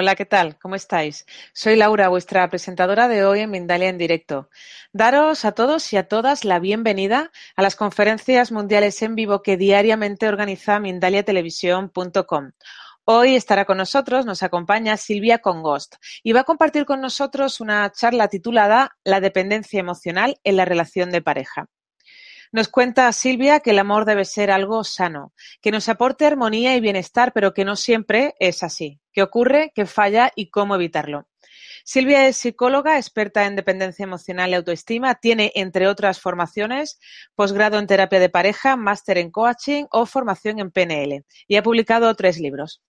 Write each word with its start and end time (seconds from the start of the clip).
Hola, 0.00 0.14
¿qué 0.14 0.26
tal? 0.26 0.56
¿Cómo 0.60 0.76
estáis? 0.76 1.26
Soy 1.52 1.74
Laura, 1.74 2.06
vuestra 2.06 2.48
presentadora 2.48 3.08
de 3.08 3.24
hoy 3.24 3.40
en 3.40 3.50
Mindalia 3.50 3.88
en 3.88 3.98
directo. 3.98 4.48
Daros 4.92 5.44
a 5.44 5.50
todos 5.50 5.92
y 5.92 5.96
a 5.96 6.06
todas 6.06 6.44
la 6.44 6.60
bienvenida 6.60 7.32
a 7.56 7.62
las 7.62 7.74
conferencias 7.74 8.52
mundiales 8.52 9.02
en 9.02 9.16
vivo 9.16 9.42
que 9.42 9.56
diariamente 9.56 10.28
organiza 10.28 10.78
mindaliatelevisión.com. 10.78 12.52
Hoy 13.06 13.34
estará 13.34 13.64
con 13.64 13.78
nosotros, 13.78 14.24
nos 14.24 14.44
acompaña 14.44 14.96
Silvia 14.96 15.38
Congost 15.38 15.96
y 16.22 16.30
va 16.30 16.42
a 16.42 16.44
compartir 16.44 16.84
con 16.84 17.00
nosotros 17.00 17.60
una 17.60 17.90
charla 17.90 18.28
titulada 18.28 18.96
La 19.02 19.18
dependencia 19.20 19.80
emocional 19.80 20.38
en 20.44 20.58
la 20.58 20.64
relación 20.64 21.10
de 21.10 21.22
pareja. 21.22 21.66
Nos 22.50 22.68
cuenta 22.68 23.12
Silvia 23.12 23.60
que 23.60 23.70
el 23.70 23.78
amor 23.78 24.04
debe 24.04 24.24
ser 24.24 24.50
algo 24.50 24.82
sano, 24.84 25.32
que 25.60 25.70
nos 25.70 25.88
aporte 25.88 26.26
armonía 26.26 26.74
y 26.76 26.80
bienestar, 26.80 27.32
pero 27.32 27.52
que 27.52 27.64
no 27.64 27.76
siempre 27.76 28.34
es 28.40 28.62
así. 28.62 29.00
¿Qué 29.12 29.22
ocurre? 29.22 29.72
¿Qué 29.74 29.84
falla? 29.84 30.32
¿Y 30.34 30.50
cómo 30.50 30.74
evitarlo? 30.74 31.28
Silvia 31.84 32.26
es 32.26 32.36
psicóloga, 32.36 32.98
experta 32.98 33.46
en 33.46 33.56
dependencia 33.56 34.02
emocional 34.02 34.50
y 34.50 34.54
autoestima, 34.54 35.14
tiene, 35.14 35.52
entre 35.54 35.88
otras 35.88 36.20
formaciones, 36.20 36.98
posgrado 37.34 37.78
en 37.78 37.86
terapia 37.86 38.20
de 38.20 38.28
pareja, 38.28 38.76
máster 38.76 39.16
en 39.16 39.30
coaching 39.30 39.84
o 39.90 40.04
formación 40.04 40.58
en 40.58 40.70
PNL 40.70 41.24
y 41.46 41.56
ha 41.56 41.62
publicado 41.62 42.14
tres 42.14 42.38
libros. 42.38 42.82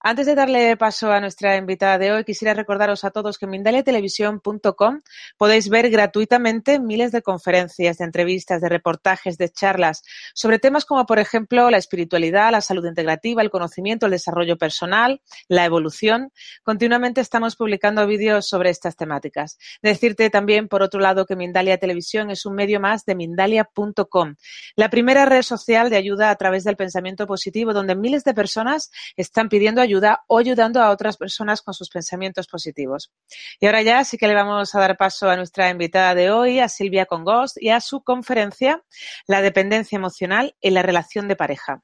Antes 0.00 0.26
de 0.26 0.34
darle 0.34 0.76
paso 0.76 1.12
a 1.12 1.20
nuestra 1.20 1.56
invitada 1.56 1.98
de 1.98 2.12
hoy, 2.12 2.24
quisiera 2.24 2.54
recordaros 2.54 3.04
a 3.04 3.10
todos 3.10 3.38
que 3.38 3.46
en 3.46 3.52
mindaliatelevisión.com 3.52 5.00
podéis 5.36 5.68
ver 5.68 5.90
gratuitamente 5.90 6.78
miles 6.78 7.12
de 7.12 7.22
conferencias, 7.22 7.98
de 7.98 8.04
entrevistas, 8.04 8.60
de 8.60 8.68
reportajes, 8.68 9.38
de 9.38 9.48
charlas 9.48 10.02
sobre 10.34 10.58
temas 10.58 10.84
como, 10.84 11.06
por 11.06 11.18
ejemplo, 11.18 11.70
la 11.70 11.78
espiritualidad, 11.78 12.52
la 12.52 12.60
salud 12.60 12.84
integrativa, 12.86 13.42
el 13.42 13.50
conocimiento, 13.50 14.06
el 14.06 14.12
desarrollo 14.12 14.56
personal, 14.56 15.20
la 15.48 15.64
evolución. 15.64 16.30
Continuamente 16.62 17.20
estamos 17.20 17.56
publicando 17.56 18.06
vídeos 18.06 18.48
sobre 18.48 18.70
estas 18.70 18.96
temáticas. 18.96 19.58
Decirte 19.82 20.30
también, 20.30 20.68
por 20.68 20.82
otro 20.82 21.00
lado, 21.00 21.26
que 21.26 21.36
Mindalia 21.36 21.78
Televisión 21.78 22.30
es 22.30 22.46
un 22.46 22.54
medio 22.54 22.80
más 22.80 23.04
de 23.04 23.14
mindalia.com, 23.14 24.34
la 24.76 24.90
primera 24.90 25.24
red 25.24 25.42
social 25.42 25.90
de 25.90 25.96
ayuda 25.96 26.30
a 26.30 26.36
través 26.36 26.64
del 26.64 26.76
pensamiento 26.76 27.26
positivo, 27.26 27.72
donde 27.72 27.94
miles 27.94 28.24
de 28.24 28.34
personas 28.34 28.90
están 29.16 29.48
pidiendo 29.54 29.80
ayuda 29.80 30.24
o 30.26 30.38
ayudando 30.38 30.82
a 30.82 30.90
otras 30.90 31.16
personas 31.16 31.62
con 31.62 31.74
sus 31.74 31.88
pensamientos 31.88 32.48
positivos. 32.48 33.12
Y 33.60 33.66
ahora 33.66 33.82
ya 33.82 34.02
sí 34.02 34.18
que 34.18 34.26
le 34.26 34.34
vamos 34.34 34.74
a 34.74 34.80
dar 34.80 34.96
paso 34.96 35.30
a 35.30 35.36
nuestra 35.36 35.70
invitada 35.70 36.16
de 36.16 36.32
hoy, 36.32 36.58
a 36.58 36.68
Silvia 36.68 37.06
Congost, 37.06 37.56
y 37.62 37.68
a 37.68 37.80
su 37.80 38.02
conferencia 38.02 38.82
La 39.28 39.42
dependencia 39.42 39.94
emocional 39.94 40.56
en 40.60 40.74
la 40.74 40.82
relación 40.82 41.28
de 41.28 41.36
pareja. 41.36 41.82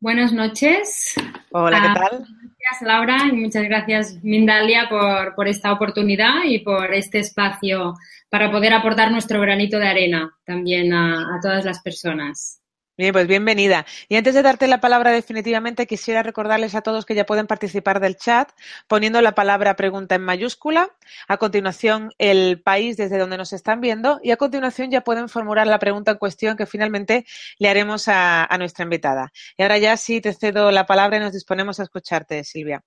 Buenas 0.00 0.34
noches. 0.34 1.14
Hola, 1.50 1.80
¿qué 1.80 1.98
tal? 1.98 2.26
Gracias, 2.58 2.82
Laura, 2.82 3.16
y 3.26 3.32
muchas 3.32 3.64
gracias, 3.64 4.22
Mindalia, 4.22 4.86
por, 4.90 5.34
por, 5.34 5.48
esta 5.48 5.72
oportunidad 5.72 6.44
y 6.44 6.58
por 6.58 6.92
este 6.92 7.20
espacio 7.20 7.94
para 8.28 8.50
poder 8.50 8.74
aportar 8.74 9.10
nuestro 9.10 9.40
granito 9.40 9.78
de 9.78 9.88
arena 9.88 10.30
también 10.44 10.92
a, 10.92 11.36
a 11.36 11.40
todas 11.40 11.64
las 11.64 11.80
personas. 11.80 12.60
Bien, 12.98 13.12
pues 13.12 13.28
bienvenida. 13.28 13.86
Y 14.08 14.16
antes 14.16 14.34
de 14.34 14.42
darte 14.42 14.66
la 14.66 14.80
palabra 14.80 15.12
definitivamente, 15.12 15.86
quisiera 15.86 16.24
recordarles 16.24 16.74
a 16.74 16.80
todos 16.80 17.06
que 17.06 17.14
ya 17.14 17.24
pueden 17.24 17.46
participar 17.46 18.00
del 18.00 18.16
chat 18.16 18.50
poniendo 18.88 19.22
la 19.22 19.36
palabra 19.36 19.76
pregunta 19.76 20.16
en 20.16 20.22
mayúscula, 20.22 20.90
a 21.28 21.36
continuación 21.36 22.10
el 22.18 22.60
país 22.60 22.96
desde 22.96 23.18
donde 23.18 23.36
nos 23.36 23.52
están 23.52 23.80
viendo 23.80 24.18
y 24.20 24.32
a 24.32 24.36
continuación 24.36 24.90
ya 24.90 25.02
pueden 25.02 25.28
formular 25.28 25.68
la 25.68 25.78
pregunta 25.78 26.10
en 26.10 26.18
cuestión 26.18 26.56
que 26.56 26.66
finalmente 26.66 27.24
le 27.60 27.68
haremos 27.68 28.08
a, 28.08 28.44
a 28.44 28.58
nuestra 28.58 28.82
invitada. 28.82 29.32
Y 29.56 29.62
ahora 29.62 29.78
ya 29.78 29.96
sí 29.96 30.20
te 30.20 30.32
cedo 30.32 30.72
la 30.72 30.84
palabra 30.84 31.18
y 31.18 31.20
nos 31.20 31.32
disponemos 31.32 31.78
a 31.78 31.84
escucharte, 31.84 32.42
Silvia. 32.42 32.82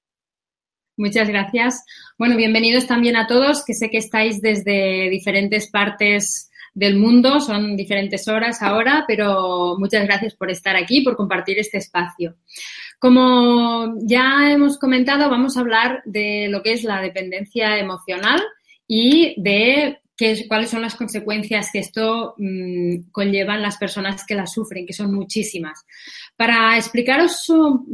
Muchas 0.98 1.30
gracias. 1.30 1.86
Bueno, 2.18 2.36
bienvenidos 2.36 2.86
también 2.86 3.16
a 3.16 3.28
todos, 3.28 3.64
que 3.64 3.74
sé 3.74 3.90
que 3.90 4.00
estáis 4.00 4.42
desde 4.42 5.10
diferentes 5.10 5.72
partes 5.72 6.51
del 6.74 6.98
mundo. 6.98 7.40
Son 7.40 7.76
diferentes 7.76 8.28
horas 8.28 8.62
ahora, 8.62 9.06
pero 9.08 9.76
muchas 9.78 10.06
gracias 10.06 10.36
por 10.36 10.50
estar 10.50 10.76
aquí, 10.76 11.02
por 11.02 11.16
compartir 11.16 11.60
este 11.60 11.78
espacio. 11.78 12.36
Como 13.00 13.96
ya 14.04 14.52
hemos 14.52 14.78
comentado, 14.78 15.30
vamos 15.30 15.58
a 15.58 15.62
hablar 15.62 16.02
de 16.06 16.48
lo 16.50 16.62
que 16.62 16.74
es 16.74 16.84
la 16.84 17.02
dependencia 17.02 17.78
emocional 17.78 18.40
y 18.88 19.34
de 19.42 20.02
qué, 20.16 20.46
cuáles 20.48 20.70
son 20.70 20.84
las 20.84 20.96
consecuencias 20.96 21.70
que 21.74 21.80
esto 21.80 22.36
mmm, 22.38 23.10
conllevan 23.12 23.62
las 23.62 23.78
personas 23.78 24.24
que 24.26 24.36
la 24.36 24.46
sufren, 24.46 24.86
que 24.86 24.94
son 24.94 25.14
muchísimas. 25.14 25.84
Para 26.36 26.78
explicaros 26.78 27.44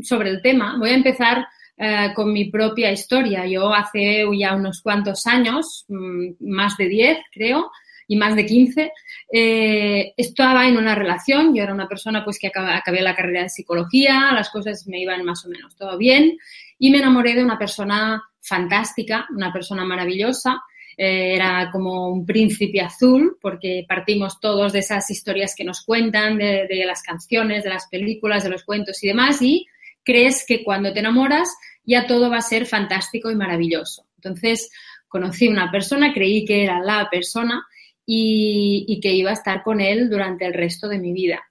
sobre 0.02 0.30
el 0.30 0.42
tema, 0.42 0.76
voy 0.78 0.90
a 0.90 0.96
empezar 0.96 1.48
eh, 1.78 2.12
con 2.16 2.34
mi 2.34 2.50
propia 2.50 2.92
historia. 2.92 3.46
Yo 3.46 3.74
hace 3.74 4.26
ya 4.38 4.56
unos 4.56 4.82
cuantos 4.82 5.28
años, 5.28 5.86
mmm, 5.88 6.32
más 6.40 6.76
de 6.76 6.90
10 6.90 7.18
creo, 7.32 7.72
y 8.08 8.16
más 8.16 8.36
de 8.36 8.46
15, 8.46 8.92
eh, 9.34 10.14
estaba 10.16 10.68
en 10.68 10.78
una 10.78 10.96
relación, 10.96 11.54
yo 11.54 11.64
era 11.64 11.74
una 11.74 11.88
persona 11.88 12.24
pues 12.24 12.40
que 12.40 12.48
acabé, 12.48 12.74
acabé 12.74 13.02
la 13.02 13.16
carrera 13.16 13.44
de 13.44 13.50
psicología, 13.50 14.32
las 14.34 14.50
cosas 14.50 14.88
me 14.88 15.00
iban 15.00 15.24
más 15.24 15.46
o 15.46 15.50
menos 15.50 15.76
todo 15.76 15.98
bien 15.98 16.38
y 16.80 16.90
me 16.90 17.00
enamoré 17.00 17.34
de 17.34 17.44
una 17.44 17.58
persona 17.58 18.24
fantástica, 18.42 19.28
una 19.36 19.52
persona 19.52 19.84
maravillosa, 19.84 20.62
eh, 20.96 21.36
era 21.36 21.70
como 21.72 22.10
un 22.10 22.26
príncipe 22.26 22.82
azul, 22.82 23.38
porque 23.42 23.86
partimos 23.88 24.40
todos 24.40 24.74
de 24.74 24.80
esas 24.80 25.10
historias 25.12 25.54
que 25.56 25.64
nos 25.64 25.84
cuentan, 25.84 26.38
de, 26.38 26.66
de, 26.68 26.86
las 26.86 27.04
canciones, 27.04 27.64
de 27.64 27.70
las 27.70 27.88
películas, 27.88 28.44
de 28.44 28.50
los 28.50 28.64
cuentos 28.64 29.04
y 29.04 29.08
demás, 29.08 29.42
y 29.42 29.68
crees 30.04 30.46
que 30.48 30.64
cuando 30.64 30.94
te 30.94 31.00
enamoras 31.00 31.50
ya 31.84 32.08
todo 32.08 32.30
va 32.30 32.38
a 32.38 32.42
ser 32.42 32.66
fantástico 32.66 33.30
y 33.30 33.36
maravilloso. 33.36 34.06
Entonces, 34.16 34.72
conocí 35.08 35.48
una 35.48 35.72
persona, 35.72 36.14
creí 36.14 36.46
que 36.46 36.64
era 36.64 36.80
la 36.80 37.10
persona 37.10 37.66
y, 38.10 39.00
que 39.02 39.12
iba 39.12 39.30
a 39.30 39.34
estar 39.34 39.62
con 39.62 39.82
él 39.82 40.10
durante 40.10 40.46
el 40.46 40.54
resto 40.54 40.88
de 40.88 40.98
mi 40.98 41.12
vida. 41.12 41.44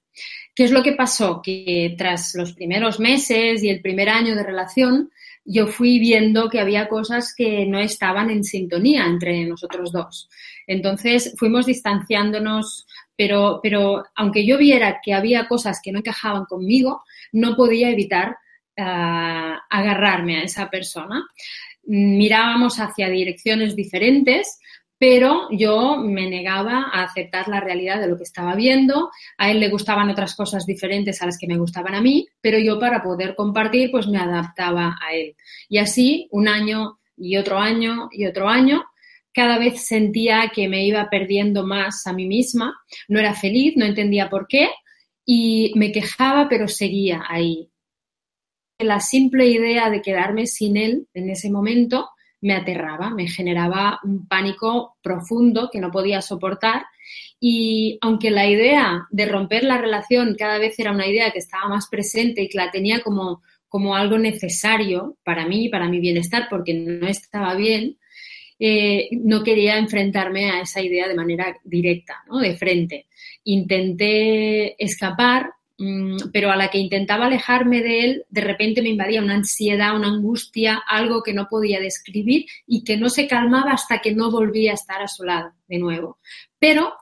¿Qué 0.55 0.65
es 0.65 0.72
lo 0.72 0.83
que 0.83 0.93
pasó? 0.93 1.43
Que 1.43 1.94
tras 1.99 2.35
los 2.35 2.55
primeros 2.55 2.99
meses 2.99 3.62
y 3.62 3.69
el 3.69 3.82
primer 3.82 4.08
año 4.08 4.35
de 4.35 4.43
relación, 4.43 5.11
yo 5.44 5.67
fui 5.67 5.99
viendo 5.99 6.49
que 6.49 6.58
había 6.58 6.88
cosas 6.88 7.35
que 7.37 7.67
no 7.67 7.79
estaban 7.79 8.31
en 8.31 8.43
sintonía 8.43 9.05
entre 9.05 9.44
nosotros 9.44 9.93
dos. 9.93 10.31
Entonces 10.67 11.35
fuimos 11.38 11.67
distanciándonos, 11.67 12.87
pero, 13.14 13.61
pero 13.62 14.05
aunque 14.14 14.47
yo 14.47 14.56
viera 14.56 15.00
que 15.05 15.12
había 15.12 15.47
cosas 15.47 15.81
que 15.82 15.93
no 15.93 15.99
encajaban 15.99 16.47
conmigo, 16.47 17.03
no 17.32 17.55
podía 17.55 17.91
evitar 17.91 18.31
uh, 18.79 19.58
agarrarme 19.70 20.38
a 20.38 20.44
esa 20.44 20.70
persona. 20.70 21.23
Mirábamos 21.85 22.81
hacia 22.81 23.11
direcciones 23.11 23.76
diferentes, 23.76 24.58
pero 24.98 25.48
yo 25.50 25.98
me 25.98 26.28
negaba 26.28 26.87
a 26.93 27.04
aceptar 27.04 27.48
la 27.48 27.60
realidad 27.60 28.00
de 28.00 28.08
lo 28.08 28.16
que 28.16 28.22
estaba 28.22 28.54
viendo. 28.54 29.10
A 29.37 29.50
él 29.50 29.60
le 29.60 29.69
gustaban 29.69 30.08
otras 30.08 30.34
cosas 30.34 30.64
diferentes 30.64 31.20
a 31.20 31.26
las 31.26 31.38
que 31.38 31.46
me 31.46 31.58
gustaban 31.58 31.94
a 31.94 32.00
mí, 32.00 32.26
pero 32.40 32.58
yo 32.58 32.78
para 32.78 33.02
poder 33.02 33.34
compartir, 33.34 33.90
pues 33.90 34.06
me 34.06 34.19
adaptaba 34.19 34.96
a 35.02 35.14
él. 35.14 35.37
Y 35.69 35.78
así, 35.78 36.28
un 36.31 36.48
año 36.48 36.98
y 37.16 37.37
otro 37.37 37.58
año 37.58 38.08
y 38.10 38.26
otro 38.26 38.48
año, 38.48 38.84
cada 39.32 39.58
vez 39.58 39.87
sentía 39.87 40.50
que 40.54 40.66
me 40.69 40.87
iba 40.87 41.10
perdiendo 41.10 41.66
más 41.66 42.06
a 42.06 42.14
mí 42.14 42.26
misma, 42.26 42.75
no 43.08 43.19
era 43.19 43.34
feliz, 43.34 43.75
no 43.76 43.84
entendía 43.84 44.31
por 44.31 44.46
qué 44.48 44.70
y 45.26 45.72
me 45.75 45.93
quejaba, 45.93 46.48
pero 46.48 46.69
seguía 46.69 47.22
ahí. 47.28 47.69
La 48.78 49.00
simple 49.00 49.46
idea 49.46 49.90
de 49.90 50.00
quedarme 50.00 50.46
sin 50.46 50.78
él 50.78 51.08
en 51.12 51.28
ese 51.28 51.50
momento 51.50 52.10
me 52.41 52.55
aterraba, 52.55 53.11
me 53.11 53.29
generaba 53.29 53.99
un 54.05 54.27
pánico 54.27 54.97
profundo 55.03 55.69
que 55.73 55.81
no 55.81 55.91
podía 55.91 56.21
soportar 56.21 56.85
y 57.41 57.99
aunque 58.00 58.31
la 58.31 58.47
idea 58.47 59.06
de 59.11 59.27
romper 59.27 59.65
la 59.65 59.79
relación 59.79 60.37
cada 60.38 60.59
vez 60.59 60.79
era 60.79 60.93
una 60.93 61.06
idea 61.06 61.31
que 61.31 61.38
estaba 61.38 61.69
más 61.69 61.88
presente 61.88 62.43
y 62.43 62.49
que 62.49 62.59
la 62.59 62.71
tenía 62.71 63.00
como, 63.00 63.43
como 63.69 63.94
algo 63.94 64.19
necesario 64.19 65.17
para 65.23 65.47
mí, 65.47 65.69
para 65.69 65.88
mi 65.88 66.00
bienestar, 66.00 66.47
porque 66.49 66.75
no 66.75 67.06
estaba 67.06 67.55
bien, 67.55 67.99
eh, 68.59 69.09
no 69.12 69.43
quería 69.43 69.77
enfrentarme 69.77 70.50
a 70.50 70.61
esa 70.61 70.81
idea 70.81 71.09
de 71.09 71.15
manera 71.15 71.56
directa, 71.62 72.23
¿no? 72.29 72.39
de 72.39 72.56
frente. 72.56 73.06
Intenté 73.44 74.82
escapar, 74.82 75.50
pero 76.32 76.50
a 76.50 76.56
la 76.56 76.69
que 76.69 76.78
intentaba 76.78 77.26
alejarme 77.26 77.82
de 77.82 78.05
él, 78.05 78.25
de 78.31 78.40
repente 78.40 78.81
me 78.81 78.88
invadía 78.88 79.23
una 79.23 79.34
ansiedad, 79.34 79.94
una 79.94 80.08
angustia, 80.08 80.82
algo 80.87 81.23
que 81.23 81.34
no 81.34 81.49
podía 81.49 81.81
describir 81.81 82.46
y 82.67 82.82
que 82.82 82.96
no 82.96 83.11
se 83.11 83.26
calmaba 83.26 83.73
hasta 83.73 83.99
que 83.99 84.14
no 84.14 84.31
volvía 84.31 84.70
a 84.70 84.75
estar 84.75 85.02
a 85.02 85.08
su 85.08 85.25
lado 85.25 85.52
de 85.69 85.78
nuevo. 85.78 86.19
Pero 86.58 86.94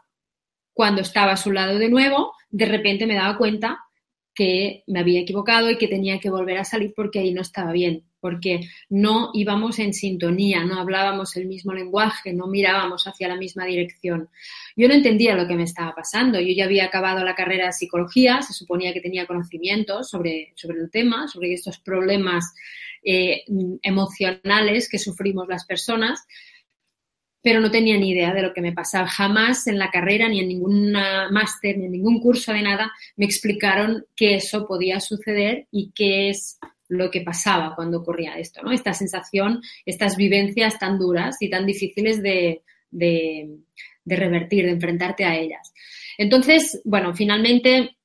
cuando 0.72 1.02
estaba 1.02 1.32
a 1.32 1.36
su 1.36 1.52
lado 1.52 1.78
de 1.78 1.88
nuevo, 1.88 2.32
de 2.50 2.66
repente 2.66 3.06
me 3.06 3.14
daba 3.14 3.38
cuenta 3.38 3.78
que 4.34 4.82
me 4.86 5.00
había 5.00 5.20
equivocado 5.20 5.70
y 5.70 5.78
que 5.78 5.88
tenía 5.88 6.18
que 6.18 6.30
volver 6.30 6.58
a 6.58 6.64
salir 6.64 6.92
porque 6.94 7.20
ahí 7.20 7.32
no 7.32 7.42
estaba 7.42 7.72
bien 7.72 8.04
porque 8.24 8.60
no 8.88 9.32
íbamos 9.34 9.78
en 9.80 9.92
sintonía, 9.92 10.64
no 10.64 10.80
hablábamos 10.80 11.36
el 11.36 11.46
mismo 11.46 11.74
lenguaje, 11.74 12.32
no 12.32 12.46
mirábamos 12.46 13.06
hacia 13.06 13.28
la 13.28 13.36
misma 13.36 13.66
dirección. 13.66 14.30
Yo 14.74 14.88
no 14.88 14.94
entendía 14.94 15.34
lo 15.34 15.46
que 15.46 15.56
me 15.56 15.64
estaba 15.64 15.94
pasando. 15.94 16.40
Yo 16.40 16.54
ya 16.56 16.64
había 16.64 16.86
acabado 16.86 17.22
la 17.22 17.34
carrera 17.34 17.66
de 17.66 17.74
psicología, 17.74 18.40
se 18.40 18.54
suponía 18.54 18.94
que 18.94 19.02
tenía 19.02 19.26
conocimientos 19.26 20.08
sobre, 20.08 20.54
sobre 20.54 20.80
el 20.80 20.90
tema, 20.90 21.28
sobre 21.28 21.52
estos 21.52 21.78
problemas 21.80 22.54
eh, 23.02 23.44
emocionales 23.82 24.88
que 24.88 24.98
sufrimos 24.98 25.46
las 25.46 25.66
personas, 25.66 26.26
pero 27.44 27.60
no 27.60 27.70
tenía 27.70 27.98
ni 27.98 28.08
idea 28.08 28.32
de 28.32 28.40
lo 28.40 28.54
que 28.54 28.62
me 28.62 28.72
pasaba. 28.72 29.06
Jamás 29.06 29.66
en 29.66 29.78
la 29.78 29.90
carrera, 29.90 30.26
ni 30.28 30.40
en 30.40 30.48
ningún 30.48 30.92
máster, 30.92 31.76
ni 31.76 31.84
en 31.84 31.92
ningún 31.92 32.18
curso 32.18 32.54
de 32.54 32.62
nada, 32.62 32.90
me 33.16 33.26
explicaron 33.26 34.06
que 34.16 34.36
eso 34.36 34.66
podía 34.66 34.98
suceder 34.98 35.68
y 35.70 35.92
qué 35.94 36.30
es 36.30 36.58
lo 36.88 37.10
que 37.10 37.20
pasaba 37.20 37.74
cuando 37.76 37.98
ocurría 37.98 38.38
esto, 38.38 38.62
¿no? 38.62 38.72
Esta 38.72 38.94
sensación, 38.94 39.60
estas 39.84 40.16
vivencias 40.16 40.78
tan 40.78 40.98
duras 40.98 41.36
y 41.40 41.50
tan 41.50 41.66
difíciles 41.66 42.22
de, 42.22 42.62
de, 42.90 43.58
revertir, 44.06 44.64
de 44.64 44.70
enfrentarte 44.70 45.26
a 45.26 45.36
ellas. 45.36 45.74
Entonces, 46.16 46.80
bueno, 46.86 47.14
finalmente 47.14 47.98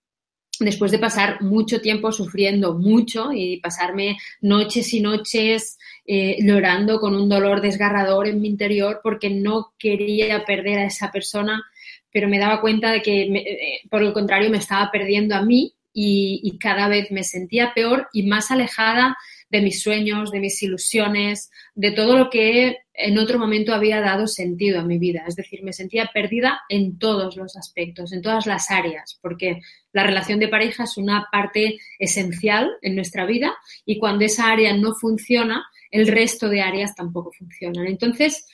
después 0.59 0.91
de 0.91 0.99
pasar 0.99 1.41
mucho 1.41 1.81
tiempo 1.81 2.11
sufriendo 2.11 2.73
mucho 2.73 3.31
y 3.33 3.57
pasarme 3.57 4.17
noches 4.41 4.93
y 4.93 4.99
noches 4.99 5.77
eh, 6.05 6.37
llorando 6.41 6.99
con 6.99 7.15
un 7.15 7.29
dolor 7.29 7.61
desgarrador 7.61 8.27
en 8.27 8.41
mi 8.41 8.47
interior 8.47 8.99
porque 9.01 9.29
no 9.29 9.73
quería 9.77 10.43
perder 10.45 10.79
a 10.79 10.85
esa 10.85 11.11
persona, 11.11 11.63
pero 12.11 12.27
me 12.27 12.39
daba 12.39 12.61
cuenta 12.61 12.91
de 12.91 13.01
que, 13.01 13.21
eh, 13.21 13.81
por 13.89 14.03
el 14.03 14.13
contrario, 14.13 14.49
me 14.49 14.57
estaba 14.57 14.89
perdiendo 14.91 15.35
a 15.35 15.43
mí 15.43 15.73
y, 15.93 16.57
cada 16.59 16.87
vez 16.87 17.11
me 17.11 17.23
sentía 17.23 17.73
peor 17.73 18.07
y 18.13 18.23
más 18.23 18.51
alejada 18.51 19.17
de 19.49 19.61
mis 19.61 19.81
sueños, 19.81 20.31
de 20.31 20.39
mis 20.39 20.61
ilusiones, 20.61 21.51
de 21.73 21.91
todo 21.91 22.17
lo 22.17 22.29
que 22.29 22.77
en 23.01 23.17
otro 23.17 23.39
momento 23.39 23.73
había 23.73 24.01
dado 24.01 24.27
sentido 24.27 24.81
a 24.81 24.83
mi 24.83 24.97
vida. 24.97 25.23
Es 25.25 25.35
decir, 25.35 25.63
me 25.63 25.71
sentía 25.71 26.09
perdida 26.13 26.61
en 26.67 26.99
todos 26.99 27.37
los 27.37 27.55
aspectos, 27.55 28.11
en 28.11 28.21
todas 28.21 28.45
las 28.45 28.69
áreas, 28.71 29.17
porque 29.21 29.61
la 29.93 30.03
relación 30.03 30.39
de 30.39 30.49
pareja 30.49 30.83
es 30.83 30.97
una 30.97 31.27
parte 31.31 31.79
esencial 31.97 32.69
en 32.81 32.95
nuestra 32.95 33.25
vida 33.25 33.55
y 33.85 33.99
cuando 33.99 34.25
esa 34.25 34.51
área 34.51 34.75
no 34.75 34.93
funciona, 34.93 35.65
el 35.91 36.07
resto 36.07 36.49
de 36.49 36.61
áreas 36.61 36.93
tampoco 36.93 37.31
funcionan. 37.31 37.87
Entonces, 37.87 38.45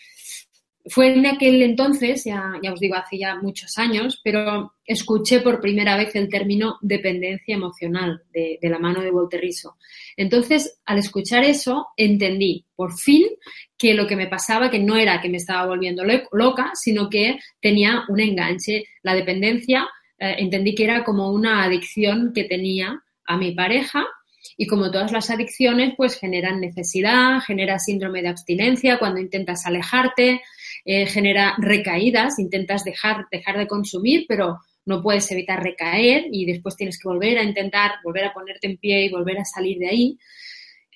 fue 0.88 1.14
en 1.14 1.26
aquel 1.26 1.62
entonces, 1.64 2.24
ya, 2.26 2.54
ya, 2.62 2.72
os 2.72 2.80
digo, 2.80 2.96
hace 2.96 3.18
ya 3.18 3.36
muchos 3.36 3.78
años, 3.78 4.22
pero 4.24 4.74
escuché 4.86 5.40
por 5.40 5.60
primera 5.60 5.98
vez 5.98 6.16
el 6.16 6.30
término 6.30 6.78
dependencia 6.82 7.56
emocional 7.56 8.22
de, 8.32 8.60
la 8.62 8.78
mano 8.78 9.02
de 9.02 9.10
Volterizo. 9.10 9.78
Entonces, 10.16 10.80
al 10.86 11.00
escuchar 11.00 11.44
eso, 11.44 11.88
entendí 11.98 12.66
por 12.76 12.94
fin 12.94 13.26
que 13.78 13.96
lo 13.96 14.06
que 14.06 14.16
me 14.16 14.28
pasaba, 14.28 14.70
que 14.70 14.80
no 14.80 14.96
era 14.96 15.22
que 15.22 15.30
me 15.30 15.38
estaba 15.38 15.66
volviendo 15.66 16.04
loca, 16.32 16.72
sino 16.76 17.10
que 17.10 17.40
tenía 17.60 18.04
un 18.08 18.20
enganche. 18.20 18.86
La 19.02 19.16
dependencia, 19.16 19.88
eh, 20.20 20.36
entendí 20.38 20.76
que 20.76 20.84
era 20.84 21.04
como 21.04 21.32
una 21.32 21.64
adicción 21.64 22.32
que 22.34 22.44
tenía 22.44 23.02
a 23.26 23.38
mi 23.38 23.54
pareja 23.54 24.06
y 24.58 24.68
como 24.68 24.92
todas 24.92 25.12
las 25.12 25.30
adicciones, 25.30 25.94
pues 25.98 26.20
generan 26.20 26.62
necesidad, 26.62 27.40
genera 27.42 27.80
síndrome 27.80 28.22
de 28.22 28.30
abstinencia 28.30 29.00
cuando 29.00 29.20
intentas 29.20 29.66
alejarte, 29.66 30.42
eh, 30.86 31.08
genera 31.08 31.56
recaídas, 31.58 32.38
intentas 32.38 32.84
dejar, 32.84 33.26
dejar 33.32 33.58
de 33.58 33.68
consumir, 33.68 34.26
pero 34.28 34.60
no 34.86 35.02
puedes 35.02 35.30
evitar 35.32 35.64
recaer 35.64 36.26
y 36.32 36.46
después 36.46 36.76
tienes 36.76 37.00
que 37.00 37.10
volver 37.10 37.40
a 37.40 37.44
intentar, 37.44 37.94
volver 38.04 38.26
a 38.26 38.34
ponerte 38.34 38.68
en 38.68 38.78
pie 38.78 39.06
y 39.06 39.12
volver 39.12 39.40
a 39.40 39.46
salir 39.46 39.80
de 39.80 39.90
ahí. 39.90 40.20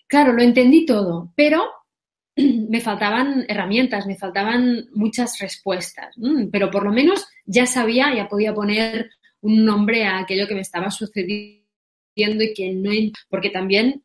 Claro, 0.08 0.34
lo 0.34 0.44
entendí 0.44 0.86
todo, 0.86 1.34
pero 1.36 1.64
me 2.36 2.82
faltaban 2.82 3.46
herramientas, 3.48 4.06
me 4.06 4.16
faltaban 4.16 4.86
muchas 4.94 5.40
respuestas, 5.40 6.16
pero 6.52 6.70
por 6.70 6.84
lo 6.84 6.92
menos 6.92 7.28
ya 7.46 7.66
sabía, 7.66 8.14
ya 8.16 8.30
podía 8.30 8.54
poner 8.54 9.10
un 9.42 9.66
nombre 9.66 10.06
a 10.06 10.20
aquello 10.20 10.48
que 10.48 10.56
me 10.56 10.62
estaba 10.62 10.92
sucediendo 10.92 11.64
y 12.16 12.54
que 12.54 12.74
no, 12.74 12.92
porque 13.30 13.50
también 13.50 14.04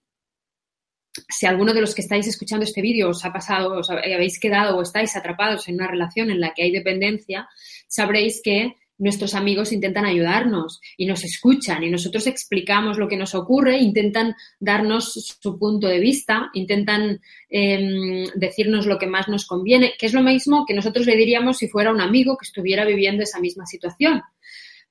si 1.29 1.47
alguno 1.47 1.73
de 1.73 1.81
los 1.81 1.95
que 1.95 2.03
estáis 2.03 2.27
escuchando 2.27 2.65
este 2.65 2.83
vídeo 2.83 3.11
os 3.11 3.25
ha 3.25 3.33
pasado, 3.33 3.79
os 3.79 3.91
habéis 3.91 4.41
quedado 4.41 4.77
o 4.77 4.83
estáis 4.83 5.17
atrapados 5.17 5.69
en 5.69 5.77
una 5.77 5.87
relación 5.87 6.31
en 6.31 6.41
la 6.41 6.53
que 6.55 6.63
hay 6.65 6.71
dependencia, 6.73 7.49
sabréis 7.87 8.41
que 8.43 8.75
nuestros 8.97 9.35
amigos 9.35 9.73
intentan 9.73 10.05
ayudarnos 10.05 10.81
y 10.97 11.07
nos 11.07 11.25
escuchan 11.25 11.83
y 11.83 11.91
nosotros 11.91 12.27
explicamos 12.27 12.97
lo 12.97 13.09
que 13.09 13.17
nos 13.17 13.35
ocurre, 13.35 13.79
intentan 13.79 14.37
darnos 14.61 15.13
su 15.41 15.59
punto 15.59 15.89
de 15.89 15.99
vista, 15.99 16.51
intentan 16.55 17.21
em, 17.49 18.25
decirnos 18.35 18.87
lo 18.87 18.99
que 18.99 19.07
más 19.07 19.29
nos 19.29 19.47
conviene, 19.47 19.95
que 19.99 20.07
es 20.07 20.15
lo 20.15 20.23
mismo 20.23 20.65
que 20.67 20.75
nosotros 20.75 21.07
le 21.07 21.17
diríamos 21.17 21.59
si 21.59 21.69
fuera 21.69 21.93
un 21.93 22.01
amigo 22.01 22.37
que 22.37 22.47
estuviera 22.47 22.85
viviendo 22.85 23.23
esa 23.23 23.41
misma 23.41 23.67
situación. 23.67 24.23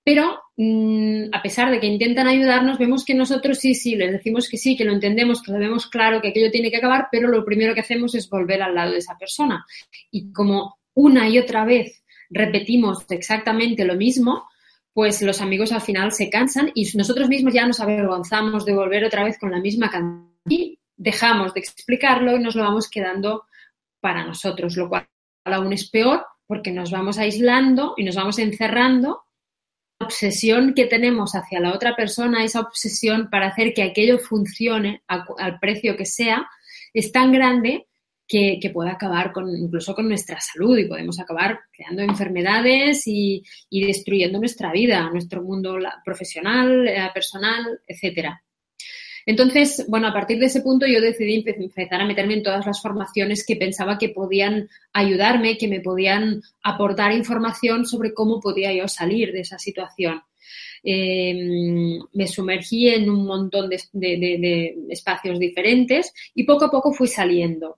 Pero 0.03 0.41
mm, 0.57 1.25
a 1.31 1.41
pesar 1.41 1.71
de 1.71 1.79
que 1.79 1.88
intentan 1.88 2.27
ayudarnos, 2.27 2.77
vemos 2.77 3.05
que 3.05 3.15
nosotros 3.15 3.59
sí, 3.59 3.73
sí, 3.73 3.95
les 3.95 4.11
decimos 4.11 4.50
que 4.50 4.57
sí, 4.57 4.75
que 4.75 4.83
lo 4.83 4.93
entendemos, 4.93 5.41
que 5.41 5.51
lo 5.51 5.60
vemos 5.60 5.88
claro, 5.88 6.22
que 6.22 6.29
aquello 6.29 6.51
tiene 6.51 6.69
que 6.69 6.77
acabar, 6.77 7.07
pero 7.12 7.29
lo 7.29 7.45
primero 7.45 7.74
que 7.74 7.81
hacemos 7.81 8.13
es 8.15 8.29
volver 8.29 8.62
al 8.62 8.75
lado 8.75 8.91
de 8.91 8.98
esa 8.98 9.17
persona. 9.17 9.65
Y 10.12 10.31
como 10.33 10.77
una 10.93 11.29
y 11.29 11.39
otra 11.39 11.65
vez 11.65 12.03
repetimos 12.29 13.05
exactamente 13.10 13.86
lo 13.86 13.95
mismo, 13.95 14.48
pues 14.93 15.22
los 15.22 15.41
amigos 15.41 15.72
al 15.72 15.81
final 15.81 16.12
se 16.12 16.29
cansan 16.29 16.72
y 16.75 16.86
nosotros 16.95 17.29
mismos 17.29 17.53
ya 17.53 17.65
nos 17.65 17.79
avergonzamos 17.79 18.65
de 18.65 18.75
volver 18.75 19.05
otra 19.05 19.24
vez 19.24 19.38
con 19.39 19.51
la 19.51 19.60
misma 19.60 19.89
canción 19.89 20.33
y 20.48 20.79
dejamos 20.95 21.53
de 21.53 21.62
explicarlo 21.62 22.36
y 22.36 22.39
nos 22.39 22.55
lo 22.55 22.63
vamos 22.63 22.89
quedando 22.89 23.45
para 24.00 24.25
nosotros, 24.25 24.75
lo 24.75 24.89
cual 24.89 25.07
aún 25.45 25.74
es 25.74 25.89
peor 25.89 26.25
porque 26.45 26.72
nos 26.72 26.91
vamos 26.91 27.17
aislando 27.17 27.93
y 27.98 28.03
nos 28.03 28.15
vamos 28.15 28.38
encerrando 28.38 29.24
obsesión 30.03 30.74
que 30.74 30.86
tenemos 30.86 31.33
hacia 31.33 31.60
la 31.60 31.74
otra 31.74 31.95
persona, 31.95 32.43
esa 32.43 32.62
obsesión 32.62 33.29
para 33.29 33.48
hacer 33.48 33.74
que 33.74 33.83
aquello 33.83 34.19
funcione 34.19 35.03
al 35.07 35.60
precio 35.60 35.98
que 35.98 36.05
sea, 36.05 36.48
es 36.93 37.12
tan 37.12 37.31
grande 37.31 37.88
que, 38.27 38.72
puede 38.74 38.89
acabar 38.89 39.31
con, 39.31 39.50
incluso 39.55 39.93
con 39.93 40.07
nuestra 40.07 40.39
salud 40.39 40.77
y 40.77 40.86
podemos 40.88 41.19
acabar 41.19 41.60
creando 41.72 42.01
enfermedades 42.01 43.03
y, 43.05 43.43
y 43.69 43.86
destruyendo 43.86 44.39
nuestra 44.39 44.72
vida, 44.72 45.10
nuestro 45.12 45.43
mundo 45.43 45.77
profesional, 46.03 46.88
eh, 46.88 47.12
personal, 47.13 47.81
etcétera. 47.88 48.41
Entonces, 49.25 49.86
bueno, 49.88 50.08
a 50.08 50.13
partir 50.13 50.39
de 50.39 50.48
ese 50.48 50.62
punto 50.62 50.86
yo 50.86 51.00
decidí 51.00 51.44
empezar 51.46 52.01
a 52.01 52.06
meterme 52.06 52.36
en 52.36 52.44
todas 52.44 52.65
las 52.65 52.82
formaciones 52.82 53.46
que 53.46 53.56
pensaba 53.56 53.98
que 53.98 54.10
podían 54.10 54.70
ayudarme, 54.92 55.58
que 55.58 55.68
me 55.68 55.80
podían 55.80 56.42
aportar 56.62 57.13
información 57.13 57.86
sobre 57.86 58.13
cómo 58.13 58.39
podía 58.39 58.74
yo 58.74 58.88
salir 58.88 59.32
de 59.32 59.42
esa 59.42 59.58
situación. 59.58 60.22
Em, 60.84 62.00
me 62.12 62.27
sumergí 62.27 62.89
en 62.89 63.10
un 63.10 63.25
montón 63.25 63.70
de, 63.70 64.75
espacios 64.89 65.39
diferentes 65.39 66.13
y 66.36 66.44
poco 66.44 66.65
a 66.65 66.72
poco 66.72 66.94
fui 66.94 67.08
saliendo. 67.08 67.77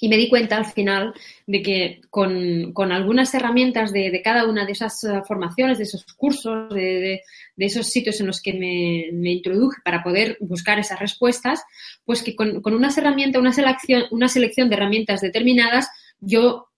Y 0.00 0.08
me 0.08 0.16
di 0.16 0.28
cuenta 0.28 0.56
al 0.56 0.66
final 0.66 1.12
de 1.46 1.62
que 1.62 2.00
con, 2.10 2.92
algunas 2.92 3.34
herramientas 3.34 3.92
de, 3.92 4.20
cada 4.22 4.46
una 4.46 4.64
de 4.64 4.72
esas 4.72 5.02
eh, 5.04 5.22
formaciones, 5.26 5.78
de 5.78 5.84
esos 5.84 6.04
cursos, 6.14 6.72
de, 6.72 7.22
esos 7.56 7.88
sitios 7.88 8.20
en 8.20 8.28
los 8.28 8.40
que 8.40 8.52
me, 8.54 9.30
introduje 9.30 9.80
para 9.84 10.02
poder 10.02 10.36
buscar 10.40 10.78
esas 10.78 11.00
respuestas, 11.00 11.64
pues 12.04 12.22
que 12.22 12.36
con, 12.36 12.62
unas 12.64 12.96
herramientas, 12.96 13.40
una 13.40 13.52
selección, 13.52 14.04
una 14.10 14.28
selección 14.28 14.68
de 14.68 14.76
herramientas 14.76 15.20
determinadas, 15.20 15.88
yo 16.20 16.68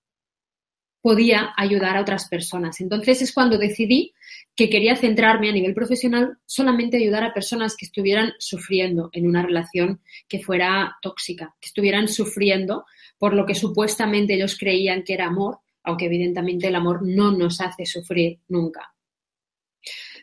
podía 1.03 1.53
ayudar 1.57 1.97
a 1.97 2.03
otras 2.03 2.29
personas. 2.29 2.81
Entonces 2.81 3.23
es 3.23 3.33
cuando 3.33 3.59
decidí 3.59 4.13
que 4.55 4.69
quería 4.69 4.97
centrarme 4.97 5.49
a 5.49 5.53
nivel 5.53 5.75
profesional 5.75 6.39
solamente 6.45 6.99
ayudar 6.99 7.25
a 7.25 7.35
personas 7.35 7.77
que 7.77 7.87
estuvieran 7.87 8.33
sufriendo 8.39 9.11
en 9.13 9.27
una 9.27 9.43
relación 9.43 10.01
que 10.29 10.41
fuera 10.41 10.97
tóxica, 11.01 11.55
que 11.61 11.69
estuvieran 11.69 12.09
sufriendo 12.09 12.85
por 13.21 13.35
lo 13.35 13.45
que 13.45 13.55
supuestamente 13.55 14.35
ellos 14.35 14.57
creían 14.59 15.05
que 15.05 15.13
era 15.13 15.27
amor, 15.27 15.59
aunque 15.85 16.07
evidentemente 16.07 16.69
el 16.69 16.75
amor 16.75 17.07
no 17.07 17.31
nos 17.31 17.61
hace 17.61 17.85
sufrir 17.85 18.39
nunca. 18.49 18.95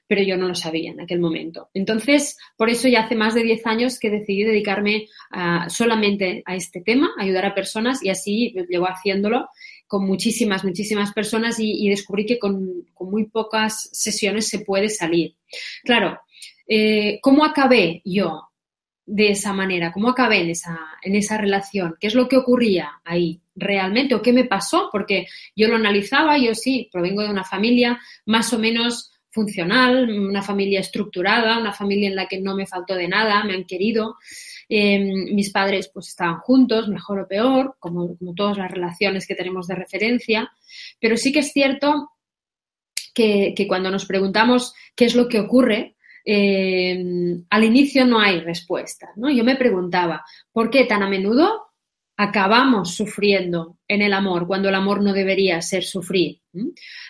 Pero 0.08 0.24
yo 0.24 0.36
no 0.36 0.48
lo 0.48 0.56
sabía 0.56 0.92
en 0.92 1.02
aquel 1.02 1.20
momento. 1.20 1.70
Entonces, 1.76 2.38
por 2.58 2.72
eso 2.72 2.88
ya 2.88 3.02
hace 3.02 3.14
más 3.14 3.36
de 3.36 3.44
10 3.44 3.68
años 3.68 4.00
que 4.00 4.10
decidí 4.10 4.44
dedicarme 4.44 5.10
solamente 5.70 6.42
a 6.48 6.56
este 6.56 6.82
tema, 6.82 7.12
ayudar 7.20 7.46
a 7.46 7.54
personas 7.54 8.04
y 8.04 8.10
así 8.10 8.56
llevo 8.68 8.88
haciéndolo 8.88 9.48
con 9.86 10.08
muchísimas, 10.08 10.66
muchísimas 10.66 11.14
personas 11.14 11.58
y, 11.60 11.88
descubrí 11.90 12.26
que 12.26 12.40
con, 12.40 12.84
muy 13.00 13.26
pocas 13.26 13.90
sesiones 13.92 14.48
se 14.48 14.60
puede 14.60 14.90
salir. 14.90 15.36
Claro, 15.84 16.20
eh, 16.68 17.20
¿cómo 17.22 17.46
acabé 17.46 18.02
yo 18.04 18.47
de 19.08 19.30
esa 19.30 19.54
manera? 19.54 19.92
¿Cómo 19.94 20.10
acabé 20.10 20.42
en 20.42 20.50
esa, 20.50 20.78
en 21.02 21.16
esa 21.16 21.38
relación? 21.38 21.96
¿Qué 22.00 22.08
es 22.08 22.14
lo 22.14 22.28
que 22.28 22.38
ocurría 22.38 23.00
ahí 23.06 23.40
realmente 23.56 24.14
o 24.14 24.22
qué 24.22 24.34
me 24.34 24.44
pasó? 24.44 24.90
Porque 24.92 25.28
yo 25.56 25.70
lo 25.70 25.78
analizaba, 25.78 26.38
yo 26.38 26.54
sí, 26.54 26.90
provengo 26.92 27.24
de 27.24 27.30
una 27.30 27.46
familia 27.46 28.00
más 28.26 28.54
o 28.54 28.60
menos 28.60 29.14
funcional, 29.30 30.10
una 30.10 30.42
familia 30.42 30.82
estructurada, 30.82 31.60
una 31.60 31.72
familia 31.72 32.10
en 32.10 32.16
la 32.16 32.28
que 32.28 32.42
no 32.42 32.56
me 32.56 32.68
faltó 32.68 32.96
de 32.96 33.08
nada, 33.08 33.44
me 33.44 33.54
han 33.54 33.66
querido. 33.66 34.18
Em, 34.68 35.34
mis 35.34 35.52
padres 35.52 35.90
pues 35.94 36.10
estaban 36.10 36.40
juntos, 36.40 36.90
mejor 36.90 37.20
o 37.20 37.28
peor, 37.28 37.76
como, 37.80 38.18
como, 38.18 38.34
todas 38.34 38.58
las 38.58 38.70
relaciones 38.70 39.26
que 39.26 39.36
tenemos 39.36 39.68
de 39.68 39.76
referencia, 39.76 40.52
pero 41.00 41.16
sí 41.16 41.32
que 41.32 41.40
es 41.40 41.54
cierto 41.54 42.12
que, 43.14 43.54
que 43.56 43.68
cuando 43.68 43.90
nos 43.90 44.06
preguntamos 44.06 44.74
qué 44.96 45.06
es 45.06 45.16
lo 45.16 45.30
que 45.30 45.40
ocurre, 45.40 45.97
em, 46.30 47.46
al 47.50 47.64
inicio 47.64 48.06
no 48.06 48.20
hay 48.20 48.42
respuesta. 48.42 49.10
¿no? 49.16 49.30
Yo 49.30 49.46
me 49.46 49.56
preguntaba, 49.56 50.26
¿por 50.52 50.70
qué 50.70 50.84
tan 50.84 51.04
a 51.04 51.10
menudo 51.10 51.68
acabamos 52.18 52.96
sufriendo 52.96 53.78
en 53.88 54.02
el 54.02 54.12
amor 54.12 54.46
cuando 54.46 54.68
el 54.68 54.76
amor 54.76 55.02
no 55.02 55.14
debería 55.14 55.62
ser 55.62 55.84
sufrir? 55.84 56.42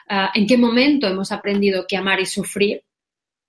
Ah, 0.07 0.31
¿En 0.35 0.45
qué 0.45 0.57
momento 0.57 1.07
hemos 1.07 1.31
aprendido 1.31 1.85
que 1.87 1.97
amar 1.97 2.19
y 2.19 2.27
sufrir 2.27 2.83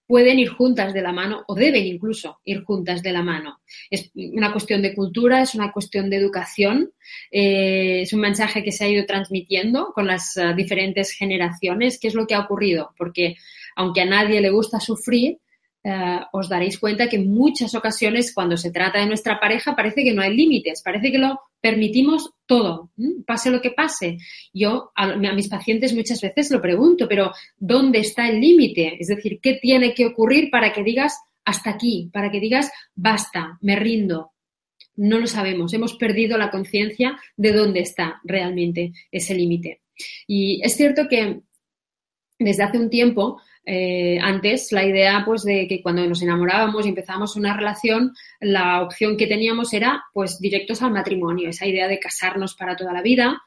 pueden 0.09 0.39
ir 0.39 0.49
juntas 0.49 0.95
de 0.95 1.03
la 1.03 1.13
mano 1.13 1.45
o 1.47 1.55
deben 1.55 1.85
incluso 1.85 2.41
ir 2.47 2.65
juntas 2.65 3.03
de 3.03 3.13
la 3.13 3.23
mano. 3.23 3.61
Es 3.91 4.11
una 4.15 4.53
cuestión 4.53 4.81
de 4.81 4.95
cultura, 4.95 5.43
es 5.43 5.55
una 5.55 5.71
cuestión 5.71 6.09
de 6.09 6.17
educación, 6.17 6.91
eh, 7.31 8.01
es 8.01 8.13
un 8.15 8.21
mensaje 8.21 8.65
que 8.65 8.73
se 8.73 8.85
ha 8.85 8.89
ido 8.89 9.05
transmitiendo 9.05 9.93
con 9.95 10.07
las 10.07 10.39
ah, 10.39 10.55
diferentes 10.55 11.13
generaciones. 11.13 11.99
¿Qué 12.01 12.09
es 12.09 12.15
lo 12.15 12.27
que 12.27 12.35
ha 12.35 12.41
ocurrido? 12.41 12.95
Porque 12.97 13.37
aunque 13.77 14.01
a 14.01 14.07
nadie 14.07 14.41
le 14.41 14.49
gusta 14.49 14.81
sufrir, 14.81 15.41
eh, 15.85 16.21
os 16.33 16.49
daréis 16.49 16.79
cuenta 16.79 17.09
que 17.09 17.17
en 17.17 17.33
muchas 17.33 17.75
ocasiones 17.75 18.35
cuando 18.35 18.57
se 18.57 18.73
trata 18.73 18.99
de 18.99 19.07
nuestra 19.07 19.39
pareja 19.39 19.77
parece 19.77 20.03
que 20.03 20.13
no 20.13 20.23
hay 20.23 20.37
límites, 20.37 20.83
parece 20.83 21.13
que 21.13 21.19
lo 21.19 21.41
permitimos 21.61 22.31
todo, 22.47 22.91
pase 23.27 23.51
lo 23.51 23.61
que 23.61 23.71
pase. 23.71 24.19
Yo 24.53 24.91
a, 24.97 25.15
mis 25.17 25.49
pacientes 25.49 25.95
muchas 25.95 26.21
veces 26.21 26.51
lo 26.51 26.61
pregunto, 26.61 27.07
pero 27.09 27.33
¿dónde 27.57 28.01
está 28.01 28.29
el 28.29 28.41
límite? 28.41 28.97
Es 29.01 29.07
decir, 29.07 29.39
¿qué 29.41 29.55
tiene 29.55 29.95
que 29.95 30.07
ocurrir 30.07 30.51
para 30.51 30.73
que 30.73 30.83
digas 30.83 31.17
hasta 31.45 31.71
aquí, 31.71 32.11
para 32.13 32.31
que 32.31 32.41
digas 32.41 32.71
basta, 32.95 33.59
me 33.61 33.77
rindo? 33.77 34.33
No 34.97 35.19
lo 35.19 35.29
sabemos, 35.29 35.73
hemos 35.75 35.95
perdido 35.95 36.37
la 36.39 36.51
conciencia 36.51 37.19
de 37.37 37.53
dónde 37.53 37.81
está 37.81 38.21
realmente 38.25 38.93
ese 39.13 39.35
límite. 39.35 39.83
Y 40.27 40.61
es 40.65 40.77
cierto 40.77 41.07
que 41.09 41.41
desde 42.39 42.63
hace 42.63 42.79
un 42.79 42.91
tiempo 42.91 43.41
eh, 43.65 44.19
antes 44.23 44.73
la 44.73 44.85
idea 44.85 45.23
pues 45.27 45.45
de 45.45 45.67
que 45.69 45.83
cuando 45.83 46.07
nos 46.07 46.23
enamorábamos 46.23 46.87
y 46.87 46.89
empezábamos 46.89 47.37
una 47.37 47.55
relación, 47.55 48.15
la 48.41 48.83
opción 48.83 49.17
que 49.19 49.27
teníamos 49.27 49.75
era 49.75 50.05
pues 50.15 50.41
directos 50.41 50.81
al 50.81 50.93
matrimonio, 50.93 51.51
esa 51.51 51.67
idea 51.67 51.87
de 51.87 51.99
casarnos 51.99 52.55
para 52.55 52.77
toda 52.77 52.95
la 52.95 53.03
vida. 53.03 53.43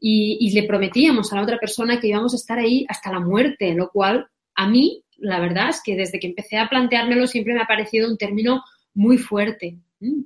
Y, 0.00 0.52
le 0.54 0.62
prometíamos 0.62 1.32
a 1.32 1.36
la 1.36 1.42
otra 1.42 1.58
persona 1.58 2.00
que 2.00 2.06
íbamos 2.06 2.32
a 2.32 2.36
estar 2.36 2.58
ahí 2.58 2.86
hasta 2.88 3.12
la 3.12 3.20
muerte, 3.20 3.74
lo 3.74 3.90
cual 3.90 4.28
a 4.54 4.68
mí 4.68 5.02
la 5.18 5.40
verdad 5.40 5.70
es 5.70 5.82
que 5.84 5.96
desde 5.96 6.18
que 6.20 6.28
empecé 6.28 6.56
a 6.56 6.68
planteármelo 6.68 7.26
siempre 7.26 7.52
me 7.52 7.60
ha 7.60 7.66
parecido 7.66 8.08
un 8.08 8.16
término 8.16 8.62
muy 8.94 9.18
fuerte, 9.18 9.76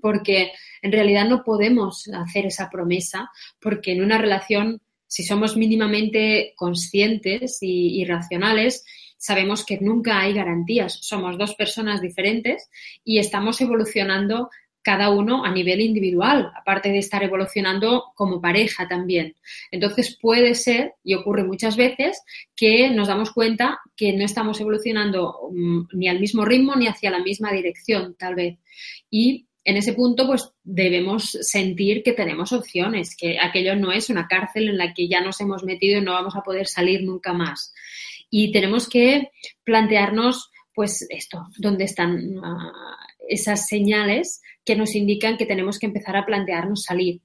porque 0.00 0.52
en 0.82 0.92
realidad 0.92 1.26
no 1.28 1.42
podemos 1.42 2.08
hacer 2.08 2.46
esa 2.46 2.70
promesa, 2.70 3.30
porque 3.60 3.92
en 3.92 4.04
una 4.04 4.18
relación, 4.18 4.82
si 5.06 5.24
somos 5.24 5.56
mínimamente 5.56 6.52
conscientes 6.54 7.58
y, 7.62 8.00
y 8.00 8.04
racionales, 8.04 8.84
sabemos 9.22 9.64
que 9.64 9.78
nunca 9.80 10.20
hay 10.20 10.34
garantías. 10.34 10.98
Somos 11.00 11.38
dos 11.38 11.54
personas 11.54 12.02
diferentes 12.02 12.68
y 13.04 13.20
estamos 13.20 13.60
evolucionando 13.60 14.50
cada 14.82 15.10
uno 15.10 15.44
a 15.44 15.52
nivel 15.52 15.80
individual, 15.80 16.50
aparte 16.60 16.88
de 16.88 16.98
estar 16.98 17.22
evolucionando 17.22 18.06
como 18.16 18.40
pareja 18.40 18.88
también. 18.88 19.36
Entonces 19.70 20.18
puede 20.20 20.56
ser, 20.56 20.94
y 21.04 21.14
ocurre 21.14 21.44
muchas 21.44 21.76
veces, 21.76 22.20
que 22.56 22.90
nos 22.90 23.06
damos 23.06 23.30
cuenta 23.30 23.78
que 23.94 24.12
no 24.12 24.24
estamos 24.24 24.60
evolucionando 24.60 25.38
mm, 25.52 25.82
ni 25.92 26.08
al 26.08 26.18
mismo 26.18 26.44
ritmo 26.44 26.74
ni 26.74 26.88
hacia 26.88 27.12
la 27.12 27.20
misma 27.20 27.52
dirección, 27.52 28.16
tal 28.18 28.34
vez. 28.34 28.58
Y 29.08 29.46
en 29.64 29.76
ese 29.76 29.92
punto, 29.92 30.26
pues 30.26 30.50
debemos 30.64 31.38
sentir 31.42 32.02
que 32.02 32.12
tenemos 32.12 32.52
opciones, 32.52 33.16
que 33.16 33.38
aquello 33.38 33.76
no 33.76 33.92
es 33.92 34.10
una 34.10 34.26
cárcel 34.26 34.68
en 34.68 34.78
la 34.78 34.92
que 34.92 35.06
ya 35.06 35.20
nos 35.20 35.40
hemos 35.40 35.62
metido 35.62 36.00
y 36.00 36.04
no 36.04 36.14
vamos 36.14 36.34
a 36.34 36.42
poder 36.42 36.66
salir 36.66 37.04
nunca 37.04 37.32
más 37.32 37.72
y 38.34 38.50
tenemos 38.50 38.88
que 38.88 39.30
plantearnos, 39.62 40.50
pues 40.74 41.06
esto, 41.10 41.46
dónde 41.58 41.84
están 41.84 42.38
ah, 42.42 42.96
esas 43.28 43.66
señales 43.66 44.40
que 44.64 44.74
nos 44.74 44.94
indican 44.94 45.36
que 45.36 45.44
tenemos 45.44 45.78
que 45.78 45.86
empezar 45.86 46.16
a 46.16 46.24
plantearnos 46.24 46.82
salir. 46.82 47.20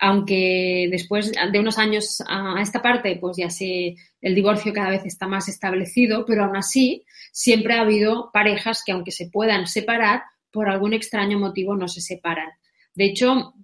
Aunque 0.00 0.88
después 0.90 1.30
de 1.30 1.58
unos 1.58 1.78
años 1.78 2.22
a 2.26 2.60
esta 2.60 2.80
parte, 2.80 3.16
pues 3.20 3.36
ya 3.36 3.50
sé, 3.50 3.96
el 4.22 4.34
divorcio 4.34 4.72
cada 4.72 4.90
vez 4.90 5.04
está 5.04 5.28
más 5.28 5.48
establecido, 5.48 6.24
pero 6.26 6.44
aún 6.44 6.56
así 6.56 7.04
siempre 7.30 7.74
ha 7.74 7.82
habido 7.82 8.30
parejas 8.32 8.82
que 8.84 8.92
aunque 8.92 9.12
se 9.12 9.28
puedan 9.28 9.66
separar, 9.66 10.22
por 10.50 10.70
algún 10.70 10.94
extraño 10.94 11.38
motivo 11.38 11.76
no 11.76 11.86
se 11.86 12.00
separan. 12.00 12.48
De 12.94 13.04
hecho, 13.04 13.54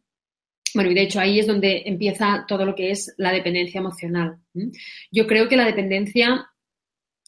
bueno, 0.75 0.91
y 0.91 0.95
de 0.95 1.03
hecho 1.03 1.21
ahí 1.21 1.39
es 1.39 1.47
donde 1.47 1.85
empieza 1.87 2.45
todo 2.47 2.67
lo 2.67 2.75
que 2.75 2.91
es 2.91 3.15
la 3.17 3.33
dependencia 3.33 3.79
emocional. 3.79 4.37
Yo 5.11 5.27
creo 5.27 5.49
que 5.49 5.57
la 5.57 5.65
dependencia 5.65 6.50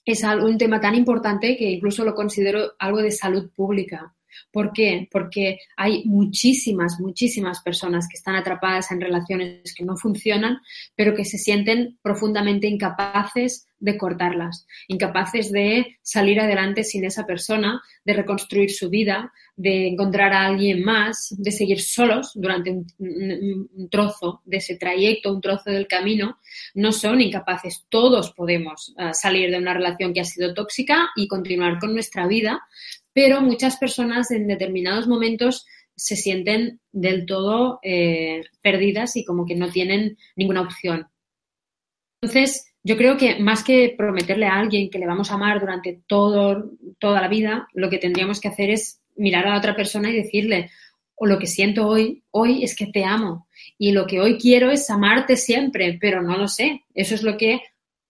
es 0.05 0.23
un 0.25 0.59
tema 0.59 0.81
tan 0.81 0.95
importante 0.95 1.57
que 1.57 1.71
incluso 1.71 2.05
lo 2.05 2.15
considero 2.15 2.73
algo 2.79 3.03
de 3.03 3.11
salud 3.11 3.51
pública. 3.55 4.15
¿Por 4.51 4.73
qué? 4.73 5.09
Porque 5.11 5.59
hay 5.77 6.05
muchísimas, 6.05 6.99
muchísimas 7.01 7.61
personas 7.63 8.09
que 8.09 8.17
están 8.17 8.37
atrapadas 8.37 8.91
en 8.91 9.01
relaciones 9.01 9.75
que 9.75 9.85
no 9.85 9.97
funcionan, 9.97 10.59
pero 10.95 11.15
que 11.15 11.25
se 11.25 11.39
sienten 11.39 11.99
profundamente 12.03 12.67
incapaces 12.67 13.67
de 13.83 13.99
cortarlas, 13.99 14.65
incapaces 14.87 15.51
de 15.51 15.99
salir 16.03 16.39
adelante 16.39 16.85
sin 16.85 17.05
esa 17.05 17.27
persona, 17.27 17.83
de 18.05 18.13
reconstruir 18.13 18.71
su 18.71 18.89
vida, 18.89 19.33
de 19.57 19.89
encontrar 19.89 20.33
a 20.33 20.47
alguien 20.47 20.85
más, 20.85 21.35
de 21.37 21.51
seguir 21.51 21.81
solos 21.81 22.31
durante 22.35 22.71
un, 22.71 23.89
trozo 23.91 24.41
de 24.45 24.59
ese 24.59 24.77
trayecto, 24.77 25.35
un 25.35 25.41
trozo 25.41 25.71
del 25.71 25.89
camino, 25.89 26.39
no 26.75 26.93
son 26.93 27.21
incapaces. 27.21 27.85
Todos 27.89 28.33
podemos 28.33 28.95
ah, 28.97 29.13
salir 29.13 29.51
de 29.51 29.59
una 29.59 29.75
relación 29.75 30.15
que 30.15 30.21
ha 30.21 30.25
sido 30.25 30.55
tóxica 30.55 31.11
y 31.17 31.27
continuar 31.27 31.81
con 31.81 31.93
nuestra 31.93 32.29
vida, 32.29 32.63
pero 33.13 33.41
muchas 33.41 33.77
personas 33.77 34.31
en 34.31 34.47
determinados 34.47 35.07
momentos 35.07 35.67
se 35.95 36.17
sienten 36.17 36.81
del 36.91 37.27
todo 37.27 37.79
eh, 37.83 38.43
perdidas 38.63 39.17
y 39.17 39.25
como 39.25 39.47
que 39.47 39.55
no 39.55 39.71
tienen 39.71 40.17
ninguna 40.37 40.63
opción. 40.63 41.07
Entonces, 42.21 42.73
yo 42.83 42.97
creo 42.97 43.17
que 43.17 43.39
más 43.39 43.63
que 43.63 43.95
prometerle 43.97 44.47
a 44.47 44.59
alguien 44.59 44.91
que 44.91 44.99
le 44.99 45.07
vamos 45.07 45.31
a 45.31 45.35
amar 45.35 45.61
durante 45.61 46.01
todo, 46.07 46.71
toda 46.99 47.21
la 47.21 47.29
vida, 47.29 47.69
lo 47.75 47.91
que 47.91 47.99
tendríamos 47.99 48.41
que 48.41 48.49
hacer 48.49 48.71
es 48.71 49.01
mirar 49.17 49.47
a 49.47 49.51
la 49.51 49.59
otra 49.59 49.77
persona 49.77 50.11
y 50.11 50.17
decirle, 50.17 50.71
o 51.15 51.27
lo 51.27 51.39
que 51.39 51.47
siento 51.47 51.87
hoy, 51.87 52.25
hoy 52.31 52.65
es 52.65 52.75
que 52.75 52.87
te 52.87 53.05
amo. 53.05 53.47
Y 53.79 53.93
lo 53.93 54.07
que 54.07 54.21
hoy 54.21 54.39
quiero 54.39 54.71
es 54.71 54.89
amarte 54.91 55.37
siempre, 55.37 55.99
pero 56.01 56.23
no 56.23 56.37
lo 56.37 56.49
sé. 56.49 56.83
Eso 56.95 57.15
es 57.15 57.23
lo 57.23 57.37
que 57.37 57.61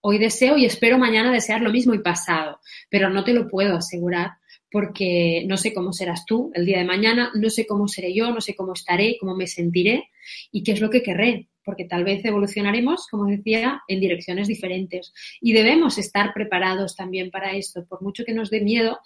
hoy 0.01 0.19
deseo 0.19 0.57
y 0.57 0.65
espero 0.65 0.99
mañana 0.99 1.33
desear 1.33 1.61
lo 1.61 1.71
mismo 1.71 1.95
y 1.95 1.99
pasado, 1.99 2.61
pero 2.91 3.11
no 3.11 3.25
te 3.25 3.33
lo 3.33 3.49
puedo 3.49 3.77
asegurar 3.77 4.33
porque 4.73 5.45
no 5.47 5.57
sé 5.57 5.75
cómo 5.75 5.93
serás 5.93 6.25
tú 6.27 6.51
el 6.55 6.65
día 6.65 6.79
de 6.79 6.85
mañana, 6.85 7.31
no 7.35 7.51
sé 7.51 7.67
cómo 7.67 7.87
seré 7.87 8.15
yo, 8.15 8.31
no 8.33 8.41
sé 8.41 8.55
cómo 8.55 8.73
estaré, 8.73 9.17
cómo 9.21 9.37
me 9.37 9.47
sentiré 9.47 10.09
y 10.51 10.63
qué 10.63 10.73
es 10.73 10.81
lo 10.81 10.89
que 10.89 11.03
querré, 11.03 11.49
porque 11.65 11.85
tal 11.85 12.05
vez 12.05 12.25
evolucionaremos, 12.25 13.07
como 13.11 13.27
decía, 13.27 13.83
en 13.87 14.01
direcciones 14.01 14.49
diferentes. 14.49 15.13
Y 15.41 15.53
debemos 15.53 15.99
estar 15.99 16.33
preparados 16.33 16.97
también 16.97 17.31
para 17.31 17.53
esto, 17.53 17.85
por 17.87 18.03
mucho 18.03 18.25
que 18.25 18.33
nos 18.33 18.51
dé 18.51 18.63
miedo, 18.63 18.99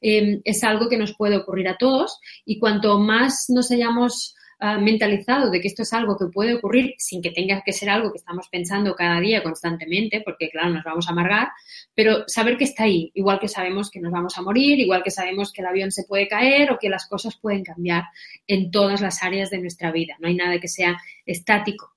em, 0.00 0.42
es 0.44 0.62
algo 0.62 0.88
que 0.88 0.98
nos 0.98 1.14
puede 1.16 1.36
ocurrir 1.36 1.68
a 1.68 1.78
todos 1.78 2.20
y 2.44 2.58
cuanto 2.58 2.98
más 2.98 3.46
nos 3.48 3.70
hayamos 3.70 4.36
ah, 4.64 4.78
mentalizado 4.78 5.50
de 5.50 5.60
que 5.60 5.68
esto 5.68 5.82
es 5.82 5.92
algo 5.92 6.16
que 6.16 6.26
puede 6.26 6.54
ocurrir 6.54 6.94
sin 6.98 7.20
que 7.22 7.30
tenga 7.30 7.62
que 7.62 7.72
ser 7.72 7.90
algo 7.90 8.10
que 8.10 8.18
estamos 8.18 8.48
pensando 8.48 8.94
cada 8.94 9.20
día 9.20 9.42
constantemente, 9.42 10.22
porque 10.22 10.50
claro, 10.50 10.70
nos 10.70 10.84
vamos 10.84 11.06
a 11.06 11.12
amargar, 11.12 11.48
pero 11.94 12.24
saber 12.26 12.56
que 12.56 12.64
está 12.64 12.84
ahí, 12.84 13.10
igual 13.14 13.38
que 13.38 13.48
sabemos 13.48 13.90
que 13.90 14.00
nos 14.00 14.10
vamos 14.10 14.36
a 14.38 14.42
morir, 14.42 14.80
igual 14.80 15.02
que 15.02 15.10
sabemos 15.10 15.52
que 15.52 15.62
el 15.62 15.68
avión 15.68 15.92
se 15.92 16.04
puede 16.04 16.26
caer 16.26 16.72
o 16.72 16.78
que 16.78 16.88
las 16.88 17.06
cosas 17.08 17.36
pueden 17.36 17.62
cambiar 17.62 18.04
en 18.46 18.70
todas 18.70 19.00
las 19.00 19.22
áreas 19.22 19.50
de 19.50 19.58
nuestra 19.58 19.92
vida. 19.92 20.16
No 20.18 20.28
hay 20.28 20.34
nada 20.34 20.58
que 20.58 20.68
sea 20.68 20.96
estático, 21.26 21.92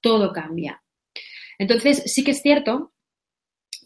todo 0.00 0.32
cambia. 0.32 0.82
Entonces, 1.58 2.02
sí 2.06 2.24
que 2.24 2.30
es 2.30 2.42
cierto 2.42 2.93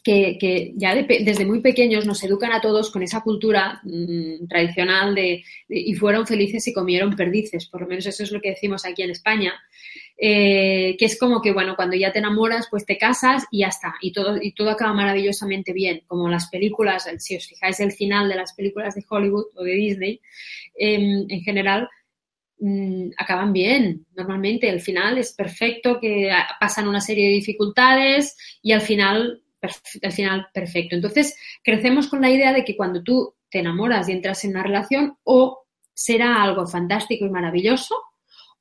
que, 0.02 0.73
ya 0.76 0.95
desde 0.95 1.47
muy 1.47 1.61
pequeños 1.61 2.07
nos 2.07 2.23
educan 2.23 2.52
a 2.52 2.61
todos 2.61 2.90
con 2.90 3.02
esa 3.02 3.21
cultura 3.21 3.81
mm, 3.85 4.47
tradicional 4.49 5.14
de, 5.14 5.45
y 5.69 5.95
fueron 5.95 6.26
felices 6.26 6.67
y 6.69 6.73
comieron 6.73 7.17
perdices, 7.17 7.67
por 7.67 7.83
lo 7.83 7.87
menos 7.87 8.07
eso 8.07 8.23
es 8.23 8.33
lo 8.33 8.40
que 8.40 8.50
decimos 8.50 8.85
aquí 8.85 9.02
en 9.02 9.11
España, 9.11 9.55
eh, 10.17 10.97
que 10.99 11.05
es 11.05 11.19
como 11.19 11.40
que, 11.40 11.52
bueno, 11.52 11.76
cuando 11.76 11.97
ya 11.97 12.12
te 12.12 12.19
enamoras, 12.19 12.67
pues 12.71 12.85
te 12.85 12.99
casas 12.99 13.45
y 13.50 13.61
ya 13.61 13.69
está, 13.69 13.95
y 14.00 14.12
todo, 14.12 14.38
y 14.40 14.52
todo 14.52 14.71
acaba 14.71 14.93
maravillosamente 14.93 15.73
bien, 15.73 16.02
como 16.07 16.28
las 16.28 16.49
películas, 16.49 17.09
si 17.19 17.37
os 17.37 17.47
fijáis 17.47 17.78
el 17.81 17.93
final 17.93 18.28
de 18.28 18.37
las 18.37 18.55
películas 18.55 18.95
de 18.95 19.05
Hollywood 19.09 19.47
o 19.55 19.62
de 19.62 19.75
Disney, 19.75 20.21
em, 20.76 21.26
en 21.28 21.40
general, 21.43 21.88
mm, 22.61 23.11
acaban 23.17 23.52
bien. 23.52 24.07
Normalmente 24.17 24.69
el 24.69 24.81
final 24.81 25.19
es 25.19 25.33
perfecto, 25.33 26.00
que 26.00 26.31
pasan 26.59 26.88
una 26.88 27.00
serie 27.00 27.28
de 27.28 27.35
dificultades 27.35 28.37
y 28.62 28.73
al 28.73 28.81
final 28.81 29.43
al 29.61 30.12
final 30.12 30.47
perfecto. 30.53 30.95
Entonces, 30.95 31.37
crecemos 31.62 32.09
con 32.09 32.21
la 32.21 32.31
idea 32.31 32.53
de 32.53 32.65
que 32.65 32.77
cuando 32.77 33.03
tú 33.03 33.35
te 33.50 33.61
enamoras 33.61 34.09
y 34.09 34.12
entras 34.12 34.45
en 34.45 34.50
una 34.50 34.62
relación, 34.62 35.17
o 35.25 35.65
será 35.95 36.43
algo 36.43 36.67
fantástico 36.67 37.25
y 37.25 37.31
maravilloso, 37.31 37.97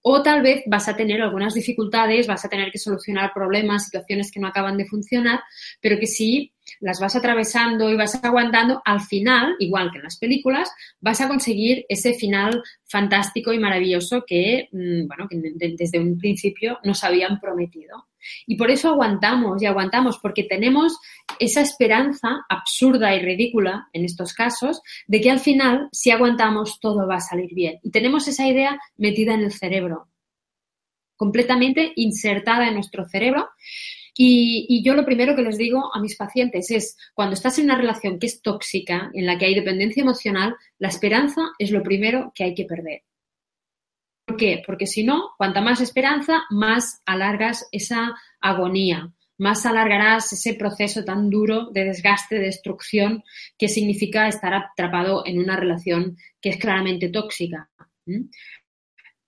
o 0.01 0.23
tal 0.23 0.41
vez 0.41 0.63
vas 0.67 0.87
a 0.87 0.95
tener 0.95 1.21
algunas 1.21 1.53
dificultades, 1.53 2.27
vas 2.27 2.45
a 2.45 2.49
tener 2.49 2.71
que 2.71 2.77
solucionar 2.77 3.33
problemas, 3.33 3.85
situaciones 3.85 4.31
que 4.31 4.39
no 4.39 4.47
acaban 4.47 4.77
de 4.77 4.85
funcionar, 4.85 5.41
pero 5.81 5.99
que 5.99 6.07
si 6.07 6.53
las 6.79 6.99
vas 7.01 7.15
atravesando 7.15 7.89
y 7.89 7.97
vas 7.97 8.15
aguantando, 8.23 8.81
al 8.85 9.01
final, 9.01 9.55
igual 9.59 9.91
que 9.91 9.97
en 9.97 10.05
las 10.05 10.17
películas, 10.17 10.71
vas 11.01 11.19
a 11.19 11.27
conseguir 11.27 11.85
ese 11.89 12.13
final 12.13 12.63
fantástico 12.85 13.51
y 13.51 13.59
maravilloso 13.59 14.23
que, 14.25 14.69
mm, 14.71 15.07
bueno, 15.07 15.27
que 15.29 15.41
desde 15.55 15.99
un 15.99 16.17
principio 16.17 16.79
nos 16.83 17.03
habían 17.03 17.39
prometido. 17.39 18.06
Y 18.45 18.57
por 18.57 18.71
eso 18.71 18.89
aguantamos 18.89 19.61
y 19.61 19.65
aguantamos, 19.65 20.19
porque 20.19 20.43
tenemos 20.43 20.97
esa 21.39 21.61
esperanza 21.61 22.45
absurda 22.49 23.15
y 23.15 23.19
ridícula 23.19 23.87
en 23.93 24.05
estos 24.05 24.33
casos 24.33 24.81
de 25.07 25.21
que 25.21 25.31
al 25.31 25.39
final, 25.39 25.89
si 25.91 26.11
aguantamos, 26.11 26.79
todo 26.79 27.07
va 27.07 27.15
a 27.15 27.21
salir 27.21 27.53
bien. 27.53 27.79
Y 27.83 27.91
tenemos 27.91 28.27
esa 28.27 28.47
idea 28.47 28.79
metida 28.97 29.33
en 29.33 29.41
el 29.41 29.51
cerebro, 29.51 30.07
completamente 31.15 31.93
insertada 31.95 32.67
en 32.67 32.75
nuestro 32.75 33.05
cerebro. 33.05 33.49
Y, 34.19 34.81
yo 34.83 34.95
lo 34.95 35.05
primero 35.05 35.35
que 35.35 35.43
les 35.43 35.57
digo 35.57 35.93
a 35.93 35.99
mis 35.99 36.15
pacientes 36.15 36.71
es, 36.71 36.97
cuando 37.13 37.35
estás 37.35 37.59
en 37.59 37.65
una 37.65 37.77
relación 37.77 38.17
que 38.17 38.25
es 38.25 38.41
tóxica, 38.41 39.11
en 39.13 39.27
la 39.27 39.37
que 39.37 39.45
hay 39.45 39.53
dependencia 39.53 40.01
emocional, 40.01 40.55
la 40.79 40.87
esperanza 40.87 41.41
es 41.59 41.69
lo 41.71 41.83
primero 41.83 42.31
que 42.33 42.43
hay 42.43 42.55
que 42.55 42.65
perder. 42.65 43.03
¿Por 44.27 44.35
qué? 44.35 44.61
Porque 44.65 44.87
si 44.87 45.05
no, 45.05 45.29
cuanta 45.37 45.61
más 45.61 45.79
esperanza, 45.79 46.43
más 46.49 47.01
alargas 47.05 47.65
esa 47.71 48.13
agonía, 48.41 49.13
más 49.37 49.65
alargarás 49.65 50.33
ese 50.33 50.53
proceso 50.55 51.05
tan 51.05 51.29
duro 51.29 51.69
de 51.71 51.85
desgaste, 51.85 52.35
de 52.35 52.41
destrucción 52.41 53.23
que 53.57 53.69
significa 53.69 54.27
estar 54.27 54.53
atrapado 54.53 55.25
en 55.25 55.39
una 55.39 55.55
relación 55.55 56.17
que 56.41 56.49
es 56.49 56.57
claramente 56.57 57.07
tóxica. 57.07 57.69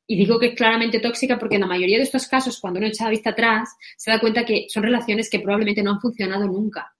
Y 0.05 0.17
digo 0.17 0.37
que 0.37 0.47
es 0.47 0.55
claramente 0.55 0.99
tóxica 0.99 1.39
porque 1.39 1.55
en 1.55 1.61
la 1.61 1.67
mayoría 1.67 1.97
de 1.97 2.03
estos 2.03 2.27
casos, 2.27 2.59
cuando 2.59 2.79
uno 2.79 2.87
echa 2.87 3.05
la 3.05 3.11
vista 3.11 3.29
atrás, 3.29 3.69
se 3.95 4.11
da 4.11 4.19
cuenta 4.19 4.43
que 4.43 4.65
son 4.67 4.83
relaciones 4.83 5.29
que 5.29 5.39
probablemente 5.39 5.81
no 5.81 5.91
han 5.91 6.01
funcionado 6.01 6.45
nunca. 6.45 6.93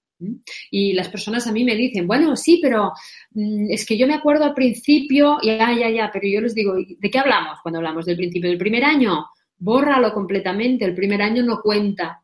Y 0.72 0.94
las 0.94 1.10
personas 1.10 1.48
a 1.48 1.52
mí 1.52 1.64
me 1.64 1.76
dicen, 1.76 2.08
bueno, 2.08 2.36
sí, 2.36 2.60
pero 2.62 2.92
mm, 3.32 3.72
es 3.72 3.86
que 3.86 3.98
yo 3.98 4.08
me 4.08 4.16
acuerdo 4.16 4.46
al 4.46 4.54
principio, 4.54 5.38
ya, 5.42 5.74
ya, 5.74 5.90
ya, 5.90 6.10
pero 6.12 6.28
yo 6.28 6.42
les 6.42 6.54
digo, 6.54 6.76
¿de 6.76 7.10
qué 7.10 7.20
hablamos 7.20 7.60
cuando 7.62 7.80
hablamos 7.80 8.06
del 8.06 8.18
principio? 8.18 8.50
¿Del 8.50 8.60
primer 8.60 8.84
año? 8.84 9.28
Bórralo 9.58 10.14
completamente, 10.14 10.86
el 10.86 10.96
primer 10.96 11.22
año 11.22 11.44
no 11.44 11.62
cuenta, 11.62 12.22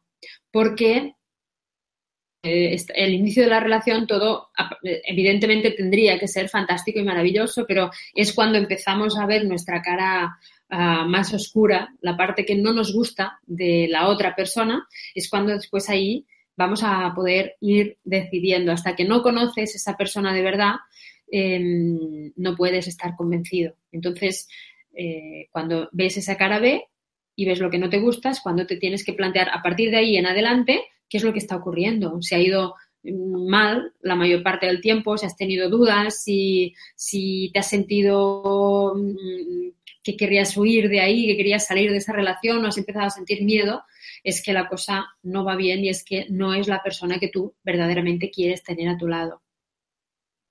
porque 0.51 1.15
eh, 2.45 2.77
el 2.93 3.13
inicio 3.13 3.43
de 3.43 3.49
la 3.49 3.59
relación 3.59 4.05
todo 4.05 4.49
evidentemente 4.83 5.71
tendría 5.71 6.19
que 6.19 6.27
ser 6.27 6.47
fantástico 6.47 6.99
y 6.99 7.03
maravilloso, 7.03 7.65
pero 7.67 7.89
es 8.13 8.33
cuando 8.33 8.59
empezamos 8.59 9.17
a 9.17 9.25
ver 9.25 9.45
nuestra 9.45 9.81
cara 9.81 10.37
ah, 10.69 11.05
más 11.07 11.33
oscura, 11.33 11.89
la 12.01 12.15
parte 12.15 12.45
que 12.45 12.55
no 12.55 12.71
nos 12.71 12.93
gusta 12.93 13.39
de 13.47 13.87
la 13.89 14.07
otra 14.09 14.35
persona, 14.35 14.87
es 15.15 15.27
cuando 15.27 15.53
después 15.53 15.89
ahí 15.89 16.25
vamos 16.57 16.81
a 16.83 17.13
poder 17.15 17.55
ir 17.61 17.97
decidiendo. 18.03 18.71
Hasta 18.71 18.95
que 18.95 19.05
no 19.05 19.21
conoces 19.21 19.75
esa 19.75 19.97
persona 19.97 20.33
de 20.33 20.41
verdad, 20.41 20.75
em, 21.31 22.31
no 22.35 22.55
puedes 22.55 22.87
estar 22.87 23.15
convencido. 23.15 23.75
Entonces, 23.91 24.47
eh, 24.95 25.47
cuando 25.51 25.89
ves 25.91 26.17
esa 26.17 26.37
cara 26.37 26.59
B 26.59 26.85
y 27.35 27.45
ves 27.45 27.59
lo 27.59 27.69
que 27.69 27.79
no 27.79 27.89
te 27.89 27.99
gusta, 27.99 28.29
es 28.29 28.39
cuando 28.39 28.65
te 28.65 28.77
tienes 28.77 29.03
que 29.03 29.13
plantear 29.13 29.49
a 29.49 29.61
partir 29.61 29.91
de 29.91 29.97
ahí 29.97 30.17
en 30.17 30.25
adelante 30.25 30.83
qué 31.09 31.17
es 31.17 31.23
lo 31.23 31.33
que 31.33 31.39
está 31.39 31.55
ocurriendo. 31.55 32.21
Si 32.21 32.35
ha 32.35 32.39
ido 32.39 32.75
mal 33.03 33.93
la 34.01 34.15
mayor 34.15 34.41
parte 34.41 34.65
del 34.65 34.81
tiempo, 34.81 35.17
si 35.17 35.25
has 35.25 35.37
tenido 35.37 35.69
dudas, 35.69 36.23
si, 36.23 36.73
si 36.95 37.51
te 37.53 37.59
has 37.59 37.69
sentido 37.69 38.93
mm, 38.95 39.69
que 40.01 40.15
querías 40.15 40.55
huir 40.57 40.89
de 40.89 41.01
ahí, 41.01 41.27
que 41.27 41.37
querías 41.37 41.67
salir 41.67 41.91
de 41.91 41.97
esa 41.97 42.13
relación 42.13 42.63
o 42.63 42.67
has 42.67 42.77
empezado 42.77 43.07
a 43.07 43.11
sentir 43.11 43.43
miedo, 43.43 43.83
es 44.25 44.41
que 44.41 44.53
la 44.53 44.67
cosa 44.67 45.05
no 45.21 45.45
va 45.45 45.55
bien 45.55 45.85
y 45.85 45.89
es 45.89 46.03
que 46.03 46.25
no 46.29 46.53
es 46.53 46.67
la 46.67 46.81
persona 46.81 47.19
que 47.19 47.29
tú 47.29 47.53
verdaderamente 47.63 48.31
quieres 48.31 48.63
tener 48.63 48.89
a 48.89 48.97
tu 48.97 49.07
lado. 49.07 49.43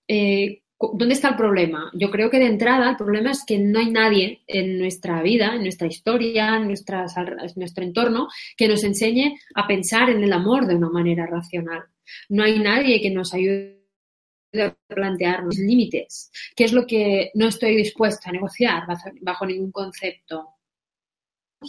Eh, 0.06 0.62
¿Dónde 0.78 1.14
está 1.14 1.30
el 1.30 1.36
problema? 1.36 1.90
Yo 1.94 2.10
creo 2.10 2.30
que 2.30 2.38
de 2.38 2.46
entrada 2.46 2.90
el 2.90 2.96
problema 2.96 3.32
es 3.32 3.44
que 3.44 3.58
no 3.58 3.80
hay 3.80 3.90
nadie 3.90 4.42
en 4.46 4.78
nuestra 4.78 5.22
vida, 5.22 5.54
en 5.56 5.62
nuestra 5.62 5.88
historia, 5.88 6.56
en, 6.56 6.68
nuestro 6.68 7.82
entorno, 7.82 8.28
que 8.56 8.68
nos 8.68 8.84
enseñe 8.84 9.36
a 9.54 9.66
pensar 9.66 10.10
en 10.10 10.22
el 10.22 10.32
amor 10.32 10.66
de 10.66 10.76
una 10.76 10.90
manera 10.90 11.26
racional. 11.26 11.84
No 12.28 12.44
hay 12.44 12.60
nadie 12.60 13.00
que 13.00 13.10
nos 13.10 13.34
ayude 13.34 13.80
a 14.54 14.76
plantearnos 14.86 15.56
límites, 15.58 16.30
qué 16.54 16.64
es 16.64 16.72
lo 16.72 16.86
que 16.86 17.32
no 17.34 17.48
estoy 17.48 17.74
dispuesto 17.74 18.28
a 18.28 18.32
negociar 18.32 18.84
bajo 19.20 19.46
ningún 19.46 19.72
concepto 19.72 20.53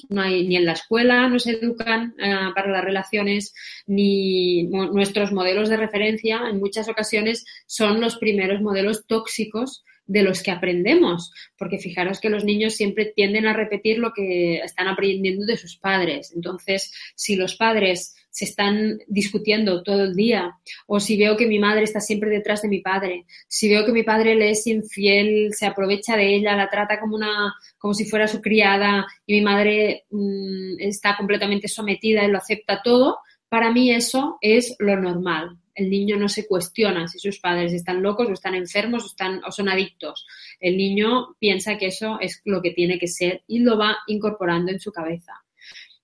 no 0.09 0.21
hay 0.21 0.47
ni 0.47 0.57
en 0.57 0.65
la 0.65 0.73
escuela 0.73 1.27
nos 1.29 1.47
educan 1.47 2.15
eh, 2.17 2.35
para 2.53 2.71
las 2.71 2.83
relaciones, 2.83 3.53
ni 3.87 4.63
nuestros 4.63 5.31
modelos 5.31 5.69
de 5.69 5.77
referencia 5.77 6.41
en 6.49 6.59
muchas 6.59 6.89
ocasiones 6.89 7.45
son 7.65 8.01
los 8.01 8.17
primeros 8.17 8.61
modelos 8.61 9.05
tóxicos 9.07 9.83
de 10.07 10.23
los 10.23 10.43
que 10.43 10.51
aprendemos, 10.51 11.31
porque 11.57 11.79
fijaros 11.79 12.19
que 12.19 12.29
los 12.29 12.43
niños 12.43 12.75
siempre 12.75 13.11
tienden 13.15 13.47
a 13.47 13.53
repetir 13.53 13.97
lo 13.97 14.11
que 14.13 14.57
están 14.57 14.87
aprendiendo 14.87 15.45
de 15.45 15.57
sus 15.57 15.77
padres. 15.77 16.31
Entonces, 16.35 16.91
si 17.15 17.35
los 17.35 17.55
padres 17.55 18.15
se 18.29 18.45
están 18.45 18.99
discutiendo 19.07 19.81
todo 19.81 20.03
el 20.03 20.13
día, 20.13 20.57
o 20.87 20.99
si 20.99 21.17
veo 21.17 21.37
que 21.37 21.47
mi 21.47 21.57
madre 21.57 21.83
está 21.83 22.01
siempre 22.01 22.29
detrás 22.29 22.61
de 22.61 22.67
mi 22.67 22.81
padre, 22.81 23.25
si 23.47 23.69
veo 23.69 23.85
que 23.85 23.93
mi 23.93 24.03
padre 24.03 24.35
le 24.35 24.49
es 24.49 24.67
infiel, 24.67 25.53
se 25.53 25.65
aprovecha 25.65 26.17
de 26.17 26.35
ella, 26.35 26.55
la 26.55 26.69
trata 26.69 26.99
como 26.99 27.15
una, 27.15 27.55
como 27.77 27.93
si 27.93 28.05
fuera 28.05 28.27
su 28.27 28.41
criada, 28.41 29.07
y 29.25 29.35
mi 29.35 29.41
madre 29.41 30.03
mm, 30.09 30.79
está 30.79 31.15
completamente 31.15 31.67
sometida 31.69 32.25
y 32.25 32.31
lo 32.31 32.37
acepta 32.37 32.81
todo, 32.83 33.19
para 33.47 33.71
mí 33.71 33.91
eso 33.91 34.37
es 34.41 34.75
lo 34.79 34.99
normal. 34.99 35.57
El 35.75 35.89
niño 35.89 36.17
no 36.17 36.29
se 36.29 36.47
cuestiona 36.47 37.07
si 37.07 37.19
sus 37.19 37.39
padres 37.39 37.73
están 37.73 38.01
locos 38.01 38.27
o 38.29 38.33
están 38.33 38.55
enfermos 38.55 39.03
o, 39.03 39.07
están, 39.07 39.43
o 39.43 39.51
son 39.51 39.69
adictos. 39.69 40.25
El 40.59 40.77
niño 40.77 41.35
piensa 41.37 41.77
que 41.77 41.87
eso 41.87 42.17
es 42.19 42.41
lo 42.45 42.61
que 42.61 42.71
tiene 42.71 42.97
que 42.97 43.07
ser 43.07 43.43
y 43.47 43.59
lo 43.59 43.77
va 43.77 43.97
incorporando 44.07 44.71
en 44.71 44.79
su 44.79 44.91
cabeza 44.91 45.33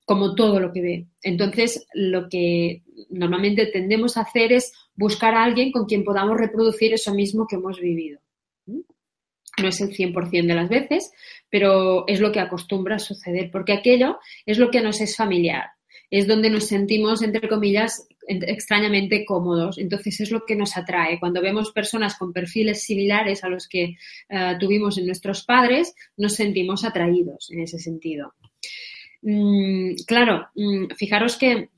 como 0.05 0.35
todo 0.35 0.59
lo 0.59 0.73
que 0.73 0.81
ve. 0.81 1.07
Entonces, 1.23 1.87
lo 1.93 2.27
que 2.27 2.83
normalmente 3.09 3.67
tendemos 3.67 4.17
a 4.17 4.21
hacer 4.21 4.51
es 4.51 4.73
buscar 4.93 5.35
a 5.35 5.43
alguien 5.45 5.71
con 5.71 5.85
quien 5.85 6.03
podamos 6.03 6.37
reproducir 6.37 6.93
eso 6.93 7.13
mismo 7.13 7.47
que 7.47 7.55
hemos 7.55 7.79
vivido. 7.79 8.19
No 8.65 9.67
es 9.67 9.79
el 9.79 9.95
100% 9.95 10.47
de 10.47 10.53
las 10.53 10.67
veces, 10.67 11.13
pero 11.49 12.05
es 12.07 12.19
lo 12.19 12.31
que 12.31 12.41
acostumbra 12.41 12.97
a 12.97 12.99
suceder, 12.99 13.51
porque 13.51 13.73
aquello 13.73 14.19
es 14.45 14.57
lo 14.57 14.69
que 14.69 14.81
nos 14.81 14.99
es 15.01 15.15
familiar, 15.15 15.71
es 16.09 16.27
donde 16.27 16.49
nos 16.49 16.65
sentimos, 16.65 17.21
entre 17.21 17.47
comillas, 17.47 18.07
extrañamente 18.27 19.25
cómodos. 19.25 19.77
Entonces 19.77 20.19
es 20.21 20.31
lo 20.31 20.45
que 20.45 20.55
nos 20.55 20.77
atrae. 20.77 21.19
Cuando 21.19 21.41
vemos 21.41 21.71
personas 21.71 22.17
con 22.17 22.33
perfiles 22.33 22.83
similares 22.83 23.43
a 23.43 23.49
los 23.49 23.67
que 23.67 23.95
eh, 24.29 24.55
tuvimos 24.59 24.97
en 24.97 25.05
nuestros 25.05 25.43
padres, 25.43 25.93
nos 26.17 26.35
sentimos 26.35 26.83
atraídos 26.83 27.51
en 27.51 27.61
ese 27.61 27.79
sentido. 27.79 28.33
Mm, 29.21 29.95
claro, 30.07 30.47
mm, 30.55 30.93
fijaros 30.95 31.37
que 31.37 31.69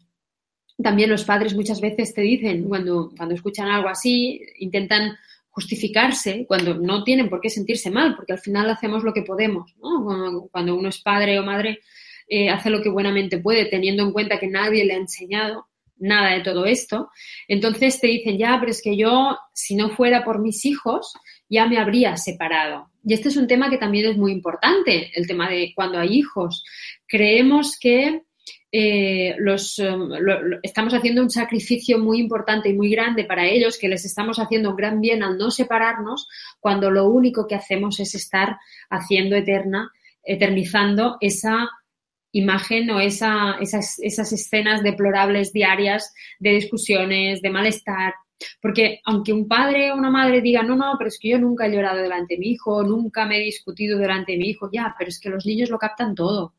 también 0.82 1.10
los 1.10 1.24
padres 1.24 1.54
muchas 1.56 1.82
veces 1.82 2.14
te 2.14 2.22
dicen, 2.22 2.64
cuando, 2.64 3.12
cuando 3.16 3.36
escuchan 3.36 3.70
algo 3.70 3.90
así, 3.90 4.42
intentan 4.60 5.16
justificarse 5.50 6.46
cuando 6.48 6.74
no 6.74 7.04
tienen 7.04 7.30
por 7.30 7.40
qué 7.40 7.50
sentirse 7.50 7.92
mal, 7.92 8.16
porque 8.16 8.34
al 8.34 8.40
final 8.40 8.70
hacemos 8.72 9.04
lo 9.04 9.14
que 9.14 9.22
podemos, 9.22 9.76
¿no? 9.78 10.48
Cuando 10.52 10.76
uno 10.76 10.90
es 10.90 11.00
padre 11.00 11.40
o 11.40 11.44
madre, 11.44 11.80
eh, 12.28 12.50
hace 12.50 12.72
lo 12.72 12.82
que 12.82 12.90
buenamente 12.90 13.38
puede, 13.38 13.66
teniendo 13.66 14.02
en 14.02 14.14
cuenta 14.14 14.40
que 14.40 14.48
nadie 14.48 14.84
le 14.84 14.94
ha 14.94 14.98
enseñado 14.98 15.68
nada 15.98 16.32
de 16.32 16.42
todo 16.42 16.66
esto. 16.66 17.10
Entonces 17.48 18.00
te 18.00 18.08
dicen, 18.08 18.38
ya, 18.38 18.58
pero 18.60 18.72
es 18.72 18.82
que 18.82 18.98
yo, 18.98 19.38
si 19.54 19.76
no 19.76 19.90
fuera 19.90 20.24
por 20.24 20.40
mis 20.40 20.66
hijos, 20.66 21.14
ya 21.50 21.68
me 21.68 21.78
habría 21.78 22.18
separado. 22.18 22.90
Y 23.04 23.14
este 23.14 23.30
es 23.30 23.38
un 23.38 23.48
tema 23.48 23.70
que 23.70 23.78
también 23.78 24.10
es 24.10 24.18
muy 24.18 24.32
importante, 24.32 25.12
el 25.16 25.28
tema 25.28 25.50
de 25.50 25.72
cuando 25.76 26.00
hay 26.00 26.18
hijos. 26.18 26.64
Creemos 27.08 27.78
que 27.80 28.24
eh, 28.76 29.36
los, 29.38 29.78
um, 29.78 30.12
estamos 30.64 30.96
haciendo 30.96 31.22
un 31.22 31.30
sacrificio 31.30 32.00
muy 32.00 32.20
importante 32.20 32.70
y 32.70 32.74
muy 32.74 32.90
grande 32.90 33.24
para 33.24 33.46
ellos, 33.46 33.78
que 33.78 33.88
les 33.88 34.04
estamos 34.04 34.40
haciendo 34.40 34.72
un 34.72 34.76
gran 34.76 35.00
bien 35.00 35.22
al 35.22 35.38
no 35.38 35.52
separarnos, 35.52 36.28
cuando 36.60 36.90
lo 36.90 37.08
único 37.08 37.46
que 37.46 37.54
hacemos 37.54 38.00
es 38.00 38.16
estar 38.16 38.58
haciendo 38.90 39.36
eterna, 39.36 39.92
eternizando 40.24 41.18
esa 41.22 41.70
imagen 42.34 42.90
o 42.90 43.00
esa, 43.00 43.58
esas, 43.62 44.00
esas 44.00 44.34
escenas 44.34 44.84
deplorables 44.84 45.54
diarias 45.54 46.14
de 46.40 46.56
discusiones, 46.56 47.42
de 47.42 47.50
malestar, 47.50 48.14
porque 48.62 49.00
aunque 49.06 49.32
un 49.32 49.48
padre 49.48 49.92
o 49.92 49.96
una 49.96 50.10
madre 50.10 50.42
diga, 50.42 50.64
no, 50.64 50.76
no, 50.76 50.96
pero 50.98 51.08
es 51.08 51.20
que 51.20 51.30
yo 51.30 51.40
nunca 51.40 51.66
he 51.66 51.72
llorado 51.72 52.02
delante 52.02 52.34
de 52.34 52.40
mi 52.40 52.52
hijo, 52.52 52.84
nunca 52.84 53.26
me 53.26 53.38
he 53.38 53.44
discutido 53.44 53.98
delante 53.98 54.34
de 54.34 54.40
mi 54.40 54.50
hijo, 54.50 54.70
ya, 54.74 54.94
pero 54.98 55.10
es 55.10 55.20
que 55.20 55.30
los 55.30 55.46
niños 55.46 55.70
lo 55.70 55.78
captan 55.78 56.16
todo, 56.16 56.56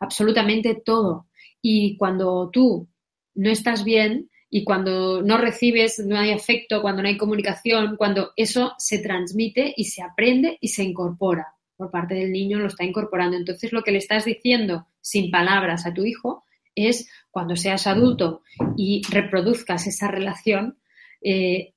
absolutamente 0.00 0.80
todo. 0.84 1.26
Y 1.60 1.96
cuando 1.96 2.48
tú 2.50 2.88
no 3.34 3.50
estás 3.50 3.84
bien 3.84 4.30
y 4.48 4.64
cuando 4.64 5.20
no 5.22 5.36
recibes, 5.36 5.98
no 5.98 6.16
hay 6.16 6.30
afecto, 6.30 6.80
cuando 6.80 7.02
no 7.02 7.08
hay 7.08 7.16
comunicación, 7.16 7.96
cuando 7.96 8.32
eso 8.36 8.74
se 8.78 8.98
transmite 9.00 9.74
y 9.76 9.84
se 9.84 10.02
aprende 10.02 10.58
y 10.60 10.68
se 10.68 10.84
incorpora 10.84 11.54
por 11.82 11.90
parte 11.90 12.14
del 12.14 12.30
niño, 12.30 12.60
lo 12.60 12.68
está 12.68 12.84
incorporando. 12.84 13.36
Entonces 13.36 13.72
lo 13.72 13.82
que 13.82 13.90
le 13.90 13.98
estás 13.98 14.24
diciendo 14.24 14.86
sin 15.00 15.32
palabras 15.32 15.84
a 15.84 15.92
tu 15.92 16.04
hijo 16.04 16.44
es 16.76 17.10
cuando 17.30 17.56
seas 17.56 17.88
adulto 17.88 18.42
y 18.76 19.02
reproduzcas 19.10 19.88
esa 19.88 20.08
relación, 20.08 20.78
eh, 21.20 21.74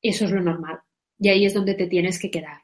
eso 0.00 0.24
es 0.24 0.30
lo 0.30 0.40
normal. 0.40 0.78
Y 1.18 1.28
ahí 1.28 1.44
es 1.44 1.52
donde 1.52 1.74
te 1.74 1.86
tienes 1.86 2.18
que 2.18 2.30
quedar. 2.30 2.62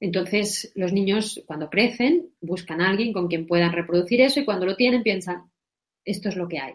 Entonces, 0.00 0.70
los 0.74 0.92
niños 0.92 1.42
cuando 1.46 1.70
crecen 1.70 2.28
buscan 2.40 2.82
a 2.82 2.90
alguien 2.90 3.14
con 3.14 3.28
quien 3.28 3.46
puedan 3.46 3.72
reproducir 3.72 4.20
eso 4.20 4.40
y 4.40 4.44
cuando 4.44 4.66
lo 4.66 4.76
tienen 4.76 5.02
piensan, 5.02 5.50
esto 6.04 6.28
es 6.28 6.36
lo 6.36 6.46
que 6.46 6.58
hay. 6.58 6.74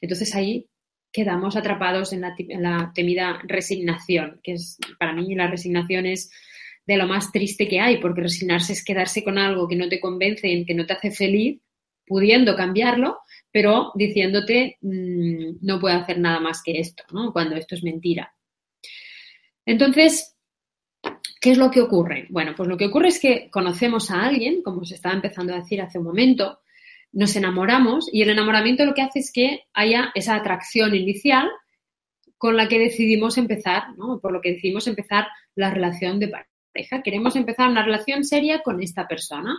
Entonces 0.00 0.34
ahí 0.34 0.68
quedamos 1.12 1.56
atrapados 1.56 2.12
en 2.12 2.22
la, 2.22 2.92
temida 2.94 3.40
resignación, 3.44 4.40
que 4.42 4.54
es 4.54 4.76
para 4.98 5.14
mí 5.14 5.34
la 5.36 5.46
resignación 5.46 6.04
es 6.04 6.30
de 6.86 6.96
lo 6.96 7.06
más 7.06 7.32
triste 7.32 7.66
que 7.66 7.80
hay, 7.80 7.98
porque 7.98 8.22
resignarse 8.22 8.72
es 8.72 8.84
quedarse 8.84 9.24
con 9.24 9.38
algo 9.38 9.66
que 9.66 9.76
no 9.76 9.88
te 9.88 10.00
convence, 10.00 10.64
que 10.66 10.74
no 10.74 10.86
te 10.86 10.92
hace 10.92 11.10
feliz, 11.10 11.60
pudiendo 12.06 12.54
cambiarlo, 12.54 13.18
pero 13.50 13.90
diciéndote 13.94 14.78
mm, 14.80 15.56
no 15.62 15.80
puedo 15.80 15.96
hacer 15.96 16.18
nada 16.18 16.40
más 16.40 16.62
que 16.62 16.78
esto, 16.78 17.02
¿no? 17.12 17.32
Cuando 17.32 17.56
esto 17.56 17.74
es 17.74 17.82
mentira. 17.82 18.32
Entonces, 19.64 20.36
¿Qué 21.40 21.52
es 21.52 21.58
lo 21.58 21.70
que 21.70 21.80
ocurre? 21.80 22.26
Bueno, 22.30 22.54
pues 22.56 22.68
lo 22.68 22.76
que 22.76 22.86
ocurre 22.86 23.08
es 23.08 23.20
que 23.20 23.50
conocemos 23.50 24.10
a 24.10 24.24
alguien, 24.24 24.62
como 24.62 24.84
se 24.84 24.96
estaba 24.96 25.14
empezando 25.14 25.54
a 25.54 25.58
decir 25.58 25.80
hace 25.80 25.98
un 25.98 26.04
momento, 26.04 26.60
nos 27.12 27.36
enamoramos 27.36 28.08
y 28.12 28.22
el 28.22 28.30
enamoramiento 28.30 28.84
lo 28.84 28.94
que 28.94 29.02
hace 29.02 29.20
es 29.20 29.30
que 29.32 29.60
haya 29.72 30.10
esa 30.14 30.34
atracción 30.34 30.94
inicial 30.94 31.48
con 32.36 32.56
la 32.56 32.68
que 32.68 32.78
decidimos 32.78 33.38
empezar, 33.38 33.96
¿no? 33.96 34.18
Por 34.20 34.32
lo 34.32 34.40
que 34.40 34.54
decidimos 34.54 34.86
empezar 34.86 35.28
la 35.54 35.70
relación 35.70 36.18
de 36.18 36.28
pareja. 36.28 36.50
Queremos 37.04 37.36
empezar 37.36 37.68
una 37.68 37.84
relación 37.84 38.24
seria 38.24 38.62
con 38.62 38.82
esta 38.82 39.06
persona. 39.06 39.56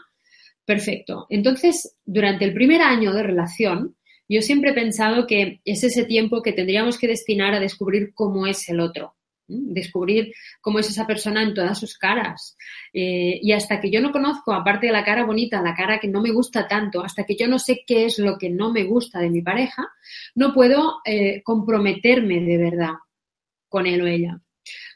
Perfecto. 0.65 1.27
Entonces, 1.29 1.97
durante 2.05 2.45
el 2.45 2.53
primer 2.53 2.81
año 2.81 3.13
de 3.13 3.23
relación, 3.23 3.95
yo 4.27 4.41
siempre 4.41 4.71
he 4.71 4.73
pensado 4.73 5.25
que 5.25 5.61
es 5.63 5.83
ese 5.83 6.03
tiempo 6.03 6.41
que 6.41 6.51
tendríamos 6.51 6.97
que 6.97 7.07
destinar 7.07 7.53
a 7.53 7.59
descubrir 7.59 8.13
cómo 8.13 8.45
es 8.45 8.67
el 8.69 8.79
otro 8.79 9.17
descubrir 9.47 10.33
cómo 10.61 10.79
es 10.79 10.89
esa 10.89 11.07
persona 11.07 11.41
en 11.41 11.53
todas 11.53 11.79
sus 11.79 11.97
caras. 11.97 12.57
Eh, 12.93 13.39
y 13.41 13.51
hasta 13.53 13.79
que 13.79 13.89
yo 13.89 14.01
no 14.01 14.11
conozco, 14.11 14.53
aparte 14.53 14.87
de 14.87 14.93
la 14.93 15.03
cara 15.03 15.25
bonita, 15.25 15.61
la 15.61 15.75
cara 15.75 15.99
que 15.99 16.07
no 16.07 16.21
me 16.21 16.31
gusta 16.31 16.67
tanto, 16.67 17.03
hasta 17.03 17.23
que 17.23 17.35
yo 17.35 17.47
no 17.47 17.59
sé 17.59 17.83
qué 17.85 18.05
es 18.05 18.19
lo 18.19 18.37
que 18.37 18.49
no 18.49 18.71
me 18.71 18.83
gusta 18.83 19.19
de 19.19 19.29
mi 19.29 19.41
pareja, 19.41 19.87
no 20.35 20.53
puedo 20.53 20.97
eh, 21.05 21.41
comprometerme 21.43 22.41
de 22.41 22.57
verdad 22.57 22.93
con 23.69 23.87
él 23.87 24.01
o 24.01 24.07
ella. 24.07 24.41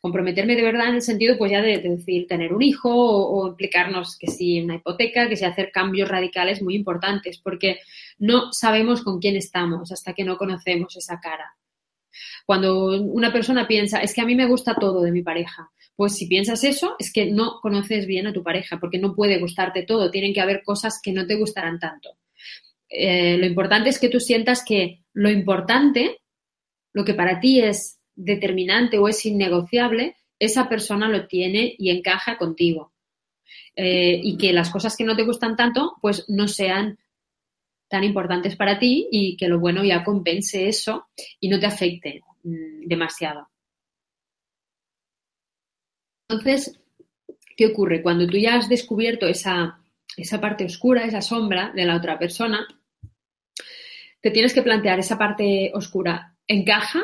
Comprometerme 0.02 0.56
de 0.56 0.64
verdad 0.64 0.90
en 0.90 0.96
el 0.96 1.02
sentido, 1.02 1.38
pues 1.38 1.52
ya 1.52 1.62
de, 1.62 1.80
decir, 1.80 2.28
tener 2.28 2.54
un 2.54 2.62
hijo 2.62 2.90
o, 2.92 3.48
implicarnos 3.48 4.18
que 4.18 4.28
si 4.28 4.62
una 4.62 4.76
hipoteca, 4.76 5.30
que 5.30 5.38
si 5.38 5.46
hacer 5.46 5.72
cambios 5.72 6.10
radicales 6.10 6.62
muy 6.62 6.76
importantes, 6.76 7.40
porque 7.40 7.80
no 8.18 8.52
sabemos 8.52 9.04
con 9.04 9.20
quién 9.20 9.36
estamos 9.36 9.92
hasta 9.92 10.14
que 10.14 10.24
no 10.24 10.38
conocemos 10.38 10.96
esa 10.98 11.20
cara. 11.20 11.56
Cuando 12.46 13.02
una 13.02 13.32
persona 13.32 13.68
piensa, 13.68 14.00
es 14.00 14.14
que 14.14 14.22
a 14.22 14.26
mí 14.26 14.36
me 14.36 14.48
gusta 14.48 14.76
todo 14.76 15.02
de 15.02 15.12
mi 15.12 15.22
pareja, 15.22 15.72
pues 15.96 16.16
si 16.16 16.28
piensas 16.28 16.64
eso, 16.64 16.96
es 16.98 17.14
que 17.14 17.32
no 17.32 17.60
conoces 17.62 18.08
bien 18.08 18.28
a 18.28 18.34
tu 18.34 18.44
pareja, 18.44 18.80
porque 18.80 18.98
no 18.98 19.16
puede 19.16 19.40
gustarte 19.40 19.84
todo, 19.84 20.10
tienen 20.10 20.34
que 20.34 20.42
haber 20.42 20.64
cosas 20.64 21.00
que 21.02 21.14
no 21.14 21.28
te 21.28 21.36
gustarán 21.36 21.80
tanto. 21.80 22.18
Eh, 22.90 23.38
lo 23.38 23.46
importante 23.46 23.90
es 23.90 24.00
que 24.00 24.10
tú 24.10 24.20
sientas 24.20 24.64
que 24.66 25.04
lo 25.14 25.30
importante, 25.30 26.20
lo 26.92 27.06
que 27.06 27.14
para 27.14 27.40
ti 27.40 27.62
es 27.62 28.01
determinante 28.16 28.98
o 28.98 29.08
es 29.08 29.26
innegociable, 29.26 30.18
esa 30.40 30.68
persona 30.68 31.08
lo 31.08 31.28
tiene 31.28 31.76
y 31.78 31.92
encaja 31.92 32.38
contigo. 32.38 32.94
Eh, 33.76 34.20
y 34.22 34.38
que 34.38 34.52
las 34.54 34.70
cosas 34.70 34.96
que 34.98 35.04
no 35.04 35.16
te 35.16 35.24
gustan 35.24 35.56
tanto, 35.56 35.96
pues 36.02 36.26
no 36.30 36.48
sean 36.48 37.00
tan 37.88 38.04
importantes 38.04 38.56
para 38.56 38.80
ti 38.80 39.08
y 39.12 39.36
que 39.38 39.48
lo 39.48 39.60
bueno 39.60 39.84
ya 39.84 40.04
compense 40.04 40.68
eso 40.68 41.08
y 41.40 41.50
no 41.50 41.60
te 41.60 41.66
afecte 41.66 42.22
mm, 42.44 42.88
demasiado. 42.88 43.50
Entonces, 46.28 46.80
¿qué 47.58 47.68
ocurre? 47.68 48.02
Cuando 48.02 48.26
tú 48.28 48.38
ya 48.38 48.56
has 48.56 48.70
descubierto 48.70 49.28
esa, 49.28 49.82
esa 50.16 50.40
parte 50.40 50.66
oscura, 50.66 51.04
esa 51.04 51.22
sombra 51.22 51.72
de 51.76 51.86
la 51.86 51.98
otra 51.98 52.18
persona, 52.18 52.66
te 54.22 54.32
tienes 54.32 54.54
que 54.54 54.62
plantear 54.62 55.00
esa 55.00 55.18
parte 55.18 55.72
oscura, 55.74 56.38
¿encaja 56.48 57.04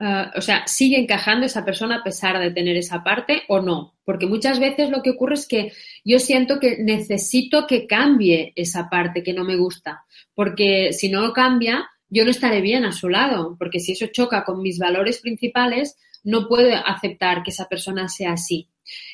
Ah, 0.00 0.32
o 0.36 0.40
sea, 0.40 0.64
sigue 0.68 0.96
encajando 0.96 1.44
esa 1.44 1.64
persona 1.64 1.96
a 1.96 2.04
pesar 2.04 2.38
de 2.38 2.52
tener 2.52 2.76
esa 2.76 3.02
parte 3.02 3.42
o 3.48 3.60
no. 3.60 3.96
Porque 4.04 4.26
muchas 4.26 4.60
veces 4.60 4.90
lo 4.90 5.02
que 5.02 5.10
ocurre 5.10 5.34
es 5.34 5.48
que 5.48 5.72
yo 6.04 6.20
siento 6.20 6.60
que 6.60 6.78
necesito 6.78 7.66
que 7.66 7.86
cambie 7.86 8.52
esa 8.54 8.88
parte 8.88 9.22
que 9.22 9.32
no 9.32 9.44
me 9.44 9.56
gusta. 9.56 10.04
Porque 10.34 10.92
si 10.92 11.08
no 11.08 11.32
cambia, 11.32 11.88
yo 12.08 12.24
no 12.24 12.30
estaré 12.30 12.60
bien 12.60 12.84
a 12.84 12.92
su 12.92 13.08
lado. 13.08 13.56
Porque 13.58 13.80
si 13.80 13.92
eso 13.92 14.06
choca 14.06 14.44
con 14.44 14.62
mis 14.62 14.78
valores 14.78 15.18
principales, 15.18 15.96
no 16.22 16.46
puedo 16.46 16.74
aceptar 16.76 17.42
que 17.42 17.50
esa 17.50 17.68
persona 17.68 18.08
sea 18.08 18.32
así. 18.32 18.68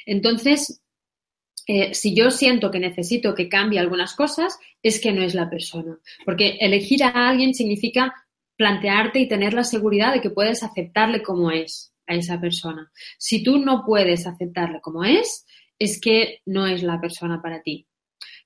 Entonces, 0.05 0.83
eh, 1.67 1.95
si 1.95 2.15
yo 2.15 2.31
siento 2.31 2.71
que 2.71 2.79
necesito 2.79 3.35
que 3.35 3.49
cambie 3.49 3.79
algunas 3.79 4.15
cosas, 4.15 4.59
es 4.83 5.01
que 5.01 5.13
no 5.13 5.23
es 5.23 5.35
la 5.35 5.49
persona. 5.49 5.99
Porque 6.27 6.59
elegir 6.61 7.03
a 7.05 7.29
alguien 7.31 7.55
significa 7.55 8.15
plantearte 8.57 9.21
y 9.21 9.29
tener 9.29 9.55
la 9.55 9.65
seguridad 9.65 10.13
de 10.13 10.21
que 10.21 10.31
puedes 10.31 10.63
aceptarle 10.63 11.23
como 11.23 11.51
es 11.51 11.93
a 12.07 12.15
esa 12.15 12.41
persona. 12.41 12.91
Si 13.19 13.43
tú 13.43 13.59
no 13.59 13.85
puedes 13.85 14.27
aceptarle 14.27 14.81
como 14.81 15.05
es, 15.05 15.47
es 15.79 16.01
que 16.01 16.41
no 16.47 16.67
es 16.67 16.83
la 16.83 17.01
persona 17.01 17.41
para 17.43 17.63
ti. 17.63 17.87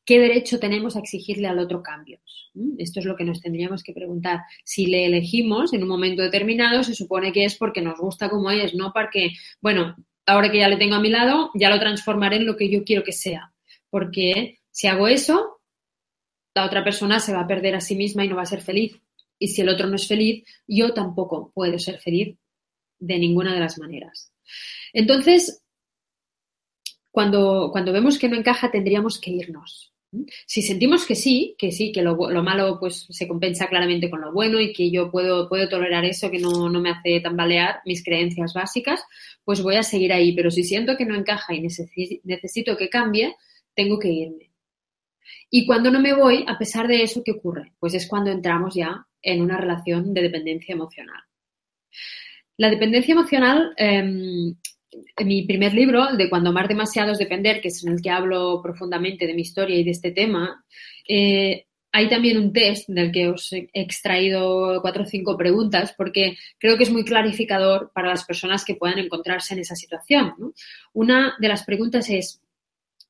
¿Qué 0.05 0.19
derecho 0.19 0.59
tenemos 0.59 0.97
a 0.97 1.01
exigirle 1.01 1.49
al 1.49 1.59
otro 1.59 1.83
cambios? 1.83 2.51
¿Mm? 2.55 2.77
Esto 2.79 3.01
es 3.01 3.07
lo 3.07 3.15
que 3.15 3.25
nos 3.25 3.43
tendríamos 3.43 3.83
que 3.83 3.93
preguntar. 3.93 4.41
Si 4.65 4.87
le 4.87 5.05
elegimos 5.05 5.75
en 5.75 5.83
un 5.83 5.89
momento 5.89 6.23
determinado, 6.23 6.83
se 6.83 6.95
supone 6.95 7.31
que 7.31 7.45
es 7.45 7.57
porque 7.57 7.83
nos 7.83 7.99
gusta 7.99 8.31
como 8.31 8.51
es, 8.51 8.75
no 8.75 8.93
porque, 8.95 9.33
bueno, 9.61 9.97
ahora 10.25 10.51
que 10.51 10.59
ya 10.59 10.69
le 10.69 10.79
tengo 10.79 10.95
a 10.95 11.01
mi 11.01 11.11
lado, 11.11 11.51
ya 11.55 11.69
lo 11.69 11.79
transformaré 11.79 12.37
en 12.37 12.47
lo 12.47 12.57
que 12.57 12.71
yo 12.71 12.85
quiero 12.85 13.05
que 13.05 13.13
sea. 13.13 13.53
Porque 13.91 14.61
si 14.71 14.87
hago 14.87 15.09
eso, 15.09 15.61
la 16.55 16.65
otra 16.65 16.83
persona 16.83 17.21
se 17.21 17.35
va 17.35 17.41
a 17.41 17.47
perder 17.47 17.75
a 17.75 17.81
sí 17.81 17.95
misma 17.95 18.25
y 18.25 18.29
no 18.29 18.37
va 18.37 18.43
a 18.43 18.47
ser 18.47 18.63
feliz 18.63 18.99
y 19.39 19.49
si 19.49 19.63
el 19.63 19.69
otro 19.69 19.87
no 19.87 19.97
es 19.97 20.07
feliz, 20.07 20.45
yo 20.67 20.93
tampoco 20.93 21.51
puedo 21.55 21.79
ser 21.79 22.01
feliz 22.01 22.37
de 22.99 23.19
ninguna 23.19 23.55
de 23.55 23.61
las 23.61 23.79
maneras. 23.79 24.33
Entonces, 24.93 25.63
cuando, 27.11 27.71
cuando 27.73 27.93
vemos 27.93 28.19
que 28.19 28.29
no 28.29 28.37
encaja, 28.37 28.71
tendríamos 28.71 29.21
que 29.21 29.31
irnos. 29.31 29.93
Si 30.47 30.63
sentimos 30.63 31.05
que 31.05 31.15
sí, 31.15 31.55
que 31.59 31.71
sí, 31.71 31.93
que 31.93 32.01
lo, 32.01 32.17
malo 32.43 32.79
pues 32.81 33.07
se 33.11 33.29
compensa 33.29 33.67
claramente 33.69 34.09
con 34.09 34.23
lo 34.23 34.33
bueno 34.33 34.59
y 34.59 34.73
que 34.73 34.91
yo 34.91 35.11
puedo, 35.11 35.51
puedo 35.51 35.69
tolerar 35.69 36.07
eso, 36.07 36.31
que 36.31 36.39
no, 36.39 36.71
no, 36.71 36.81
me 36.81 36.91
hace 36.91 37.21
tambalear 37.21 37.83
mis 37.85 38.03
creencias 38.03 38.55
básicas, 38.55 39.05
pues 39.45 39.63
voy 39.63 39.77
a 39.77 39.83
seguir 39.83 40.13
ahí. 40.13 40.35
Pero 40.35 40.51
si 40.51 40.65
siento 40.65 40.97
que 40.97 41.05
no 41.05 41.15
encaja 41.15 41.55
y 41.55 41.61
necesito 41.61 42.77
que 42.77 42.89
cambie, 42.89 43.37
tengo 43.75 43.99
que 43.99 44.09
irme. 44.09 44.48
Y 45.51 45.67
cuando 45.67 45.91
no 45.91 46.01
me 46.01 46.15
voy, 46.15 46.45
a 46.47 46.59
pesar 46.59 46.87
de 46.87 47.03
eso, 47.03 47.23
¿qué 47.25 47.33
ocurre? 47.33 47.73
Pues 47.79 47.95
es 47.95 48.07
cuando 48.07 48.31
entramos 48.31 48.75
ya 48.75 49.07
en 49.23 49.41
una 49.41 49.57
relación 49.57 50.13
de 50.15 50.23
dependencia 50.23 50.73
emocional. 50.73 51.23
La 52.57 52.71
dependencia 52.71 53.13
emocional, 53.13 53.73
em, 53.77 54.55
en 55.17 55.27
mi 55.27 55.47
primer 55.47 55.75
libro, 55.75 56.17
de 56.17 56.29
Cuando 56.29 56.51
amar 56.51 56.69
demasiado 56.69 57.13
es 57.13 57.19
depender, 57.19 57.61
que 57.61 57.69
es 57.69 57.85
en 57.85 57.93
el 57.93 58.03
que 58.03 58.11
hablo 58.11 58.61
profundamente 58.63 59.27
de 59.27 59.35
mi 59.35 59.43
historia 59.43 59.77
y 59.77 59.85
de 59.85 59.91
este 59.91 60.11
tema, 60.13 60.65
eh, 61.09 61.67
hay 61.93 62.09
también 62.09 62.39
un 62.39 62.53
test 62.53 62.89
del 62.89 63.11
que 63.11 63.29
os 63.29 63.53
he 63.53 63.71
extraído 63.73 64.81
cuatro 64.83 65.05
o 65.05 65.07
cinco 65.07 65.37
preguntas 65.37 65.95
porque 65.97 66.37
creo 66.59 66.77
que 66.77 66.85
es 66.85 66.91
muy 66.91 67.05
clarificador 67.05 67.91
para 67.95 68.09
las 68.09 68.25
personas 68.25 68.65
que 68.65 68.75
puedan 68.75 68.99
encontrarse 68.99 69.55
en 69.55 69.61
esa 69.61 69.75
situación. 69.75 70.35
Una 70.93 71.35
de 71.39 71.49
las 71.49 71.65
preguntas 71.65 72.11
es, 72.11 72.43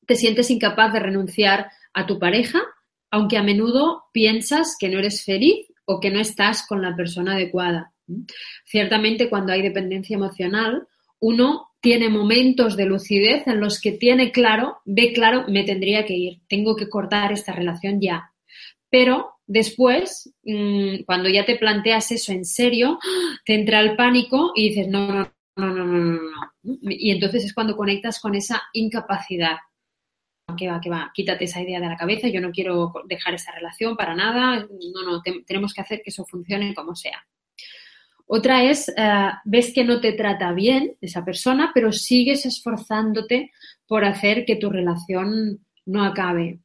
¿te 0.05 0.15
sientes 0.15 0.49
incapaz 0.49 0.93
de 0.93 0.99
renunciar 0.99 1.69
a 1.93 2.05
tu 2.05 2.19
pareja, 2.19 2.61
aunque 3.11 3.37
a 3.37 3.43
menudo 3.43 4.03
piensas 4.13 4.75
que 4.79 4.89
no 4.89 4.99
eres 4.99 5.23
feliz 5.23 5.67
o 5.85 5.99
que 5.99 6.11
no 6.11 6.19
estás 6.19 6.65
con 6.67 6.81
la 6.81 6.95
persona 6.95 7.33
adecuada? 7.33 7.93
Ciertamente 8.65 9.29
cuando 9.29 9.53
hay 9.53 9.61
dependencia 9.61 10.15
emocional, 10.15 10.87
uno 11.19 11.69
tiene 11.81 12.09
momentos 12.09 12.75
de 12.75 12.85
lucidez 12.85 13.47
en 13.47 13.59
los 13.59 13.79
que 13.79 13.93
tiene 13.93 14.31
claro, 14.31 14.79
ve 14.85 15.13
claro, 15.13 15.45
me 15.47 15.63
tendría 15.63 16.05
que 16.05 16.13
ir, 16.13 16.41
tengo 16.47 16.75
que 16.75 16.89
cortar 16.89 17.31
esta 17.31 17.53
relación 17.53 18.01
ya. 18.01 18.31
Pero 18.89 19.35
después, 19.45 20.33
mm, 20.43 21.03
cuando 21.05 21.29
ya 21.29 21.45
te 21.45 21.55
planteas 21.55 22.11
eso 22.11 22.31
en 22.31 22.45
serio, 22.45 22.99
te 23.45 23.53
entra 23.53 23.79
el 23.79 23.95
pánico 23.95 24.51
y 24.55 24.69
dices, 24.69 24.87
no, 24.87 25.07
no, 25.07 25.33
no, 25.55 25.73
no, 25.73 25.85
no, 25.85 26.13
no. 26.13 26.19
Y 26.81 27.11
entonces 27.11 27.45
es 27.45 27.53
cuando 27.53 27.77
conectas 27.77 28.19
con 28.19 28.35
esa 28.35 28.61
incapacidad. 28.73 29.57
Que 30.55 30.67
va, 30.67 30.79
que 30.81 30.89
va, 30.89 31.11
quítate 31.13 31.45
esa 31.45 31.61
idea 31.61 31.79
de 31.79 31.87
la 31.87 31.97
cabeza, 31.97 32.27
yo 32.27 32.41
no 32.41 32.51
quiero 32.51 32.93
dejar 33.05 33.33
esa 33.33 33.51
relación 33.51 33.95
para 33.95 34.15
nada, 34.15 34.67
no, 34.93 35.03
no, 35.03 35.21
tenemos 35.45 35.73
que 35.73 35.81
hacer 35.81 36.01
que 36.03 36.09
eso 36.09 36.25
funcione 36.25 36.73
como 36.73 36.95
sea. 36.95 37.23
Otra 38.31 38.63
es, 38.63 38.89
eh, 38.89 39.29
ves 39.45 39.73
que 39.73 39.83
no 39.83 39.99
te 39.99 40.13
trata 40.13 40.53
bien 40.53 40.95
esa 41.01 41.25
persona, 41.25 41.71
pero 41.73 41.91
sigues 41.91 42.45
esforzándote 42.45 43.51
por 43.87 44.05
hacer 44.05 44.45
que 44.45 44.55
tu 44.55 44.69
relación 44.69 45.65
no 45.87 46.03
acabe. 46.03 46.59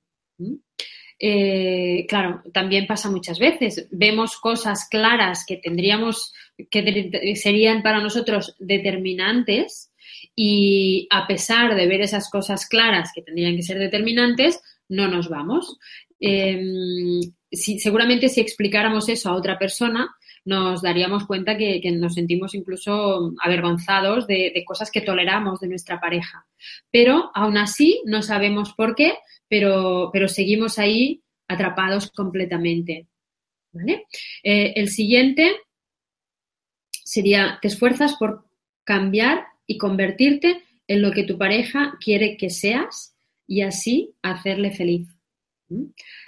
Eh, 1.19 2.05
claro, 2.07 2.43
también 2.53 2.87
pasa 2.87 3.11
muchas 3.11 3.39
veces. 3.39 3.89
Vemos 3.91 4.37
cosas 4.37 4.87
claras 4.91 5.47
que 5.47 5.57
tendríamos, 5.57 6.35
que 6.71 7.37
serían 7.37 7.83
para 7.83 8.03
nosotros 8.03 8.57
determinantes 8.59 9.94
y 10.37 11.07
a 11.11 11.27
pesar 11.27 11.75
de 11.75 11.87
ver 11.87 12.01
esas 12.01 12.31
cosas 12.31 12.67
claras 12.67 13.11
que 13.15 13.23
tendrían 13.23 13.57
que 13.57 13.63
ser 13.63 13.79
determinantes, 13.79 14.61
no 14.89 15.09
nos 15.09 15.29
vamos. 15.29 15.79
Em, 16.19 17.21
seguramente 17.51 18.29
si 18.29 18.41
explicáramos 18.41 19.09
eso 19.09 19.31
a 19.31 19.37
otra 19.37 19.59
persona, 19.59 20.15
nos 20.45 20.83
daríamos 20.83 21.27
cuenta 21.27 21.57
que, 21.57 21.81
nos 21.93 22.15
sentimos 22.15 22.55
incluso 22.55 23.33
avergonzados 23.41 24.27
de, 24.27 24.63
cosas 24.67 24.91
que 24.91 25.01
toleramos 25.01 25.61
de 25.61 25.69
nuestra 25.69 26.01
pareja. 26.01 26.47
Pero 26.91 27.31
aún 27.35 27.57
así 27.57 28.03
no 28.05 28.23
sabemos 28.23 28.75
por 28.75 28.95
qué, 28.95 29.15
pero, 29.49 30.11
pero 30.13 30.29
seguimos 30.29 30.79
ahí 30.79 31.23
atrapados 31.49 32.11
completamente. 32.11 33.07
Eh, 34.43 34.73
el 34.77 34.89
siguiente 34.89 35.57
sería, 36.91 37.59
te 37.61 37.69
esfuerzas 37.69 38.15
por 38.17 38.45
cambiar 38.85 39.47
y 39.67 39.79
convertirte 39.79 40.63
en 40.87 41.03
lo 41.03 41.13
que 41.13 41.25
tu 41.25 41.39
pareja 41.39 41.97
quiere 42.01 42.37
que 42.37 42.51
seas 42.51 43.17
y 43.47 43.63
así 43.63 44.15
hacerle 44.23 44.71
feliz. 44.71 45.09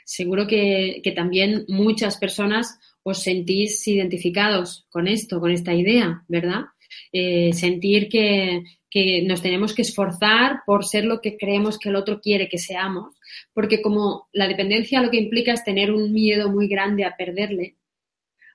Seguro 0.04 0.46
que, 0.46 1.02
también 1.14 1.64
muchas 1.68 2.16
personas 2.16 2.78
os 3.02 3.22
sentís 3.22 3.86
identificados 3.86 4.86
con 4.90 5.06
esto, 5.06 5.40
con 5.40 5.50
esta 5.50 5.74
idea, 5.74 6.24
¿verdad? 6.28 6.64
Eh, 7.12 7.52
sentir 7.52 8.08
que, 8.08 8.64
que 8.96 9.22
nos 9.22 9.42
tenemos 9.42 9.74
que 9.74 9.82
esforzar 9.82 10.62
por 10.64 10.86
ser 10.86 11.04
lo 11.04 11.20
que 11.20 11.36
creemos 11.36 11.78
que 11.78 11.90
el 11.90 11.96
otro 11.96 12.20
quiere 12.20 12.48
que 12.48 12.58
seamos, 12.58 13.14
porque 13.52 13.82
como 13.82 14.28
la 14.32 14.48
dependencia 14.48 15.02
lo 15.02 15.10
que 15.10 15.18
implica 15.18 15.52
es 15.52 15.64
tener 15.64 15.92
un 15.92 16.12
miedo 16.12 16.50
muy 16.50 16.66
grande 16.66 17.04
a 17.04 17.16
perderle, 17.16 17.76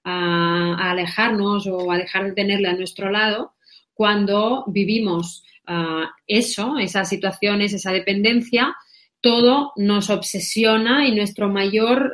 a, 0.04 0.90
alejarnos 0.92 1.68
o 1.68 1.92
a 1.92 1.98
dejar 1.98 2.26
de 2.26 2.34
tenerle 2.34 2.70
a 2.70 2.76
nuestro 2.76 3.12
lado, 3.12 3.54
cuando 3.94 4.64
vivimos 4.68 5.44
ah, 5.68 6.12
eso, 6.28 6.78
esas 6.78 7.10
situaciones, 7.10 7.74
esa 7.74 7.92
dependencia, 7.92 8.76
todo 9.22 9.72
nos 9.76 10.10
obsesiona 10.10 11.08
y 11.08 11.16
nuestro 11.16 11.48
mayor 11.48 12.12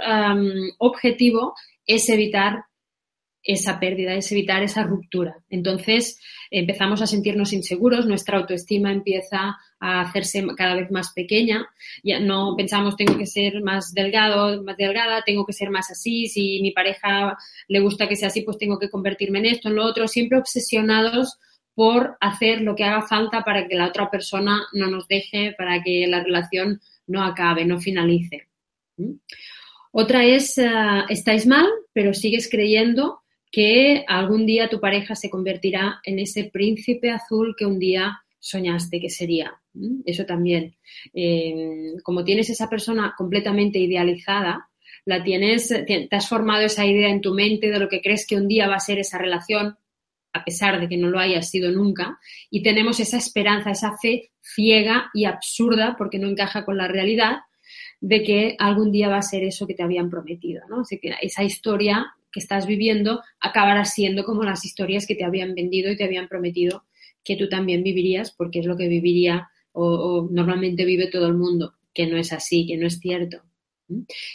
objetivo 0.78 1.56
es 1.86 2.10
evitar 2.10 2.66
esa 3.48 3.80
pérdida, 3.80 4.14
es 4.14 4.30
evitar 4.32 4.62
esa 4.62 4.84
ruptura. 4.84 5.38
Entonces 5.50 6.20
empezamos 6.52 7.02
a 7.02 7.08
sentirnos 7.08 7.54
inseguros, 7.54 8.06
nuestra 8.06 8.38
autoestima 8.38 8.92
empieza 8.92 9.56
a 9.80 10.02
hacerse 10.02 10.46
cada 10.58 10.76
vez 10.76 10.92
más 10.92 11.14
pequeña, 11.14 11.66
ya 12.04 12.20
no 12.20 12.56
pensamos 12.58 12.98
tengo 12.98 13.18
que 13.18 13.26
ser 13.26 13.62
más 13.62 13.94
delgado, 13.94 14.62
más 14.64 14.76
delgada, 14.76 15.24
tengo 15.26 15.46
que 15.46 15.54
ser 15.54 15.70
más 15.70 15.90
así, 15.90 16.28
si 16.28 16.60
mi 16.62 16.72
pareja 16.72 17.38
le 17.70 17.80
gusta 17.80 18.10
que 18.10 18.18
sea 18.18 18.28
así, 18.28 18.42
pues 18.42 18.58
tengo 18.58 18.78
que 18.78 18.90
convertirme 18.90 19.40
en 19.40 19.46
esto, 19.46 19.70
en 19.70 19.76
lo 19.76 19.86
otro, 19.86 20.10
siempre 20.10 20.38
obsesionados 20.38 21.40
por 21.78 22.18
hacer 22.22 22.62
lo 22.62 22.76
que 22.76 22.84
haga 22.84 23.04
falta 23.04 23.44
para 23.44 23.68
que 23.68 23.76
la 23.76 23.90
otra 23.90 24.10
persona 24.10 24.64
no 24.74 24.88
nos 24.88 25.08
deje, 25.08 25.54
para 25.56 25.84
que 25.84 26.08
la 26.08 26.24
relación 26.24 26.82
no 27.06 27.24
acabe, 27.24 27.66
no 27.66 27.80
finalice. 27.80 28.48
¿Mm? 28.98 29.12
Otra 29.92 30.26
es, 30.26 30.58
eh, 30.58 30.68
estáis 31.08 31.46
mal, 31.46 31.68
pero 31.94 32.16
sigues 32.16 32.50
creyendo 32.50 33.20
que 33.52 34.04
algún 34.08 34.48
día 34.48 34.70
tu 34.70 34.80
pareja 34.80 35.14
se 35.14 35.30
convertirá 35.30 36.00
en 36.04 36.18
ese 36.18 36.46
príncipe 36.46 37.12
azul 37.12 37.54
que 37.56 37.68
un 37.68 37.78
día 37.78 38.24
soñaste 38.40 39.00
que 39.00 39.12
sería. 39.12 39.54
Eso 40.04 40.26
también. 40.26 40.78
Eh, 41.14 41.94
como 42.02 42.24
tienes 42.24 42.50
esa 42.50 42.68
persona 42.72 43.14
completamente 43.16 43.78
idealizada, 43.78 44.68
la 45.06 45.24
tienes, 45.24 45.68
te 45.68 46.08
has 46.10 46.28
formado 46.28 46.64
esa 46.64 46.88
idea 46.88 47.10
en 47.10 47.22
tu 47.22 47.36
mente 47.36 47.70
de 47.70 47.78
lo 47.80 47.88
que 47.88 48.02
crees 48.02 48.26
que 48.26 48.36
un 48.36 48.48
día 48.48 48.68
va 48.68 48.78
a 48.78 48.80
ser 48.80 48.98
esa 48.98 49.20
relación, 49.20 49.78
a 50.38 50.46
pesar 50.46 50.80
de 50.80 50.88
que 50.88 50.98
no 50.98 51.10
lo 51.10 51.20
haya 51.20 51.42
sido 51.42 51.72
nunca, 51.72 52.18
y 52.50 52.64
tenemos 52.64 53.00
esa 53.00 53.18
esperanza, 53.18 53.72
esa 53.72 53.98
fe 53.98 54.32
ciega 54.42 55.10
y 55.14 55.26
absurda, 55.26 55.96
porque 55.98 56.20
no 56.20 56.28
encaja 56.28 56.66
con 56.66 56.78
la 56.78 56.88
realidad, 56.88 57.38
de 58.00 58.24
que 58.24 58.56
algún 58.60 58.92
día 58.92 59.10
va 59.10 59.18
a 59.18 59.22
ser 59.22 59.44
eso 59.44 59.68
que 59.68 59.74
te 59.74 59.84
habían 59.84 60.10
prometido, 60.10 60.62
¿no? 60.70 60.82
Así 60.82 61.00
que 61.00 61.16
esa 61.22 61.44
historia 61.44 62.14
que 62.32 62.40
estás 62.40 62.68
viviendo 62.68 63.22
acabará 63.40 63.86
siendo 63.86 64.24
como 64.24 64.44
las 64.44 64.66
historias 64.66 65.08
que 65.08 65.16
te 65.16 65.24
habían 65.24 65.56
vendido 65.56 65.92
y 65.92 65.98
te 65.98 66.04
habían 66.04 66.28
prometido 66.28 66.84
que 67.24 67.36
tú 67.36 67.50
también 67.50 67.84
vivirías, 67.84 68.32
porque 68.32 68.60
es 68.60 68.66
lo 68.66 68.78
que 68.78 68.88
viviría 68.88 69.50
o, 69.74 70.28
normalmente 70.32 70.86
vive 70.86 71.08
todo 71.08 71.28
el 71.28 71.36
mundo, 71.36 71.74
que 71.94 72.08
no 72.08 72.18
es 72.18 72.34
así, 72.34 72.66
que 72.66 72.78
no 72.78 72.88
es 72.88 73.00
cierto. 73.00 73.42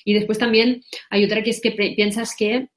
Y 0.04 0.14
después 0.14 0.38
también 0.38 0.82
hay 1.10 1.24
otra 1.24 1.42
que 1.42 1.50
es 1.50 1.60
que 1.60 1.72
piensas 1.72 2.34
que 2.36 2.68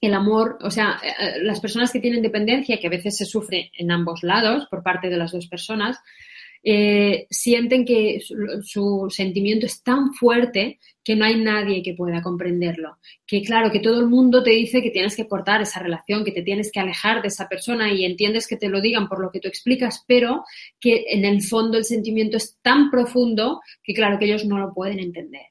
el 0.00 0.14
amor, 0.14 0.58
o 0.62 0.70
sea, 0.70 0.98
eh, 1.02 1.08
eh, 1.08 1.42
las 1.42 1.60
personas 1.60 1.92
que 1.92 2.00
tienen 2.00 2.22
dependencia, 2.22 2.78
que 2.78 2.86
a 2.86 2.90
veces 2.90 3.16
se 3.16 3.26
sufre 3.26 3.70
en 3.76 3.90
ambos 3.90 4.22
lados 4.22 4.66
por 4.70 4.82
parte 4.82 5.08
de 5.10 5.16
las 5.16 5.32
dos 5.32 5.46
personas, 5.46 5.98
eh, 6.62 7.26
sienten 7.30 7.86
que 7.86 8.20
su, 8.20 9.06
sentimiento 9.08 9.64
es 9.64 9.82
tan 9.82 10.12
fuerte 10.12 10.78
que 11.02 11.16
no 11.16 11.24
hay 11.24 11.36
nadie 11.40 11.82
que 11.82 11.94
pueda 11.94 12.22
comprenderlo. 12.22 12.98
Que 13.26 13.42
claro, 13.42 13.70
que 13.70 13.80
todo 13.80 14.00
el 14.00 14.08
mundo 14.08 14.42
te 14.42 14.50
dice 14.50 14.82
que 14.82 14.90
tienes 14.90 15.16
que 15.16 15.26
cortar 15.26 15.62
esa 15.62 15.80
relación, 15.80 16.24
que 16.24 16.32
te 16.32 16.42
tienes 16.42 16.70
que 16.70 16.80
alejar 16.80 17.22
de 17.22 17.28
esa 17.28 17.48
persona 17.48 17.92
y 17.92 18.04
entiendes 18.04 18.46
que 18.46 18.56
te 18.56 18.68
lo 18.68 18.80
digan 18.80 19.08
por 19.08 19.20
lo 19.20 19.30
que 19.30 19.40
tú 19.40 19.48
explicas, 19.48 20.04
pero 20.06 20.44
que 20.78 21.06
en 21.08 21.24
el 21.24 21.42
fondo 21.42 21.78
el 21.78 21.84
sentimiento 21.84 22.36
es 22.36 22.58
tan 22.62 22.90
profundo 22.90 23.60
que 23.82 23.94
claro 23.94 24.18
que 24.18 24.26
ellos 24.26 24.44
no 24.44 24.58
lo 24.58 24.74
pueden 24.74 25.00
entender. 25.00 25.46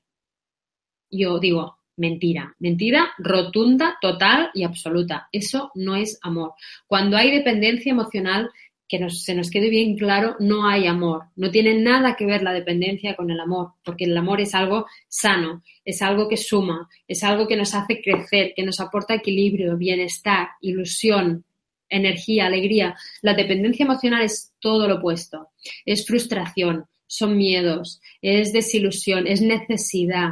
Yo 1.09 1.39
digo, 1.39 1.78
mentira, 1.99 2.55
mentira 2.59 3.12
rotunda, 3.17 3.97
total 4.01 4.49
y 4.53 4.63
absoluta. 4.63 5.27
Eso 5.31 5.71
no 5.75 5.95
es 5.95 6.17
amor. 6.21 6.53
Cuando 6.88 7.17
hay 7.17 7.29
dependencia 7.29 7.91
emocional, 7.91 8.49
que 8.88 9.07
se 9.12 9.35
nos 9.35 9.51
quede 9.51 9.69
bien 9.69 9.95
claro, 9.95 10.35
no 10.39 10.67
hay 10.67 10.88
amor. 10.88 11.25
No 11.35 11.51
tiene 11.51 11.75
nada 11.75 12.15
que 12.15 12.25
ver 12.25 12.41
la 12.41 12.53
dependencia 12.53 13.15
con 13.15 13.29
el 13.29 13.39
amor, 13.39 13.73
porque 13.83 14.05
el 14.05 14.17
amor 14.17 14.41
es 14.41 14.55
algo 14.55 14.88
sano, 15.07 15.62
es 15.85 16.01
algo 16.01 16.27
que 16.27 16.38
suma, 16.38 16.89
es 17.07 17.23
algo 17.23 17.47
que 17.47 17.55
nos 17.55 17.75
hace 17.75 18.01
crecer, 18.01 18.53
que 18.55 18.63
nos 18.63 18.79
aporta 18.79 19.13
equilibrio, 19.13 19.77
bienestar, 19.77 20.47
ilusión, 20.62 21.45
energía, 21.88 22.47
alegría. 22.47 22.95
La 23.21 23.35
dependencia 23.35 23.83
emocional 23.83 24.23
es 24.23 24.53
todo 24.59 24.88
lo 24.88 24.95
opuesto. 24.95 25.49
Es 25.85 26.07
frustración, 26.07 26.85
son 27.05 27.38
miedos, 27.38 28.01
es 28.21 28.53
desilusión, 28.53 29.27
es 29.27 29.41
necesidad, 29.41 30.29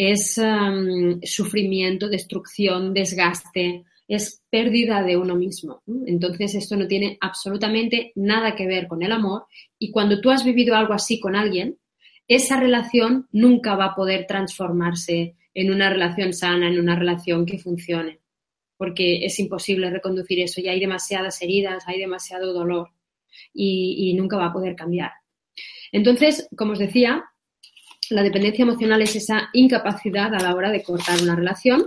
es 0.00 0.40
sufrimiento, 1.24 2.08
destrucción, 2.08 2.94
desgaste, 2.94 3.84
es 4.06 4.44
pérdida 4.48 5.02
de 5.02 5.16
uno 5.16 5.34
mismo. 5.34 5.82
Entonces, 6.06 6.54
esto 6.54 6.76
no 6.76 6.86
tiene 6.86 7.18
absolutamente 7.20 8.12
nada 8.14 8.54
que 8.54 8.68
ver 8.68 8.86
con 8.86 9.02
el 9.02 9.10
amor 9.10 9.46
y 9.76 9.90
cuando 9.90 10.20
tú 10.20 10.30
has 10.30 10.44
vivido 10.44 10.76
algo 10.76 10.94
así 10.94 11.18
con 11.18 11.34
alguien, 11.34 11.78
esa 12.28 12.60
relación 12.60 13.26
nunca 13.32 13.74
va 13.74 13.86
a 13.86 13.94
poder 13.96 14.26
transformarse 14.28 15.34
en 15.52 15.72
una 15.72 15.90
relación 15.90 16.32
sana, 16.32 16.68
en 16.68 16.78
una 16.78 16.94
relación 16.94 17.44
que 17.44 17.58
funcione. 17.58 18.20
porque 18.78 19.26
es 19.26 19.38
imposible 19.40 19.90
reconducir 19.90 20.40
eso, 20.40 20.62
ya 20.62 20.70
hay 20.70 20.80
demasiadas 20.80 21.42
heridas, 21.42 21.82
hay 21.86 21.98
demasiado 21.98 22.54
dolor 22.54 22.90
y 23.52 24.14
nunca 24.14 24.36
va 24.38 24.46
a 24.46 24.52
poder 24.52 24.76
cambiar. 24.76 25.10
Entonces, 25.90 26.48
como 26.56 26.72
os 26.72 26.78
decía, 26.78 27.24
la 28.10 28.22
dependencia 28.22 28.62
emocional 28.62 29.02
es 29.02 29.16
esa 29.16 29.50
incapacidad 29.52 30.34
a 30.34 30.40
la 30.40 30.54
hora 30.54 30.70
de 30.70 30.82
cortar 30.82 31.20
una 31.22 31.36
relación 31.36 31.86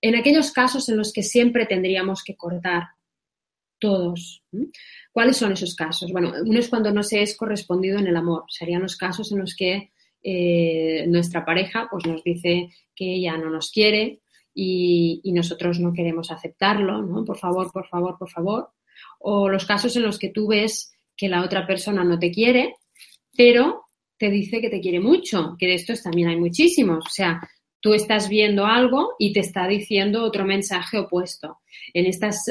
en 0.00 0.16
aquellos 0.16 0.50
casos 0.52 0.88
en 0.88 0.96
los 0.96 1.12
que 1.12 1.22
siempre 1.22 1.66
tendríamos 1.66 2.24
que 2.24 2.36
cortar 2.36 2.88
todos. 3.78 4.42
¿Cuáles 5.12 5.36
son 5.36 5.52
esos 5.52 5.74
casos? 5.74 6.12
Bueno, 6.12 6.32
uno 6.44 6.58
es 6.58 6.68
cuando 6.68 6.92
no 6.92 7.02
se 7.02 7.22
es 7.22 7.36
correspondido 7.36 7.98
en 7.98 8.06
el 8.06 8.16
amor. 8.16 8.44
Serían 8.48 8.82
los 8.82 8.96
casos 8.96 9.30
en 9.32 9.38
los 9.38 9.54
que 9.54 9.92
eh, 10.22 11.04
nuestra 11.08 11.44
pareja 11.44 11.88
pues, 11.90 12.06
nos 12.06 12.22
dice 12.22 12.70
que 12.94 13.14
ella 13.14 13.36
no 13.36 13.50
nos 13.50 13.70
quiere 13.70 14.20
y, 14.54 15.20
y, 15.24 15.32
nosotros 15.32 15.80
no 15.80 15.92
queremos 15.92 16.30
aceptarlo, 16.30 17.02
¿no? 17.02 17.24
Por 17.24 17.38
favor, 17.38 17.72
por 17.72 17.88
favor, 17.88 18.16
por 18.18 18.30
favor. 18.30 18.70
O 19.18 19.48
los 19.48 19.64
casos 19.64 19.96
en 19.96 20.02
los 20.02 20.18
que 20.18 20.28
tú 20.28 20.48
ves 20.48 20.92
que 21.16 21.28
la 21.28 21.42
otra 21.42 21.66
persona 21.66 22.04
no 22.04 22.18
te 22.18 22.30
quiere, 22.30 22.76
pero 23.36 23.81
te 24.22 24.30
dice 24.30 24.60
que 24.60 24.70
te 24.70 24.80
quiere 24.80 25.00
mucho, 25.00 25.56
que 25.58 25.66
de 25.66 25.74
estos 25.74 26.00
también 26.00 26.28
hay 26.28 26.36
muchísimos. 26.36 27.04
O 27.04 27.10
sea, 27.10 27.40
tú 27.80 27.92
estás 27.92 28.28
viendo 28.28 28.64
algo 28.66 29.16
y 29.18 29.32
te 29.32 29.40
está 29.40 29.66
diciendo 29.66 30.22
otro 30.22 30.44
mensaje 30.44 30.96
opuesto. 30.96 31.58
En 31.92 32.06
estas 32.06 32.44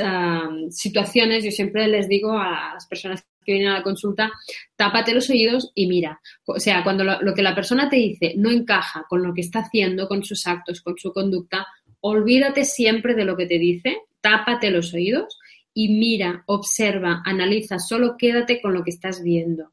situaciones 0.70 1.46
yo 1.46 1.52
siempre 1.52 1.88
les 1.88 2.10
digo 2.10 2.34
a 2.34 2.74
las 2.74 2.86
personas 2.88 3.26
que 3.46 3.54
vienen 3.54 3.70
a 3.70 3.78
la 3.78 3.84
consulta, 3.84 4.34
tápate 4.76 5.14
los 5.14 5.30
oídos 5.30 5.72
y 5.74 5.88
mira. 5.88 6.20
O 6.46 6.60
sea, 6.60 6.84
cuando 6.84 7.06
lo, 7.06 7.22
lo, 7.22 7.34
que 7.34 7.42
la 7.42 7.56
persona 7.56 7.88
te 7.88 7.96
dice 7.96 8.34
no 8.36 8.52
encaja 8.52 9.06
con 9.08 9.24
lo 9.24 9.34
que 9.34 9.40
está 9.40 9.60
haciendo, 9.60 10.10
con 10.10 10.26
sus 10.26 10.46
actos, 10.48 10.82
con 10.82 10.98
su 10.98 11.14
conducta, 11.14 11.68
olvídate 12.02 12.66
siempre 12.66 13.16
de 13.16 13.24
lo 13.24 13.38
que 13.38 13.46
te 13.46 13.60
dice, 13.60 14.00
tápate 14.20 14.72
los 14.72 14.94
oídos 14.94 15.40
y 15.74 15.88
mira, 15.88 16.44
observa, 16.48 17.22
analiza, 17.24 17.80
solo 17.80 18.18
quédate 18.18 18.62
con 18.62 18.74
lo 18.74 18.84
que 18.84 18.90
estás 18.90 19.24
viendo 19.24 19.72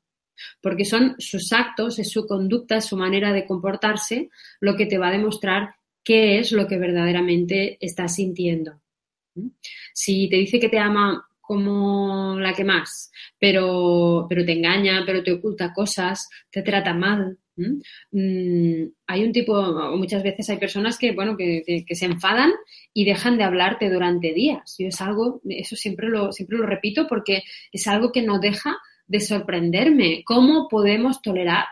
porque 0.61 0.85
son 0.85 1.15
sus 1.19 1.53
actos, 1.53 1.99
es 1.99 2.11
su 2.11 2.27
conducta, 2.27 2.77
es 2.77 2.87
su 2.87 2.97
manera 2.97 3.33
de 3.33 3.47
comportarse 3.47 4.31
lo 4.61 4.77
que 4.77 4.87
te 4.87 4.99
va 4.99 5.09
a 5.09 5.13
demostrar 5.13 5.75
qué 6.05 6.39
es 6.39 6.53
lo 6.53 6.67
que 6.67 6.79
verdaderamente 6.79 7.77
estás 7.81 8.15
sintiendo. 8.15 8.81
Si 9.93 10.29
te 10.29 10.37
dice 10.37 10.59
que 10.59 10.69
te 10.69 10.79
ama 10.79 11.29
como 11.49 12.39
la 12.39 12.53
que 12.53 12.65
más, 12.65 13.11
pero, 13.39 14.27
pero 14.29 14.45
te 14.45 14.53
engaña, 14.53 15.03
pero 15.07 15.23
te 15.23 15.33
oculta 15.33 15.73
cosas, 15.73 16.29
te 16.51 16.63
trata 16.63 16.93
mal. 16.93 17.39
Mm, 17.57 18.85
hay 19.07 19.25
un 19.25 19.33
tipo, 19.33 19.55
muchas 19.97 20.23
veces 20.23 20.49
hay 20.51 20.59
personas 20.59 20.99
que, 20.99 21.13
bueno, 21.13 21.37
que, 21.37 21.63
que, 21.67 21.85
que, 21.85 21.95
se 21.95 22.05
enfadan 22.05 22.53
y 22.93 23.05
dejan 23.05 23.39
de 23.39 23.45
hablarte 23.45 23.91
durante 23.91 24.33
días. 24.33 24.77
Yo 24.79 24.89
es 24.89 25.01
algo, 25.01 25.41
eso 25.49 25.75
siempre 25.75 26.09
lo, 26.09 26.33
siempre 26.33 26.59
lo 26.59 26.67
repito 26.67 27.07
porque 27.09 27.43
es 27.73 27.87
algo 27.89 28.13
que 28.13 28.23
no 28.23 28.39
deja 28.39 28.79
de 29.09 29.21
sorprenderme. 29.21 30.23
¿Cómo 30.25 30.69
podemos 30.69 31.21
tolerar 31.21 31.65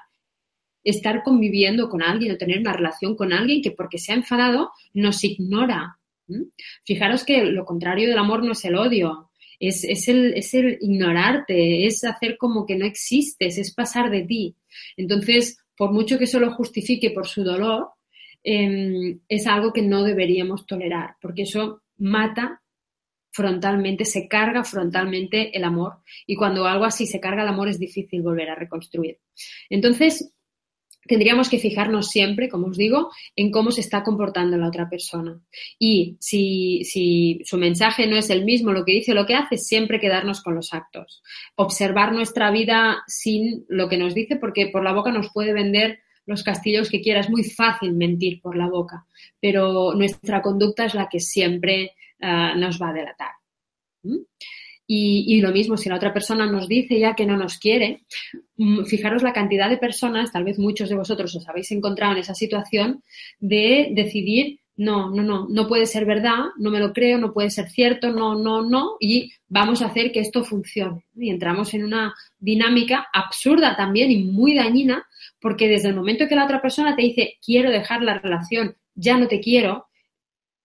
estar 0.83 1.23
conviviendo 1.23 1.89
con 1.89 2.03
alguien 2.03 2.33
o 2.33 2.39
tener 2.39 2.59
una 2.59 2.73
relación 2.73 3.15
con 3.17 3.33
alguien 3.33 3.63
que 3.63 3.71
porque 3.71 3.99
se 3.99 4.13
ha 4.13 4.17
enfadado 4.17 4.73
nos 4.95 5.23
ignora? 5.23 5.99
¿Mm? 6.27 6.43
Fijaros 6.85 7.25
que 7.25 7.45
lo 7.45 7.65
contrario 7.65 8.09
del 8.09 8.19
amor 8.19 8.43
no 8.45 8.53
es 8.53 8.65
el 8.65 8.75
odio, 8.75 9.31
es, 9.61 9.85
es, 9.85 10.09
el, 10.09 10.35
es 10.35 10.53
el 10.55 10.79
ignorarte, 10.81 11.87
es 11.87 12.05
hacer 12.05 12.37
como 12.37 12.67
que 12.67 12.77
no 12.77 12.85
existes, 12.85 13.59
es 13.59 13.73
pasar 13.73 14.11
de 14.11 14.23
ti. 14.23 14.57
Entonces, 14.97 15.59
por 15.77 15.93
mucho 15.93 16.19
que 16.19 16.25
eso 16.25 16.41
lo 16.41 16.53
justifique 16.53 17.11
por 17.11 17.27
su 17.27 17.45
dolor, 17.45 17.91
eh, 18.43 19.19
es 19.29 19.47
algo 19.47 19.73
que 19.73 19.83
no 19.83 20.05
deberíamos 20.05 20.67
tolerar, 20.67 21.17
porque 21.21 21.43
eso 21.43 21.83
mata 21.99 22.63
frontalmente, 23.37 24.07
se 24.07 24.29
carga 24.29 24.65
frontalmente 24.65 25.55
el 25.55 25.65
amor 25.65 25.99
y 26.27 26.37
cuando 26.37 26.65
algo 26.65 26.87
así 26.87 27.07
se 27.07 27.21
carga 27.21 27.43
el 27.43 27.49
amor 27.49 27.69
es 27.69 27.79
difícil 27.79 28.23
volver 28.23 28.49
a 28.49 28.55
reconstruir. 28.55 29.19
Entonces, 29.69 30.33
tendríamos 31.07 31.51
que 31.51 31.59
fijarnos 31.59 32.09
siempre, 32.09 32.49
como 32.49 32.69
os 32.69 32.79
digo, 32.79 33.11
en 33.37 33.51
cómo 33.51 33.71
se 33.73 33.83
está 33.83 34.03
comportando 34.03 34.57
la 34.57 34.69
otra 34.69 34.89
persona. 34.89 35.39
Y 35.79 36.17
si, 36.19 36.83
si, 36.85 37.43
su 37.45 37.59
mensaje 37.59 38.07
no 38.07 38.17
es 38.17 38.31
el 38.31 38.43
mismo, 38.47 38.73
lo 38.73 38.87
que 38.87 38.93
dice 38.93 39.13
lo 39.13 39.27
que 39.27 39.35
hace, 39.35 39.59
siempre 39.59 40.01
quedarnos 40.01 40.43
con 40.43 40.55
los 40.55 40.73
actos. 40.73 41.23
Observar 41.57 42.13
nuestra 42.13 42.51
vida 42.51 43.05
sin 43.07 43.67
lo 43.69 43.91
que 43.91 43.99
nos 43.99 44.15
dice, 44.15 44.37
porque 44.37 44.69
por 44.69 44.83
la 44.83 44.95
boca 44.95 45.13
nos 45.13 45.31
puede 45.31 45.53
vender 45.53 45.99
los 46.25 46.43
castillos 46.43 46.89
que 46.89 47.03
quiera. 47.03 47.21
Es 47.21 47.29
muy 47.29 47.45
fácil 47.45 47.93
mentir 47.93 48.41
por 48.41 48.57
la 48.57 48.67
boca, 48.67 49.07
pero 49.41 49.93
nuestra 49.93 50.41
conducta 50.41 50.87
es 50.87 50.95
la 50.95 51.09
que 51.11 51.21
siempre 51.21 51.93
uh, 52.21 52.59
nos 52.59 52.81
va 52.81 52.91
a 52.91 52.95
delatar. 52.95 53.31
Y, 54.89 55.25
y, 55.27 55.41
lo 55.41 55.51
mismo, 55.51 55.77
si 55.77 55.89
la 55.89 55.97
otra 55.97 56.13
persona 56.13 56.47
nos 56.47 56.69
dice 56.69 56.99
ya 56.99 57.15
que 57.15 57.27
no 57.27 57.37
nos 57.37 57.59
quiere, 57.59 58.03
mm, 58.57 58.85
fijaros 58.85 59.23
la 59.23 59.33
cantidad 59.33 59.69
de 59.69 59.79
personas, 59.79 60.31
tal 60.31 60.45
vez 60.45 60.59
muchos 60.59 60.89
de 60.89 60.95
vosotros 60.95 61.35
os 61.35 61.49
habéis 61.49 61.73
encontrado 61.73 62.13
en 62.13 62.19
esa 62.19 62.35
situación, 62.35 63.03
de 63.41 63.89
decidir, 63.93 64.61
no, 64.77 65.11
no, 65.11 65.23
no, 65.23 65.49
no 65.49 65.67
puede 65.67 65.87
ser 65.87 66.05
verdad, 66.05 66.51
no 66.59 66.71
me 66.71 66.79
lo 66.79 66.93
creo, 66.93 67.19
no 67.19 67.33
puede 67.33 67.51
ser 67.51 67.69
cierto, 67.69 68.13
no, 68.13 68.37
no, 68.37 68.63
no, 68.63 68.97
y 69.01 69.33
vamos 69.49 69.83
a 69.83 69.87
hacer 69.87 70.13
que 70.13 70.21
esto 70.21 70.45
funcione. 70.45 71.05
Y 71.17 71.31
entramos 71.31 71.75
en 71.75 71.83
una 71.83 72.15
dinámica 72.39 73.09
absurda 73.13 73.75
también 73.75 74.13
y 74.13 74.23
muy 74.23 74.55
dañina, 74.55 75.05
porque 75.41 75.67
desde 75.67 75.89
el 75.89 75.97
momento 75.97 76.29
que 76.29 76.37
la 76.37 76.45
otra 76.45 76.63
persona 76.63 76.95
te 76.95 77.03
dice, 77.03 77.39
quiero 77.45 77.71
dejar 77.71 78.03
la 78.03 78.19
relación, 78.19 78.77
ya 78.95 79.17
no 79.19 79.27
te 79.27 79.41
quiero, 79.41 79.87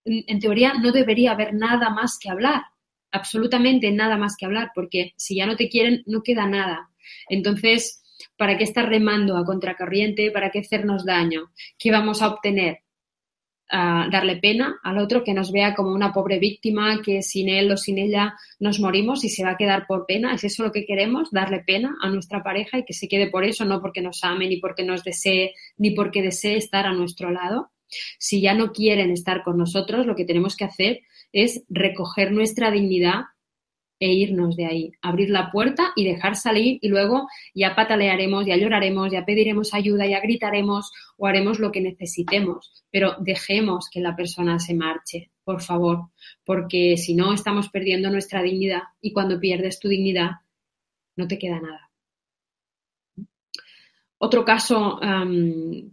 en 0.05 0.39
teoría 0.39 0.73
no 0.73 0.91
debería 0.91 1.31
haber 1.31 1.53
nada 1.53 1.89
más 1.89 2.17
que 2.19 2.29
hablar, 2.29 2.63
absolutamente 3.11 3.91
nada 3.91 4.17
más 4.17 4.35
que 4.37 4.45
hablar, 4.45 4.71
porque 4.73 5.13
si 5.17 5.35
ya 5.35 5.45
no 5.45 5.55
te 5.55 5.69
quieren, 5.69 6.03
no 6.05 6.23
queda 6.23 6.47
nada. 6.47 6.89
Entonces, 7.29 8.03
¿para 8.37 8.57
qué 8.57 8.63
estar 8.63 8.87
remando 8.87 9.37
a 9.37 9.45
contracorriente? 9.45 10.31
¿Para 10.31 10.49
qué 10.49 10.59
hacernos 10.59 11.05
daño? 11.05 11.51
¿Qué 11.77 11.91
vamos 11.91 12.21
a 12.21 12.29
obtener? 12.29 12.79
Uh, 13.73 14.11
darle 14.11 14.35
pena 14.35 14.81
al 14.83 14.97
otro, 14.97 15.23
que 15.23 15.33
nos 15.33 15.49
vea 15.49 15.73
como 15.73 15.93
una 15.93 16.11
pobre 16.11 16.39
víctima, 16.39 17.01
que 17.01 17.21
sin 17.21 17.47
él 17.47 17.71
o 17.71 17.77
sin 17.77 17.99
ella 17.99 18.33
nos 18.59 18.81
morimos 18.81 19.23
y 19.23 19.29
se 19.29 19.45
va 19.45 19.51
a 19.51 19.57
quedar 19.57 19.87
por 19.87 20.05
pena. 20.05 20.33
¿Es 20.33 20.43
eso 20.43 20.63
lo 20.63 20.73
que 20.73 20.85
queremos? 20.85 21.31
Darle 21.31 21.63
pena 21.65 21.95
a 22.01 22.09
nuestra 22.09 22.43
pareja 22.43 22.79
y 22.79 22.83
que 22.83 22.91
se 22.93 23.07
quede 23.07 23.29
por 23.29 23.45
eso, 23.45 23.63
no 23.63 23.79
porque 23.79 24.01
nos 24.01 24.25
ame, 24.25 24.49
ni 24.49 24.57
porque 24.57 24.83
nos 24.83 25.05
desee, 25.05 25.53
ni 25.77 25.91
porque 25.91 26.21
desee 26.21 26.57
estar 26.57 26.85
a 26.85 26.91
nuestro 26.91 27.31
lado. 27.31 27.71
Si 28.17 28.41
ya 28.41 28.53
no 28.53 28.71
quieren 28.71 29.11
estar 29.11 29.43
con 29.43 29.57
nosotros, 29.57 30.05
lo 30.05 30.15
que 30.15 30.25
tenemos 30.25 30.55
que 30.55 30.65
hacer 30.65 31.01
es 31.31 31.63
recoger 31.69 32.31
nuestra 32.31 32.71
dignidad 32.71 33.25
e 34.01 34.13
irnos 34.13 34.55
de 34.55 34.65
ahí, 34.65 34.91
abrir 35.03 35.29
la 35.29 35.51
puerta 35.51 35.93
y 35.95 36.03
dejar 36.03 36.35
salir 36.35 36.79
y 36.81 36.87
luego 36.87 37.27
ya 37.53 37.75
patalearemos, 37.75 38.47
ya 38.47 38.57
lloraremos, 38.57 39.11
ya 39.11 39.25
pediremos 39.25 39.75
ayuda, 39.75 40.07
ya 40.07 40.19
gritaremos 40.19 40.91
o 41.17 41.27
haremos 41.27 41.59
lo 41.59 41.71
que 41.71 41.81
necesitemos, 41.81 42.83
pero 42.89 43.15
dejemos 43.19 43.89
que 43.91 44.01
la 44.01 44.15
persona 44.15 44.57
se 44.57 44.73
marche, 44.73 45.29
por 45.43 45.61
favor, 45.61 46.09
porque 46.43 46.97
si 46.97 47.13
no 47.13 47.31
estamos 47.31 47.69
perdiendo 47.69 48.09
nuestra 48.09 48.41
dignidad 48.41 48.81
y 49.01 49.13
cuando 49.13 49.39
pierdes 49.39 49.79
tu 49.79 49.87
dignidad 49.87 50.31
no 51.15 51.27
te 51.27 51.37
queda 51.37 51.59
nada. 51.59 51.91
Otro 54.17 54.43
caso 54.45 54.99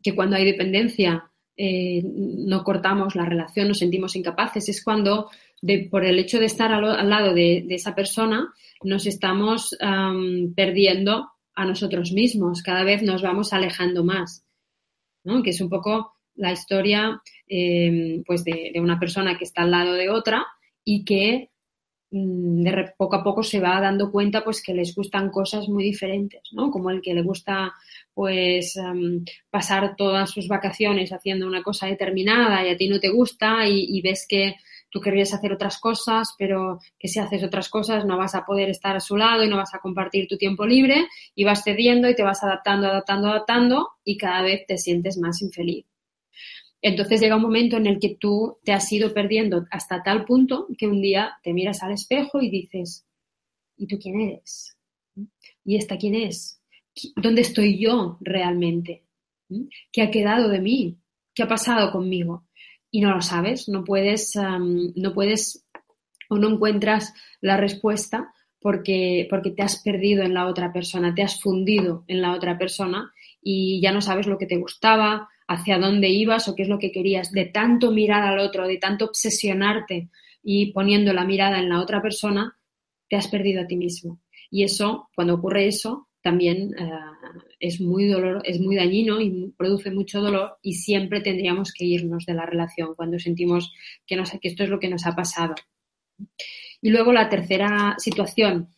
que 0.03 0.15
cuando 0.15 0.37
hay 0.37 0.47
dependencia 0.47 1.31
eh, 1.59 2.03
no 2.05 2.63
cortamos 2.63 3.17
la 3.17 3.27
relación, 3.27 3.69
nos 3.69 3.79
sentimos 3.79 4.17
incapaces, 4.17 4.69
es 4.69 4.83
cuando 4.83 5.29
por 5.91 6.05
el 6.05 6.19
hecho 6.21 6.39
de 6.39 6.47
estar 6.47 6.73
al, 6.73 7.11
lado 7.11 7.35
de, 7.35 7.67
esa 7.71 7.95
persona 7.95 8.55
nos 8.85 9.07
estamos 9.07 9.77
perdiendo 10.55 11.33
a 11.57 11.65
nosotros 11.65 12.13
mismos, 12.13 12.63
cada 12.63 12.85
vez 12.85 13.03
nos 13.03 13.23
vamos 13.23 13.53
alejando 13.53 14.05
más, 14.05 14.45
que 15.43 15.51
es 15.51 15.61
un 15.61 15.69
poco 15.69 16.13
la 16.37 16.53
historia 16.53 17.21
eh, 17.49 18.23
pues 18.27 18.45
de, 18.45 18.71
de, 18.73 18.81
una 18.81 18.99
persona 18.99 19.37
que 19.37 19.45
está 19.45 19.63
al 19.63 19.73
lado 19.73 19.93
de 19.95 20.09
otra 20.09 20.47
y 20.85 21.05
que 21.05 21.51
mm, 22.11 22.63
de 22.63 22.93
poco 22.97 23.17
a 23.17 23.25
poco 23.25 23.43
se 23.43 23.61
va 23.61 23.81
dando 23.81 24.11
cuenta 24.11 24.45
pues 24.45 24.63
que 24.63 24.73
les 24.73 24.95
gustan 24.95 25.31
cosas 25.31 25.69
muy 25.69 25.85
diferentes, 25.85 26.43
¿no? 26.53 26.71
Como 26.71 26.91
el 26.91 27.03
que 27.03 27.15
le 27.15 27.23
gusta 27.23 27.75
pues 28.19 28.75
um, 28.75 29.25
pasar 29.49 29.95
todas 29.95 30.29
sus 30.29 30.49
vacaciones 30.49 31.13
haciendo 31.13 31.47
una 31.47 31.63
cosa 31.63 31.87
determinada 31.87 32.67
y 32.67 32.71
a 32.71 32.77
ti 32.77 32.89
no 32.89 32.99
te 32.99 33.11
gusta 33.11 33.69
y, 33.69 33.87
y, 33.97 34.03
ves 34.03 34.27
que 34.29 34.57
tú 34.91 35.01
querrías 35.01 35.33
hacer 35.35 35.53
otras 35.53 35.79
cosas, 35.79 36.35
pero 36.37 36.81
que 36.99 37.07
si 37.07 37.21
haces 37.21 37.45
otras 37.45 37.69
cosas 37.69 38.05
no 38.05 38.19
vas 38.19 38.35
a 38.35 38.45
poder 38.45 38.71
estar 38.71 38.97
a 38.97 39.01
su 39.01 39.17
lado 39.17 39.45
y 39.45 39.49
no 39.49 39.57
vas 39.57 39.73
a 39.73 39.79
compartir 39.79 40.27
tu 40.27 40.37
tiempo 40.37 40.67
libre 40.67 41.07
y 41.37 41.45
vas 41.45 41.63
cediendo 41.63 42.11
y 42.11 42.17
te 42.17 42.25
vas 42.25 42.43
adaptando, 42.43 42.89
adaptando, 42.89 43.29
adaptando 43.29 43.89
y 44.03 44.17
cada 44.17 44.43
vez 44.43 44.67
te 44.67 44.79
sientes 44.79 45.17
más 45.17 45.41
infeliz. 45.41 45.87
Entonces 46.83 47.21
llega 47.21 47.37
un 47.37 47.43
momento 47.43 47.77
en 47.77 47.87
el 47.87 48.01
que 48.01 48.17
tú 48.19 48.59
te 48.65 48.73
has 48.73 48.91
ido 48.91 49.15
perdiendo 49.15 49.65
hasta 49.71 50.03
tal 50.03 50.25
punto 50.25 50.67
que 50.77 50.89
un 50.89 51.01
día 51.01 51.39
te 51.45 51.53
miras 51.53 51.85
al 51.85 51.93
espejo 51.93 52.43
y 52.43 52.51
dices, 52.51 53.07
¿y 53.77 53.87
tú 53.87 53.97
quién 53.97 54.21
eres? 54.21 54.77
¿Y 55.65 55.77
esta 55.77 55.97
quién 55.97 56.17
es? 56.17 56.59
¿Dónde 57.17 57.43
estoy 57.43 57.79
yo 57.79 58.19
realmente? 58.21 59.05
¿Mm? 59.49 59.65
¿Qué 59.93 60.03
ha 60.03 60.11
quedado 60.11 60.49
de 60.49 60.61
mí? 60.61 60.99
¿Qué 61.35 61.43
ha 61.43 61.49
pasado 61.49 61.93
conmigo? 61.93 62.47
Y 62.91 63.01
no 63.01 63.15
lo 63.15 63.21
sabes, 63.21 63.69
no 63.69 63.85
puedes, 63.85 64.33
no 64.37 65.13
puedes 65.13 65.67
o 66.31 66.39
no 66.39 66.49
encuentras 66.49 67.13
la 67.41 67.57
respuesta 67.57 68.33
porque, 68.61 69.27
porque 69.31 69.51
te 69.51 69.63
has 69.63 69.83
perdido 69.83 70.23
en 70.23 70.35
la 70.35 70.47
otra 70.47 70.73
persona, 70.73 71.15
te 71.15 71.23
has 71.23 71.41
fundido 71.41 72.05
en 72.09 72.23
la 72.23 72.35
otra 72.35 72.59
persona 72.59 73.13
y 73.43 73.81
ya 73.81 73.93
no 73.93 74.01
sabes 74.01 74.27
lo 74.27 74.39
que 74.39 74.47
te 74.47 74.57
gustaba, 74.57 75.29
hacia 75.49 75.79
dónde 75.79 76.09
ibas 76.09 76.47
o 76.49 76.55
qué 76.55 76.63
es 76.63 76.69
lo 76.69 76.79
que 76.79 76.93
querías. 76.93 77.33
De 77.33 77.47
tanto 77.47 77.91
mirar 77.91 78.23
al 78.23 78.39
otro, 78.39 78.69
de 78.69 78.77
tanto 78.77 79.07
obsesionarte 79.07 80.11
y 80.43 80.73
poniendo 80.73 81.13
la 81.13 81.25
mirada 81.25 81.59
en 81.59 81.71
la 81.71 81.81
otra 81.81 82.03
persona, 82.03 82.57
te 83.09 83.17
has 83.17 83.29
perdido 83.29 83.63
a 83.63 83.67
ti 83.67 83.77
mismo. 83.77 84.21
Y 84.51 84.63
eso, 84.63 85.09
cuando 85.15 85.35
ocurre 85.35 85.67
eso, 85.67 86.08
también 86.29 86.75
eh, 86.79 86.91
es 87.59 87.81
muy 87.81 88.07
dolor, 88.07 88.43
es 88.45 88.61
muy 88.61 88.77
dañino 88.77 89.19
y 89.19 89.55
produce 89.57 89.91
mucho 89.91 90.21
dolor 90.21 90.59
y 90.61 90.75
siempre 90.75 91.23
tendríamos 91.23 91.73
que 91.73 91.87
irnos 91.87 92.27
de 92.27 92.35
la 92.35 92.45
relación 92.45 92.95
cuando 92.95 93.19
sentimos 93.19 93.73
que, 94.07 94.23
que 94.43 94.49
esto 94.49 94.65
es 94.65 94.69
lo 94.69 94.79
que 94.79 94.91
nos 94.91 95.07
ha 95.07 95.17
pasado. 95.17 95.55
Y 96.83 96.91
luego 96.91 97.15
la 97.15 97.31
tercera 97.31 97.95
situación 97.97 98.75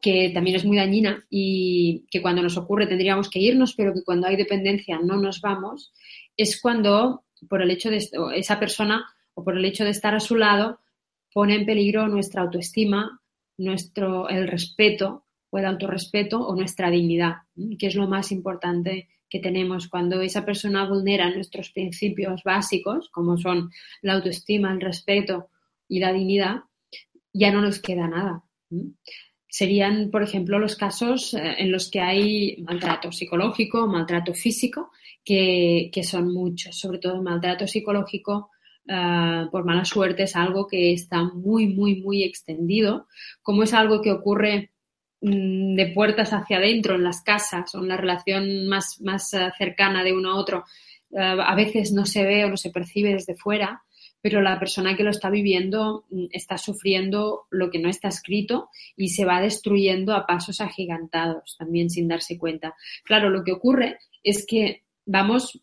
que 0.00 0.30
también 0.32 0.54
es 0.54 0.64
muy 0.64 0.76
dañina 0.76 1.24
y 1.28 2.06
que 2.08 2.22
cuando 2.22 2.40
nos 2.40 2.56
ocurre 2.56 2.86
tendríamos 2.86 3.28
que 3.28 3.40
irnos, 3.40 3.74
pero 3.74 3.92
que 3.92 4.04
cuando 4.04 4.28
hay 4.28 4.36
dependencia 4.36 5.00
no 5.02 5.16
nos 5.16 5.40
vamos, 5.40 5.92
es 6.36 6.60
cuando 6.60 7.24
por 7.48 7.62
el 7.62 7.70
hecho 7.72 7.90
de 7.90 8.08
esa 8.36 8.60
persona 8.60 9.04
o 9.34 9.42
por 9.42 9.56
el 9.56 9.64
hecho 9.64 9.82
de 9.82 9.90
estar 9.90 10.14
a 10.14 10.20
su 10.20 10.36
lado 10.36 10.78
pone 11.34 11.56
en 11.56 11.66
peligro 11.66 12.06
nuestra 12.06 12.42
autoestima, 12.42 13.20
nuestro 13.58 14.28
el 14.28 14.46
respeto 14.46 15.21
o 15.52 15.58
el 15.58 15.66
autorrespeto 15.66 16.40
o 16.40 16.56
nuestra 16.56 16.90
dignidad, 16.90 17.42
que 17.78 17.86
es 17.86 17.94
lo 17.94 18.08
más 18.08 18.32
importante 18.32 19.08
que 19.28 19.38
tenemos. 19.38 19.86
Cuando 19.86 20.22
esa 20.22 20.46
persona 20.46 20.88
vulnera 20.88 21.30
nuestros 21.30 21.70
principios 21.70 22.42
básicos, 22.42 23.10
como 23.10 23.36
son 23.36 23.70
la 24.00 24.14
autoestima, 24.14 24.72
el 24.72 24.80
respeto 24.80 25.50
y 25.88 26.00
la 26.00 26.10
dignidad, 26.10 26.62
ya 27.34 27.52
no 27.52 27.60
nos 27.60 27.80
queda 27.80 28.08
nada. 28.08 28.42
Serían, 29.46 30.10
por 30.10 30.22
ejemplo, 30.22 30.58
los 30.58 30.74
casos 30.74 31.34
eh, 31.34 31.56
en 31.58 31.70
los 31.70 31.90
que 31.90 32.00
hay 32.00 32.56
maltrato 32.62 33.12
psicológico, 33.12 33.86
maltrato 33.86 34.32
físico, 34.32 34.90
que, 35.22 35.90
son 36.02 36.32
muchos, 36.32 36.78
sobre 36.78 36.98
todo 36.98 37.22
maltrato 37.22 37.66
psicológico 37.66 38.50
eh, 38.88 39.46
por 39.52 39.64
mala 39.64 39.84
suerte 39.84 40.24
es 40.24 40.34
algo 40.34 40.66
que 40.66 40.92
está 40.92 41.22
muy, 41.22 41.68
muy, 41.68 42.00
muy 42.00 42.24
extendido, 42.24 43.06
como 43.42 43.62
es 43.62 43.74
algo 43.74 44.00
que 44.00 44.10
ocurre 44.10 44.71
de 45.22 45.92
puertas 45.94 46.32
hacia 46.32 46.58
adentro 46.58 46.96
en 46.96 47.04
las 47.04 47.22
casas 47.22 47.74
o 47.74 47.78
en 47.78 47.88
la 47.88 47.96
relación 47.96 48.66
más, 48.66 49.00
más 49.00 49.32
eh, 49.34 49.50
cercana 49.56 50.02
de 50.02 50.12
uno 50.12 50.32
a 50.32 50.36
otro, 50.36 50.64
a 51.14 51.54
veces 51.54 51.92
no 51.92 52.06
se 52.06 52.24
ve 52.24 52.46
o 52.46 52.48
no 52.48 52.56
se 52.56 52.70
percibe 52.70 53.12
desde 53.12 53.34
fuera 53.34 53.82
pero 54.22 54.40
la 54.40 54.58
persona 54.58 54.96
que 54.96 55.02
lo 55.02 55.10
está 55.10 55.28
viviendo 55.28 56.06
mm, 56.08 56.26
está 56.30 56.56
sufriendo 56.56 57.46
lo 57.50 57.70
que 57.70 57.80
no 57.80 57.90
está 57.90 58.08
escrito 58.08 58.70
y 58.96 59.08
se 59.08 59.26
va 59.26 59.42
destruyendo 59.42 60.14
a 60.14 60.26
pasos 60.26 60.60
agigantados, 60.60 61.56
también 61.58 61.90
sin 61.90 62.08
darse 62.08 62.38
cuenta. 62.38 62.74
Claro, 63.04 63.28
lo 63.28 63.44
que 63.44 63.52
ocurre 63.52 63.98
es 64.22 64.46
que 64.46 64.84
vamos 65.04 65.60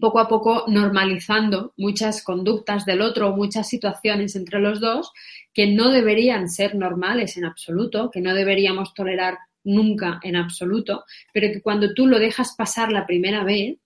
poco 0.00 0.18
a 0.18 0.28
poco 0.28 0.64
normalizando 0.68 1.74
muchas 1.76 2.22
conductas 2.22 2.86
del 2.86 3.02
otro, 3.02 3.36
muchas 3.36 3.68
situaciones 3.68 4.36
entre 4.36 4.60
los 4.60 4.80
dos 4.80 5.12
que 5.52 5.66
no 5.66 5.90
deberían 5.90 6.48
ser 6.48 6.74
normales 6.74 7.36
en 7.36 7.44
absoluto, 7.44 8.10
que 8.10 8.20
no 8.20 8.34
deberíamos 8.34 8.94
tolerar 8.94 9.38
nunca 9.64 10.18
en 10.22 10.36
absoluto, 10.36 11.04
pero 11.32 11.52
que 11.52 11.62
cuando 11.62 11.94
tú 11.94 12.06
lo 12.06 12.18
dejas 12.18 12.54
pasar 12.56 12.90
la 12.90 13.06
primera 13.06 13.44
vez, 13.44 13.76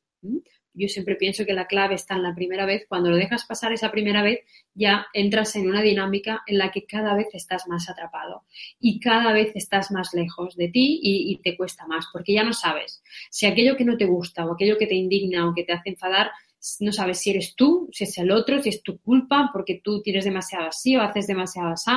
yo 0.77 0.89
siempre 0.89 1.17
pienso 1.17 1.45
que 1.47 1.55
la 1.55 1.67
clave 1.67 1.95
está 1.95 2.15
en 2.15 2.23
la 2.23 2.35
primera 2.35 2.67
vez. 2.67 2.87
Cuando 2.89 3.11
lo 3.11 3.17
dejas 3.17 3.45
pasar 3.47 3.73
esa 3.73 3.91
primera 3.91 4.23
vez, 4.23 4.41
ya 4.75 5.07
entras 5.13 5.57
en 5.57 5.69
una 5.69 5.83
dinámica 5.83 6.43
en 6.47 6.59
la 6.59 6.71
que 6.71 6.85
cada 6.85 7.15
vez 7.15 7.29
estás 7.33 7.67
más 7.67 7.89
atrapado 7.89 8.45
y 8.79 9.01
cada 9.01 9.33
vez 9.33 9.53
estás 9.55 9.91
más 9.91 10.13
lejos 10.13 10.57
de 10.57 10.69
ti 10.69 11.01
y, 11.03 11.41
te 11.43 11.57
cuesta 11.57 11.87
más, 11.87 12.07
porque 12.13 12.33
ya 12.33 12.45
no 12.45 12.53
sabes 12.53 13.03
si 13.31 13.47
aquello 13.47 13.77
que 13.77 13.85
no 13.85 13.97
te 13.97 14.07
gusta 14.07 14.45
o 14.47 14.55
aquello 14.55 14.79
que 14.79 14.87
te 14.87 14.95
indigna 14.95 15.49
o 15.49 15.55
que 15.55 15.65
te 15.65 15.73
hace 15.73 15.91
enfadar, 15.91 16.31
no 16.81 16.93
sabes 16.93 17.21
si 17.21 17.31
eres 17.31 17.55
tú, 17.55 17.89
si 17.93 18.05
es 18.05 18.19
el 18.19 18.31
otro, 18.31 18.61
si 18.61 18.71
es 18.71 18.83
tu 18.83 18.99
culpa, 18.99 19.51
porque 19.53 19.81
tú 19.83 20.03
tienes 20.03 20.25
demasiado 20.25 20.67
así 20.67 20.97
o 20.97 21.03
haces 21.03 21.27
demasiado 21.27 21.69
así 21.69 21.93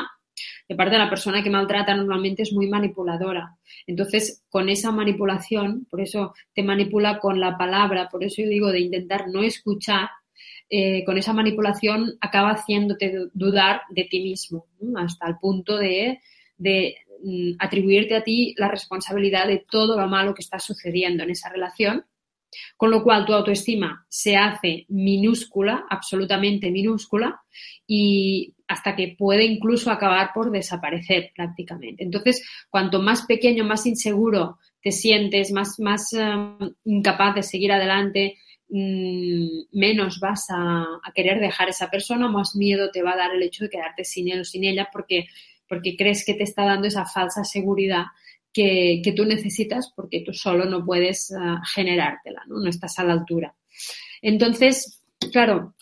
de 0.68 0.76
parte 0.76 0.94
de 0.94 1.00
la 1.00 1.10
persona 1.10 1.44
que 1.44 1.50
maltrata 1.50 1.96
normalmente 1.96 2.44
es 2.44 2.54
muy 2.54 2.68
manipuladora. 2.68 3.58
Entonces, 3.88 4.44
con 4.50 4.70
esa 4.70 4.92
manipulación, 4.92 5.86
por 5.90 6.02
eso 6.02 6.34
te 6.54 6.64
manipula 6.64 7.20
con 7.20 7.40
la 7.40 7.58
palabra, 7.58 8.10
por 8.10 8.24
eso 8.24 8.42
yo 8.42 8.50
digo 8.50 8.72
de 8.72 8.80
intentar 8.80 9.28
no 9.28 9.44
escuchar, 9.44 10.10
eh, 10.70 11.04
con 11.04 11.18
esa 11.18 11.34
manipulación 11.34 12.18
acaba 12.22 12.52
haciéndote 12.52 13.30
dudar 13.34 13.82
de 13.90 14.04
ti 14.04 14.22
mismo, 14.22 14.68
hasta 14.98 15.28
el 15.28 15.38
punto 15.38 15.78
de, 15.78 16.20
de 16.58 16.96
mm, 17.24 17.52
atribuirte 17.60 18.16
a 18.16 18.24
ti 18.24 18.54
la 18.58 18.68
responsabilidad 18.68 19.48
de 19.48 19.66
todo 19.70 20.00
lo 20.00 20.08
malo 20.08 20.34
que 20.34 20.44
está 20.44 20.60
sucediendo 20.60 21.24
en 21.24 21.32
esa 21.32 21.50
relación 21.50 22.06
con 22.78 22.92
lo 22.92 23.04
cual 23.04 23.26
tu 23.26 23.34
autoestima 23.34 24.06
se 24.10 24.36
hace 24.36 24.86
minúscula, 24.90 25.86
absolutamente 25.90 26.72
minúscula, 26.72 27.42
y 27.86 28.54
hasta 28.68 28.96
que 28.96 29.16
puede 29.18 29.46
incluso 29.46 29.92
acabar 29.92 30.32
por 30.34 30.52
desaparecer 30.52 31.32
prácticamente. 31.36 32.04
Entonces, 32.04 32.48
cuanto 32.70 33.02
más 33.02 33.26
pequeño, 33.26 33.64
más 33.64 33.86
inseguro 33.86 34.60
te 34.82 34.92
sientes, 34.92 35.52
más, 35.52 35.80
más 35.80 36.14
eh, 36.14 36.34
incapaz 36.86 37.36
de 37.36 37.44
seguir 37.44 37.72
adelante, 37.72 38.38
mm, 38.70 39.62
menos 39.72 40.20
vas 40.20 40.46
a, 40.52 40.86
querer 41.16 41.40
dejar 41.40 41.70
esa 41.70 41.90
persona, 41.90 42.28
más 42.30 42.56
miedo 42.56 42.92
te 42.92 43.02
va 43.02 43.14
a 43.14 43.18
dar 43.18 43.36
el 43.36 43.44
hecho 43.44 43.64
de 43.64 43.72
quedarte 43.72 44.06
sin 44.06 44.30
él 44.30 44.42
o 44.42 44.46
sin 44.46 44.64
ella 44.64 44.90
porque, 44.94 45.26
porque 45.68 45.98
crees 45.98 46.24
que 46.24 46.36
te 46.36 46.44
está 46.44 46.64
dando 46.64 46.88
esa 46.88 47.06
falsa 47.06 47.44
seguridad 47.44 48.06
que, 48.54 49.14
tú 49.16 49.26
necesitas 49.26 49.92
porque 49.96 50.22
tú 50.26 50.34
solo 50.34 50.66
no 50.66 50.86
puedes 50.86 51.32
ah, 51.32 51.62
generártela, 51.74 52.44
¿no? 52.48 52.60
no 52.60 52.70
estás 52.70 52.98
a 53.00 53.04
la 53.04 53.14
altura. 53.14 53.56
Entonces, 54.22 55.04
claro, 55.32 55.76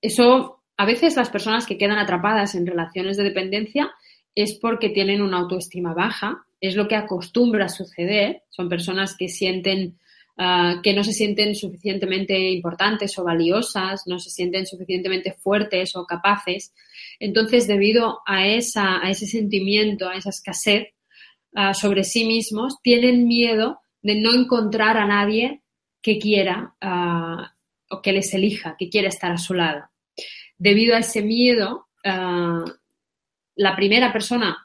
eso 0.00 0.62
a 0.76 0.86
veces 0.86 1.16
las 1.16 1.30
personas 1.30 1.66
que 1.66 1.78
quedan 1.78 1.98
atrapadas 1.98 2.54
en 2.54 2.66
relaciones 2.66 3.16
de 3.16 3.24
dependencia 3.24 3.92
es 4.34 4.54
porque 4.54 4.88
tienen 4.88 5.22
una 5.22 5.38
autoestima 5.38 5.94
baja, 5.94 6.44
es 6.60 6.74
lo 6.74 6.88
que 6.88 6.96
acostumbra 6.96 7.68
suceder, 7.68 8.42
son 8.50 8.68
personas 8.68 9.16
que 9.16 9.28
sienten 9.28 9.98
ah, 10.36 10.80
que 10.82 10.92
no 10.92 11.04
se 11.04 11.12
sienten 11.12 11.54
suficientemente 11.54 12.36
importantes 12.50 13.16
o 13.18 13.24
valiosas, 13.24 14.02
no 14.06 14.18
se 14.18 14.30
sienten 14.30 14.66
suficientemente 14.66 15.32
fuertes 15.32 15.94
o 15.94 16.06
capaces. 16.06 16.74
Entonces, 17.20 17.68
debido 17.68 18.20
a, 18.26 18.48
esa, 18.48 19.04
a 19.04 19.10
ese 19.10 19.26
sentimiento, 19.26 20.08
a 20.08 20.16
esa 20.16 20.30
escasez 20.30 20.88
ah, 21.54 21.74
sobre 21.74 22.04
sí 22.04 22.24
mismos, 22.24 22.80
tienen 22.82 23.26
miedo 23.26 23.80
de 24.02 24.20
no 24.20 24.34
encontrar 24.34 24.96
a 24.96 25.06
nadie 25.06 25.62
que 26.02 26.18
quiera 26.18 26.74
ah, 26.80 27.54
o 27.90 28.02
que 28.02 28.12
les 28.12 28.32
elija, 28.34 28.76
que 28.78 28.88
quiera 28.88 29.08
estar 29.08 29.32
a 29.32 29.38
su 29.38 29.54
lado 29.54 29.84
debido 30.58 30.94
a 30.94 31.00
ese 31.00 31.22
miedo, 31.22 31.88
eh, 32.02 32.64
la 33.56 33.76
primera 33.76 34.12
persona 34.12 34.56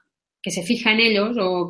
que 0.41 0.51
se 0.51 0.63
fija 0.63 0.91
en 0.91 1.01
ellos 1.01 1.37
o, 1.37 1.69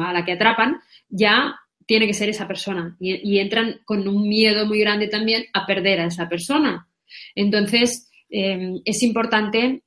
a 0.00 0.12
la 0.12 0.24
que 0.24 0.32
atrapan, 0.32 0.80
ya 1.08 1.56
tiene 1.86 2.06
que 2.06 2.14
ser 2.14 2.28
esa 2.28 2.46
persona 2.46 2.96
y, 3.00 3.38
entran 3.38 3.80
con 3.84 4.06
un 4.08 4.28
miedo 4.28 4.66
muy 4.66 4.78
grande 4.78 5.08
también 5.08 5.44
a 5.52 5.66
perder 5.66 6.00
a 6.00 6.06
esa 6.06 6.28
persona. 6.28 6.88
Entonces, 7.34 8.08
eh, 8.30 8.80
es 8.84 9.02
importante 9.02 9.82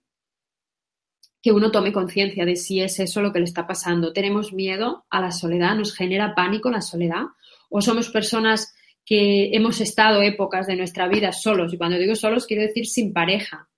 que 1.42 1.52
uno 1.52 1.72
tome 1.72 1.94
conciencia 1.94 2.46
de 2.46 2.56
si 2.56 2.82
es 2.82 3.00
eso 3.00 3.22
lo 3.22 3.32
que 3.32 3.40
le 3.40 3.46
está 3.46 3.68
pasando. 3.68 4.14
¿Tenemos 4.14 4.54
miedo 4.54 5.06
a 5.10 5.22
la 5.22 5.32
soledad? 5.32 5.76
¿Nos 5.76 5.96
genera 5.96 6.36
pánico 6.36 6.70
la 6.70 6.82
soledad? 6.82 7.26
¿O 7.70 7.82
somos 7.82 8.10
personas 8.10 8.76
que 9.06 9.52
hemos 9.54 9.80
estado 9.80 10.22
épocas 10.22 10.68
de 10.68 10.76
nuestra 10.76 11.08
vida 11.08 11.32
solos? 11.32 11.74
Y 11.74 11.78
cuando 11.78 11.98
digo 11.98 12.16
solos, 12.16 12.46
quiero 12.48 12.64
decir 12.64 12.86
sin 12.86 13.14
pareja 13.14 13.70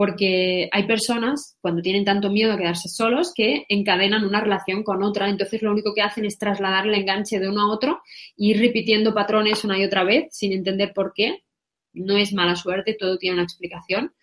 porque 0.00 0.70
hay 0.72 0.86
personas, 0.86 1.58
cuando 1.60 1.82
tienen 1.82 2.06
tanto 2.06 2.30
miedo 2.30 2.54
a 2.54 2.56
quedarse 2.56 2.88
solos, 2.88 3.34
que 3.36 3.66
encadenan 3.68 4.24
una 4.24 4.40
relación 4.40 4.82
con 4.82 5.02
otra, 5.02 5.28
entonces 5.28 5.60
lo 5.60 5.70
único 5.70 5.92
que 5.92 6.00
hacen 6.00 6.24
es 6.24 6.38
trasladar 6.38 6.86
el 6.86 6.94
enganche 6.94 7.38
de 7.38 7.50
uno 7.50 7.60
a 7.60 7.70
otro 7.70 8.00
y 8.34 8.52
ir 8.52 8.60
repitiendo 8.60 9.12
patrones 9.12 9.62
una 9.62 9.78
y 9.78 9.84
otra 9.84 10.02
vez 10.04 10.28
sin 10.30 10.54
entender 10.54 10.94
por 10.94 11.12
qué. 11.14 11.44
No 11.92 12.16
es 12.16 12.32
mala 12.32 12.56
suerte, 12.56 12.96
todo 12.98 13.18
tiene 13.18 13.34
una 13.34 13.42
explicación 13.42 14.14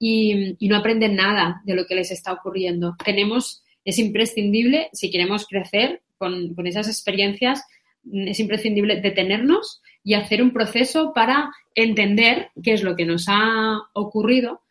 y, 0.00 0.56
no 0.68 0.76
aprenden 0.76 1.14
nada 1.14 1.60
de 1.64 1.74
lo 1.74 1.86
que 1.86 1.94
les 1.94 2.10
está 2.10 2.32
ocurriendo. 2.32 2.96
Tenemos, 3.04 3.62
es 3.84 3.98
imprescindible, 3.98 4.88
si 4.92 5.10
queremos 5.10 5.46
crecer 5.46 6.02
con, 6.18 6.54
con 6.54 6.66
esas 6.66 6.88
experiencias, 6.88 7.62
es 8.10 8.40
imprescindible 8.40 9.00
detenernos 9.00 9.82
y 10.02 10.14
hacer 10.14 10.42
un 10.42 10.52
proceso 10.52 11.12
para 11.14 11.50
entender 11.74 12.48
qué 12.62 12.72
es 12.72 12.82
lo 12.82 12.96
que 12.96 13.04
nos 13.04 13.26
ha 13.28 13.78
ocurrido 13.92 14.62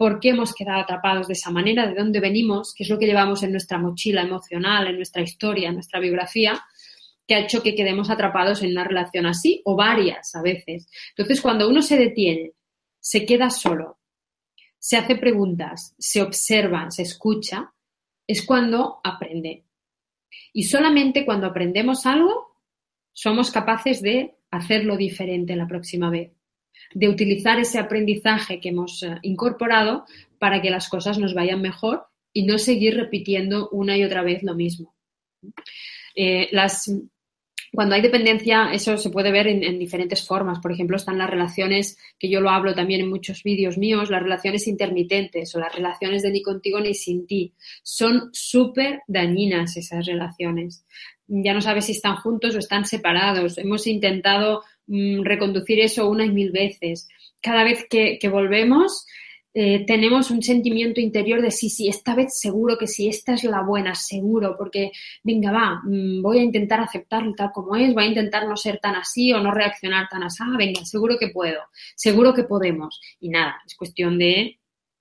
por 0.00 0.18
qué 0.18 0.30
hemos 0.30 0.54
quedado 0.54 0.80
atrapados 0.80 1.26
de 1.26 1.34
esa 1.34 1.50
manera, 1.50 1.86
de 1.86 1.94
dónde 1.94 2.20
venimos, 2.20 2.72
qué 2.74 2.84
es 2.84 2.88
lo 2.88 2.98
que 2.98 3.04
llevamos 3.04 3.42
en 3.42 3.50
nuestra 3.50 3.76
mochila 3.76 4.22
emocional, 4.22 4.86
en 4.86 4.96
nuestra 4.96 5.20
historia, 5.20 5.68
en 5.68 5.74
nuestra 5.74 6.00
biografía, 6.00 6.58
que 7.28 7.34
ha 7.34 7.40
hecho 7.40 7.62
que 7.62 7.74
quedemos 7.74 8.08
atrapados 8.08 8.62
en 8.62 8.70
una 8.70 8.84
relación 8.84 9.26
así 9.26 9.60
o 9.66 9.76
varias 9.76 10.34
a 10.34 10.40
veces. 10.40 10.88
Entonces, 11.10 11.42
cuando 11.42 11.68
uno 11.68 11.82
se 11.82 11.98
detiene, 11.98 12.52
se 12.98 13.26
queda 13.26 13.50
solo, 13.50 13.98
se 14.80 14.96
hace 14.96 15.14
preguntas, 15.14 15.94
se 15.98 16.22
observa, 16.22 16.90
se 16.90 17.02
escucha, 17.02 17.72
es 18.26 18.44
cuando 18.44 19.00
aprende. 19.04 19.64
Y 20.52 20.64
solamente 20.64 21.24
cuando 21.24 21.46
aprendemos 21.46 22.06
algo, 22.06 22.56
somos 23.12 23.50
capaces 23.50 24.00
de 24.00 24.34
hacerlo 24.50 24.96
diferente 24.96 25.54
la 25.54 25.68
próxima 25.68 26.10
vez, 26.10 26.32
de 26.94 27.08
utilizar 27.08 27.60
ese 27.60 27.78
aprendizaje 27.78 28.58
que 28.58 28.70
hemos 28.70 29.02
eh, 29.02 29.18
incorporado 29.22 30.06
para 30.38 30.62
que 30.62 30.70
las 30.70 30.88
cosas 30.88 31.18
nos 31.18 31.34
vayan 31.34 31.60
mejor 31.60 32.06
y 32.32 32.46
no 32.46 32.58
seguir 32.58 32.96
repitiendo 32.96 33.68
una 33.70 33.96
y 33.98 34.04
otra 34.04 34.22
vez 34.22 34.42
lo 34.42 34.54
mismo. 34.54 34.94
Eh, 36.14 36.48
las, 36.52 36.90
cuando 37.72 37.94
hay 37.94 38.02
dependencia, 38.02 38.72
eso 38.72 38.96
se 38.96 39.10
puede 39.10 39.30
ver 39.30 39.46
en, 39.46 39.78
diferentes 39.78 40.26
formas. 40.26 40.58
Por 40.58 40.72
ejemplo, 40.72 40.96
están 40.96 41.18
las 41.18 41.30
relaciones, 41.30 41.96
que 42.18 42.28
yo 42.28 42.40
lo 42.40 42.50
hablo 42.50 42.74
también 42.74 43.00
en 43.00 43.08
muchos 43.08 43.42
vídeos 43.42 43.78
míos, 43.78 44.10
las 44.10 44.22
relaciones 44.22 44.66
intermitentes 44.66 45.54
o 45.54 45.60
las 45.60 45.74
relaciones 45.74 46.22
de 46.22 46.30
ni 46.30 46.42
contigo 46.42 46.80
ni 46.80 46.94
sin 46.94 47.26
ti. 47.26 47.52
Son 47.82 48.30
súper 48.32 49.02
dañinas 49.06 49.76
esas 49.76 50.06
relaciones. 50.06 50.84
Ya 51.28 51.54
no 51.54 51.60
sabes 51.60 51.84
si 51.84 51.92
están 51.92 52.16
juntos 52.16 52.56
o 52.56 52.58
están 52.58 52.84
separados. 52.84 53.56
Hemos 53.56 53.86
intentado 53.86 54.62
mm, 54.88 55.22
reconducir 55.22 55.78
eso 55.78 56.08
una 56.08 56.24
y 56.24 56.30
mil 56.30 56.50
veces. 56.50 57.08
Cada 57.40 57.62
vez 57.62 57.86
que 57.88 58.28
volvemos, 58.28 59.06
eh, 59.52 59.84
tenemos 59.84 60.30
un 60.30 60.42
sentimiento 60.42 61.00
interior 61.00 61.42
de 61.42 61.50
sí, 61.50 61.68
sí, 61.70 61.88
esta 61.88 62.14
vez 62.14 62.38
seguro 62.38 62.78
que 62.78 62.86
sí, 62.86 63.08
esta 63.08 63.34
es 63.34 63.44
la 63.44 63.62
buena, 63.62 63.94
seguro, 63.94 64.54
porque 64.56 64.92
venga, 65.24 65.50
va, 65.50 65.80
mm, 65.84 66.22
voy 66.22 66.38
a 66.38 66.42
intentar 66.42 66.80
aceptarlo 66.80 67.34
tal 67.34 67.50
como 67.52 67.74
es, 67.74 67.92
voy 67.92 68.04
a 68.04 68.08
intentar 68.08 68.46
no 68.46 68.56
ser 68.56 68.78
tan 68.78 68.94
así 68.94 69.32
o 69.32 69.40
no 69.40 69.50
reaccionar 69.50 70.08
tan 70.08 70.22
así, 70.22 70.42
ah, 70.46 70.56
venga, 70.56 70.84
seguro 70.84 71.16
que 71.18 71.28
puedo, 71.28 71.60
seguro 71.96 72.32
que 72.32 72.44
podemos. 72.44 73.00
Y 73.18 73.28
nada, 73.28 73.56
es 73.66 73.74
cuestión 73.74 74.18
de 74.18 74.60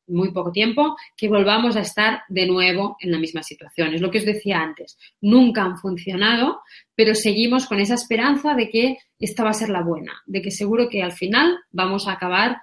muy 0.10 0.32
poco 0.32 0.52
tiempo 0.52 0.96
que 1.16 1.30
volvamos 1.30 1.76
a 1.76 1.82
estar 1.82 2.24
de 2.30 2.48
nuevo 2.48 2.98
en 3.00 3.12
la 3.12 3.20
misma 3.20 3.44
situación. 3.44 3.94
Es 3.94 4.02
lo 4.02 4.12
que 4.12 4.18
os 4.18 4.26
decía 4.26 4.60
antes, 4.60 4.98
nunca 5.22 5.64
han 5.64 5.78
funcionado, 5.78 6.62
pero 6.96 7.16
seguimos 7.16 7.68
con 7.68 7.80
esa 7.80 7.94
esperanza 7.94 8.56
de 8.56 8.70
que 8.70 8.98
esta 9.20 9.44
va 9.44 9.52
a 9.52 9.54
ser 9.54 9.70
la 9.70 9.84
buena, 9.84 10.14
de 10.26 10.42
que 10.42 10.52
seguro 10.52 10.90
que 10.90 11.04
al 11.04 11.12
final 11.12 11.60
vamos 11.72 12.08
a 12.08 12.14
acabar 12.14 12.62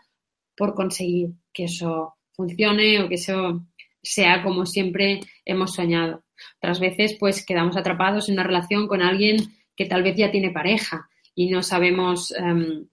por 0.57 0.75
conseguir 0.75 1.31
que 1.53 1.65
eso 1.65 2.15
funcione 2.33 3.03
o 3.03 3.09
que 3.09 3.17
eso 3.17 3.67
sea 4.03 4.43
como 4.43 4.67
siempre 4.67 5.21
hemos 5.45 5.75
soñado. 5.75 6.23
Otras 6.59 6.81
veces, 6.81 7.17
pues 7.19 7.45
quedamos 7.45 7.77
atrapados 7.77 8.29
en 8.29 8.35
una 8.35 8.45
relación 8.45 8.87
con 8.89 9.03
alguien 9.03 9.37
que 9.75 9.87
tal 9.87 10.03
vez 10.03 10.17
ya 10.17 10.31
tiene 10.31 10.51
pareja 10.51 11.09
y 11.35 11.51
no 11.51 11.63
sabemos, 11.63 12.33
em, 12.33 12.89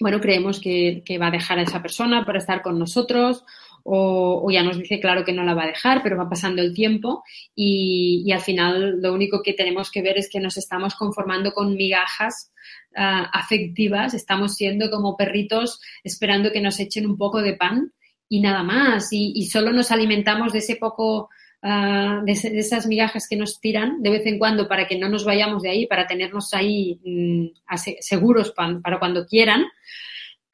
bueno, 0.00 0.20
creemos 0.20 0.60
que, 0.60 1.02
va 1.20 1.28
a 1.28 1.30
dejar 1.30 1.58
a 1.58 1.62
esa 1.62 1.82
persona 1.82 2.24
para 2.24 2.38
estar 2.38 2.62
con 2.62 2.78
nosotros 2.78 3.44
o, 3.88 4.50
ya 4.50 4.62
nos 4.62 4.78
dice 4.78 5.00
claro 5.00 5.24
que 5.24 5.32
no 5.32 5.44
la 5.44 5.54
va 5.54 5.64
a 5.64 5.68
dejar, 5.68 6.02
pero 6.02 6.16
va 6.16 6.28
pasando 6.28 6.60
el 6.60 6.74
tiempo 6.74 7.22
y, 7.54 8.30
al 8.32 8.40
final 8.40 9.00
lo 9.00 9.12
único 9.12 9.42
que 9.42 9.52
tenemos 9.52 9.90
que 9.90 10.02
ver 10.02 10.18
es 10.18 10.28
que 10.28 10.40
nos 10.40 10.56
estamos 10.56 10.94
conformando 10.94 11.52
con 11.52 11.74
migajas 11.76 12.50
Ah, 12.98 13.28
afectivas, 13.30 14.14
estamos 14.14 14.54
siendo 14.54 14.90
como 14.90 15.18
perritos 15.18 15.82
esperando 16.02 16.50
que 16.50 16.62
nos 16.62 16.80
echen 16.80 17.04
un 17.06 17.18
poco 17.18 17.42
de 17.42 17.52
pan 17.52 17.92
y 18.26 18.40
nada 18.40 18.62
más. 18.62 19.08
Y, 19.12 19.44
solo 19.44 19.70
nos 19.70 19.90
alimentamos 19.90 20.54
de 20.54 20.60
ese 20.60 20.76
poco, 20.76 21.28
ah, 21.62 22.22
de, 22.24 22.32
esas 22.32 22.86
migajas 22.86 23.28
que 23.28 23.36
nos 23.36 23.60
tiran 23.60 24.02
de 24.02 24.10
vez 24.10 24.24
en 24.24 24.38
cuando 24.38 24.66
para 24.66 24.86
que 24.86 24.98
no 24.98 25.10
nos 25.10 25.26
vayamos 25.26 25.62
de 25.62 25.68
ahí, 25.68 25.86
para 25.86 26.06
tenernos 26.06 26.54
ahí 26.54 26.98
mm, 27.04 27.76
seguros 28.00 28.52
para, 28.52 28.98
cuando 28.98 29.26
quieran 29.26 29.66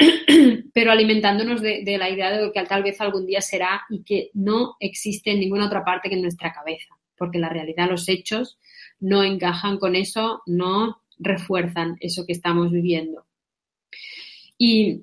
pero 0.74 0.90
alimentándonos 0.90 1.60
de, 1.60 1.82
la 1.98 2.10
idea 2.10 2.30
de 2.30 2.50
que 2.52 2.62
tal 2.64 2.82
vez 2.82 3.00
algún 3.00 3.26
día 3.26 3.40
será 3.40 3.82
y 3.90 4.02
que 4.02 4.30
no 4.34 4.76
existe 4.80 5.30
en 5.30 5.40
ninguna 5.40 5.66
otra 5.66 5.84
parte 5.84 6.08
que 6.08 6.14
en 6.14 6.22
nuestra 6.22 6.52
cabeza, 6.52 6.96
porque 7.16 7.38
la 7.38 7.48
realidad, 7.48 7.90
los 7.90 8.08
hechos 8.08 8.58
no 9.00 9.22
encajan 9.22 9.78
con 9.78 9.96
eso, 9.96 10.42
no 10.46 11.02
refuerzan 11.18 11.96
eso 12.00 12.24
que 12.26 12.32
estamos 12.32 12.70
viviendo. 12.70 13.26
Y 14.58 15.02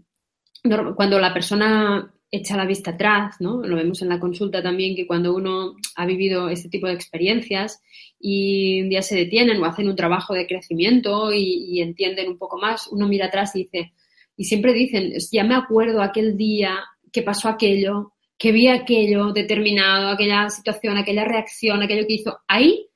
cuando 0.95 1.19
la 1.19 1.33
persona 1.33 2.13
echa 2.31 2.55
la 2.55 2.65
vista 2.65 2.91
atrás, 2.91 3.37
¿no? 3.39 3.61
Lo 3.63 3.75
vemos 3.75 4.01
en 4.01 4.09
la 4.09 4.19
consulta 4.19 4.61
también 4.61 4.95
que 4.95 5.07
cuando 5.07 5.33
uno 5.33 5.75
ha 5.95 6.05
vivido 6.05 6.49
este 6.49 6.69
tipo 6.69 6.87
de 6.87 6.93
experiencias 6.93 7.81
y 8.19 8.81
un 8.83 8.89
día 8.89 9.01
se 9.01 9.15
detienen 9.15 9.61
o 9.61 9.65
hacen 9.65 9.87
un 9.87 9.95
trabajo 9.95 10.33
de 10.33 10.45
crecimiento 10.45 11.33
y, 11.33 11.81
entienden 11.81 12.29
un 12.29 12.37
poco 12.37 12.57
más, 12.57 12.87
uno 12.87 13.07
mira 13.07 13.27
atrás 13.27 13.55
y 13.55 13.63
dice, 13.63 13.93
y 14.39 14.45
siempre 14.45 14.71
dicen, 14.71 15.11
ya 15.33 15.43
me 15.43 15.53
acuerdo 15.53 16.01
aquel 16.01 16.37
día 16.37 16.79
que 17.11 17.23
pasó 17.23 17.49
aquello, 17.49 18.13
que 18.37 18.53
vi 18.53 18.69
aquello 18.69 19.33
determinado, 19.33 20.07
aquella 20.07 20.49
situación, 20.49 20.95
aquella 20.95 21.25
reacción, 21.25 21.83
aquello 21.83 22.07
que 22.07 22.13
hizo, 22.13 22.39
ahí 22.47 22.87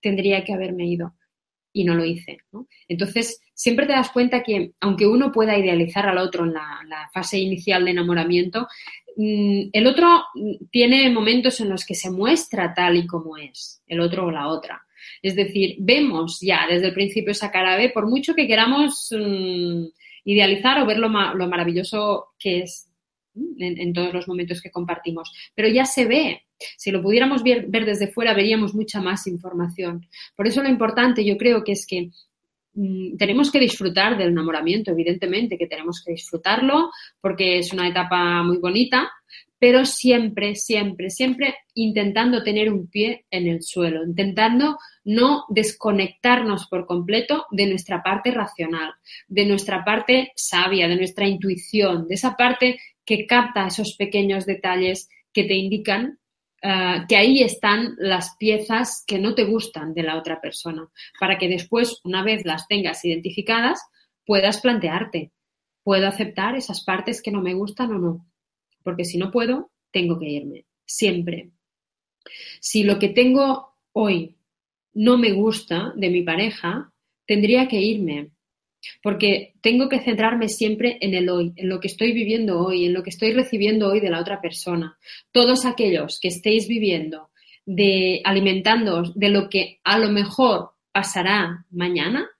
tendría 0.00 0.42
que 0.42 0.54
haberme 0.54 0.86
ido 0.86 1.12
y 1.70 1.84
no 1.84 1.94
lo 1.94 2.02
hice. 2.02 2.38
Entonces, 2.88 3.42
siempre 3.52 3.84
te 3.84 3.92
das 3.92 4.10
cuenta 4.10 4.42
que 4.42 4.72
aunque 4.80 5.06
uno 5.06 5.30
pueda 5.32 5.58
idealizar 5.58 6.08
al 6.08 6.16
otro 6.16 6.46
en 6.46 6.54
la, 6.54 7.10
fase 7.12 7.38
inicial 7.38 7.84
de 7.84 7.90
enamoramiento, 7.90 8.66
mm, 9.18 9.68
el 9.74 9.86
otro 9.86 10.24
tiene 10.70 11.10
momentos 11.10 11.60
en 11.60 11.68
los 11.68 11.84
que 11.84 11.94
se 11.94 12.10
muestra 12.10 12.72
tal 12.72 12.96
y 12.96 13.06
como 13.06 13.36
es, 13.36 13.82
el 13.86 14.00
otro 14.00 14.24
o 14.24 14.30
la 14.30 14.48
otra. 14.48 14.82
Es 15.20 15.36
decir, 15.36 15.76
vemos 15.78 16.38
ya 16.40 16.66
desde 16.66 16.86
el 16.86 16.94
principio 16.94 17.32
esa 17.32 17.50
cara 17.50 17.76
B, 17.76 17.90
por 17.90 18.08
mucho 18.08 18.34
que 18.34 18.46
queramos 18.46 19.10
mm, 19.10 19.84
idealizar 20.26 20.82
o 20.82 20.86
ver 20.86 20.98
lo, 20.98 21.08
maravilloso 21.08 22.34
que 22.38 22.62
es 22.62 22.90
en, 23.58 23.92
todos 23.92 24.12
los 24.12 24.28
momentos 24.28 24.60
que 24.60 24.70
compartimos. 24.70 25.32
Pero 25.54 25.68
ya 25.68 25.84
se 25.84 26.04
ve, 26.04 26.42
si 26.76 26.90
lo 26.90 27.00
pudiéramos 27.00 27.42
ver, 27.42 27.68
desde 27.68 28.08
fuera, 28.08 28.34
veríamos 28.34 28.74
mucha 28.74 29.00
más 29.00 29.26
información. 29.26 30.06
Por 30.34 30.46
eso 30.46 30.62
lo 30.62 30.68
importante 30.68 31.24
yo 31.24 31.38
creo 31.38 31.62
que 31.62 31.72
es 31.72 31.86
que 31.86 32.10
mm, 32.74 33.16
tenemos 33.16 33.52
que 33.52 33.60
disfrutar 33.60 34.18
del 34.18 34.30
enamoramiento, 34.30 34.90
evidentemente 34.90 35.56
que 35.56 35.68
tenemos 35.68 36.02
que 36.04 36.12
disfrutarlo 36.12 36.90
porque 37.20 37.58
es 37.58 37.72
una 37.72 37.88
etapa 37.88 38.42
muy 38.42 38.58
bonita, 38.58 39.08
pero 39.58 39.84
siempre, 39.84 40.54
siempre, 40.54 41.10
siempre 41.10 41.54
intentando 41.74 42.42
tener 42.42 42.72
un 42.72 42.88
pie 42.88 43.24
en 43.30 43.46
el 43.46 43.62
suelo, 43.62 44.04
intentando 44.04 44.78
no 45.04 45.44
desconectarnos 45.48 46.68
por 46.68 46.86
completo 46.86 47.46
de 47.50 47.66
nuestra 47.66 48.02
parte 48.02 48.30
racional, 48.30 48.92
de 49.28 49.46
nuestra 49.46 49.84
parte 49.84 50.32
sabia, 50.36 50.88
de 50.88 50.96
nuestra 50.96 51.26
intuición, 51.26 52.06
de 52.06 52.14
esa 52.14 52.36
parte 52.36 52.78
que 53.04 53.26
capta 53.26 53.66
esos 53.66 53.94
pequeños 53.96 54.46
detalles 54.46 55.08
que 55.32 55.44
te 55.44 55.54
indican 55.54 56.18
eh, 56.62 57.04
que 57.08 57.16
ahí 57.16 57.42
están 57.42 57.94
las 57.98 58.36
piezas 58.36 59.04
que 59.06 59.18
no 59.18 59.34
te 59.34 59.44
gustan 59.44 59.94
de 59.94 60.02
la 60.02 60.16
otra 60.16 60.40
persona, 60.40 60.88
para 61.20 61.38
que 61.38 61.48
después, 61.48 62.00
una 62.02 62.24
vez 62.24 62.44
las 62.44 62.66
tengas 62.66 63.04
identificadas, 63.04 63.80
puedas 64.24 64.60
plantearte, 64.60 65.32
¿puedo 65.84 66.08
aceptar 66.08 66.56
esas 66.56 66.82
partes 66.82 67.22
que 67.22 67.30
no 67.30 67.40
me 67.40 67.54
gustan 67.54 67.92
o 67.92 67.98
no? 67.98 68.26
Porque 68.86 69.04
si 69.04 69.18
no 69.18 69.32
puedo, 69.32 69.72
tengo 69.90 70.16
que 70.16 70.28
irme, 70.28 70.64
siempre. 70.84 71.50
Si 72.60 72.84
lo 72.84 73.00
que 73.00 73.08
tengo 73.08 73.74
hoy 73.90 74.36
no 74.94 75.18
me 75.18 75.32
gusta 75.32 75.92
de 75.96 76.08
mi 76.08 76.22
pareja, 76.22 76.92
tendría 77.26 77.66
que 77.66 77.80
irme, 77.80 78.30
porque 79.02 79.54
tengo 79.60 79.88
que 79.88 79.98
centrarme 79.98 80.48
siempre 80.48 80.98
en 81.00 81.14
el 81.14 81.28
hoy, 81.28 81.52
en 81.56 81.68
lo 81.68 81.80
que 81.80 81.88
estoy 81.88 82.12
viviendo 82.12 82.60
hoy, 82.60 82.84
en 82.84 82.94
lo 82.94 83.02
que 83.02 83.10
estoy 83.10 83.32
recibiendo 83.32 83.88
hoy 83.88 83.98
de 83.98 84.10
la 84.10 84.20
otra 84.20 84.40
persona. 84.40 84.96
Todos 85.32 85.64
aquellos 85.64 86.20
que 86.20 86.28
estéis 86.28 86.68
viviendo 86.68 87.30
de 87.64 88.20
alimentándoos 88.22 89.18
de 89.18 89.30
lo 89.30 89.48
que 89.48 89.80
a 89.82 89.98
lo 89.98 90.10
mejor 90.10 90.70
pasará 90.92 91.66
mañana, 91.70 92.30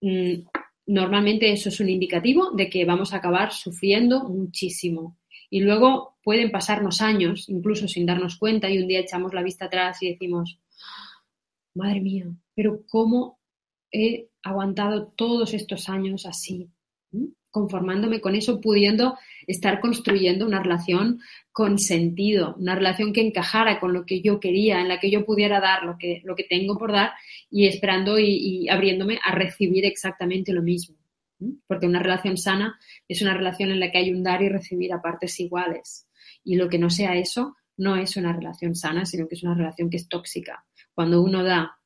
mm, 0.00 0.42
normalmente 0.88 1.52
eso 1.52 1.68
es 1.68 1.78
un 1.80 1.88
indicativo 1.88 2.50
de 2.52 2.68
que 2.68 2.84
vamos 2.84 3.12
a 3.12 3.18
acabar 3.18 3.52
sufriendo 3.52 4.24
muchísimo. 4.24 5.18
Y 5.50 5.60
luego 5.60 6.16
pueden 6.24 6.50
pasarnos 6.50 7.00
años, 7.00 7.48
incluso 7.48 7.88
sin 7.88 8.06
darnos 8.06 8.38
cuenta, 8.38 8.68
y 8.70 8.78
un 8.78 8.88
día 8.88 9.00
echamos 9.00 9.32
la 9.32 9.42
vista 9.42 9.66
atrás 9.66 10.02
y 10.02 10.10
decimos, 10.10 10.58
madre 11.74 12.00
mía, 12.00 12.26
pero 12.54 12.82
¿cómo 12.88 13.38
he 13.92 14.28
aguantado 14.42 15.08
todos 15.08 15.54
estos 15.54 15.88
años 15.88 16.26
así, 16.26 16.68
conformándome 17.50 18.20
con 18.20 18.34
eso, 18.34 18.60
pudiendo 18.60 19.16
estar 19.46 19.80
construyendo 19.80 20.46
una 20.46 20.62
relación 20.62 21.20
con 21.52 21.78
sentido, 21.78 22.54
una 22.58 22.74
relación 22.74 23.12
que 23.12 23.22
encajara 23.22 23.80
con 23.80 23.92
lo 23.92 24.04
que 24.04 24.20
yo 24.20 24.38
quería, 24.40 24.80
en 24.80 24.88
la 24.88 25.00
que 25.00 25.10
yo 25.10 25.24
pudiera 25.24 25.60
dar 25.60 25.84
lo 25.84 25.96
que, 25.98 26.20
lo 26.24 26.36
que 26.36 26.44
tengo 26.44 26.76
por 26.76 26.92
dar 26.92 27.12
y 27.50 27.66
esperando 27.66 28.18
y, 28.18 28.68
abriéndome 28.68 29.18
a 29.24 29.34
recibir 29.34 29.84
exactamente 29.84 30.52
lo 30.52 30.62
mismo. 30.62 30.96
Porque 31.66 31.86
una 31.86 32.02
relación 32.02 32.36
sana 32.36 32.78
es 33.06 33.22
una 33.22 33.34
relación 33.34 33.70
en 33.70 33.80
la 33.80 33.90
que 33.90 33.98
hay 33.98 34.12
un 34.12 34.22
dar 34.22 34.42
y 34.42 34.48
recibir 34.48 34.92
a 34.92 35.00
partes 35.00 35.38
iguales. 35.40 36.08
Y 36.44 36.56
lo 36.56 36.68
que 36.68 36.78
no 36.78 36.90
sea 36.90 37.16
eso 37.16 37.56
no 37.76 37.96
es 37.96 38.16
una 38.16 38.32
relación 38.32 38.74
sana, 38.74 39.06
sino 39.06 39.28
que 39.28 39.36
es 39.36 39.42
una 39.44 39.54
relación 39.54 39.88
que 39.88 39.96
es 39.96 40.08
tóxica. 40.08 40.64
Cuando 40.92 41.22
uno 41.22 41.44
da 41.44 41.77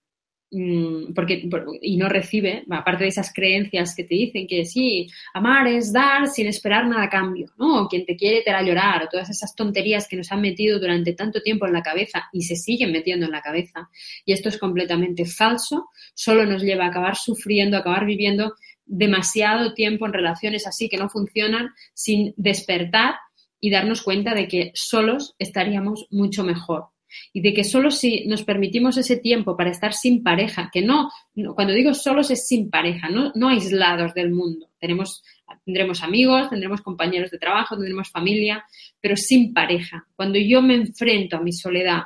porque, 1.14 1.48
y 1.80 1.96
no 1.96 2.10
recibe, 2.10 2.64
aparte 2.68 3.04
de 3.04 3.08
esas 3.08 3.32
creencias 3.32 3.94
que 3.96 4.04
te 4.04 4.14
dicen 4.14 4.46
que 4.46 4.66
sí, 4.66 5.08
amar 5.32 5.66
es 5.66 5.92
dar 5.92 6.28
sin 6.28 6.46
esperar 6.46 6.86
nada 6.86 7.04
a 7.04 7.08
cambio, 7.08 7.46
¿no? 7.56 7.88
Quien 7.88 8.04
te 8.04 8.16
quiere 8.16 8.42
te 8.42 8.50
hará 8.50 8.62
llorar, 8.62 9.04
o 9.04 9.08
todas 9.08 9.30
esas 9.30 9.54
tonterías 9.54 10.06
que 10.06 10.16
nos 10.16 10.30
han 10.30 10.42
metido 10.42 10.78
durante 10.78 11.14
tanto 11.14 11.40
tiempo 11.40 11.66
en 11.66 11.72
la 11.72 11.82
cabeza 11.82 12.28
y 12.32 12.42
se 12.42 12.56
siguen 12.56 12.92
metiendo 12.92 13.24
en 13.24 13.32
la 13.32 13.40
cabeza. 13.40 13.88
Y 14.26 14.32
esto 14.32 14.50
es 14.50 14.58
completamente 14.58 15.24
falso, 15.24 15.88
solo 16.14 16.44
nos 16.44 16.62
lleva 16.62 16.84
a 16.84 16.88
acabar 16.88 17.16
sufriendo, 17.16 17.78
a 17.78 17.80
acabar 17.80 18.04
viviendo 18.04 18.54
demasiado 18.84 19.72
tiempo 19.72 20.04
en 20.04 20.12
relaciones 20.12 20.66
así 20.66 20.88
que 20.90 20.98
no 20.98 21.08
funcionan 21.08 21.70
sin 21.94 22.34
despertar 22.36 23.14
y 23.58 23.70
darnos 23.70 24.02
cuenta 24.02 24.34
de 24.34 24.48
que 24.48 24.70
solos 24.74 25.34
estaríamos 25.38 26.08
mucho 26.10 26.44
mejor 26.44 26.91
y 27.32 27.40
de 27.40 27.54
que 27.54 27.64
solo 27.64 27.90
si 27.90 28.26
nos 28.26 28.42
permitimos 28.44 28.96
ese 28.96 29.16
tiempo 29.16 29.56
para 29.56 29.70
estar 29.70 29.92
sin 29.92 30.22
pareja, 30.22 30.70
que 30.72 30.82
no, 30.82 31.10
cuando 31.54 31.72
digo 31.72 31.94
solos 31.94 32.30
es 32.30 32.46
sin 32.46 32.70
pareja, 32.70 33.08
no, 33.08 33.32
no 33.34 33.48
aislados 33.48 34.14
del 34.14 34.30
mundo. 34.30 34.70
Tenemos, 34.78 35.22
tendremos 35.64 36.02
amigos, 36.02 36.50
tendremos 36.50 36.82
compañeros 36.82 37.30
de 37.30 37.38
trabajo, 37.38 37.76
tendremos 37.76 38.10
familia, 38.10 38.64
pero 39.00 39.16
sin 39.16 39.52
pareja. 39.52 40.06
Cuando 40.16 40.38
yo 40.38 40.62
me 40.62 40.74
enfrento 40.74 41.36
a 41.36 41.40
mi 41.40 41.52
soledad 41.52 42.02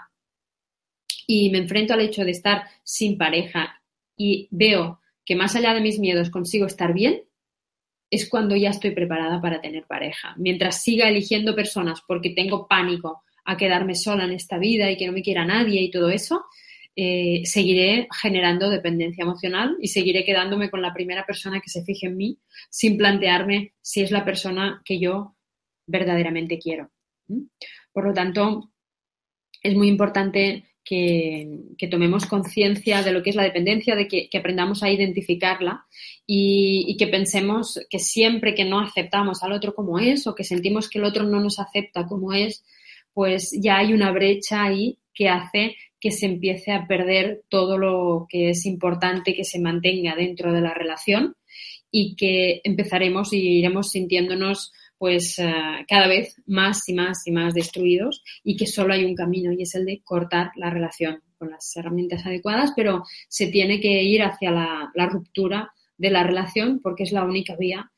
y 1.27 1.51
me 1.51 1.59
enfrento 1.59 1.95
al 1.95 2.01
hecho 2.01 2.25
de 2.25 2.31
estar 2.31 2.65
sin 2.83 3.17
pareja 3.19 3.83
y 4.17 4.49
veo 4.51 5.01
que 5.25 5.37
más 5.37 5.57
allá 5.57 5.75
de 5.75 5.81
mis 5.81 5.99
miedos 5.99 6.31
consigo 6.31 6.67
estar 6.67 6.95
bien, 6.95 7.23
es 8.11 8.29
cuando 8.29 8.55
ya 8.57 8.71
estoy 8.71 8.93
preparada 8.93 9.41
para 9.41 9.61
tener 9.61 9.85
pareja. 9.87 10.35
Mientras 10.37 10.83
siga 10.83 11.09
eligiendo 11.09 11.55
personas 11.55 12.03
porque 12.07 12.31
tengo 12.31 12.69
pánico 12.69 13.25
a 13.47 13.57
quedarme 13.57 13.95
sola 13.95 14.25
en 14.25 14.33
esta 14.33 14.59
vida 14.59 14.91
y 14.91 14.97
que 14.97 15.07
no 15.07 15.13
me 15.13 15.23
quiera 15.23 15.45
nadie 15.45 15.81
y 15.81 15.91
todo 15.91 16.11
eso, 16.11 16.45
eh, 16.99 17.43
seguiré 17.45 18.09
generando 18.23 18.71
dependencia 18.71 19.23
emocional 19.23 19.77
y 19.81 19.89
seguiré 19.89 20.25
quedándome 20.25 20.71
con 20.71 20.83
la 20.83 20.93
primera 20.93 21.25
persona 21.25 21.61
que 21.61 21.71
se 21.71 21.85
fije 21.85 22.07
en 22.07 22.17
mí 22.17 22.39
sin 22.71 22.97
plantearme 22.97 23.75
si 23.81 24.03
es 24.03 24.11
la 24.11 24.25
persona 24.25 24.83
que 24.85 24.99
yo 24.99 25.37
verdaderamente 25.87 26.59
quiero. 26.59 26.91
Por 27.93 28.07
lo 28.07 28.15
tanto, 28.15 28.73
es 29.63 29.75
muy 29.75 29.89
importante 29.89 30.65
que, 30.83 31.89
tomemos 31.91 32.25
conciencia 32.27 33.03
de 33.03 33.13
lo 33.13 33.23
que 33.23 33.31
es 33.31 33.37
la 33.37 33.43
dependencia, 33.43 33.95
de 33.95 34.09
que, 34.09 34.31
aprendamos 34.39 34.83
a 34.83 34.91
identificarla 34.91 35.85
y, 36.27 36.85
y, 36.89 36.97
que 36.97 37.09
pensemos 37.09 37.79
que 37.91 37.99
siempre 37.99 38.55
que 38.55 38.65
no 38.65 38.81
aceptamos 38.81 39.43
al 39.43 39.53
otro 39.53 39.75
como 39.75 39.99
es 39.99 40.27
o 40.27 40.35
que 40.35 40.45
sentimos 40.45 40.89
que 40.89 40.99
el 40.99 41.05
otro 41.05 41.25
no 41.25 41.41
nos 41.41 41.59
acepta 41.59 42.07
como 42.07 42.33
es, 42.33 42.65
pues 43.17 43.51
ya 43.59 43.79
hay 43.79 43.95
una 43.95 44.13
brecha 44.13 44.65
ahí 44.65 44.99
que 45.15 45.31
hace 45.31 45.75
que 45.99 46.11
se 46.11 46.27
empiece 46.27 46.71
a 46.71 46.87
perder 46.87 47.45
todo 47.49 47.79
lo 47.79 48.27
que 48.29 48.51
es 48.51 48.67
importante 48.67 49.33
que 49.33 49.43
se 49.43 49.59
mantenga 49.59 50.15
dentro 50.15 50.53
de 50.53 50.61
la 50.61 50.75
relación 50.75 51.35
y 51.91 52.15
que 52.15 52.61
empezaremos 52.63 53.33
y 53.33 53.39
iremos 53.39 53.89
sintiéndonos 53.89 54.71
pues 54.99 55.39
eh, 55.39 55.51
cada 55.89 56.09
vez 56.09 56.37
más 56.45 56.87
y 56.91 56.93
más 56.93 57.27
y 57.27 57.33
más 57.33 57.55
destruidos 57.55 58.23
y 58.45 58.55
que 58.55 58.67
solo 58.67 58.93
hay 58.93 59.07
un 59.07 59.15
camino 59.15 59.51
y 59.51 59.63
es 59.63 59.75
el 59.75 59.87
de 59.87 60.03
cortar 60.05 60.51
la 60.57 60.69
relación 60.69 61.23
con 61.39 61.49
las 61.49 61.75
herramientas 61.75 62.27
adecuadas, 62.27 62.75
pero 62.77 63.03
se 63.31 63.47
tiene 63.47 63.81
que 63.81 64.03
ir 64.03 64.25
hacia 64.25 64.51
la, 64.51 64.91
la 64.95 65.07
ruptura 65.07 65.73
de 65.97 66.11
la 66.11 66.23
relación 66.23 66.81
porque 66.83 67.05
es 67.05 67.13
la 67.13 67.25
única 67.25 67.57
vía 67.57 67.91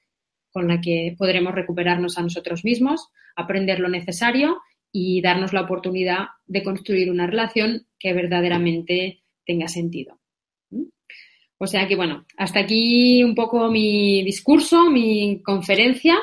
con 0.52 0.68
la 0.68 0.80
que 0.80 1.16
podremos 1.18 1.56
recuperarnos 1.56 2.18
a 2.18 2.22
nosotros 2.22 2.64
mismos, 2.64 3.08
aprender 3.34 3.80
lo 3.80 3.88
necesario 3.88 4.58
y 4.92 5.20
darnos 5.20 5.52
la 5.52 5.62
oportunidad 5.62 6.28
de 6.46 6.62
construir 6.62 7.10
una 7.10 7.26
relación 7.26 7.86
que 7.98 8.12
verdaderamente 8.12 9.22
tenga 9.44 9.68
sentido. 9.68 10.18
¿Mm? 10.70 10.84
O 11.58 11.66
sea 11.66 11.86
que, 11.88 11.96
bueno, 11.96 12.24
hasta 12.36 12.60
aquí 12.60 13.22
un 13.24 13.34
poco 13.34 13.68
mi 13.70 14.22
discurso, 14.24 14.90
mi 14.90 15.42
conferencia. 15.42 16.16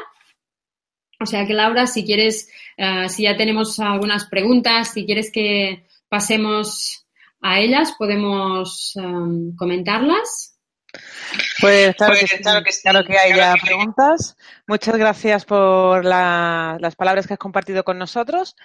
O 1.19 1.25
sea 1.25 1.45
que, 1.45 1.53
Laura, 1.53 1.87
si 1.87 2.05
quieres, 2.05 2.49
eh, 2.77 3.09
si 3.09 3.23
ya 3.23 3.37
tenemos 3.37 3.79
algunas 3.79 4.25
preguntas, 4.25 4.93
si 4.93 5.05
quieres 5.05 5.31
que 5.31 5.85
pasemos 6.09 7.05
a 7.41 7.59
ellas, 7.59 7.93
podemos 7.97 8.93
eh, 8.97 9.55
comentarlas. 9.57 10.55
Pues 11.59 11.95
claro, 11.95 12.15
que, 12.19 12.41
claro, 12.41 12.63
que, 12.63 12.71
claro 12.81 13.03
que 13.05 13.17
hay 13.17 13.35
ya 13.35 13.55
preguntas. 13.61 14.37
Muchas 14.67 14.97
gracias 14.97 15.45
por 15.45 16.03
las 16.03 16.95
palabras 16.95 17.27
que 17.27 17.33
has 17.33 17.39
compartido 17.39 17.83
con 17.83 17.99
nosotros. 17.99 18.55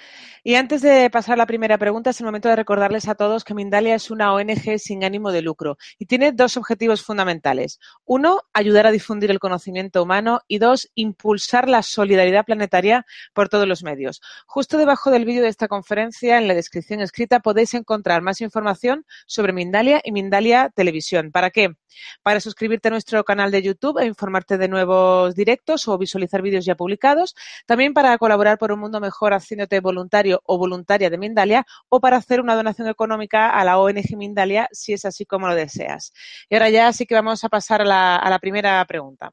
Y 0.43 0.55
antes 0.55 0.81
de 0.81 1.11
pasar 1.11 1.35
a 1.35 1.37
la 1.37 1.45
primera 1.45 1.77
pregunta, 1.77 2.09
es 2.09 2.21
el 2.21 2.25
momento 2.25 2.49
de 2.49 2.57
recordarles 2.57 3.07
a 3.07 3.15
todos 3.15 3.45
que 3.45 3.53
Mindalia 3.53 3.97
es 3.97 4.11
una 4.11 4.33
ONG 4.33 4.79
sin 4.79 5.05
ánimo 5.05 5.31
de 5.31 5.43
lucro 5.43 5.77
y 5.99 6.07
tiene 6.07 6.33
dos 6.33 6.57
objetivos 6.57 7.03
fundamentales. 7.03 7.79
Uno, 8.07 8.41
ayudar 8.55 8.87
a 8.87 8.93
difundir 8.93 9.31
el 9.31 9.41
conocimiento 9.41 10.03
humano 10.03 10.41
y 10.49 10.57
dos, 10.57 10.89
impulsar 10.95 11.69
la 11.69 11.83
solidaridad 11.83 12.47
planetaria 12.47 13.05
por 13.35 13.51
todos 13.51 13.69
los 13.69 13.83
medios. 13.83 14.23
Justo 14.47 14.79
debajo 14.79 15.11
del 15.11 15.27
vídeo 15.27 15.43
de 15.43 15.49
esta 15.49 15.69
conferencia, 15.69 16.39
en 16.39 16.49
la 16.49 16.55
descripción 16.55 17.03
escrita, 17.03 17.41
podéis 17.41 17.75
encontrar 17.75 18.23
más 18.23 18.41
información 18.41 19.05
sobre 19.27 19.53
Mindalia 19.53 20.01
y 20.03 20.13
Mindalia 20.13 20.71
Televisión. 20.75 21.31
¿Para 21.31 21.51
qué? 21.51 21.75
Para 22.23 22.41
suscribirte 22.41 22.89
a 22.89 22.93
nuestro 22.93 23.23
canal 23.23 23.51
de 23.51 23.61
YouTube 23.61 23.99
e 23.99 24.07
informarte 24.07 24.57
de 24.57 24.69
nuevos 24.69 25.35
directos 25.35 25.90
o 25.91 25.99
visualizar 25.99 26.43
vídeos 26.43 26.65
ya 26.65 26.75
publicados. 26.75 27.35
También 27.67 27.95
para 27.95 28.17
colaborar 28.19 28.59
por 28.59 28.73
un 28.73 28.81
mundo 28.81 29.01
mejor 29.01 29.35
haciéndote 29.35 29.81
voluntario 29.81 30.41
o 30.45 30.59
voluntaria 30.59 31.11
de 31.11 31.19
Mindalia 31.19 31.67
o 31.89 32.01
para 32.01 32.17
hacer 32.17 32.41
una 32.41 32.55
donación 32.55 32.89
económica 32.89 33.51
a 33.51 33.65
la 33.65 33.79
ONG 33.79 34.17
Mindalia 34.17 34.69
si 34.73 34.93
es 34.93 35.05
así 35.05 35.27
como 35.27 35.49
lo 35.49 35.55
deseas. 35.55 36.13
Y 36.49 36.55
ahora 36.55 36.71
ya 36.71 36.93
sí 36.93 37.07
que 37.07 37.15
vamos 37.15 37.45
a 37.45 37.49
pasar 37.49 37.83
a 37.83 37.85
la, 37.85 38.39
primera 38.41 38.85
pregunta. 38.87 39.33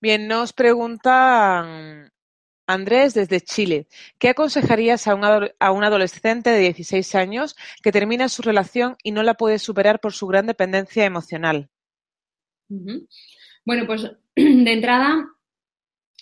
Bien, 0.00 0.28
nos 0.28 0.52
preguntan 0.52 2.12
Andrés 2.66 3.14
desde 3.14 3.40
Chile. 3.40 3.86
¿Qué 4.18 4.30
aconsejarías 4.30 5.06
a 5.06 5.14
un, 5.14 5.24
a 5.58 5.70
un, 5.70 5.84
adolescente 5.84 6.50
de 6.50 6.58
16 6.58 7.14
años 7.14 7.56
que 7.82 7.92
termina 7.92 8.28
su 8.28 8.42
relación 8.42 8.96
y 9.02 9.12
no 9.12 9.22
la 9.22 9.34
puede 9.34 9.58
superar 9.58 10.00
por 10.00 10.12
su 10.12 10.26
gran 10.26 10.46
dependencia 10.46 11.04
emocional? 11.04 11.70
Bueno, 12.68 13.86
pues 13.86 14.02
de 14.36 14.72
entrada, 14.72 15.26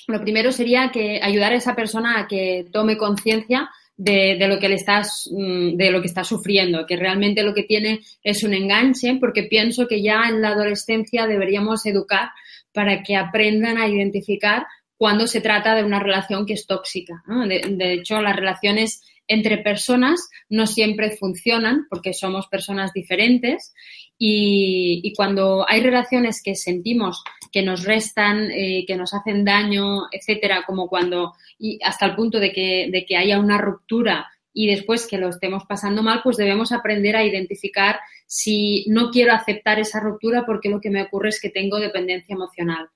lo 0.07 0.21
primero 0.21 0.53
sería 0.53 0.91
que 0.91 1.21
ayudar 1.23 1.53
a 1.53 1.57
esa 1.57 1.75
persona 1.75 2.21
a 2.21 2.27
que 2.27 2.67
tome 2.73 2.97
conciencia 2.97 3.71
de, 3.97 4.37
lo 4.49 4.59
que 4.59 4.69
le 4.69 4.75
estás, 4.75 5.31
mm, 5.31 5.77
de 5.77 5.91
lo 5.91 6.01
que 6.01 6.09
está 6.09 6.25
sufriendo, 6.25 6.87
que 6.87 6.97
realmente 6.97 7.43
lo 7.43 7.55
que 7.55 7.63
tiene 7.63 8.01
es 8.23 8.43
un 8.43 8.55
enganche, 8.55 9.17
porque 9.21 9.45
pienso 9.45 9.87
que 9.87 10.03
ya 10.03 10.25
en 10.29 10.43
la 10.43 10.51
adolescencia 10.51 11.27
deberíamos 11.27 11.87
educar 11.87 12.31
para 12.73 13.03
que 13.03 13.17
aprendan 13.17 13.79
a 13.79 13.89
identificar 13.89 14.67
cuando 14.97 15.27
se 15.27 15.41
trata 15.41 15.75
de 15.75 15.85
una 15.85 16.01
relación 16.01 16.47
que 16.47 16.55
es 16.55 16.67
tóxica. 16.67 17.23
De, 17.47 17.93
hecho, 17.93 18.21
las 18.21 18.37
relaciones 18.37 19.03
entre 19.27 19.59
personas 19.59 20.29
no 20.49 20.67
siempre 20.67 21.11
funcionan 21.13 21.87
porque 21.89 22.13
somos 22.13 22.47
personas 22.49 22.93
diferentes 22.93 23.75
y, 24.19 25.13
cuando 25.17 25.65
hay 25.69 25.81
relaciones 25.81 26.43
que 26.43 26.55
sentimos 26.55 27.23
que 27.53 27.63
nos 27.63 27.85
restan, 27.85 28.51
eh, 28.51 28.85
que 28.87 28.97
nos 28.97 29.15
hacen 29.15 29.45
daño, 29.45 30.07
etcétera, 30.11 30.65
como 30.67 30.89
cuando, 30.89 31.35
y 31.59 31.79
hasta 31.83 32.07
el 32.07 32.15
punto 32.15 32.41
de 32.41 32.53
que, 32.53 32.89
de 32.91 33.05
que 33.05 33.17
haya 33.17 33.39
una 33.39 33.59
ruptura 33.59 34.29
y 34.53 34.69
después 34.69 35.07
que 35.07 35.19
lo 35.19 35.29
estemos 35.29 35.65
pasando 35.69 36.03
mal, 36.03 36.21
pues 36.23 36.37
debemos 36.37 36.71
aprender 36.73 37.17
a 37.17 37.25
identificar 37.25 37.99
si 38.27 38.85
no 38.89 39.11
quiero 39.11 39.33
aceptar 39.33 39.81
esa 39.81 40.01
ruptura 40.01 40.47
porque 40.47 40.71
lo 40.71 40.81
que 40.81 40.91
me 40.91 41.03
ocurre 41.03 41.31
es 41.31 41.41
que 41.41 41.51
tengo 41.51 41.79
dependencia 41.79 42.35
emocional. 42.35 42.89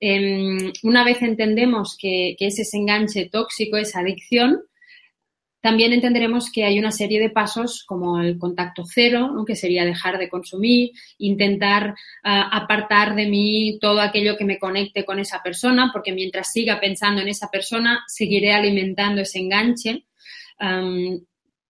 Em, 0.00 0.72
una 0.82 1.04
vez 1.04 1.22
entendemos 1.22 1.96
que, 1.98 2.36
es 2.38 2.58
ese 2.58 2.78
enganche 2.78 3.28
tóxico, 3.30 3.76
esa 3.76 4.00
adicción, 4.00 4.62
también 5.64 5.94
entenderemos 5.94 6.52
que 6.52 6.62
hay 6.62 6.78
una 6.78 6.90
serie 6.90 7.18
de 7.18 7.30
pasos 7.30 7.84
como 7.86 8.20
el 8.20 8.38
contacto 8.38 8.84
cero, 8.84 9.42
que 9.46 9.56
sería 9.56 9.86
dejar 9.86 10.18
de 10.18 10.28
consumir, 10.28 10.90
intentar 11.16 11.94
ah, 12.22 12.50
apartar 12.52 13.14
de 13.14 13.24
mí 13.24 13.78
todo 13.80 14.02
aquello 14.02 14.36
que 14.36 14.44
me 14.44 14.58
conecte 14.58 15.06
con 15.06 15.20
esa 15.20 15.42
persona, 15.42 15.88
porque 15.90 16.12
mientras 16.12 16.52
siga 16.52 16.78
pensando 16.80 17.22
en 17.22 17.28
esa 17.28 17.50
persona, 17.50 18.04
seguiré 18.06 18.52
alimentando 18.52 19.22
ese 19.22 19.38
enganche. 19.38 20.04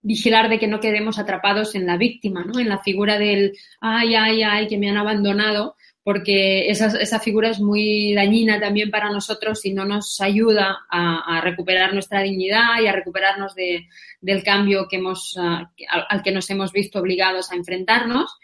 vigilar 0.03 0.49
de 0.49 0.59
que 0.59 0.66
no 0.66 0.80
quedemos 0.80 1.20
atrapados 1.20 1.76
en 1.76 1.86
la 1.86 1.97
víctima, 1.97 2.45
¿no? 2.45 2.59
en 2.59 2.68
la 2.68 2.82
figura 2.82 3.16
del 3.16 3.53
ay, 3.80 4.16
ay, 4.16 4.42
ay, 4.42 4.66
que 4.66 4.76
me 4.76 4.90
han 4.90 4.97
abandonado, 4.97 5.76
porque 6.05 6.69
esa, 6.71 6.89
esa, 7.01 7.19
figura 7.19 7.49
es 7.49 7.61
muy 7.61 8.13
dañina 8.13 8.61
también 8.61 8.91
para 8.91 9.11
nosotros 9.11 9.65
y 9.65 9.73
no 9.73 9.87
nos 9.87 10.21
ayuda 10.21 10.85
a, 10.91 11.41
recuperar 11.41 11.95
nuestra 11.95 12.23
dignidad 12.23 12.81
y 12.83 12.87
a 12.87 12.93
recuperarnos 12.93 13.55
de, 13.55 13.89
del 14.21 14.43
cambio 14.43 14.87
que 14.87 14.97
hemos, 14.97 15.35
al, 15.39 16.23
que 16.23 16.31
nos 16.31 16.49
hemos 16.51 16.73
visto 16.73 16.99
obligados 16.99 17.51
a 17.51 17.57
enfrentarnos. 17.57 18.39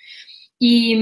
Y, 0.59 0.95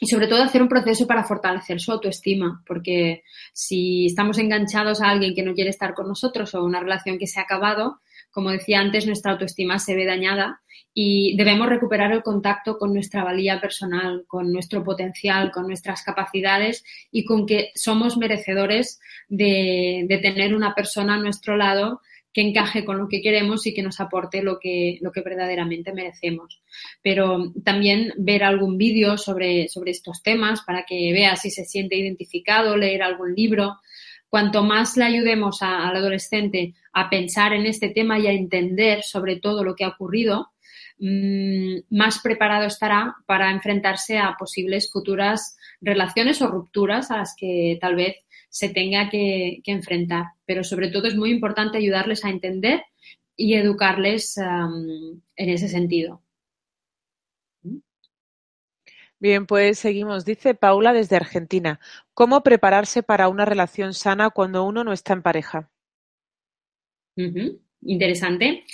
y 0.00 0.06
sobre 0.06 0.26
todo 0.26 0.42
hacer 0.42 0.62
un 0.62 0.68
proceso 0.68 1.06
para 1.06 1.22
fortalecer 1.22 1.80
su 1.80 1.92
autoestima, 1.92 2.62
porque 2.66 3.22
si 3.52 4.06
estamos 4.06 4.38
enganchados 4.38 5.02
a 5.02 5.10
alguien 5.10 5.34
que 5.34 5.42
no 5.42 5.54
quiere 5.54 5.70
estar 5.70 5.92
con 5.92 6.08
nosotros 6.08 6.54
o 6.54 6.64
una 6.64 6.80
relación 6.80 7.18
que 7.18 7.26
se 7.26 7.40
ha 7.40 7.44
acabado, 7.44 8.00
como 8.32 8.50
decía 8.50 8.80
antes, 8.80 9.06
nuestra 9.06 9.32
autoestima 9.32 9.78
se 9.78 9.94
ve 9.94 10.04
dañada 10.04 10.62
y 10.94 11.36
debemos 11.36 11.68
recuperar 11.68 12.12
el 12.12 12.22
contacto 12.22 12.76
con 12.78 12.92
nuestra 12.92 13.24
valía 13.24 13.60
personal, 13.60 14.24
con 14.26 14.52
nuestro 14.52 14.84
potencial, 14.84 15.50
con 15.50 15.66
nuestras 15.66 16.02
capacidades 16.02 16.84
y 17.10 17.24
con 17.24 17.46
que 17.46 17.70
somos 17.74 18.16
merecedores 18.18 19.00
de, 19.28 20.06
tener 20.22 20.54
una 20.54 20.74
persona 20.74 21.14
a 21.14 21.18
nuestro 21.18 21.56
lado 21.56 22.00
que 22.32 22.42
encaje 22.42 22.84
con 22.84 22.96
lo 22.98 23.08
que 23.08 23.20
queremos 23.20 23.66
y 23.66 23.74
que 23.74 23.82
nos 23.82 24.00
aporte 24.00 24.42
lo 24.42 24.58
que, 24.58 24.98
lo 25.02 25.12
que 25.12 25.20
verdaderamente 25.20 25.92
merecemos. 25.92 26.62
Pero 27.02 27.52
también 27.62 28.12
ver 28.16 28.42
algún 28.42 28.78
vídeo 28.78 29.18
sobre, 29.18 29.68
sobre 29.68 29.90
estos 29.90 30.22
temas 30.22 30.62
para 30.62 30.84
que 30.84 31.12
vea 31.12 31.36
si 31.36 31.50
se 31.50 31.66
siente 31.66 31.96
identificado, 31.96 32.76
leer 32.76 33.02
algún 33.02 33.34
libro. 33.34 33.78
Cuanto 34.28 34.62
más 34.62 34.96
le 34.96 35.04
ayudemos 35.04 35.60
al 35.60 35.94
adolescente 35.94 36.74
a 36.92 37.10
pensar 37.10 37.52
en 37.52 37.66
este 37.66 37.88
tema 37.88 38.18
y 38.18 38.26
a 38.26 38.32
entender 38.32 39.02
sobre 39.02 39.36
todo 39.36 39.64
lo 39.64 39.74
que 39.74 39.84
ha 39.84 39.88
ocurrido, 39.88 40.52
mm, 40.98 41.78
más 41.90 42.20
preparado 42.20 42.66
estará 42.66 43.16
para 43.26 43.50
enfrentarse 43.50 44.18
a 44.18 44.36
posibles 44.38 44.90
futuras 44.90 45.56
relaciones 45.80 46.42
o 46.42 46.48
rupturas 46.48 47.10
a 47.10 47.18
las 47.18 47.34
que 47.36 47.78
tal 47.80 47.96
vez 47.96 48.16
se 48.48 48.68
tenga 48.68 49.08
que, 49.10 49.62
enfrentar. 49.66 50.26
Pero 50.44 50.64
sobre 50.64 50.88
todo 50.90 51.08
es 51.08 51.16
muy 51.16 51.30
importante 51.30 51.78
ayudarles 51.78 52.24
a 52.24 52.30
entender 52.30 52.82
y 53.36 53.54
educarles 53.54 54.36
en 54.38 55.22
ese 55.36 55.68
sentido. 55.68 56.22
Bien, 59.22 59.46
pues 59.46 59.78
seguimos. 59.78 60.24
Dice 60.24 60.54
Paula 60.56 60.92
desde 60.92 61.14
Argentina. 61.14 61.78
¿Cómo 62.12 62.42
prepararse 62.42 63.04
para 63.04 63.28
una 63.28 63.44
relación 63.44 63.94
sana 63.94 64.30
cuando 64.30 64.64
uno 64.64 64.82
no 64.82 64.92
está 64.92 65.12
en 65.12 65.22
pareja? 65.22 65.70
Interesante. 67.84 68.64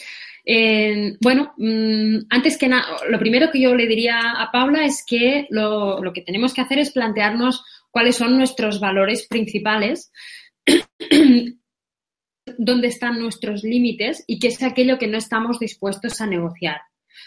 bueno, 1.20 1.54
mm, 1.56 2.26
antes 2.30 2.56
que 2.56 2.68
nada, 2.68 2.86
lo 3.08 3.18
primero 3.18 3.50
que 3.50 3.60
yo 3.60 3.74
le 3.74 3.86
diría 3.86 4.18
a 4.38 4.50
Paula 4.50 4.84
es 4.84 5.04
que 5.06 5.46
lo, 5.50 6.02
lo, 6.02 6.12
que 6.12 6.22
tenemos 6.22 6.54
que 6.54 6.60
hacer 6.62 6.78
es 6.78 6.92
plantearnos 6.92 7.64
cuáles 7.90 8.16
son 8.16 8.36
nuestros 8.38 8.80
valores 8.80 9.26
principales, 9.26 10.12
dónde 12.58 12.88
están 12.88 13.18
nuestros 13.18 13.62
límites 13.62 14.24
y 14.26 14.38
qué 14.38 14.48
es 14.48 14.62
aquello 14.62 14.98
que 14.98 15.06
no 15.06 15.18
estamos 15.18 15.58
dispuestos 15.58 16.20
a 16.20 16.26
negociar. 16.26 16.80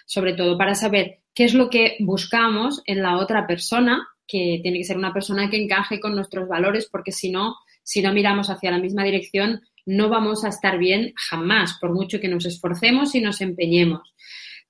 Sobre 0.05 0.33
todo 0.33 0.57
para 0.57 0.75
saber 0.75 1.19
qué 1.33 1.43
es 1.43 1.53
lo 1.53 1.69
que 1.69 1.97
buscamos 1.99 2.81
en 2.85 3.01
la 3.01 3.17
otra 3.17 3.45
persona, 3.45 4.07
que 4.27 4.59
tiene 4.63 4.79
que 4.79 4.85
ser 4.85 4.97
una 4.97 5.13
persona 5.13 5.49
que 5.49 5.61
encaje 5.61 5.99
con 5.99 6.15
nuestros 6.15 6.47
valores, 6.47 6.87
porque 6.89 7.11
si 7.11 7.31
no, 7.31 7.55
si 7.83 8.01
no 8.01 8.13
miramos 8.13 8.49
hacia 8.49 8.71
la 8.71 8.79
misma 8.79 9.03
dirección, 9.03 9.61
no 9.85 10.09
vamos 10.09 10.43
a 10.43 10.49
estar 10.49 10.77
bien 10.77 11.13
jamás, 11.15 11.77
por 11.79 11.93
mucho 11.93 12.19
que 12.19 12.27
nos 12.27 12.45
esforcemos 12.45 13.15
y 13.15 13.21
nos 13.21 13.41
empeñemos. 13.41 14.13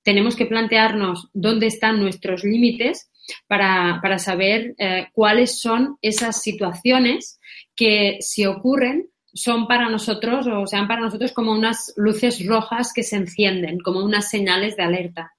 Tenemos 0.02 0.36
que 0.36 0.46
plantearnos 0.46 1.28
dónde 1.32 1.66
están 1.66 2.00
nuestros 2.00 2.44
límites 2.44 3.10
para, 3.46 4.00
para 4.02 4.18
saber 4.18 4.74
eh, 4.78 5.06
cuáles 5.12 5.60
son 5.60 5.96
esas 6.02 6.42
situaciones 6.42 7.38
que 7.74 8.18
si 8.20 8.46
ocurren 8.46 9.08
son 9.34 9.66
para 9.66 9.88
nosotros 9.88 10.46
o 10.46 10.66
sean 10.66 10.86
para 10.86 11.00
nosotros 11.00 11.32
como 11.32 11.52
unas 11.52 11.92
luces 11.96 12.44
rojas 12.46 12.92
que 12.92 13.02
se 13.02 13.16
encienden, 13.16 13.80
como 13.80 14.04
unas 14.04 14.28
señales 14.28 14.76
de 14.76 14.82
alerta. 14.82 15.32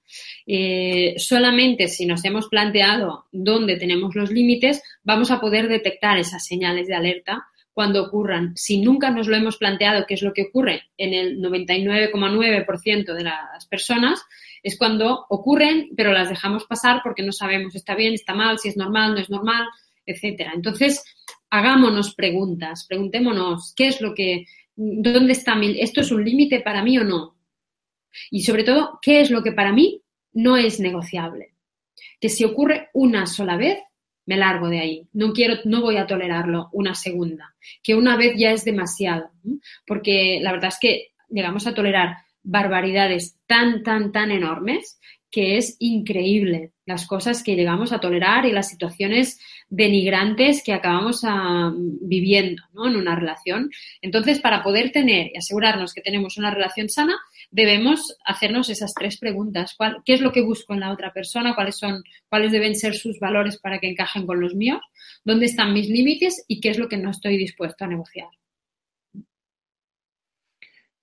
Eh, 0.46 1.14
solamente 1.16 1.88
si 1.88 2.04
nos 2.06 2.24
hemos 2.24 2.48
planteado 2.48 3.26
dónde 3.30 3.76
tenemos 3.76 4.14
los 4.14 4.30
límites, 4.30 4.82
vamos 5.04 5.30
a 5.30 5.40
poder 5.40 5.68
detectar 5.68 6.18
esas 6.18 6.44
señales 6.44 6.88
de 6.88 6.94
alerta 6.94 7.46
cuando 7.74 8.04
ocurran. 8.04 8.56
Si 8.56 8.80
nunca 8.80 9.10
nos 9.10 9.26
lo 9.26 9.36
hemos 9.36 9.58
planteado, 9.58 10.06
qué 10.06 10.14
es 10.14 10.22
lo 10.22 10.32
que 10.32 10.42
ocurre 10.42 10.84
en 10.96 11.12
el 11.12 11.40
99,9% 11.40 13.12
de 13.12 13.24
las 13.24 13.66
personas, 13.66 14.22
es 14.62 14.78
cuando 14.78 15.26
ocurren, 15.28 15.90
pero 15.96 16.12
las 16.12 16.28
dejamos 16.28 16.64
pasar 16.64 17.00
porque 17.02 17.24
no 17.24 17.32
sabemos 17.32 17.74
está 17.74 17.94
bien, 17.96 18.14
está 18.14 18.32
mal, 18.32 18.58
si 18.58 18.68
es 18.68 18.76
normal, 18.76 19.14
no 19.14 19.20
es 19.20 19.28
normal, 19.28 19.66
etcétera. 20.06 20.52
Entonces, 20.54 21.04
hagámonos 21.50 22.14
preguntas, 22.14 22.86
preguntémonos 22.88 23.74
qué 23.76 23.88
es 23.88 24.00
lo 24.00 24.14
que, 24.14 24.46
dónde 24.76 25.32
está 25.32 25.56
mi, 25.56 25.80
esto 25.80 26.00
es 26.00 26.12
un 26.12 26.24
límite 26.24 26.60
para 26.60 26.82
mí 26.82 26.96
o 26.98 27.04
no. 27.04 27.36
Y 28.30 28.42
sobre 28.42 28.62
todo, 28.62 29.00
qué 29.02 29.20
es 29.20 29.30
lo 29.30 29.42
que 29.42 29.52
para 29.52 29.72
mí 29.72 30.00
no 30.32 30.56
es 30.56 30.78
negociable. 30.78 31.54
Que 32.20 32.28
si 32.28 32.44
ocurre 32.44 32.88
una 32.94 33.26
sola 33.26 33.56
vez, 33.56 33.78
me 34.26 34.36
largo 34.36 34.68
de 34.68 34.80
ahí. 34.80 35.08
No 35.12 35.32
quiero, 35.32 35.56
no 35.64 35.80
voy 35.80 35.96
a 35.96 36.06
tolerarlo 36.06 36.68
una 36.72 36.94
segunda. 36.94 37.54
Que 37.82 37.94
una 37.94 38.16
vez 38.16 38.34
ya 38.36 38.52
es 38.52 38.64
demasiado. 38.64 39.30
Porque 39.86 40.38
la 40.42 40.52
verdad 40.52 40.68
es 40.68 40.78
que 40.80 41.08
llegamos 41.28 41.66
a 41.66 41.74
tolerar 41.74 42.16
barbaridades 42.42 43.38
tan, 43.46 43.82
tan, 43.82 44.12
tan 44.12 44.30
enormes 44.30 44.98
que 45.30 45.56
es 45.56 45.76
increíble 45.80 46.70
las 46.86 47.08
cosas 47.08 47.42
que 47.42 47.56
llegamos 47.56 47.92
a 47.92 47.98
tolerar 47.98 48.46
y 48.46 48.52
las 48.52 48.68
situaciones 48.68 49.40
denigrantes 49.68 50.62
que 50.62 50.72
acabamos 50.72 51.22
ah, 51.24 51.72
viviendo 51.74 52.62
en 52.86 52.94
una 52.94 53.16
relación. 53.16 53.68
Entonces, 54.00 54.38
para 54.38 54.62
poder 54.62 54.92
tener 54.92 55.32
y 55.34 55.38
asegurarnos 55.38 55.92
que 55.92 56.02
tenemos 56.02 56.36
una 56.36 56.52
relación 56.52 56.88
sana, 56.88 57.16
debemos 57.54 58.16
hacernos 58.24 58.68
esas 58.68 58.94
tres 58.94 59.16
preguntas. 59.18 59.76
¿Qué 60.04 60.14
es 60.14 60.20
lo 60.20 60.32
que 60.32 60.42
busco 60.42 60.74
en 60.74 60.80
la 60.80 60.92
otra 60.92 61.12
persona? 61.12 61.54
¿Cuáles, 61.54 61.76
son, 61.76 62.02
¿Cuáles 62.28 62.50
deben 62.50 62.74
ser 62.74 62.94
sus 62.94 63.20
valores 63.20 63.58
para 63.58 63.78
que 63.78 63.88
encajen 63.88 64.26
con 64.26 64.40
los 64.40 64.56
míos? 64.56 64.80
¿Dónde 65.24 65.46
están 65.46 65.72
mis 65.72 65.88
límites? 65.88 66.44
¿Y 66.48 66.60
qué 66.60 66.70
es 66.70 66.78
lo 66.78 66.88
que 66.88 66.96
no 66.96 67.10
estoy 67.10 67.36
dispuesto 67.36 67.84
a 67.84 67.88
negociar? 67.88 68.28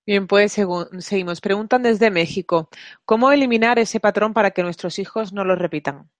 Bien, 0.04 0.26
pues 0.26 0.58
seguimos. 0.98 1.40
Preguntan 1.40 1.82
desde 1.82 2.10
México, 2.10 2.68
¿cómo 3.06 3.32
eliminar 3.32 3.78
ese 3.78 3.98
patrón 3.98 4.34
para 4.34 4.50
que 4.50 4.62
nuestros 4.62 4.98
hijos 4.98 5.32
no 5.32 5.44
lo 5.44 5.56
repitan? 5.56 6.10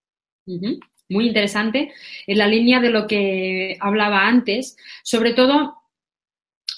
Muy 0.47 1.26
interesante. 1.26 1.93
En 2.26 2.39
la 2.39 2.47
línea 2.47 2.80
de 2.80 2.91
lo 2.91 3.07
que 3.07 3.76
hablaba 3.80 4.26
antes, 4.26 4.78
sobre 5.03 5.35
todo, 5.35 5.76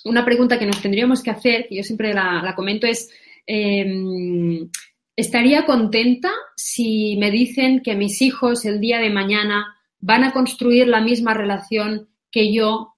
una 0.05 0.25
pregunta 0.25 0.59
que 0.59 0.67
nos 0.67 0.83
tendríamos 0.83 1.23
que 1.23 1.31
hacer, 1.31 1.69
que 1.69 1.77
yo 1.77 1.83
siempre 1.85 2.13
la, 2.13 2.53
comento, 2.57 2.89
es, 2.89 3.11
em, 3.47 4.71
¿estaría 5.17 5.67
contenta 5.67 6.33
si 6.57 7.17
me 7.19 7.31
dicen 7.31 7.81
que 7.81 7.95
mis 7.95 8.23
hijos 8.23 8.65
el 8.65 8.81
día 8.81 8.99
de 8.99 9.11
mañana 9.11 9.77
van 10.01 10.25
a 10.25 10.33
construir 10.33 10.89
la 10.89 11.01
misma 11.01 11.35
relación 11.35 12.09
que 12.31 12.53
yo 12.53 12.95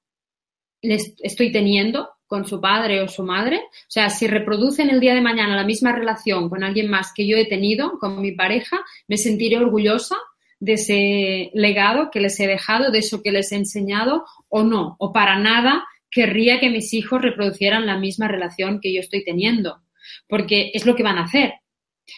les 0.82 1.14
estoy 1.22 1.52
teniendo? 1.52 2.10
con 2.26 2.46
su 2.46 2.60
padre 2.60 3.02
o 3.02 3.08
su 3.08 3.22
madre. 3.22 3.58
O 3.58 3.88
sea, 3.88 4.10
si 4.10 4.26
reproducen 4.26 4.90
el 4.90 5.00
día 5.00 5.14
de 5.14 5.20
mañana 5.20 5.56
la 5.56 5.64
misma 5.64 5.92
relación 5.92 6.48
con 6.48 6.64
alguien 6.64 6.90
más 6.90 7.12
que 7.14 7.26
yo 7.26 7.36
he 7.36 7.46
tenido, 7.46 7.98
con 7.98 8.20
mi 8.20 8.32
pareja, 8.32 8.80
me 9.08 9.16
sentiré 9.16 9.58
orgullosa 9.58 10.16
de 10.58 10.72
ese 10.72 11.50
legado 11.54 12.10
que 12.10 12.20
les 12.20 12.38
he 12.40 12.46
dejado, 12.46 12.90
de 12.90 12.98
eso 12.98 13.22
que 13.22 13.30
les 13.30 13.52
he 13.52 13.56
enseñado, 13.56 14.24
o 14.48 14.64
no, 14.64 14.96
o 14.98 15.12
para 15.12 15.38
nada 15.38 15.84
querría 16.10 16.60
que 16.60 16.70
mis 16.70 16.94
hijos 16.94 17.20
reproducieran 17.20 17.86
la 17.86 17.98
misma 17.98 18.26
relación 18.28 18.80
que 18.80 18.92
yo 18.92 19.00
estoy 19.00 19.24
teniendo, 19.24 19.82
porque 20.28 20.70
es 20.74 20.86
lo 20.86 20.94
que 20.94 21.02
van 21.02 21.18
a 21.18 21.24
hacer. 21.24 21.54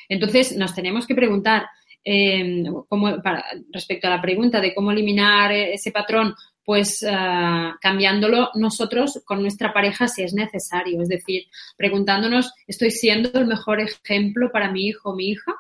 Entonces, 0.09 0.57
nos 0.57 0.75
tenemos 0.75 1.07
que 1.07 1.15
preguntar, 1.15 1.67
eh, 2.05 2.65
respecto 3.73 4.07
a 4.07 4.11
la 4.11 4.23
pregunta 4.23 4.61
de 4.61 4.75
cómo 4.75 4.93
eliminar 4.93 5.53
ese 5.53 5.91
patrón 5.91 6.35
pues 6.69 7.03
uh, 7.03 7.79
cambiándolo 7.81 8.51
nosotros 8.55 9.23
con 9.25 9.41
nuestra 9.41 9.73
pareja 9.73 10.07
si 10.07 10.23
es 10.23 10.35
necesario. 10.35 11.01
Es 11.01 11.09
decir, 11.09 11.45
preguntándonos, 11.79 12.53
¿estoy 12.67 12.91
siendo 12.91 13.31
el 13.39 13.47
mejor 13.47 13.81
ejemplo 13.81 14.51
para 14.53 14.71
mi 14.71 14.87
hijo 14.87 15.11
o 15.11 15.17
mi 15.17 15.31
hija? 15.31 15.55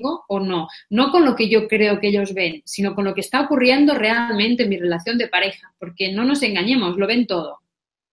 o 0.00 0.40
no. 0.40 0.68
No 0.90 1.10
con 1.10 1.24
lo 1.24 1.34
que 1.36 1.48
yo 1.48 1.68
creo 1.68 2.00
que 2.00 2.08
ellos 2.08 2.32
ven, 2.32 2.62
sino 2.64 2.94
con 2.94 3.04
lo 3.04 3.14
que 3.14 3.20
está 3.20 3.42
ocurriendo 3.42 3.94
realmente 3.94 4.62
en 4.62 4.68
mi 4.68 4.78
relación 4.78 5.18
de 5.18 5.28
pareja, 5.28 5.74
porque 5.78 6.12
no 6.12 6.24
nos 6.24 6.42
engañemos, 6.42 6.96
lo 6.96 7.06
ven 7.06 7.26
todo, 7.26 7.58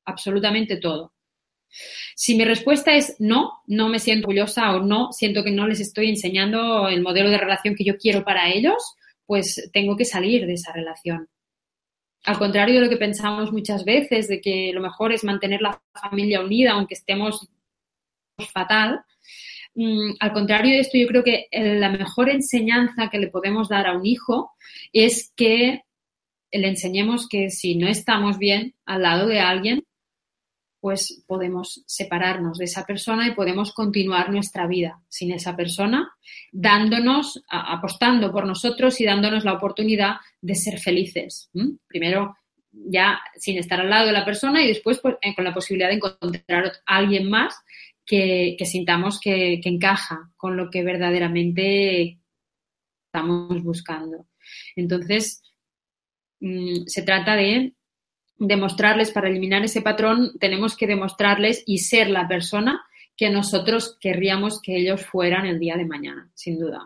absolutamente 0.04 0.78
todo. 0.78 1.14
Si 2.16 2.36
mi 2.36 2.46
respuesta 2.46 2.96
es 2.96 3.16
no, 3.20 3.62
no 3.68 3.90
me 3.90 4.00
siento 4.00 4.28
orgullosa 4.28 4.76
o 4.76 4.82
no, 4.82 5.12
siento 5.12 5.44
que 5.44 5.52
no 5.52 5.68
les 5.68 5.80
estoy 5.80 6.10
enseñando 6.10 6.88
el 6.88 7.02
modelo 7.02 7.30
de 7.30 7.38
relación 7.38 7.76
que 7.76 7.84
yo 7.84 7.98
quiero 7.98 8.24
para 8.24 8.50
ellos, 8.50 8.96
pues 9.26 9.70
tengo 9.74 9.96
que 9.96 10.06
salir 10.06 10.46
de 10.46 10.54
esa 10.54 10.72
relación. 10.72 11.28
Al 12.24 12.40
contrario 12.40 12.76
de 12.76 12.82
lo 12.82 12.90
que 12.90 12.98
pensamos 12.98 13.52
muchas 13.52 13.86
veces, 13.86 14.28
de 14.28 14.42
que 14.42 14.72
lo 14.74 14.82
mejor 14.82 15.14
es 15.14 15.24
mantener 15.24 15.62
la 15.62 15.80
familia 15.94 16.42
unida 16.42 16.72
aunque 16.72 16.96
estemos 16.96 17.48
fatal, 18.52 19.02
mm, 19.76 20.14
al 20.20 20.34
contrario 20.34 20.74
de 20.74 20.80
esto, 20.80 20.98
yo 20.98 21.08
creo 21.08 21.24
que 21.24 21.48
la 21.52 21.90
mejor 21.90 22.30
enseñanza 22.30 23.10
que 23.10 23.20
le 23.20 23.28
podemos 23.28 23.70
dar 23.70 23.88
a 23.88 23.94
un 23.94 24.06
hijo 24.06 24.54
es 24.92 25.32
que 25.36 25.84
le 26.52 26.68
enseñemos 26.68 27.28
que 27.28 27.50
si 27.50 27.76
no 27.76 27.88
estamos 27.88 28.38
bien 28.38 28.76
al 28.86 29.04
lado 29.04 29.28
de 29.28 29.40
alguien, 29.40 29.84
pues 30.86 31.24
podemos 31.26 31.84
separarnos 31.88 32.60
de 32.60 32.66
esa 32.66 32.86
persona 32.86 33.28
y 33.28 33.34
podemos 33.34 33.74
continuar 33.74 34.30
nuestra 34.30 34.68
vida 34.68 35.02
sin 35.08 35.32
esa 35.32 35.56
persona, 35.56 36.16
dándonos, 36.52 37.44
apostando 37.50 38.32
por 38.32 38.46
nosotros 38.46 39.02
y 39.02 39.06
dándonos 39.06 39.46
la 39.46 39.54
oportunidad 39.54 40.18
de 40.42 40.54
ser 40.54 40.78
felices. 40.78 41.50
Primero 41.88 42.38
ya 42.72 43.20
sin 43.36 43.58
estar 43.58 43.82
al 43.82 43.90
lado 43.90 44.06
de 44.06 44.14
la 44.14 44.26
persona 44.26 44.64
y 44.64 44.68
después 44.68 45.00
pues, 45.00 45.16
eh, 45.24 45.34
con 45.34 45.46
la 45.46 45.56
posibilidad 45.56 45.90
de 45.90 45.96
encontrar 45.96 46.74
a 46.86 46.98
alguien 46.98 47.32
más 47.32 47.56
que, 48.06 48.56
sintamos 48.64 49.20
que, 49.20 49.60
encaja 49.64 50.30
con 50.38 50.56
lo 50.56 50.70
que 50.70 50.84
verdaderamente 50.84 52.20
estamos 53.08 53.64
buscando. 53.64 54.28
Entonces, 54.76 55.42
mm, 56.42 56.84
se 56.86 57.02
trata 57.02 57.36
de 57.36 57.74
demostrarles, 58.38 59.12
para 59.12 59.30
eliminar 59.30 59.64
ese 59.64 59.82
patrón, 59.82 60.32
tenemos 60.40 60.76
que 60.76 60.88
demostrarles 60.88 61.64
y 61.66 61.80
ser 61.80 62.10
la 62.10 62.28
persona 62.28 62.86
que 63.16 63.30
nosotros 63.30 63.98
querríamos 64.00 64.62
que 64.62 64.78
ellos 64.78 65.06
fueran 65.06 65.46
el 65.46 65.60
día 65.60 65.78
de 65.78 65.86
mañana, 65.86 66.30
sin 66.34 66.60
duda. 66.60 66.86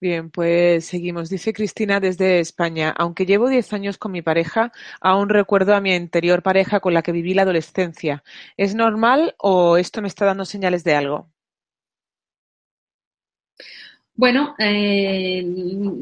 Bien, 0.00 0.30
pues 0.30 0.86
seguimos. 0.86 1.28
Dice 1.28 1.52
Cristina 1.52 2.00
desde 2.00 2.40
España, 2.40 2.94
aunque 2.96 3.26
llevo 3.26 3.50
10 3.50 3.72
años 3.74 3.98
con 3.98 4.12
mi 4.12 4.22
pareja, 4.22 4.72
aún 5.00 5.28
recuerdo 5.28 5.74
a 5.74 5.80
mi 5.82 5.92
anterior 5.92 6.42
pareja 6.42 6.80
con 6.80 6.94
la 6.94 7.02
que 7.02 7.12
viví 7.12 7.34
la 7.34 7.42
adolescencia. 7.42 8.24
¿Es 8.56 8.74
normal 8.74 9.34
o 9.38 9.76
esto 9.76 10.00
me 10.00 10.08
está 10.08 10.24
dando 10.24 10.46
señales 10.46 10.84
de 10.84 10.94
algo? 10.94 11.30
Bueno, 14.20 14.54
eh, 14.58 15.42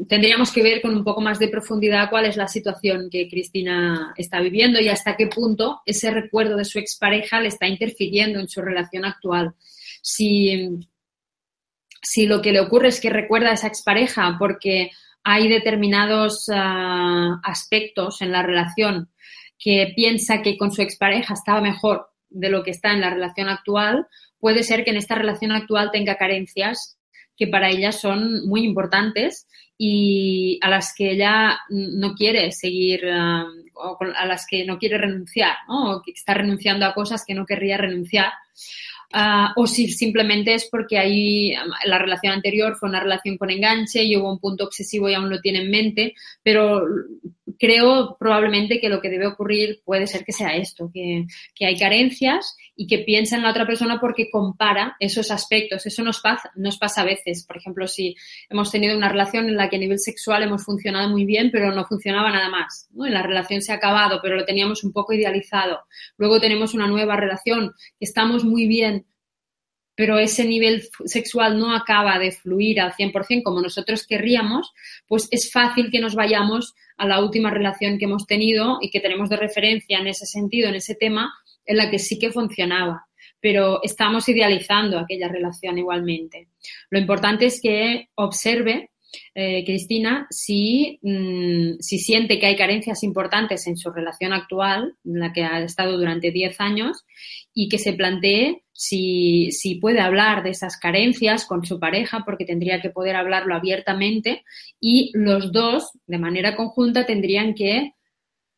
tendríamos 0.09 0.51
que 0.51 0.61
ver 0.61 0.81
con 0.81 0.93
un 0.93 1.05
poco 1.05 1.21
más 1.21 1.39
de 1.39 1.47
profundidad 1.47 2.09
cuál 2.09 2.25
es 2.25 2.35
la 2.35 2.49
situación 2.49 3.09
que 3.09 3.29
Cristina 3.29 4.13
está 4.17 4.41
viviendo 4.41 4.77
y 4.81 4.89
hasta 4.89 5.15
qué 5.15 5.27
punto 5.27 5.79
ese 5.85 6.11
recuerdo 6.11 6.57
de 6.57 6.65
su 6.65 6.79
expareja 6.79 7.39
le 7.39 7.47
está 7.47 7.65
interfiriendo 7.65 8.41
en 8.41 8.49
su 8.49 8.61
relación 8.61 9.05
actual. 9.05 9.53
Si, 10.01 10.67
si 12.01 12.25
lo 12.25 12.41
que 12.41 12.51
le 12.51 12.59
ocurre 12.59 12.89
es 12.89 12.99
que 12.99 13.09
recuerda 13.09 13.51
a 13.51 13.53
esa 13.53 13.67
expareja 13.67 14.35
porque 14.37 14.91
hay 15.23 15.47
determinados 15.47 16.49
ah, 16.53 17.39
aspectos 17.41 18.21
en 18.21 18.33
la 18.33 18.43
relación 18.43 19.07
que 19.57 19.93
piensa 19.95 20.41
que 20.41 20.57
con 20.57 20.73
su 20.73 20.81
expareja 20.81 21.35
estaba 21.35 21.61
mejor 21.61 22.09
de 22.29 22.49
lo 22.49 22.63
que 22.63 22.71
está 22.71 22.91
en 22.91 22.99
la 22.99 23.11
relación 23.11 23.47
actual, 23.47 24.07
puede 24.41 24.63
ser 24.63 24.83
que 24.83 24.91
en 24.91 24.97
esta 24.97 25.15
relación 25.15 25.53
actual 25.53 25.91
tenga 25.93 26.17
carencias 26.17 26.98
que 27.39 27.47
para 27.47 27.69
ella 27.69 27.93
son 27.93 28.45
muy 28.45 28.63
importantes 28.65 29.47
y 29.77 30.59
a 30.61 30.69
las 30.69 30.93
que 30.93 31.11
ella 31.11 31.57
no 31.69 32.13
quiere 32.13 32.51
seguir 32.51 33.05
um, 33.05 33.63
o 33.75 33.97
a 34.13 34.25
las 34.25 34.45
que 34.45 34.65
no 34.65 34.77
quiere 34.77 34.97
renunciar, 34.97 35.55
¿no? 35.69 35.93
o 35.93 36.01
que 36.01 36.11
está 36.11 36.33
renunciando 36.33 36.85
a 36.85 36.93
cosas 36.93 37.23
que 37.25 37.33
no 37.33 37.45
querría 37.45 37.77
renunciar. 37.77 38.33
Uh, 39.11 39.49
o 39.55 39.65
si 39.65 39.87
simplemente 39.87 40.53
es 40.53 40.67
porque 40.69 40.99
ahí 40.99 41.53
la 41.85 41.97
relación 41.97 42.33
anterior 42.33 42.75
fue 42.75 42.89
una 42.89 42.99
relación 42.99 43.37
con 43.37 43.49
enganche 43.49 44.03
y 44.03 44.15
hubo 44.15 44.31
un 44.31 44.39
punto 44.39 44.65
obsesivo 44.65 45.09
y 45.09 45.15
aún 45.15 45.31
lo 45.31 45.39
tiene 45.39 45.61
en 45.61 45.71
mente, 45.71 46.13
pero 46.43 46.83
creo 47.59 48.15
probablemente 48.17 48.79
que 48.79 48.89
lo 48.89 49.01
que 49.01 49.09
debe 49.09 49.27
ocurrir 49.27 49.81
puede 49.83 50.07
ser 50.07 50.23
que 50.23 50.31
sea 50.31 50.55
esto, 50.55 50.89
que, 50.93 51.25
hay 51.63 51.77
carencias 51.77 52.55
y 52.75 52.87
que 52.87 52.99
piensa 52.99 53.35
en 53.35 53.43
la 53.43 53.51
otra 53.51 53.67
persona 53.67 53.99
porque 53.99 54.31
compara 54.31 54.95
esos 54.99 55.29
aspectos. 55.29 55.85
Eso 55.85 56.01
nos 56.03 56.21
pasa, 56.21 56.49
nos 56.55 56.77
pasa 56.77 57.01
a 57.01 57.05
veces. 57.05 57.45
Por 57.45 57.57
ejemplo, 57.57 57.87
si 57.87 58.15
hemos 58.49 58.71
tenido 58.71 58.97
una 58.97 59.09
relación 59.09 59.49
en 59.49 59.57
la 59.57 59.69
que 59.69 59.75
a 59.75 59.79
nivel 59.79 59.99
sexual 59.99 60.43
hemos 60.43 60.63
funcionado 60.63 61.09
muy 61.09 61.25
bien, 61.25 61.49
pero 61.51 61.73
no 61.73 61.85
funcionaba 61.85 62.31
nada 62.31 62.49
más. 62.49 62.87
¿no? 62.93 63.05
la 63.07 63.21
relación 63.21 63.61
se 63.61 63.73
ha 63.73 63.75
acabado, 63.75 64.19
pero 64.23 64.37
lo 64.37 64.45
teníamos 64.45 64.83
un 64.83 64.93
poco 64.93 65.13
idealizado. 65.13 65.81
Luego 66.17 66.39
tenemos 66.39 66.73
una 66.73 66.87
nueva 66.87 67.17
relación, 67.17 67.73
estamos 67.99 68.45
muy 68.45 68.67
bien, 68.67 69.05
pero 69.99 70.17
ese 70.17 70.45
nivel 70.45 70.83
sexual 71.03 71.59
no 71.59 71.75
acaba 71.75 72.17
de 72.19 72.31
fluir 72.31 72.79
al 72.79 72.93
100% 72.93 73.43
como 73.43 73.61
nosotros 73.61 74.07
querríamos, 74.07 74.71
pues 75.09 75.27
es 75.29 75.51
fácil 75.51 75.91
que 75.91 75.99
nos 75.99 76.15
vayamos 76.15 76.73
a 76.95 77.05
la 77.05 77.21
última 77.21 77.49
relación 77.51 77.97
que 77.97 78.05
hemos 78.05 78.25
tenido 78.25 78.77
y 78.79 78.91
que 78.91 79.01
tenemos 79.01 79.27
de 79.27 79.35
referencia 79.35 79.99
en 79.99 80.07
ese 80.07 80.25
sentido, 80.25 80.69
en 80.69 80.75
ese 80.75 80.95
tema, 80.95 81.33
en 81.65 81.75
la 81.75 81.91
que 81.91 81.99
sí 81.99 82.17
que 82.17 82.31
funcionaba, 82.31 83.07
pero 83.41 83.81
estamos 83.83 84.29
idealizando 84.29 84.97
aquella 84.97 85.27
relación 85.27 85.77
igualmente. 85.77 86.47
Lo 86.89 86.97
importante 86.97 87.47
es 87.47 87.59
que 87.61 88.07
observe, 88.15 88.91
eh, 89.35 89.65
Cristina, 89.65 90.27
si, 90.29 90.97
mm, 91.01 91.79
si 91.81 91.99
siente 91.99 92.39
que 92.39 92.45
hay 92.45 92.55
carencias 92.55 93.03
importantes 93.03 93.67
en 93.67 93.75
su 93.75 93.91
relación 93.91 94.31
actual, 94.31 94.95
en 95.03 95.19
la 95.19 95.33
que 95.33 95.43
ha 95.43 95.61
estado 95.61 95.97
durante 95.97 96.31
10 96.31 96.61
años, 96.61 97.03
y 97.53 97.69
que 97.69 97.77
se 97.77 97.93
plantee 97.93 98.63
si, 98.71 99.51
si, 99.51 99.75
puede 99.75 99.99
hablar 99.99 100.43
de 100.43 100.51
esas 100.51 100.77
carencias 100.77 101.45
con 101.45 101.65
su 101.65 101.79
pareja, 101.79 102.23
porque 102.25 102.45
tendría 102.45 102.81
que 102.81 102.89
poder 102.89 103.15
hablarlo 103.15 103.55
abiertamente, 103.55 104.43
y 104.79 105.11
los 105.13 105.51
dos, 105.51 105.91
de 106.07 106.17
manera 106.17 106.55
conjunta, 106.55 107.05
tendrían 107.05 107.53
que 107.53 107.93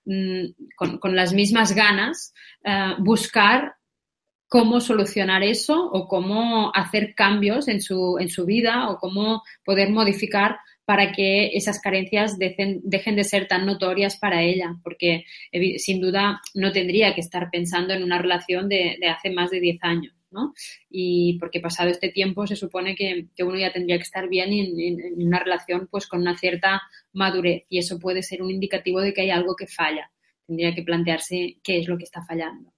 Mm, 0.06 0.54
con, 0.76 1.16
las 1.16 1.32
mismas 1.32 1.76
ganas 1.76 2.34
eh, 2.64 2.96
buscar 3.00 3.76
cómo 4.48 4.82
solucionar 4.82 5.44
eso 5.44 5.80
o 5.92 6.08
cómo 6.08 6.72
hacer 6.74 7.14
cambios 7.16 7.68
en 7.68 7.82
su, 7.82 8.18
en 8.20 8.28
su 8.30 8.46
vida 8.46 8.89
o 8.89 8.98
cómo 8.98 9.44
poder 9.64 9.92
modificar 9.92 10.58
para 10.92 11.14
que 11.14 11.52
esas 11.54 11.80
carencias 11.80 12.38
dejen, 12.38 12.82
de 12.84 13.24
ser 13.24 13.48
tan 13.48 13.66
notorias 13.66 14.18
para 14.18 14.44
ella, 14.44 14.76
porque 14.84 15.24
sin 15.78 16.02
duda 16.02 16.42
no 16.54 16.74
tendría 16.74 17.16
que 17.16 17.22
estar 17.22 17.50
pensando 17.50 17.94
en 17.94 18.04
una 18.04 18.22
relación 18.22 18.68
de, 18.68 18.98
hace 19.08 19.30
más 19.30 19.52
de 19.52 19.62
10 19.62 19.78
años. 19.84 20.14
¿no? 20.32 20.54
Y 20.89 21.38
porque 21.39 21.62
pasado 21.62 21.89
este 21.89 22.10
tiempo 22.10 22.46
se 22.46 22.58
supone 22.58 22.94
que, 22.94 23.28
uno 23.39 23.58
ya 23.58 23.72
tendría 23.72 23.96
que 23.96 24.04
estar 24.04 24.28
bien 24.28 24.52
en, 24.52 25.26
una 25.26 25.39
relación 25.39 25.88
pues 25.89 26.08
con 26.08 26.20
una 26.20 26.38
cierta 26.38 26.82
madurez 27.14 27.64
y 27.70 27.78
eso 27.78 27.98
puede 27.98 28.22
ser 28.22 28.42
un 28.42 28.52
indicativo 28.52 29.00
de 29.00 29.14
que 29.14 29.22
hay 29.22 29.30
algo 29.30 29.56
que 29.56 29.68
falla. 29.68 30.12
Tendría 30.46 30.76
que 30.76 30.84
plantearse 30.84 31.56
qué 31.64 31.80
es 31.80 31.88
lo 31.88 31.98
que 31.98 32.04
está 32.04 32.22
fallando. 32.22 32.74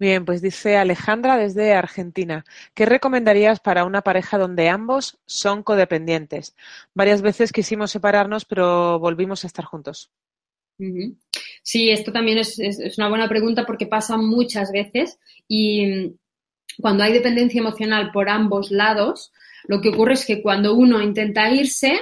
Bien, 0.00 0.24
pues 0.24 0.40
dice 0.40 0.78
Alejandra 0.78 1.36
desde 1.36 1.74
Argentina. 1.74 2.46
¿Qué 2.72 2.86
recomendarías 2.86 3.60
para 3.60 3.84
una 3.84 4.00
pareja 4.00 4.38
donde 4.38 4.70
ambos 4.70 5.18
son 5.26 5.62
codependientes? 5.62 6.56
Varias 6.94 7.20
veces 7.20 7.52
quisimos 7.52 7.90
separarnos, 7.90 8.46
pero 8.46 8.98
volvimos 8.98 9.44
a 9.44 9.46
estar 9.46 9.66
juntos. 9.66 10.10
Sí, 11.62 11.90
esto 11.90 12.12
también 12.12 12.38
es, 12.38 12.58
una 12.96 13.10
buena 13.10 13.28
pregunta 13.28 13.66
porque 13.66 13.86
pasa 13.86 14.16
muchas 14.16 14.72
veces 14.72 15.18
y 15.46 15.84
mm, 15.84 16.14
cuando 16.80 17.04
hay 17.04 17.12
dependencia 17.12 17.60
emocional 17.60 18.10
por 18.10 18.30
ambos 18.30 18.70
lados, 18.70 19.32
lo 19.68 19.82
que 19.82 19.90
ocurre 19.90 20.14
es 20.14 20.24
que 20.24 20.40
cuando 20.40 20.74
uno 20.76 21.02
intenta 21.02 21.50
irse, 21.50 22.00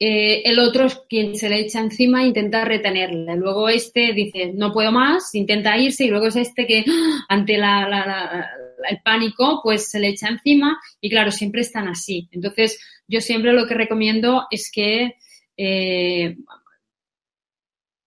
eh, 0.00 0.42
el 0.44 0.60
otro 0.60 0.86
es 0.86 1.00
quien 1.08 1.34
se 1.36 1.48
le 1.48 1.60
echa 1.60 1.80
encima 1.80 2.22
e 2.22 2.28
intenta 2.28 2.64
retenerle. 2.64 3.36
Luego 3.36 3.68
este 3.68 4.12
dice, 4.12 4.52
no 4.54 4.72
puedo 4.72 4.92
más, 4.92 5.34
intenta 5.34 5.76
irse 5.76 6.04
y 6.04 6.08
luego 6.08 6.28
es 6.28 6.36
este 6.36 6.66
que 6.66 6.84
ante 7.28 7.56
el 7.56 9.00
pánico 9.04 9.60
pues 9.62 9.90
se 9.90 9.98
le 9.98 10.08
echa 10.08 10.28
encima 10.28 10.80
y 11.00 11.10
claro, 11.10 11.32
siempre 11.32 11.62
están 11.62 11.88
así. 11.88 12.28
Entonces 12.30 12.80
yo 13.08 13.20
siempre 13.20 13.52
lo 13.52 13.66
que 13.66 13.74
recomiendo 13.74 14.46
es 14.50 14.70
que 14.70 15.16
eh, 15.56 16.36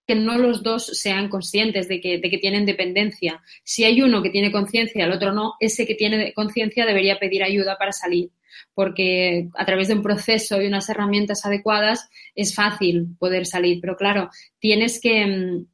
que 0.08 0.16
no 0.16 0.38
los 0.38 0.64
dos 0.64 0.86
sean 0.86 1.30
conscientes 1.30 1.88
de 1.88 2.02
que, 2.02 2.18
de 2.20 2.30
que 2.30 2.38
tienen 2.38 2.66
dependencia. 2.66 3.42
Si 3.64 3.84
hay 3.84 4.02
uno 4.02 4.22
que 4.22 4.30
tiene 4.30 4.52
conciencia 4.52 5.00
y 5.00 5.04
el 5.04 5.12
otro 5.12 5.32
no, 5.34 5.54
ese 5.60 5.86
que 5.86 5.96
tiene 5.96 6.34
conciencia 6.34 6.86
debería 6.86 7.20
pedir 7.20 7.44
ayuda 7.44 7.78
para 7.78 7.92
salir, 7.92 8.30
porque 8.74 9.49
a 9.56 9.66
través 9.66 9.88
de 9.88 9.95
un 9.95 10.04
proceso 10.04 10.62
y 10.62 10.68
unas 10.68 10.89
herramientas 10.89 11.45
adecuadas 11.45 12.10
es 12.36 12.56
fácil 12.56 13.16
poder 13.20 13.45
salir, 13.45 13.80
pero 13.82 13.95
claro, 13.95 14.30
tienes 14.60 14.99
que 15.02 15.26
mm, 15.26 15.66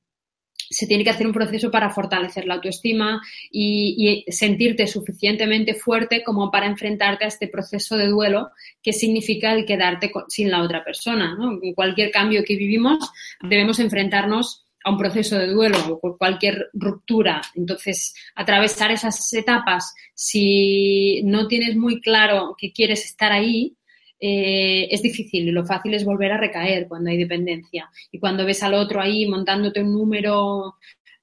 se 0.70 0.88
tiene 0.88 1.04
que 1.04 1.10
hacer 1.10 1.28
un 1.28 1.34
proceso 1.34 1.72
para 1.72 1.90
fortalecer 1.90 2.46
la 2.46 2.56
autoestima 2.56 3.22
y, 3.52 4.26
sentirte 4.30 4.88
suficientemente 4.88 5.74
fuerte 5.74 6.24
como 6.24 6.52
para 6.52 6.68
enfrentarte 6.68 7.26
a 7.26 7.28
este 7.28 7.48
proceso 7.48 7.96
de 7.96 8.08
duelo 8.08 8.50
que 8.82 8.94
significa 8.94 9.54
el 9.54 9.66
quedarte 9.66 10.12
sin 10.28 10.52
la 10.52 10.62
otra 10.62 10.84
persona. 10.84 11.38
En 11.62 11.74
cualquier 11.74 12.12
cambio 12.12 12.44
que 12.46 12.56
vivimos 12.56 13.12
debemos 13.42 13.80
enfrentarnos 13.80 14.67
a 14.88 14.90
un 14.90 14.98
proceso 14.98 15.38
de 15.38 15.48
duelo 15.48 15.78
o 15.90 16.00
por 16.00 16.18
cualquier 16.18 16.70
ruptura. 16.72 17.42
Entonces, 17.56 18.16
atravesar 18.36 18.90
esas 18.90 19.34
etapas, 19.34 19.94
si 20.14 21.22
no 21.24 21.48
tienes 21.50 21.76
muy 21.76 22.00
claro 22.00 22.56
que 22.58 22.72
quieres 22.72 23.04
estar 23.04 23.34
ahí, 23.34 23.76
eh, 24.18 24.88
es 24.90 25.02
difícil 25.02 25.46
y 25.46 25.52
lo 25.52 25.66
fácil 25.66 25.94
es 25.94 26.06
volver 26.06 26.32
a 26.32 26.38
recaer 26.38 26.88
cuando 26.88 27.10
hay 27.10 27.18
dependencia. 27.18 27.90
Y 28.14 28.20
cuando 28.20 28.46
ves 28.46 28.64
al 28.64 28.76
otro 28.76 29.02
ahí 29.02 29.28
montándote 29.28 29.82
un 29.82 29.92
número 29.92 30.76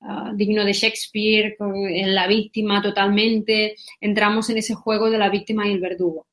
ah, 0.03 0.33
digno 0.35 0.63
de 0.63 0.75
Shakespeare, 0.75 1.57
en 1.89 2.15
la 2.15 2.27
víctima 2.27 2.83
totalmente, 2.83 3.77
entramos 3.99 4.51
en 4.51 4.59
ese 4.59 4.75
juego 4.75 5.11
de 5.11 5.19
la 5.19 5.31
víctima 5.31 5.67
y 5.67 5.73
el 5.73 5.81
verdugo. 5.81 6.27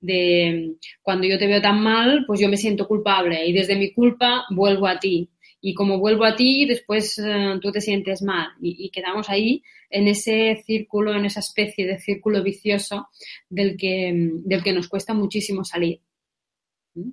De 0.00 0.76
cuando 1.02 1.26
yo 1.26 1.36
te 1.36 1.48
veo 1.48 1.60
tan 1.60 1.82
mal, 1.82 2.22
pues 2.24 2.38
yo 2.38 2.48
me 2.48 2.56
siento 2.56 2.86
culpable 2.86 3.44
y 3.44 3.52
desde 3.52 3.74
mi 3.74 3.92
culpa 3.92 4.44
vuelvo 4.50 4.86
a 4.86 5.00
ti. 5.00 5.28
Y 5.60 5.74
como 5.74 5.98
vuelvo 5.98 6.24
a 6.24 6.36
ti, 6.36 6.66
después 6.66 7.18
eh, 7.18 7.58
tú 7.60 7.72
te 7.72 7.80
sientes 7.80 8.22
mal 8.22 8.50
y, 8.60 8.90
quedamos 8.90 9.28
ahí 9.28 9.62
en 9.90 10.06
ese 10.06 10.62
círculo, 10.64 11.14
en 11.14 11.24
esa 11.24 11.40
especie 11.40 11.86
de 11.86 11.98
círculo 11.98 12.42
vicioso 12.42 13.08
del 13.48 13.76
que, 13.76 14.12
del 14.44 14.62
que 14.62 14.72
nos 14.72 14.88
cuesta 14.88 15.14
muchísimo 15.14 15.64
salir. 15.64 16.00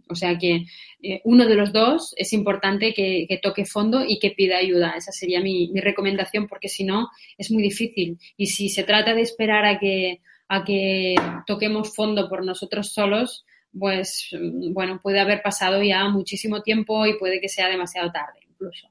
O 0.09 0.15
sea 0.15 0.37
que 0.37 0.65
eh, 1.01 1.21
uno 1.25 1.45
de 1.45 1.55
los 1.55 1.71
dos 1.71 2.13
es 2.17 2.33
importante 2.33 2.93
que, 2.93 3.27
toque 3.41 3.65
fondo 3.65 4.03
y 4.05 4.19
que 4.19 4.31
pida 4.31 4.57
ayuda. 4.57 4.93
Esa 4.97 5.11
sería 5.11 5.41
mi, 5.41 5.71
recomendación 5.75 6.47
porque 6.47 6.69
si 6.69 6.83
no 6.83 7.09
es 7.37 7.51
muy 7.51 7.63
difícil. 7.63 8.17
Y 8.37 8.47
si 8.47 8.69
se 8.69 8.83
trata 8.83 9.13
de 9.13 9.21
esperar 9.21 9.65
a 9.65 9.79
que, 9.79 10.21
a 10.47 10.63
que 10.63 11.15
toquemos 11.45 11.95
fondo 11.95 12.29
por 12.29 12.43
nosotros 12.43 12.93
solos, 12.93 13.45
pues 13.77 14.29
mm, 14.31 14.73
bueno, 14.73 14.99
puede 15.01 15.19
haber 15.19 15.41
pasado 15.41 15.81
ya 15.83 16.07
muchísimo 16.09 16.61
tiempo 16.61 17.05
y 17.05 17.17
puede 17.17 17.39
que 17.41 17.49
sea 17.49 17.69
demasiado 17.69 18.11
tarde 18.11 18.39
incluso. 18.49 18.89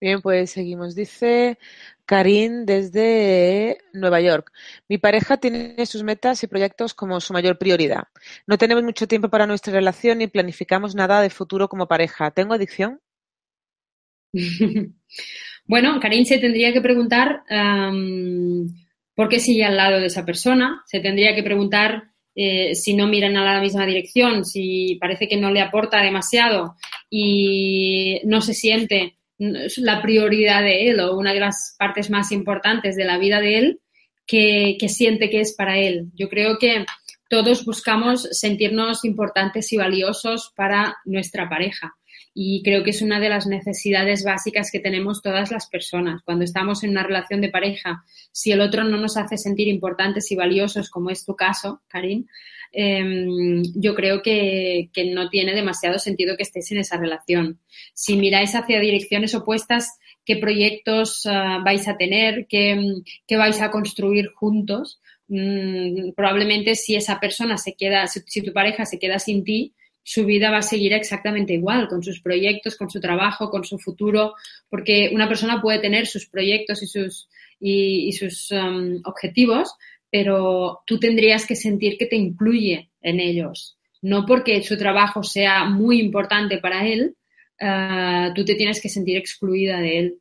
Bien, 0.00 0.22
pues 0.22 0.50
seguimos. 0.50 0.94
Dice 0.94 1.58
Karin 2.06 2.66
desde 2.66 3.78
Nueva 3.92 4.20
York. 4.20 4.52
Mi 4.88 4.96
pareja 4.98 5.38
tiene 5.38 5.84
sus 5.86 6.04
metas 6.04 6.42
y 6.44 6.46
proyectos 6.46 6.94
como 6.94 7.20
su 7.20 7.32
mayor 7.32 7.58
prioridad. 7.58 8.04
No 8.46 8.58
tenemos 8.58 8.84
mucho 8.84 9.08
tiempo 9.08 9.28
para 9.28 9.46
nuestra 9.46 9.72
relación 9.72 10.18
ni 10.18 10.28
planificamos 10.28 10.94
nada 10.94 11.20
de 11.20 11.30
futuro 11.30 11.68
como 11.68 11.88
pareja. 11.88 12.30
¿Tengo 12.30 12.54
adicción? 12.54 13.00
bueno, 15.66 15.98
Karin 16.00 16.26
se 16.26 16.38
tendría 16.38 16.72
que 16.72 16.80
preguntar 16.80 17.42
por 19.16 19.28
qué 19.28 19.40
sigue 19.40 19.64
al 19.64 19.76
lado 19.76 19.98
de 19.98 20.06
esa 20.06 20.24
persona. 20.24 20.84
Se 20.86 21.00
tendría 21.00 21.34
que 21.34 21.42
preguntar 21.42 22.12
eh, 22.40 22.76
si 22.76 22.94
no 22.94 23.08
miran 23.08 23.36
a 23.36 23.54
la 23.54 23.60
misma 23.60 23.84
dirección, 23.84 24.44
si 24.44 24.96
parece 25.00 25.26
que 25.26 25.36
no 25.36 25.50
le 25.50 25.60
aporta 25.60 26.00
demasiado 26.00 26.76
y 27.10 28.20
no 28.26 28.40
se 28.42 28.54
siente 28.54 29.16
la 29.38 30.00
prioridad 30.00 30.62
de 30.62 30.88
él 30.88 31.00
o 31.00 31.16
una 31.16 31.32
de 31.32 31.40
las 31.40 31.74
partes 31.76 32.10
más 32.10 32.30
importantes 32.30 32.94
de 32.94 33.04
la 33.04 33.18
vida 33.18 33.40
de 33.40 33.58
él 33.58 33.80
que, 34.24 34.76
siente 34.88 35.30
que 35.30 35.40
es 35.40 35.52
para 35.52 35.78
él. 35.78 36.12
Yo 36.14 36.28
creo 36.28 36.58
que 36.58 36.86
todos 37.28 37.64
buscamos 37.64 38.28
sentirnos 38.30 39.04
importantes 39.04 39.72
y 39.72 39.76
valiosos 39.76 40.52
para 40.54 40.96
nuestra 41.06 41.48
pareja. 41.48 41.96
Y 42.40 42.62
creo 42.62 42.84
que 42.84 42.90
es 42.90 43.02
una 43.02 43.18
de 43.18 43.30
las 43.30 43.46
necesidades 43.46 44.22
básicas 44.22 44.70
que 44.70 44.78
tenemos 44.78 45.22
todas 45.22 45.50
las 45.50 45.68
personas. 45.68 46.22
Cuando 46.22 46.44
estamos 46.44 46.84
en 46.84 46.90
una 46.90 47.02
relación 47.02 47.40
de 47.40 47.48
pareja, 47.48 48.04
si 48.30 48.52
el 48.52 48.60
otro 48.60 48.84
no 48.84 48.96
nos 48.96 49.16
hace 49.16 49.36
sentir 49.36 49.66
importantes 49.66 50.30
y 50.30 50.36
valiosos, 50.36 50.88
como 50.88 51.10
es 51.10 51.24
tu 51.24 51.34
caso, 51.34 51.82
Karim, 51.88 52.26
Em, 52.72 53.62
yo 53.74 53.94
creo 53.94 54.22
que, 54.22 54.90
no 55.14 55.30
tiene 55.30 55.54
demasiado 55.54 55.98
sentido 55.98 56.36
que 56.36 56.42
estéis 56.42 56.70
en 56.72 56.78
esa 56.78 56.98
relación. 56.98 57.60
Si 57.94 58.16
miráis 58.16 58.54
hacia 58.54 58.80
direcciones 58.80 59.34
opuestas, 59.34 59.98
qué 60.24 60.36
proyectos 60.36 61.24
ah, 61.26 61.62
vais 61.64 61.88
a 61.88 61.96
tener, 61.96 62.46
qué, 62.48 62.76
vais 63.30 63.60
a 63.60 63.70
construir 63.70 64.28
juntos, 64.34 65.00
mm, 65.28 66.12
probablemente 66.14 66.74
si 66.74 66.94
esa 66.94 67.20
persona 67.20 67.56
se 67.56 67.74
queda, 67.74 68.06
si, 68.06 68.42
tu 68.42 68.52
pareja 68.52 68.84
se 68.84 68.98
queda 68.98 69.18
sin 69.18 69.44
ti, 69.44 69.74
su 70.08 70.24
vida 70.24 70.50
va 70.50 70.58
a 70.58 70.62
seguir 70.62 70.94
exactamente 70.94 71.52
igual, 71.52 71.86
con 71.86 72.02
sus 72.02 72.22
proyectos, 72.22 72.76
con 72.76 72.88
su 72.88 72.98
trabajo, 72.98 73.50
con 73.50 73.64
su 73.64 73.78
futuro, 73.78 74.32
porque 74.70 75.10
una 75.12 75.28
persona 75.28 75.60
puede 75.60 75.80
tener 75.80 76.06
sus 76.06 76.26
proyectos 76.26 76.82
y 76.82 76.86
sus, 76.86 77.28
y, 77.60 78.10
sus 78.12 78.50
um, 78.50 79.02
objetivos, 79.04 79.74
pero 80.10 80.80
tú 80.86 80.98
tendrías 80.98 81.44
que 81.44 81.54
sentir 81.54 81.98
que 81.98 82.06
te 82.06 82.16
incluye 82.16 82.88
en 83.02 83.20
ellos. 83.20 83.76
No 84.00 84.24
porque 84.24 84.62
su 84.62 84.78
trabajo 84.78 85.22
sea 85.22 85.64
muy 85.66 86.00
importante 86.00 86.56
para 86.56 86.88
él, 86.88 87.14
ah, 87.60 88.32
tú 88.34 88.46
te 88.46 88.54
tienes 88.54 88.80
que 88.80 88.88
sentir 88.88 89.18
excluida 89.18 89.78
de 89.78 89.98
él. 89.98 90.18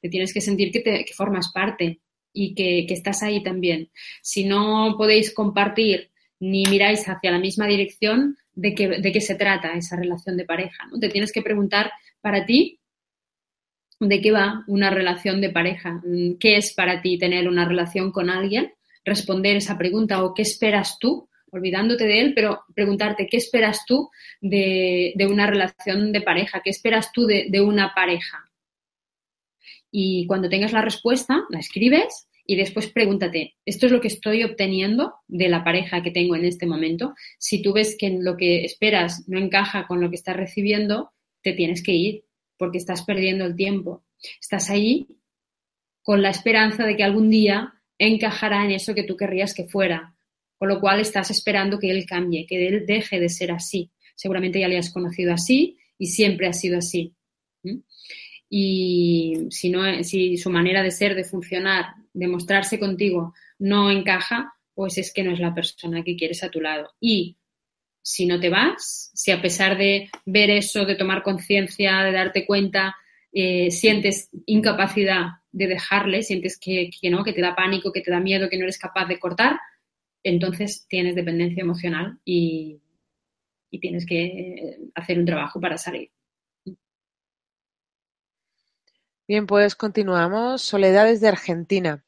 Te 0.00 0.10
tienes 0.10 0.32
que 0.32 0.40
sentir 0.40 0.70
que, 0.70 0.78
te, 0.78 1.04
formas 1.12 1.50
parte 1.52 1.98
y 2.32 2.54
que, 2.54 2.86
estás 2.88 3.24
ahí 3.24 3.42
también. 3.42 3.90
Si 4.22 4.44
no 4.44 4.94
podéis 4.96 5.34
compartir 5.34 6.12
ni 6.38 6.62
miráis 6.66 7.08
hacia 7.08 7.32
la 7.32 7.40
misma 7.40 7.66
dirección, 7.66 8.36
¿de 8.54 8.74
qué, 8.74 8.88
de 8.88 9.12
qué 9.12 9.20
se 9.20 9.34
trata 9.34 9.72
esa 9.74 9.96
relación 9.96 10.36
de 10.36 10.44
pareja? 10.44 10.86
¿no? 10.90 10.98
Te 10.98 11.08
tienes 11.08 11.32
que 11.32 11.42
preguntar 11.42 11.92
para 12.20 12.46
ti 12.46 12.78
de 14.00 14.20
qué 14.20 14.32
va 14.32 14.64
una 14.66 14.90
relación 14.90 15.40
de 15.40 15.50
pareja. 15.50 16.02
¿Qué 16.40 16.56
es 16.56 16.74
para 16.74 17.02
ti 17.02 17.18
tener 17.18 17.48
una 17.48 17.66
relación 17.66 18.10
con 18.10 18.30
alguien? 18.30 18.72
responder 19.04 19.56
esa 19.56 19.78
pregunta 19.78 20.22
o 20.22 20.34
qué 20.34 20.42
esperas 20.42 20.98
tú, 20.98 21.28
olvidándote 21.50 22.04
de 22.04 22.20
él, 22.20 22.32
pero 22.34 22.64
preguntarte 22.74 23.26
qué 23.30 23.36
esperas 23.36 23.84
tú 23.86 24.10
de, 24.40 25.14
una 25.28 25.46
relación 25.46 26.12
de 26.12 26.22
pareja, 26.22 26.60
qué 26.64 26.70
esperas 26.70 27.12
tú 27.12 27.26
de, 27.26 27.60
una 27.60 27.92
pareja. 27.94 28.50
Y 29.90 30.26
cuando 30.26 30.48
tengas 30.48 30.72
la 30.72 30.82
respuesta, 30.82 31.44
la 31.50 31.58
escribes 31.58 32.28
y 32.44 32.56
después 32.56 32.88
pregúntate, 32.88 33.54
¿esto 33.64 33.86
es 33.86 33.92
lo 33.92 34.00
que 34.00 34.08
estoy 34.08 34.42
obteniendo 34.42 35.14
de 35.28 35.48
la 35.48 35.62
pareja 35.62 36.02
que 36.02 36.10
tengo 36.10 36.34
en 36.34 36.44
este 36.44 36.66
momento? 36.66 37.14
Si 37.38 37.62
tú 37.62 37.72
ves 37.72 37.96
que 37.98 38.10
lo 38.10 38.36
que 38.36 38.64
esperas 38.64 39.24
no 39.28 39.38
encaja 39.38 39.86
con 39.86 40.00
lo 40.00 40.10
que 40.10 40.16
estás 40.16 40.36
recibiendo, 40.36 41.12
te 41.42 41.52
tienes 41.52 41.82
que 41.82 41.92
ir 41.92 42.24
porque 42.56 42.78
estás 42.78 43.04
perdiendo 43.04 43.44
el 43.44 43.56
tiempo. 43.56 44.04
Estás 44.40 44.70
ahí 44.70 45.06
con 46.02 46.22
la 46.22 46.30
esperanza 46.30 46.84
de 46.84 46.96
que 46.96 47.04
algún 47.04 47.30
día 47.30 47.74
encajará 47.98 48.64
en 48.64 48.72
eso 48.72 48.94
que 48.94 49.04
tú 49.04 49.16
querrías 49.16 49.54
que 49.54 49.68
fuera, 49.68 50.16
con 50.58 50.68
lo 50.68 50.80
cual 50.80 51.00
estás 51.00 51.30
esperando 51.30 51.78
que 51.78 51.90
él 51.90 52.04
cambie, 52.06 52.46
que 52.46 52.66
él 52.66 52.86
deje 52.86 53.20
de 53.20 53.28
ser 53.28 53.52
así. 53.52 53.90
Seguramente 54.14 54.60
ya 54.60 54.68
le 54.68 54.78
has 54.78 54.92
conocido 54.92 55.32
así 55.32 55.78
y 55.98 56.06
siempre 56.06 56.48
ha 56.48 56.52
sido 56.52 56.78
así. 56.78 57.14
Y 58.54 59.46
si, 59.48 59.70
no, 59.70 60.04
si 60.04 60.36
su 60.36 60.50
manera 60.50 60.82
de 60.82 60.90
ser, 60.90 61.14
de 61.14 61.24
funcionar, 61.24 61.94
de 62.12 62.28
mostrarse 62.28 62.78
contigo 62.78 63.32
no 63.58 63.90
encaja, 63.90 64.52
pues 64.74 64.98
es 64.98 65.10
que 65.10 65.22
no 65.22 65.32
es 65.32 65.40
la 65.40 65.54
persona 65.54 66.04
que 66.04 66.16
quieres 66.16 66.44
a 66.44 66.50
tu 66.50 66.60
lado. 66.60 66.90
Y 67.00 67.38
si 68.02 68.26
no 68.26 68.38
te 68.38 68.50
vas, 68.50 69.10
si 69.14 69.30
a 69.30 69.40
pesar 69.40 69.78
de 69.78 70.10
ver 70.26 70.50
eso, 70.50 70.84
de 70.84 70.96
tomar 70.96 71.22
conciencia, 71.22 72.02
de 72.02 72.12
darte 72.12 72.44
cuenta, 72.44 72.94
eh, 73.32 73.70
sientes 73.70 74.28
incapacidad 74.44 75.28
de 75.50 75.68
dejarle, 75.68 76.22
sientes 76.22 76.58
que, 76.58 76.90
no, 77.10 77.24
que 77.24 77.32
te 77.32 77.40
da 77.40 77.56
pánico, 77.56 77.90
que 77.90 78.02
te 78.02 78.10
da 78.10 78.20
miedo, 78.20 78.50
que 78.50 78.58
no 78.58 78.64
eres 78.64 78.78
capaz 78.78 79.06
de 79.06 79.18
cortar, 79.18 79.60
entonces 80.22 80.84
tienes 80.90 81.14
dependencia 81.14 81.62
emocional 81.62 82.18
y, 82.22 82.78
tienes 83.80 84.04
que 84.04 84.24
eh, 84.24 84.78
hacer 84.94 85.18
un 85.18 85.24
trabajo 85.24 85.58
para 85.58 85.78
salir. 85.78 86.10
Bien, 89.32 89.46
pues 89.46 89.74
continuamos. 89.76 90.60
Soledad 90.60 91.10
de 91.10 91.26
Argentina. 91.26 92.04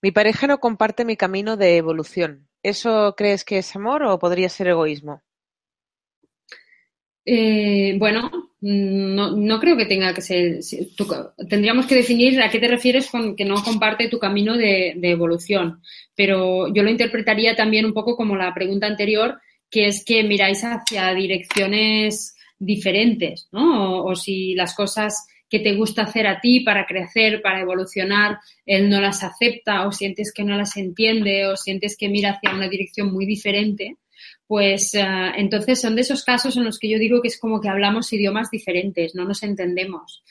Mi 0.00 0.12
pareja 0.12 0.46
no 0.46 0.60
comparte 0.60 1.04
mi 1.04 1.16
camino 1.16 1.56
de 1.56 1.76
evolución. 1.76 2.46
¿Eso 2.62 3.16
crees 3.16 3.44
que 3.44 3.58
es 3.58 3.74
amor 3.74 4.04
o 4.04 4.20
podría 4.20 4.48
ser 4.48 4.68
egoísmo? 4.68 5.20
Eh, 7.24 7.96
bueno, 7.98 8.30
no, 8.60 9.32
no, 9.32 9.58
creo 9.58 9.76
que 9.76 9.86
tenga 9.86 10.14
que 10.14 10.20
ser. 10.20 10.60
tendríamos 11.48 11.86
que 11.86 11.96
definir 11.96 12.40
a 12.40 12.48
qué 12.48 12.60
te 12.60 12.68
refieres 12.68 13.10
con 13.10 13.34
que 13.34 13.44
no 13.44 13.60
comparte 13.64 14.08
tu 14.08 14.20
camino 14.20 14.56
de, 14.56 14.94
evolución. 15.02 15.82
Pero 16.14 16.72
yo 16.72 16.84
lo 16.84 16.90
interpretaría 16.90 17.56
también 17.56 17.86
un 17.86 17.92
poco 17.92 18.16
como 18.16 18.36
la 18.36 18.54
pregunta 18.54 18.86
anterior, 18.86 19.40
que 19.68 19.88
es 19.88 20.04
que 20.04 20.22
miráis 20.22 20.62
hacia 20.62 21.12
direcciones 21.12 22.36
diferentes, 22.56 23.48
¿no? 23.50 24.04
O, 24.04 24.14
si 24.14 24.54
las 24.54 24.76
cosas 24.76 25.26
que 25.48 25.60
te 25.60 25.74
gusta 25.74 26.02
hacer 26.02 26.26
a 26.26 26.40
ti 26.40 26.60
para 26.60 26.86
crecer, 26.86 27.40
para 27.42 27.60
evolucionar, 27.60 28.38
él 28.66 28.90
no 28.90 29.00
las 29.00 29.24
acepta 29.24 29.86
o 29.86 29.92
sientes 29.92 30.32
que 30.32 30.44
no 30.44 30.56
las 30.56 30.76
entiende 30.76 31.46
o 31.46 31.56
sientes 31.56 31.96
que 31.96 32.08
mira 32.08 32.30
hacia 32.30 32.54
una 32.54 32.68
dirección 32.68 33.12
muy 33.12 33.26
diferente 33.26 33.96
pues 34.48 34.94
eh, 34.94 35.04
entonces 35.36 35.80
son 35.80 35.94
de 35.94 36.00
esos 36.00 36.24
casos 36.24 36.56
en 36.56 36.64
los 36.64 36.78
que 36.78 36.88
yo 36.88 36.98
digo 36.98 37.20
que 37.20 37.28
es 37.28 37.38
como 37.38 37.60
que 37.60 37.68
hablamos 37.68 38.12
idiomas 38.12 38.50
diferentes, 38.50 39.14
no 39.14 39.24
nos 39.26 39.42
entendemos. 39.42 40.24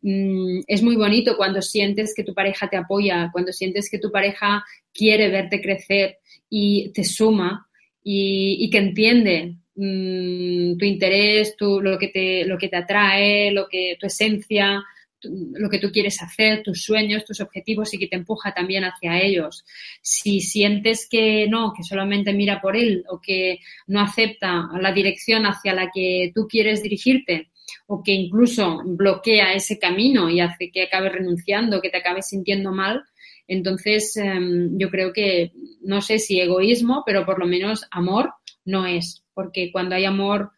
Mm, 0.00 0.60
es 0.66 0.82
muy 0.82 0.94
bonito 0.96 1.36
cuando 1.36 1.60
sientes 1.60 2.14
que 2.14 2.22
tu 2.22 2.34
pareja 2.34 2.68
te 2.68 2.76
apoya, 2.76 3.30
cuando 3.32 3.52
sientes 3.52 3.90
que 3.90 3.98
tu 3.98 4.12
pareja 4.12 4.64
quiere 4.92 5.28
verte 5.28 5.60
crecer 5.60 6.18
y 6.48 6.92
te 6.92 7.02
suma 7.02 7.68
y, 8.02 8.70
que 8.70 8.78
entiende 8.78 9.56
mm, 9.76 10.76
tu 10.76 10.84
interés, 10.84 11.56
tu, 11.56 11.80
lo, 11.80 11.98
que 11.98 12.08
te, 12.08 12.44
lo 12.44 12.58
que 12.58 12.68
te 12.68 12.76
atrae, 12.76 13.50
lo 13.50 13.68
que, 13.68 13.96
tu 13.98 14.06
esencia, 14.06 14.84
lo 15.22 15.70
que 15.70 15.78
tú 15.78 15.90
quieres 15.90 16.20
hacer, 16.22 16.62
tus 16.62 16.82
sueños, 16.82 17.24
tus 17.24 17.40
objetivos 17.40 17.92
y 17.94 17.98
que 17.98 18.08
te 18.08 18.16
empuja 18.16 18.52
también 18.52 18.84
hacia 18.84 19.20
ellos. 19.20 19.64
Si 20.02 20.40
sientes 20.40 21.08
que 21.10 21.46
no, 21.48 21.72
que 21.76 21.82
solamente 21.82 22.32
mira 22.32 22.60
por 22.60 22.76
él 22.76 23.04
o 23.08 23.20
que 23.20 23.58
no 23.86 24.00
acepta 24.00 24.68
la 24.80 24.92
dirección 24.92 25.46
hacia 25.46 25.74
la 25.74 25.90
que 25.92 26.32
tú 26.34 26.46
quieres 26.48 26.82
dirigirte 26.82 27.50
o 27.86 28.02
que 28.02 28.12
incluso 28.12 28.82
bloquea 28.84 29.54
ese 29.54 29.78
camino 29.78 30.28
y 30.30 30.40
hace 30.40 30.70
que 30.70 30.82
acabes 30.82 31.12
renunciando, 31.12 31.80
que 31.80 31.90
te 31.90 31.98
acabes 31.98 32.28
sintiendo 32.28 32.72
mal, 32.72 33.02
entonces 33.46 34.16
em, 34.16 34.78
yo 34.78 34.90
creo 34.90 35.12
que 35.12 35.52
no 35.82 36.00
sé 36.00 36.18
si 36.18 36.40
egoísmo, 36.40 37.02
pero 37.04 37.24
por 37.26 37.38
lo 37.38 37.46
menos 37.46 37.86
amor 37.90 38.32
no 38.64 38.86
es, 38.86 39.23
porque 39.34 39.70
cuando 39.72 39.94
hay 39.94 40.04
amor 40.04 40.52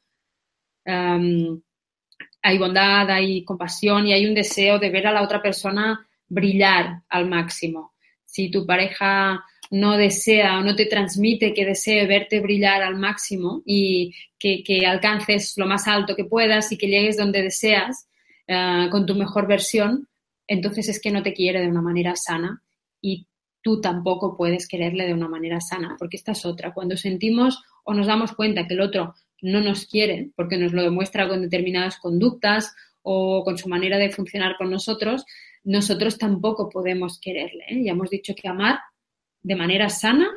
hay 2.42 2.58
bondad, 2.58 3.10
hay 3.10 3.44
compasión 3.44 4.06
y 4.06 4.12
hay 4.12 4.24
un 4.24 4.34
deseo 4.34 4.78
de 4.78 4.90
ver 4.90 5.08
a 5.08 5.12
la 5.12 5.22
otra 5.22 5.42
persona 5.42 6.06
brillar 6.28 7.02
al 7.08 7.28
máximo. 7.28 7.94
Si 8.24 8.50
tu 8.50 8.64
pareja 8.64 9.44
no 9.72 9.96
desea 9.96 10.58
o 10.58 10.62
no 10.62 10.76
te 10.76 10.86
transmite 10.86 11.52
que 11.52 11.64
desee 11.64 12.06
verte 12.06 12.38
brillar 12.38 12.82
al 12.82 12.96
máximo 12.96 13.62
y 13.66 14.14
que, 14.38 14.86
alcances 14.86 15.54
lo 15.56 15.66
más 15.66 15.88
alto 15.88 16.14
que 16.14 16.24
puedas 16.24 16.70
y 16.70 16.78
que 16.78 16.86
llegues 16.86 17.16
donde 17.16 17.42
deseas 17.42 18.08
eh, 18.46 18.86
con 18.92 19.06
tu 19.06 19.16
mejor 19.16 19.48
versión, 19.48 20.08
entonces 20.46 20.88
es 20.88 21.00
que 21.00 21.10
no 21.10 21.24
te 21.24 21.32
quiere 21.32 21.60
de 21.60 21.68
una 21.68 21.82
manera 21.82 22.14
sana 22.14 22.62
y 23.02 23.26
tú 23.66 23.80
tampoco 23.80 24.36
puedes 24.36 24.68
quererle 24.68 25.08
de 25.08 25.12
una 25.12 25.26
manera 25.26 25.60
sana, 25.60 25.96
porque 25.98 26.16
esta 26.16 26.30
es 26.30 26.46
otra. 26.46 26.72
Cuando 26.72 26.96
sentimos 26.96 27.64
o 27.82 27.94
nos 27.94 28.06
damos 28.06 28.30
cuenta 28.32 28.64
que 28.64 28.74
el 28.74 28.80
otro 28.80 29.16
no 29.42 29.60
nos 29.60 29.86
quiere, 29.86 30.30
porque 30.36 30.56
nos 30.56 30.72
lo 30.72 30.84
demuestra 30.84 31.26
con 31.26 31.42
determinadas 31.42 31.98
conductas 31.98 32.76
o 33.02 33.42
con 33.42 33.58
su 33.58 33.68
manera 33.68 33.98
de 33.98 34.12
funcionar 34.12 34.56
con 34.56 34.70
nosotros, 34.70 35.24
nosotros 35.64 36.16
tampoco 36.16 36.68
podemos 36.68 37.18
quererle. 37.18 37.64
¿eh? 37.68 37.82
Ya 37.82 37.90
hemos 37.90 38.08
dicho 38.08 38.36
que 38.40 38.46
amar 38.46 38.78
de 39.42 39.56
manera 39.56 39.88
sana 39.88 40.30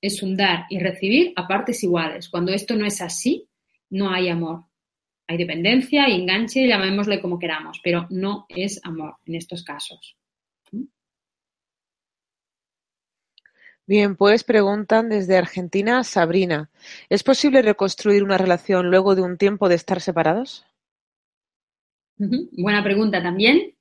es 0.00 0.22
un 0.22 0.34
dar 0.34 0.64
y 0.70 0.78
recibir 0.78 1.34
a 1.36 1.46
partes 1.46 1.84
iguales. 1.84 2.30
Cuando 2.30 2.50
esto 2.50 2.76
no 2.76 2.86
es 2.86 3.02
así, 3.02 3.46
no 3.90 4.10
hay 4.10 4.30
amor. 4.30 4.64
Hay 5.26 5.36
dependencia 5.36 6.08
y 6.08 6.14
enganche, 6.14 6.66
llamémosle 6.66 7.20
como 7.20 7.38
queramos, 7.38 7.78
pero 7.84 8.06
no 8.08 8.46
es 8.48 8.80
amor 8.84 9.16
en 9.26 9.34
estos 9.34 9.62
casos. 9.64 10.16
Bien, 13.86 14.16
pues 14.16 14.44
preguntan 14.44 15.10
desde 15.10 15.36
Argentina 15.36 16.02
Sabrina. 16.04 16.70
¿Es 17.10 17.22
posible 17.22 17.60
reconstruir 17.60 18.24
una 18.24 18.38
relación 18.38 18.90
luego 18.90 19.14
de 19.14 19.22
un 19.22 19.36
tiempo 19.36 19.68
de 19.68 19.74
estar 19.74 20.00
separados? 20.00 20.64
Buena 22.16 22.82
pregunta 22.82 23.22
también. 23.22 23.74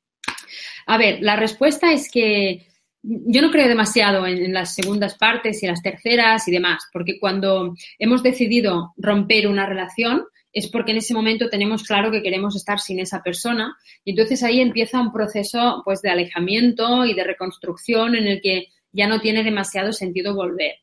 A 0.87 0.97
ver, 0.97 1.21
la 1.21 1.37
respuesta 1.37 1.93
es 1.93 2.11
que 2.11 2.67
yo 3.01 3.41
no 3.41 3.51
creo 3.51 3.67
demasiado 3.67 4.27
en, 4.27 4.53
las 4.53 4.75
segundas 4.75 5.17
partes 5.17 5.63
y 5.63 5.67
las 5.67 5.81
terceras 5.81 6.47
y 6.47 6.51
demás, 6.51 6.83
porque 6.91 7.19
cuando 7.19 7.75
hemos 7.99 8.23
decidido 8.23 8.93
romper 8.97 9.47
una 9.47 9.65
relación 9.65 10.23
es 10.51 10.67
porque 10.67 10.91
en 10.91 10.97
ese 10.97 11.13
momento 11.13 11.49
tenemos 11.49 11.83
claro 11.83 12.11
que 12.11 12.21
queremos 12.21 12.55
estar 12.55 12.79
sin 12.79 12.99
esa 12.99 13.23
persona 13.23 13.75
y 14.03 14.11
entonces 14.11 14.43
ahí 14.43 14.61
empieza 14.61 15.01
un 15.01 15.11
proceso 15.11 15.81
pues 15.83 16.01
de 16.01 16.11
alejamiento 16.11 17.05
y 17.05 17.13
de 17.13 17.23
reconstrucción 17.23 18.15
en 18.15 18.27
el 18.27 18.41
que 18.41 18.67
ya 18.93 19.07
no 19.07 19.19
tiene 19.19 19.43
demasiado 19.43 19.91
sentido 19.91 20.33
volver. 20.35 20.75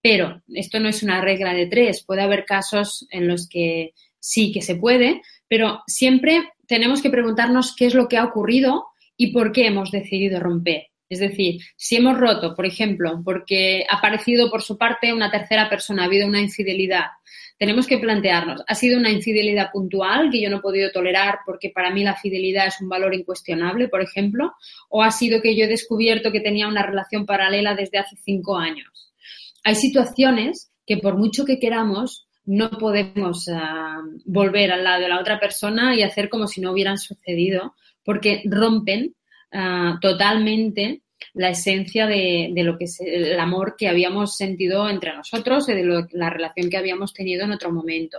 Pero 0.00 0.42
esto 0.48 0.80
no 0.80 0.88
es 0.88 1.02
una 1.02 1.20
regla 1.20 1.52
de 1.52 1.66
tres, 1.66 2.04
puede 2.04 2.22
haber 2.22 2.44
casos 2.44 3.06
en 3.10 3.28
los 3.28 3.48
que 3.48 3.92
sí 4.18 4.52
que 4.52 4.62
se 4.62 4.76
puede, 4.76 5.22
pero 5.48 5.82
siempre 5.86 6.52
tenemos 6.66 7.02
que 7.02 7.10
preguntarnos 7.10 7.74
qué 7.76 7.86
es 7.86 7.94
lo 7.94 8.08
que 8.08 8.16
ha 8.16 8.24
ocurrido 8.24 8.86
y 9.16 9.32
por 9.32 9.52
qué 9.52 9.66
hemos 9.66 9.90
decidido 9.90 10.40
romper. 10.40 10.86
Es 11.08 11.20
decir, 11.20 11.60
si 11.76 11.96
hemos 11.96 12.18
roto, 12.18 12.54
por 12.54 12.66
ejemplo, 12.66 13.22
porque 13.24 13.84
ha 13.88 13.98
aparecido 13.98 14.50
por 14.50 14.62
su 14.62 14.76
parte 14.76 15.12
una 15.12 15.30
tercera 15.30 15.68
persona, 15.68 16.02
ha 16.02 16.06
habido 16.06 16.26
una 16.26 16.40
infidelidad, 16.40 17.06
tenemos 17.58 17.86
que 17.86 17.98
plantearnos, 17.98 18.62
¿ha 18.66 18.74
sido 18.74 18.98
una 18.98 19.10
infidelidad 19.10 19.70
puntual 19.72 20.30
que 20.30 20.42
yo 20.42 20.50
no 20.50 20.58
he 20.58 20.60
podido 20.60 20.90
tolerar 20.90 21.38
porque 21.46 21.70
para 21.70 21.90
mí 21.90 22.04
la 22.04 22.14
fidelidad 22.14 22.66
es 22.66 22.80
un 22.80 22.88
valor 22.88 23.14
incuestionable, 23.14 23.88
por 23.88 24.02
ejemplo? 24.02 24.52
¿O 24.90 25.02
ha 25.02 25.10
sido 25.10 25.40
que 25.40 25.56
yo 25.56 25.64
he 25.64 25.68
descubierto 25.68 26.32
que 26.32 26.40
tenía 26.40 26.68
una 26.68 26.84
relación 26.84 27.24
paralela 27.24 27.74
desde 27.74 27.98
hace 27.98 28.16
cinco 28.16 28.58
años? 28.58 29.12
Hay 29.64 29.74
situaciones 29.74 30.70
que 30.86 30.98
por 30.98 31.16
mucho 31.16 31.44
que 31.44 31.58
queramos, 31.58 32.28
no 32.44 32.70
podemos 32.70 33.48
ah, 33.48 34.02
volver 34.24 34.70
al 34.70 34.84
lado 34.84 35.02
de 35.02 35.08
la 35.08 35.20
otra 35.20 35.40
persona 35.40 35.96
y 35.96 36.02
hacer 36.02 36.28
como 36.28 36.46
si 36.46 36.60
no 36.60 36.72
hubieran 36.72 36.98
sucedido, 36.98 37.74
porque 38.04 38.42
rompen 38.44 39.15
Ah, 39.52 39.98
totalmente 40.00 41.02
la 41.34 41.50
esencia 41.50 42.06
de, 42.06 42.50
lo 42.56 42.76
que 42.78 42.84
es 42.84 43.00
el 43.00 43.38
amor 43.38 43.74
que 43.76 43.88
habíamos 43.88 44.36
sentido 44.36 44.88
entre 44.88 45.14
nosotros 45.14 45.68
y 45.68 45.74
de 45.74 46.06
la 46.12 46.30
relación 46.30 46.70
que 46.70 46.76
habíamos 46.76 47.12
tenido 47.12 47.44
en 47.44 47.52
otro 47.52 47.72
momento. 47.72 48.18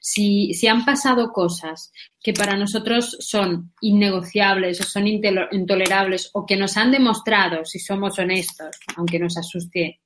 Si, 0.00 0.52
si, 0.54 0.66
han 0.66 0.84
pasado 0.84 1.32
cosas 1.32 1.92
que 2.22 2.32
para 2.32 2.56
nosotros 2.56 3.16
son 3.20 3.72
innegociables 3.80 4.80
o 4.80 4.84
son 4.84 5.06
intolerables 5.06 6.30
o 6.32 6.44
que 6.44 6.56
nos 6.56 6.76
han 6.76 6.90
demostrado, 6.90 7.64
si 7.64 7.78
somos 7.78 8.18
honestos, 8.18 8.76
aunque 8.96 9.18
nos 9.18 9.36
asuste 9.36 10.00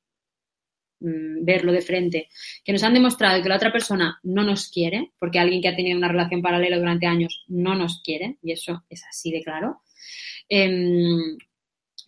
mm, 1.00 1.44
verlo 1.44 1.72
de 1.72 1.82
frente, 1.82 2.28
que 2.62 2.72
nos 2.72 2.82
han 2.82 2.94
demostrado 2.94 3.42
que 3.42 3.48
la 3.48 3.56
otra 3.56 3.72
persona 3.72 4.18
no 4.22 4.42
nos 4.42 4.68
quiere, 4.68 5.12
porque 5.18 5.38
alguien 5.38 5.62
que 5.62 5.68
ha 5.68 5.76
tenido 5.76 5.96
una 5.96 6.08
relación 6.08 6.42
paralela 6.42 6.78
durante 6.78 7.06
años 7.06 7.44
no 7.48 7.74
nos 7.74 8.02
quiere, 8.02 8.36
y 8.42 8.52
eso 8.52 8.84
es 8.90 9.02
así 9.08 9.30
de 9.30 9.42
claro, 9.42 9.80
Em, 10.48 11.36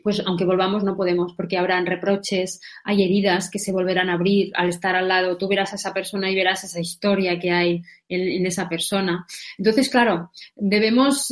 pues 0.07 0.23
aunque 0.25 0.45
volvamos 0.45 0.85
no 0.85 0.97
podemos 0.97 1.33
porque 1.35 1.59
habrán 1.59 1.85
reproches, 1.85 2.61
hay 2.85 3.03
heridas 3.03 3.51
que 3.51 3.59
se 3.59 3.73
volverán 3.73 4.09
a 4.09 4.13
abrir 4.13 4.53
al 4.55 4.69
estar 4.69 4.95
al 4.95 5.09
lado, 5.09 5.37
tú 5.37 5.49
verás 5.49 5.73
a 5.73 5.77
esa 5.77 5.93
persona 5.93 6.31
y 6.31 6.35
verás 6.37 6.63
esa 6.63 6.79
historia 6.79 7.41
que 7.41 7.51
hay 7.51 7.83
en, 8.09 8.47
esa 8.47 8.69
persona. 8.69 9.27
Entonces, 9.59 9.89
claro, 9.89 10.31
debemos 10.55 11.27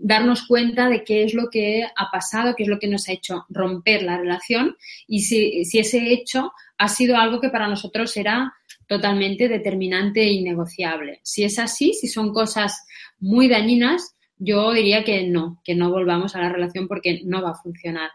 darnos 0.00 0.46
cuenta 0.48 0.88
de 0.88 1.04
qué 1.04 1.22
es 1.22 1.34
lo 1.34 1.48
que 1.48 1.84
ha 1.84 2.10
pasado, 2.10 2.54
qué 2.56 2.64
es 2.64 2.68
lo 2.68 2.80
que 2.80 2.88
nos 2.88 3.08
ha 3.08 3.12
hecho 3.12 3.44
romper 3.50 4.02
la 4.02 4.18
relación 4.18 4.76
y 5.06 5.20
si, 5.20 5.64
si 5.64 5.78
ese 5.78 6.12
hecho 6.12 6.50
ha 6.78 6.88
sido 6.88 7.16
algo 7.16 7.40
que 7.40 7.50
para 7.50 7.68
nosotros 7.68 8.16
era 8.16 8.52
totalmente 8.88 9.48
determinante 9.48 10.22
e 10.22 10.32
innegociable. 10.32 11.20
Si 11.22 11.44
es 11.44 11.58
así, 11.60 11.92
si 11.92 12.08
son 12.08 12.32
cosas 12.32 12.84
muy 13.20 13.48
dañinas, 13.48 14.15
yo 14.38 14.72
diría 14.72 15.04
que 15.04 15.26
no, 15.26 15.60
que 15.64 15.74
no 15.74 15.90
volvamos 15.90 16.34
a 16.34 16.40
la 16.40 16.48
relación 16.48 16.88
porque 16.88 17.20
no 17.24 17.42
va 17.42 17.50
a 17.50 17.62
funcionar. 17.62 18.10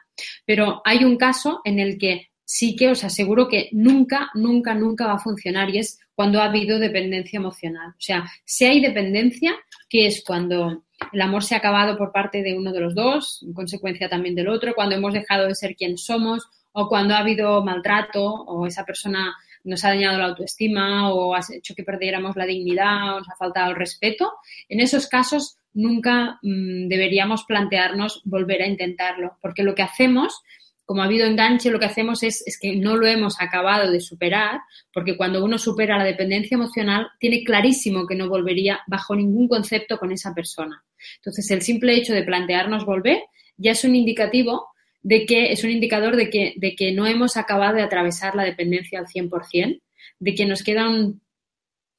Pero 0.45 0.81
hay 0.85 1.03
un 1.03 1.17
caso 1.17 1.61
en 1.63 1.79
el 1.79 1.97
que 1.97 2.31
sí 2.43 2.75
que 2.75 2.89
os 2.89 3.03
aseguro 3.03 3.47
que 3.47 3.69
nunca, 3.71 4.29
nunca, 4.33 4.75
nunca 4.75 5.07
va 5.07 5.13
a 5.13 5.19
funcionar 5.19 5.69
y 5.69 5.79
es 5.79 5.99
cuando 6.13 6.41
ha 6.41 6.45
habido 6.45 6.79
dependencia 6.79 7.37
emocional. 7.37 7.91
O 7.91 8.01
sea, 8.01 8.29
si 8.43 8.65
hay 8.65 8.81
dependencia, 8.81 9.55
que 9.89 10.05
es 10.05 10.23
cuando 10.25 10.83
el 11.11 11.21
amor 11.21 11.43
se 11.43 11.55
ha 11.55 11.59
acabado 11.59 11.97
por 11.97 12.11
parte 12.11 12.43
de 12.43 12.57
uno 12.57 12.71
de 12.71 12.81
los 12.81 12.93
dos, 12.93 13.41
en 13.41 13.53
consecuencia 13.53 14.09
también 14.09 14.35
del 14.35 14.49
otro, 14.49 14.75
cuando 14.75 14.95
hemos 14.95 15.13
dejado 15.13 15.47
de 15.47 15.55
ser 15.55 15.75
quien 15.75 15.97
somos 15.97 16.47
o 16.73 16.87
cuando 16.87 17.15
ha 17.15 17.19
habido 17.19 17.63
maltrato 17.63 18.23
o 18.23 18.67
esa 18.67 18.85
persona 18.85 19.33
nos 19.63 19.85
ha 19.85 19.89
dañado 19.89 20.17
la 20.17 20.25
autoestima 20.25 21.13
o 21.13 21.35
ha 21.35 21.41
hecho 21.53 21.75
que 21.75 21.83
perdiéramos 21.83 22.35
la 22.35 22.45
dignidad 22.45 23.15
o 23.15 23.19
nos 23.19 23.29
ha 23.29 23.35
faltado 23.35 23.71
el 23.71 23.77
respeto, 23.77 24.33
en 24.69 24.79
esos 24.79 25.07
casos 25.07 25.57
nunca 25.73 26.39
mm, 26.41 26.87
deberíamos 26.87 27.43
plantearnos 27.45 28.21
volver 28.25 28.61
a 28.61 28.67
intentarlo, 28.67 29.37
porque 29.41 29.63
lo 29.63 29.75
que 29.75 29.83
hacemos, 29.83 30.41
como 30.85 31.01
ha 31.01 31.05
habido 31.05 31.25
enganche, 31.25 31.71
lo 31.71 31.79
que 31.79 31.85
hacemos 31.85 32.23
es, 32.23 32.43
es 32.45 32.59
que 32.59 32.75
no 32.75 32.97
lo 32.97 33.07
hemos 33.07 33.39
acabado 33.39 33.91
de 33.91 34.01
superar, 34.01 34.59
porque 34.93 35.15
cuando 35.15 35.43
uno 35.43 35.57
supera 35.57 35.97
la 35.97 36.03
dependencia 36.03 36.55
emocional, 36.55 37.07
tiene 37.19 37.43
clarísimo 37.43 38.05
que 38.07 38.15
no 38.15 38.27
volvería 38.27 38.81
bajo 38.87 39.15
ningún 39.15 39.47
concepto 39.47 39.97
con 39.97 40.11
esa 40.11 40.33
persona. 40.33 40.83
Entonces, 41.17 41.49
el 41.51 41.61
simple 41.61 41.95
hecho 41.95 42.13
de 42.13 42.23
plantearnos 42.23 42.85
volver 42.85 43.23
ya 43.57 43.71
es 43.71 43.83
un 43.83 43.95
indicativo 43.95 44.67
de 45.03 45.25
que 45.25 45.51
es 45.51 45.63
un 45.63 45.71
indicador 45.71 46.15
de 46.15 46.29
que, 46.29 46.53
de 46.57 46.75
que 46.75 46.91
no 46.91 47.07
hemos 47.07 47.37
acabado 47.37 47.75
de 47.75 47.81
atravesar 47.81 48.35
la 48.35 48.43
dependencia 48.43 48.99
al 48.99 49.07
100%, 49.07 49.81
de 50.19 50.35
que 50.35 50.45
nos 50.45 50.63
queda 50.63 50.89
un 50.89 51.21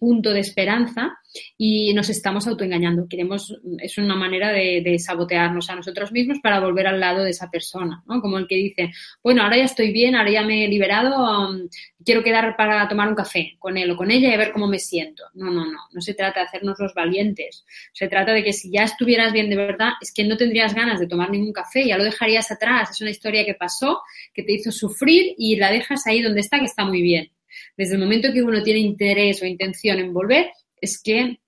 punto 0.02 0.32
de 0.32 0.40
esperanza 0.40 1.16
y 1.56 1.94
nos 1.94 2.10
estamos 2.10 2.48
autoengañando. 2.48 3.06
Queremos, 3.08 3.56
es 3.78 3.98
una 3.98 4.16
manera 4.16 4.50
de, 4.50 4.98
sabotearnos 4.98 5.70
a 5.70 5.76
nosotros 5.76 6.10
mismos 6.10 6.40
para 6.42 6.58
volver 6.58 6.88
al 6.88 6.98
lado 6.98 7.22
de 7.22 7.30
esa 7.30 7.48
persona, 7.48 8.02
¿no? 8.08 8.20
Como 8.20 8.36
el 8.36 8.48
que 8.48 8.56
dice, 8.56 8.90
bueno, 9.22 9.44
ahora 9.44 9.58
ya 9.58 9.64
estoy 9.64 9.92
bien, 9.92 10.16
ahora 10.16 10.32
ya 10.32 10.42
me 10.42 10.64
he 10.64 10.68
liberado, 10.68 11.50
um, 11.50 11.68
quiero 12.04 12.24
quedar 12.24 12.56
para 12.56 12.88
tomar 12.88 13.08
un 13.08 13.14
café 13.14 13.54
con 13.60 13.76
él 13.76 13.92
o 13.92 13.96
con 13.96 14.10
ella 14.10 14.34
y 14.34 14.36
ver 14.36 14.50
cómo 14.50 14.66
me 14.66 14.80
siento. 14.80 15.22
No, 15.34 15.52
no, 15.52 15.66
no, 15.66 15.78
no 15.92 16.00
se 16.00 16.14
trata 16.14 16.40
de 16.40 16.46
hacernos 16.46 16.80
los 16.80 16.94
valientes. 16.94 17.64
Se 17.92 18.08
trata 18.08 18.32
de 18.32 18.42
que 18.42 18.52
si 18.52 18.72
ya 18.72 18.82
estuvieras 18.82 19.32
bien 19.32 19.50
de 19.50 19.54
verdad, 19.54 19.92
es 20.00 20.12
que 20.12 20.24
no 20.24 20.36
tendrías 20.36 20.74
ganas 20.74 20.98
de 20.98 21.06
tomar 21.06 21.30
ningún 21.30 21.52
café, 21.52 21.86
ya 21.86 21.96
lo 21.96 22.02
dejarías 22.02 22.50
atrás. 22.50 22.90
Es 22.90 23.00
una 23.00 23.10
historia 23.10 23.46
que 23.46 23.54
pasó, 23.54 24.00
que 24.34 24.42
te 24.42 24.52
hizo 24.52 24.72
sufrir 24.72 25.36
y 25.38 25.54
la 25.54 25.70
dejas 25.70 26.08
ahí 26.08 26.22
donde 26.22 26.40
está, 26.40 26.58
que 26.58 26.64
está 26.64 26.84
muy 26.84 27.02
bien. 27.02 27.30
Desde 27.76 27.94
el 27.94 28.00
momento 28.00 28.32
que 28.32 28.42
uno 28.42 28.62
tiene 28.62 28.80
interés 28.80 29.42
o 29.42 29.46
intención 29.46 29.98
en 29.98 30.12
volver, 30.12 30.50
es 30.80 31.00
que 31.02 31.38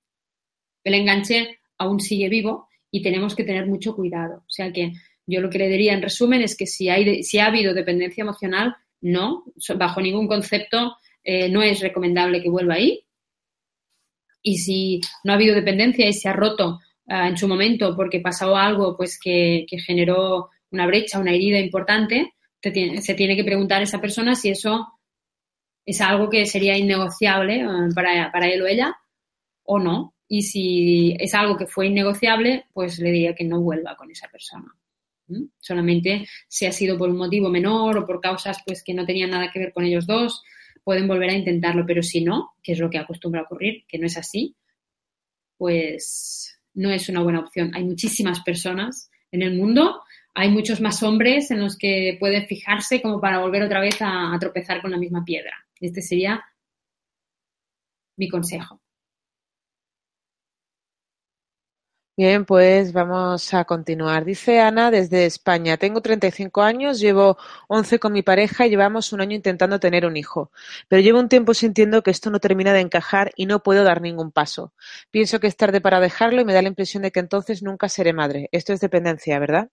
el 0.85 0.95
enganche 0.95 1.59
aún 1.79 2.01
sigue 2.01 2.29
vivo 2.29 2.69
y 2.91 3.03
tenemos 3.03 3.35
que 3.35 3.45
tener 3.45 3.67
mucho 3.67 3.95
cuidado. 3.95 4.39
O 4.39 4.51
sea 4.51 4.73
que 4.73 4.93
yo 5.27 5.41
lo 5.41 5.51
que 5.51 5.59
le 5.59 5.69
diría 5.69 5.95
en 5.95 6.03
resumen 6.03 6.43
es 6.43 6.57
que 6.57 6.67
si, 6.67 6.89
ha 6.89 7.47
habido 7.47 7.75
dependencia 7.75 8.23
emocional, 8.23 8.77
no, 9.01 9.45
bajo 9.77 10.01
ningún 10.01 10.29
concepto 10.29 10.97
eh, 11.23 11.49
no 11.49 11.63
es 11.63 11.81
recomendable 11.81 12.43
que 12.43 12.51
vuelva 12.51 12.75
ahí. 12.75 13.05
Y 14.43 14.59
si 14.59 15.01
no 15.25 15.33
ha 15.33 15.37
habido 15.37 15.55
dependencia 15.55 16.07
y 16.07 16.13
se 16.13 16.29
ha 16.29 16.35
roto 16.35 16.81
ah, 17.09 17.29
en 17.29 17.37
su 17.37 17.49
momento 17.49 17.97
porque 17.97 18.21
pasó 18.21 18.55
algo 18.57 18.97
pues 18.97 19.19
que, 19.19 19.67
generó 19.87 20.51
una 20.71 20.87
brecha, 20.87 21.19
una 21.19 21.33
herida 21.33 21.59
importante, 21.59 22.35
se 22.61 23.15
tiene 23.15 23.37
que 23.37 23.45
preguntar 23.45 23.81
a 23.81 23.85
esa 23.85 24.01
persona 24.01 24.35
si 24.35 24.51
eso 24.51 24.94
es 25.87 26.01
algo 26.01 26.31
que 26.31 26.47
sería 26.47 26.77
innegociable 26.77 27.61
eh, 27.61 27.89
para, 27.95 28.47
él 28.49 28.63
o 28.63 28.67
ella 28.67 28.97
o 29.65 29.79
no. 29.79 30.15
Y 30.27 30.43
si 30.43 31.17
es 31.19 31.35
algo 31.35 31.57
que 31.57 31.67
fue 31.67 31.89
innegociable, 31.89 32.67
pues 32.73 32.99
le 32.99 33.11
diría 33.11 33.35
que 33.35 33.45
no 33.45 33.61
vuelva 33.61 33.97
con 33.97 34.11
esa 34.11 34.29
persona. 34.29 34.75
Solamente 35.59 36.27
si 36.49 36.67
ha 36.67 36.73
sido 36.73 36.99
por 36.99 37.09
un 37.09 37.17
motivo 37.17 37.49
menor 37.49 37.97
o 37.99 38.07
por 38.07 38.21
causas 38.21 38.59
pues 38.67 38.83
que 38.83 38.95
no 38.95 39.07
tenían 39.07 39.31
nada 39.31 39.51
que 39.53 39.59
ver 39.59 39.73
con 39.73 39.85
ellos 39.85 40.07
dos, 40.07 40.43
pueden 40.83 41.09
volver 41.09 41.31
a 41.31 41.35
intentarlo, 41.35 41.85
pero 41.87 42.03
si 42.03 42.23
no, 42.23 42.53
que 42.63 42.73
es 42.73 42.79
lo 42.79 42.91
que 42.91 42.99
acostumbra 42.99 43.43
ocurrir, 43.43 43.85
que 43.89 43.99
no 43.99 44.07
es 44.07 44.19
así, 44.19 44.55
pues 45.57 46.61
no 46.75 46.91
es 46.91 47.09
una 47.09 47.23
buena 47.23 47.41
opción. 47.41 47.71
Hay 47.75 47.85
muchísimas 47.85 48.41
personas 48.41 49.11
en 49.31 49.43
el 49.43 49.57
mundo, 49.57 50.03
hay 50.35 50.51
muchos 50.51 50.81
más 50.81 51.03
hombres 51.03 51.51
en 51.51 51.61
los 51.61 51.77
que 51.79 52.17
puede 52.21 52.47
fijarse 52.47 53.01
como 53.01 53.21
para 53.21 53.39
volver 53.39 53.63
otra 53.63 53.81
vez 53.81 54.01
a, 54.03 54.35
a 54.35 54.39
tropezar 54.39 54.83
con 54.83 54.91
la 54.91 54.99
misma 54.99 55.25
piedra. 55.25 55.55
Este 55.81 56.03
sería 56.03 56.45
mi 58.17 58.29
consejo. 58.29 58.81
Bien, 62.17 62.45
pues 62.45 62.93
vamos 62.93 63.53
a 63.55 63.65
continuar. 63.65 64.25
Dice 64.25 64.61
Ana 64.61 64.93
desde 64.93 65.27
España, 65.27 65.77
tengo 65.79 66.01
35 66.01 66.63
años, 66.63 67.01
llevo 67.01 67.37
11 67.67 67.99
con 67.99 68.13
mi 68.13 68.23
pareja 68.23 68.67
y 68.67 68.71
llevamos 68.71 69.13
un 69.13 69.21
año 69.21 69.35
intentando 69.35 69.81
tener 69.81 70.07
un 70.07 70.17
hijo, 70.17 70.53
pero 70.87 71.03
llevo 71.03 71.19
un 71.19 71.29
tiempo 71.29 71.55
sintiendo 71.55 72.03
que 72.03 72.13
esto 72.13 72.31
no 72.31 72.39
termina 72.39 72.73
de 72.73 72.81
encajar 72.81 73.33
y 73.35 73.47
no 73.47 73.65
puedo 73.65 73.83
dar 73.83 74.01
ningún 74.01 74.31
paso. 74.31 74.73
Pienso 75.11 75.41
que 75.41 75.49
es 75.49 75.57
tarde 75.57 75.81
para 75.81 75.99
dejarlo 75.99 76.41
y 76.41 76.45
me 76.45 76.55
da 76.55 76.63
la 76.63 76.69
impresión 76.69 77.03
de 77.03 77.11
que 77.11 77.19
entonces 77.19 77.65
nunca 77.65 77.89
seré 77.89 78.13
madre. 78.13 78.49
Esto 78.53 78.73
es 78.73 78.79
dependencia, 78.81 79.37
¿verdad? 79.41 79.71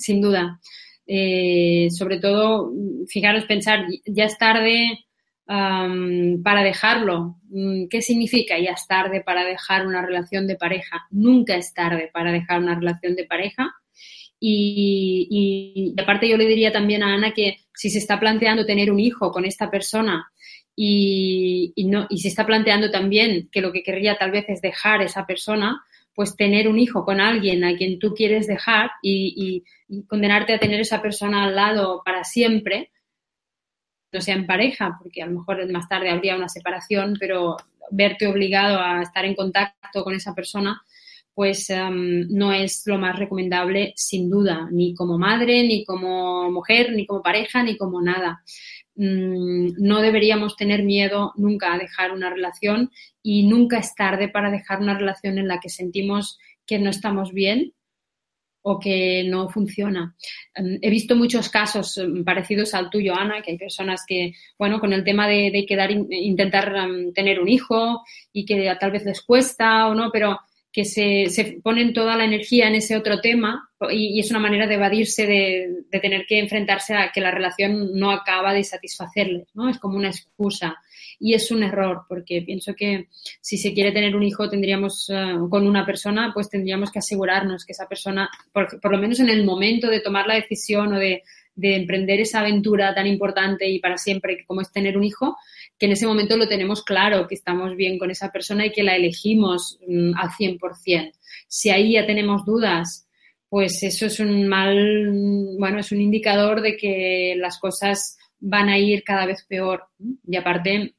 Sin 0.00 0.20
duda. 0.20 0.60
Eh, 1.06 1.88
sobre 1.90 2.18
todo, 2.18 2.72
fijaros, 3.08 3.44
pensar, 3.44 3.86
ya 4.06 4.24
es 4.24 4.38
tarde, 4.38 5.04
para 5.46 6.62
dejarlo. 6.62 7.38
Mm, 7.48 7.88
¿Qué 7.88 8.02
significa? 8.02 8.58
Ya 8.58 8.70
es 8.70 8.86
tarde 8.86 9.20
para 9.20 9.44
dejar 9.44 9.86
una 9.86 10.00
relación 10.00 10.46
de 10.46 10.56
pareja. 10.56 11.06
Nunca 11.10 11.56
es 11.56 11.74
tarde 11.74 12.08
para 12.12 12.30
dejar 12.30 12.60
una 12.60 12.76
relación 12.76 13.16
de 13.16 13.24
pareja. 13.24 13.74
Y, 14.38 15.94
aparte 16.00 16.28
yo 16.28 16.36
le 16.36 16.46
diría 16.46 16.72
también 16.72 17.02
a 17.02 17.14
Ana 17.14 17.32
que 17.32 17.58
si 17.74 17.90
se 17.90 17.98
está 17.98 18.18
planteando 18.18 18.64
tener 18.64 18.90
un 18.90 19.00
hijo 19.00 19.30
con 19.32 19.44
esta 19.44 19.70
persona 19.70 20.32
y, 20.74 21.74
no, 21.88 22.06
y 22.08 22.18
se 22.20 22.28
está 22.28 22.46
planteando 22.46 22.90
también 22.90 23.50
que 23.52 23.60
lo 23.60 23.70
que 23.72 23.82
querría 23.82 24.16
tal 24.16 24.30
vez 24.30 24.46
es 24.48 24.62
dejar 24.62 25.02
esa 25.02 25.26
persona, 25.26 25.84
pues 26.20 26.36
tener 26.36 26.68
un 26.68 26.78
hijo 26.78 27.02
con 27.06 27.18
alguien 27.18 27.64
a 27.64 27.74
quien 27.78 27.98
tú 27.98 28.12
quieres 28.12 28.46
dejar 28.46 28.90
y, 29.00 29.64
condenarte 30.06 30.52
a 30.52 30.58
tener 30.58 30.78
esa 30.78 31.00
persona 31.00 31.44
al 31.44 31.56
lado 31.56 32.02
para 32.04 32.24
siempre, 32.24 32.90
no 34.12 34.20
sea 34.20 34.34
en 34.34 34.46
pareja, 34.46 34.98
porque 35.00 35.22
a 35.22 35.26
lo 35.26 35.38
mejor 35.38 35.66
más 35.72 35.88
tarde 35.88 36.10
habría 36.10 36.36
una 36.36 36.50
separación, 36.50 37.16
pero 37.18 37.56
verte 37.90 38.26
obligado 38.26 38.78
a 38.80 39.00
estar 39.00 39.24
en 39.24 39.34
contacto 39.34 40.04
con 40.04 40.14
esa 40.14 40.34
persona, 40.34 40.82
pues 41.32 41.70
em, 41.70 42.26
no 42.28 42.52
es 42.52 42.82
lo 42.84 42.98
más 42.98 43.18
recomendable, 43.18 43.94
sin 43.96 44.28
duda, 44.28 44.68
ni 44.70 44.94
como 44.94 45.16
madre, 45.16 45.66
ni 45.66 45.86
como 45.86 46.50
mujer, 46.50 46.92
ni 46.92 47.06
como 47.06 47.22
pareja, 47.22 47.62
ni 47.62 47.78
como 47.78 48.02
nada. 48.02 48.42
Mm, 48.96 49.72
no 49.78 50.00
deberíamos 50.00 50.56
tener 50.56 50.82
miedo 50.82 51.32
nunca 51.36 51.72
a 51.72 51.78
dejar 51.78 52.12
una 52.12 52.30
relación 52.30 52.90
y 53.22 53.46
nunca 53.46 53.78
es 53.78 53.94
tarde 53.94 54.28
para 54.28 54.50
dejar 54.50 54.80
una 54.80 54.96
relación 54.96 55.38
en 55.38 55.48
la 55.48 55.60
que 55.60 55.68
sentimos 55.68 56.38
que 56.66 56.78
no 56.78 56.90
estamos 56.90 57.32
bien 57.32 57.72
o 58.62 58.78
que 58.78 59.24
no 59.24 59.48
funciona. 59.48 60.14
Em, 60.54 60.78
he 60.82 60.90
visto 60.90 61.16
muchos 61.16 61.48
casos 61.48 61.96
em, 61.98 62.24
parecidos 62.24 62.74
al 62.74 62.90
tuyo, 62.90 63.14
Ana, 63.14 63.42
que 63.42 63.52
hay 63.52 63.58
personas 63.58 64.04
que, 64.06 64.32
bueno, 64.58 64.80
con 64.80 64.92
el 64.92 65.04
tema 65.04 65.26
de, 65.26 65.64
quedar, 65.66 65.90
intentar 65.90 66.74
tener 67.14 67.40
un 67.40 67.48
hijo 67.48 68.02
y 68.32 68.44
que 68.44 68.76
tal 68.78 68.90
vez 68.90 69.04
les 69.04 69.22
cuesta 69.22 69.88
o 69.88 69.94
no, 69.94 70.10
pero 70.12 70.38
que 70.72 70.84
se, 70.84 71.26
se 71.30 71.60
ponen 71.62 71.92
toda 71.92 72.16
la 72.16 72.24
energía 72.24 72.68
en 72.68 72.76
ese 72.76 72.96
otro 72.96 73.20
tema 73.20 73.68
y, 73.90 74.20
es 74.20 74.30
una 74.30 74.38
manera 74.38 74.66
de 74.66 74.74
evadirse 74.74 75.26
de, 75.26 75.82
de, 75.90 76.00
tener 76.00 76.26
que 76.26 76.38
enfrentarse 76.38 76.94
a 76.94 77.10
que 77.12 77.20
la 77.20 77.30
relación 77.30 77.92
no 77.94 78.10
acaba 78.10 78.52
de 78.52 78.62
satisfacerles, 78.62 79.48
¿no? 79.54 79.68
Es 79.68 79.78
como 79.78 79.96
una 79.96 80.08
excusa 80.08 80.76
y 81.18 81.34
es 81.34 81.50
un 81.50 81.62
error 81.62 82.04
porque 82.08 82.42
pienso 82.42 82.74
que 82.74 83.08
si 83.40 83.58
se 83.58 83.74
quiere 83.74 83.92
tener 83.92 84.16
un 84.16 84.22
hijo 84.22 84.48
tendríamos 84.48 85.10
eh, 85.10 85.36
con 85.50 85.66
una 85.66 85.84
persona 85.84 86.30
pues 86.32 86.48
tendríamos 86.48 86.90
que 86.90 86.98
asegurarnos 86.98 87.64
que 87.64 87.72
esa 87.72 87.88
persona 87.88 88.30
por, 88.52 88.80
por, 88.80 88.90
lo 88.90 88.98
menos 88.98 89.20
en 89.20 89.28
el 89.28 89.44
momento 89.44 89.88
de 89.88 90.00
tomar 90.00 90.26
la 90.26 90.34
decisión 90.34 90.94
o 90.94 90.98
de, 90.98 91.22
de 91.54 91.76
emprender 91.76 92.20
esa 92.20 92.40
aventura 92.40 92.94
tan 92.94 93.06
importante 93.06 93.68
y 93.68 93.78
para 93.80 93.98
siempre 93.98 94.44
como 94.46 94.62
es 94.62 94.72
tener 94.72 94.96
un 94.96 95.04
hijo 95.04 95.36
que 95.80 95.86
en 95.86 95.92
ese 95.92 96.06
momento 96.06 96.36
lo 96.36 96.46
tenemos 96.46 96.84
claro 96.84 97.26
que 97.26 97.34
estamos 97.34 97.74
bien 97.74 97.98
con 97.98 98.10
esa 98.10 98.30
persona 98.30 98.66
y 98.66 98.70
que 98.70 98.82
la 98.82 98.94
elegimos 98.94 99.78
mm, 99.88 100.12
al 100.14 100.28
100%. 100.28 101.12
Si 101.48 101.70
ahí 101.70 101.94
ya 101.94 102.06
tenemos 102.06 102.44
dudas, 102.44 103.08
pues 103.48 103.82
eso 103.82 104.04
es 104.04 104.20
un 104.20 104.46
mal, 104.46 105.56
bueno, 105.58 105.80
es 105.80 105.90
un 105.90 106.02
indicador 106.02 106.60
de 106.60 106.76
que 106.76 107.34
las 107.38 107.58
cosas 107.58 108.18
van 108.38 108.68
a 108.68 108.78
ir 108.78 109.02
cada 109.04 109.24
vez 109.24 109.46
peor. 109.48 109.84
Y 110.26 110.36
aparte, 110.36 110.94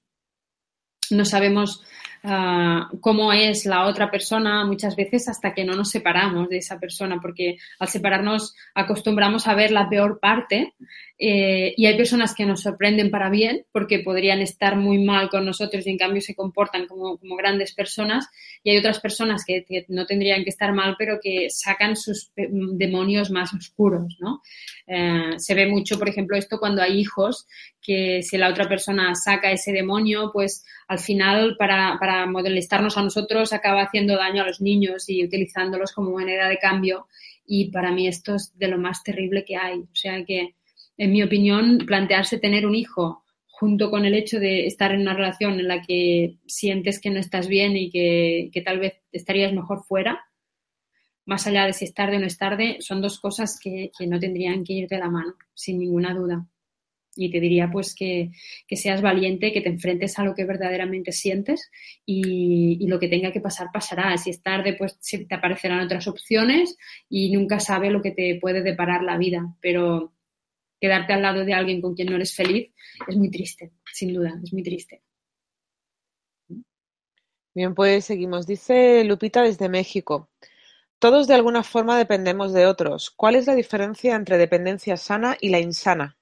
no 1.11 1.25
sabemos 1.25 1.83
uh, 2.23 2.99
cómo 2.99 3.33
es 3.33 3.65
la 3.65 3.85
otra 3.85 4.09
persona 4.09 4.65
muchas 4.65 4.95
veces 4.95 5.27
hasta 5.27 5.53
que 5.53 5.63
no 5.63 5.73
nos 5.73 5.89
separamos 5.89 6.49
de 6.49 6.57
esa 6.57 6.79
persona, 6.79 7.19
porque 7.21 7.57
al 7.79 7.87
separarnos 7.87 8.55
acostumbramos 8.75 9.47
a 9.47 9.55
ver 9.55 9.71
la 9.71 9.89
peor 9.89 10.19
parte 10.19 10.73
eh, 11.23 11.75
y 11.77 11.85
hay 11.85 11.95
personas 11.95 12.33
que 12.33 12.47
nos 12.47 12.61
sorprenden 12.61 13.11
para 13.11 13.29
bien 13.29 13.63
porque 13.71 13.99
podrían 13.99 14.39
estar 14.39 14.75
muy 14.75 14.97
mal 14.97 15.29
con 15.29 15.45
nosotros 15.45 15.85
y 15.85 15.91
en 15.91 15.97
cambio 15.99 16.19
se 16.19 16.33
comportan 16.33 16.87
como, 16.87 17.19
como 17.19 17.35
grandes 17.35 17.75
personas 17.75 18.27
y 18.63 18.71
hay 18.71 18.77
otras 18.77 18.99
personas 18.99 19.43
que, 19.45 19.63
que, 19.63 19.85
no 19.89 20.07
tendrían 20.07 20.43
que 20.43 20.49
estar 20.49 20.73
mal 20.73 20.95
pero 20.97 21.19
que 21.21 21.51
sacan 21.51 21.95
sus 21.95 22.31
demonios 22.35 23.29
más 23.29 23.53
oscuros, 23.53 24.17
¿no? 24.19 24.41
Eh, 24.87 25.35
se 25.37 25.53
ve 25.53 25.67
mucho, 25.67 25.99
por 25.99 26.09
ejemplo, 26.09 26.35
esto 26.35 26.59
cuando 26.59 26.81
hay 26.81 26.99
hijos 26.99 27.47
que 27.81 28.21
si 28.23 28.37
la 28.37 28.49
otra 28.49 28.67
persona 28.67 29.13
saca 29.15 29.51
ese 29.51 29.71
demonio, 29.71 30.31
pues 30.33 30.65
al 30.91 30.99
final 30.99 31.55
para, 31.57 31.95
para 32.01 32.25
molestarnos 32.25 32.97
a 32.97 33.01
nosotros 33.01 33.53
acaba 33.53 33.83
haciendo 33.83 34.17
daño 34.17 34.43
a 34.43 34.47
los 34.47 34.59
niños 34.59 35.07
y 35.07 35.23
utilizándolos 35.23 35.93
como 35.93 36.11
moneda 36.11 36.49
de 36.49 36.57
cambio 36.57 37.07
y 37.45 37.71
para 37.71 37.93
mí 37.93 38.09
esto 38.09 38.35
es 38.35 38.51
de 38.57 38.67
lo 38.67 38.77
más 38.77 39.01
terrible 39.01 39.45
que 39.45 39.55
hay. 39.55 39.79
O 39.79 39.95
sea 39.95 40.25
que 40.25 40.55
en 40.97 41.13
mi 41.13 41.23
opinión, 41.23 41.77
plantearse 41.87 42.39
tener 42.39 42.65
un 42.65 42.75
hijo 42.75 43.23
junto 43.47 43.89
con 43.89 44.03
el 44.03 44.15
hecho 44.15 44.37
de 44.37 44.65
estar 44.65 44.91
en 44.91 44.99
una 44.99 45.13
relación 45.13 45.61
en 45.61 45.69
la 45.69 45.81
que 45.81 46.39
sientes 46.45 46.99
que 46.99 47.09
no 47.09 47.19
estás 47.19 47.47
bien 47.47 47.77
y 47.77 47.89
que, 47.89 48.61
tal 48.65 48.79
vez 48.79 48.95
estarías 49.13 49.53
mejor 49.53 49.85
fuera, 49.85 50.25
más 51.25 51.47
allá 51.47 51.67
de 51.67 51.71
si 51.71 51.85
es 51.85 51.93
tarde 51.93 52.17
o 52.17 52.19
no 52.19 52.25
es 52.25 52.37
tarde, 52.37 52.79
son 52.81 53.01
dos 53.01 53.17
cosas 53.17 53.57
que, 53.63 53.91
no 54.07 54.19
tendrían 54.19 54.65
que 54.65 54.73
ir 54.73 54.89
de 54.89 54.99
la 54.99 55.09
mano, 55.09 55.35
sin 55.53 55.79
ninguna 55.79 56.13
duda. 56.13 56.45
Y 57.15 57.29
te 57.29 57.39
diría 57.39 57.69
pues 57.71 57.93
que, 57.93 58.31
seas 58.71 59.01
valiente, 59.01 59.51
que 59.51 59.61
te 59.61 59.69
enfrentes 59.69 60.17
a 60.17 60.23
lo 60.23 60.33
que 60.33 60.45
verdaderamente 60.45 61.11
sientes 61.11 61.69
y, 62.05 62.87
lo 62.87 62.99
que 62.99 63.09
tenga 63.09 63.31
que 63.31 63.41
pasar 63.41 63.67
pasará. 63.73 64.17
Si 64.17 64.29
es 64.29 64.41
tarde, 64.41 64.73
pues 64.73 64.97
te 64.99 65.35
aparecerán 65.35 65.81
otras 65.81 66.07
opciones 66.07 66.77
y 67.09 67.31
nunca 67.31 67.59
sabe 67.59 67.89
lo 67.89 68.01
que 68.01 68.11
te 68.11 68.37
puede 68.39 68.63
deparar 68.63 69.03
la 69.03 69.17
vida. 69.17 69.55
Pero 69.61 70.13
quedarte 70.79 71.13
al 71.13 71.21
lado 71.21 71.45
de 71.45 71.53
alguien 71.53 71.81
con 71.81 71.95
quien 71.95 72.09
no 72.09 72.15
eres 72.15 72.33
feliz 72.33 72.71
es 73.07 73.15
muy 73.15 73.29
triste, 73.29 73.71
sin 73.93 74.13
duda, 74.13 74.39
es 74.43 74.53
muy 74.53 74.63
triste. 74.63 75.01
Bien, 77.53 77.75
pues 77.75 78.05
seguimos. 78.05 78.47
Dice 78.47 79.03
Lupita 79.03 79.41
desde 79.41 79.67
México. 79.67 80.29
Todos 80.99 81.27
de 81.27 81.33
alguna 81.33 81.63
forma 81.63 81.97
dependemos 81.97 82.53
de 82.53 82.65
otros. 82.65 83.11
¿Cuál 83.11 83.35
es 83.35 83.47
la 83.47 83.55
diferencia 83.55 84.15
entre 84.15 84.37
dependencia 84.37 84.95
sana 84.95 85.35
y 85.41 85.49
la 85.49 85.59
insana? 85.59 86.17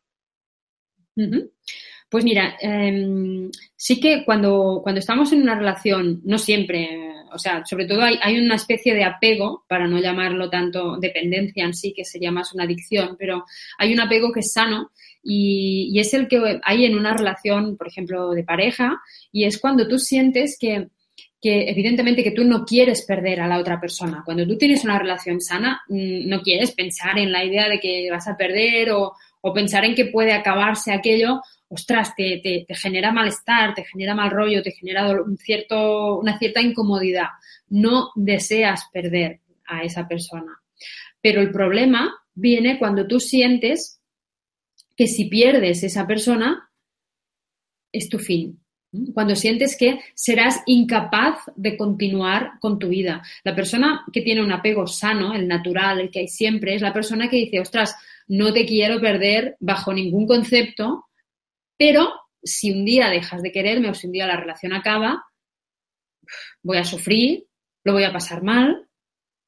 Pues 2.09 2.23
mira, 2.23 2.57
em, 2.59 3.51
sí 3.75 3.99
que 3.99 4.25
cuando, 4.25 4.79
cuando 4.81 4.99
estamos 4.99 5.31
en 5.31 5.43
una 5.43 5.55
relación, 5.55 6.21
no 6.23 6.39
siempre, 6.39 6.89
o 7.31 7.37
sea, 7.37 7.63
sobre 7.65 7.85
todo 7.85 8.01
hay, 8.01 8.17
hay, 8.23 8.39
una 8.39 8.55
especie 8.55 8.95
de 8.95 9.03
apego, 9.03 9.63
para 9.67 9.87
no 9.87 9.99
llamarlo 9.99 10.49
tanto 10.49 10.97
dependencia 10.97 11.63
en 11.63 11.75
sí, 11.75 11.93
que 11.95 12.03
sería 12.03 12.31
más 12.31 12.51
una 12.53 12.63
adicción, 12.63 13.15
pero 13.19 13.45
hay 13.77 13.93
un 13.93 13.99
apego 13.99 14.31
que 14.31 14.39
es 14.39 14.51
sano 14.51 14.89
y, 15.21 15.91
y 15.93 15.99
es 15.99 16.11
el 16.15 16.27
que 16.27 16.59
hay 16.63 16.85
en 16.85 16.97
una 16.97 17.13
relación, 17.15 17.77
por 17.77 17.87
ejemplo, 17.87 18.31
de 18.31 18.43
pareja, 18.43 18.99
y 19.31 19.43
es 19.43 19.59
cuando 19.59 19.87
tú 19.87 19.99
sientes 19.99 20.57
que, 20.59 20.87
que 21.39 21.69
evidentemente 21.69 22.23
que 22.23 22.31
tú 22.31 22.43
no 22.43 22.65
quieres 22.65 23.05
perder 23.05 23.39
a 23.39 23.47
la 23.47 23.59
otra 23.59 23.79
persona. 23.79 24.23
Cuando 24.25 24.47
tú 24.47 24.57
tienes 24.57 24.83
una 24.83 24.99
relación 24.99 25.39
sana, 25.39 25.81
mm, 25.87 26.27
no 26.27 26.41
quieres 26.41 26.71
pensar 26.71 27.17
en 27.19 27.31
la 27.31 27.45
idea 27.45 27.69
de 27.69 27.79
que 27.79 28.09
vas 28.11 28.27
a 28.27 28.35
perder 28.35 28.91
o, 28.91 29.13
o 29.41 29.53
pensar 29.53 29.85
en 29.85 29.95
que 29.95 30.05
puede 30.05 30.33
acabarse 30.33 30.91
aquello 30.91 31.41
ostras, 31.69 32.15
te, 32.15 32.39
te, 32.43 32.65
te, 32.67 32.75
genera 32.75 33.11
malestar, 33.11 33.73
te 33.75 33.85
genera 33.85 34.15
mal 34.15 34.31
rollo, 34.31 34.63
te 34.63 34.71
genera 34.71 35.09
un 35.21 35.37
cierto, 35.37 36.17
una 36.19 36.37
cierta 36.37 36.61
incomodidad. 36.61 37.27
No 37.69 38.09
deseas 38.15 38.85
perder 38.91 39.41
a 39.67 39.83
esa 39.83 40.07
persona. 40.07 40.59
Pero 41.21 41.41
el 41.41 41.51
problema 41.51 42.11
viene 42.33 42.79
cuando 42.79 43.07
tú 43.07 43.19
sientes 43.19 44.01
que 44.95 45.07
si 45.07 45.25
pierdes 45.25 45.83
esa 45.83 46.07
persona, 46.07 46.69
es 47.91 48.09
tu 48.09 48.17
fin. 48.17 48.59
Cuando 49.13 49.35
sientes 49.35 49.77
que 49.77 49.99
serás 50.15 50.63
incapaz 50.65 51.43
de 51.55 51.77
continuar 51.77 52.53
con 52.59 52.79
tu 52.79 52.89
vida. 52.89 53.21
La 53.43 53.55
persona 53.55 54.03
que 54.11 54.21
tiene 54.21 54.41
un 54.41 54.51
apego 54.51 54.87
sano, 54.87 55.35
el 55.35 55.47
natural, 55.47 55.99
el 55.99 56.09
que 56.09 56.21
hay 56.21 56.27
siempre, 56.27 56.73
es 56.73 56.81
la 56.81 56.91
persona 56.91 57.29
que 57.29 57.37
dice, 57.37 57.59
ostras, 57.59 57.95
no 58.29 58.53
te 58.53 58.65
quiero 58.65 59.01
perder 59.01 59.57
bajo 59.59 59.93
ningún 59.93 60.27
concepto, 60.27 61.07
pero 61.77 62.13
si 62.41 62.71
un 62.71 62.85
día 62.85 63.09
dejas 63.09 63.41
de 63.41 63.51
quererme 63.51 63.89
o 63.89 63.93
si 63.93 64.07
un 64.07 64.13
día 64.13 64.27
la 64.27 64.37
relación 64.37 64.71
acaba, 64.71 65.25
voy 66.61 66.77
a 66.77 66.85
sufrir, 66.85 67.47
lo 67.83 67.93
voy 67.93 68.03
a 68.03 68.13
pasar 68.13 68.43
mal, 68.43 68.87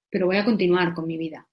pero 0.10 0.26
voy 0.26 0.38
a 0.38 0.46
continuar 0.46 0.94
con 0.94 1.08
mi 1.08 1.18
vida. 1.18 1.48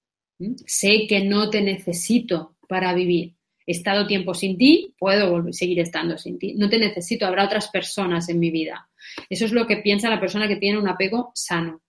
Sé 0.67 1.07
que 1.09 1.25
no 1.25 1.51
te 1.51 1.61
necesito 1.61 2.57
para 2.69 2.95
vivir. 2.95 3.35
He 3.67 3.73
estado 3.73 4.07
tiempo 4.07 4.33
sin 4.33 4.57
ti, 4.57 4.95
puedo 4.99 5.53
seguir 5.53 5.81
estando 5.81 6.17
sin 6.17 6.39
ti. 6.39 6.55
No 6.55 6.71
te 6.71 6.79
necesito, 6.79 7.27
habrá 7.27 7.45
otras 7.45 7.69
personas 7.69 8.29
en 8.31 8.39
mi 8.39 8.51
vida. 8.51 8.89
Eso 9.29 9.45
es 9.45 9.53
lo 9.53 9.67
que 9.67 9.77
piensa 9.79 10.09
la 10.09 10.21
persona 10.21 10.49
que 10.49 10.57
tiene 10.57 10.79
un 10.79 10.89
apego 10.89 11.33
sano. 11.35 11.83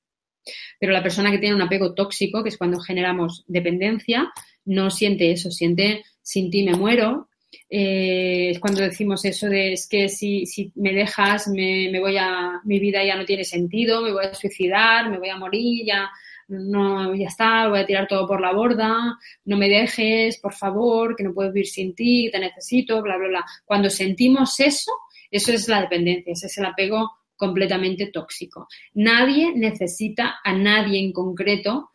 Pero 0.80 0.92
la 0.92 1.04
persona 1.04 1.32
que 1.32 1.38
tiene 1.38 1.56
un 1.56 1.62
apego 1.62 1.94
tóxico, 1.94 2.44
que 2.44 2.50
es 2.50 2.58
cuando 2.58 2.80
generamos 2.80 3.46
dependencia, 3.48 4.32
no 4.70 4.90
siente 4.92 5.32
eso, 5.32 5.52
siente 5.52 6.04
sin 6.22 6.50
ti 6.52 6.64
me 6.64 6.76
muero. 6.76 7.30
Eh, 7.68 8.52
es 8.52 8.60
cuando 8.60 8.82
decimos 8.82 9.26
eso 9.26 9.48
de 9.48 9.74
es 9.74 9.88
que 9.88 10.10
si, 10.10 10.46
si 10.46 10.72
me 10.76 10.94
dejas, 10.94 11.48
me, 11.48 11.90
me, 11.92 12.00
voy 12.00 12.18
a, 12.18 12.62
mi 12.64 12.80
vida 12.80 13.04
ya 13.04 13.16
no 13.16 13.26
tiene 13.26 13.44
sentido, 13.44 14.02
me 14.02 14.12
voy 14.12 14.26
a 14.26 14.34
suicidar, 14.34 15.10
me 15.10 15.18
voy 15.18 15.30
a 15.30 15.38
morir, 15.38 15.86
ya 15.86 16.10
no, 16.48 17.16
ya 17.16 17.28
está, 17.28 17.68
voy 17.68 17.80
a 17.80 17.86
tirar 17.86 18.08
todo 18.08 18.28
por 18.28 18.42
la 18.42 18.54
borda, 18.54 19.18
no 19.46 19.58
me 19.58 19.70
dejes, 19.70 20.38
por 20.40 20.54
favor, 20.54 21.16
que 21.16 21.24
no 21.24 21.34
puedo 21.34 21.52
vivir 21.52 21.68
sin 21.68 21.96
ti, 21.96 22.30
te 22.32 22.40
necesito, 22.40 23.02
bla, 23.02 23.18
bla, 23.18 23.28
bla. 23.28 23.46
Cuando 23.66 23.90
sentimos 23.90 24.60
eso, 24.60 24.92
eso 25.32 25.52
es 25.52 25.68
la 25.68 25.82
dependencia, 25.82 26.34
ese 26.34 26.48
es 26.48 26.58
el 26.58 26.66
apego 26.66 27.12
completamente 27.36 28.08
tóxico. 28.08 28.68
Nadie 28.94 29.54
necesita 29.56 30.40
a 30.44 30.54
nadie 30.54 31.00
en 31.00 31.12
concreto 31.12 31.92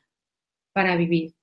para 0.72 0.96
vivir. 0.96 1.34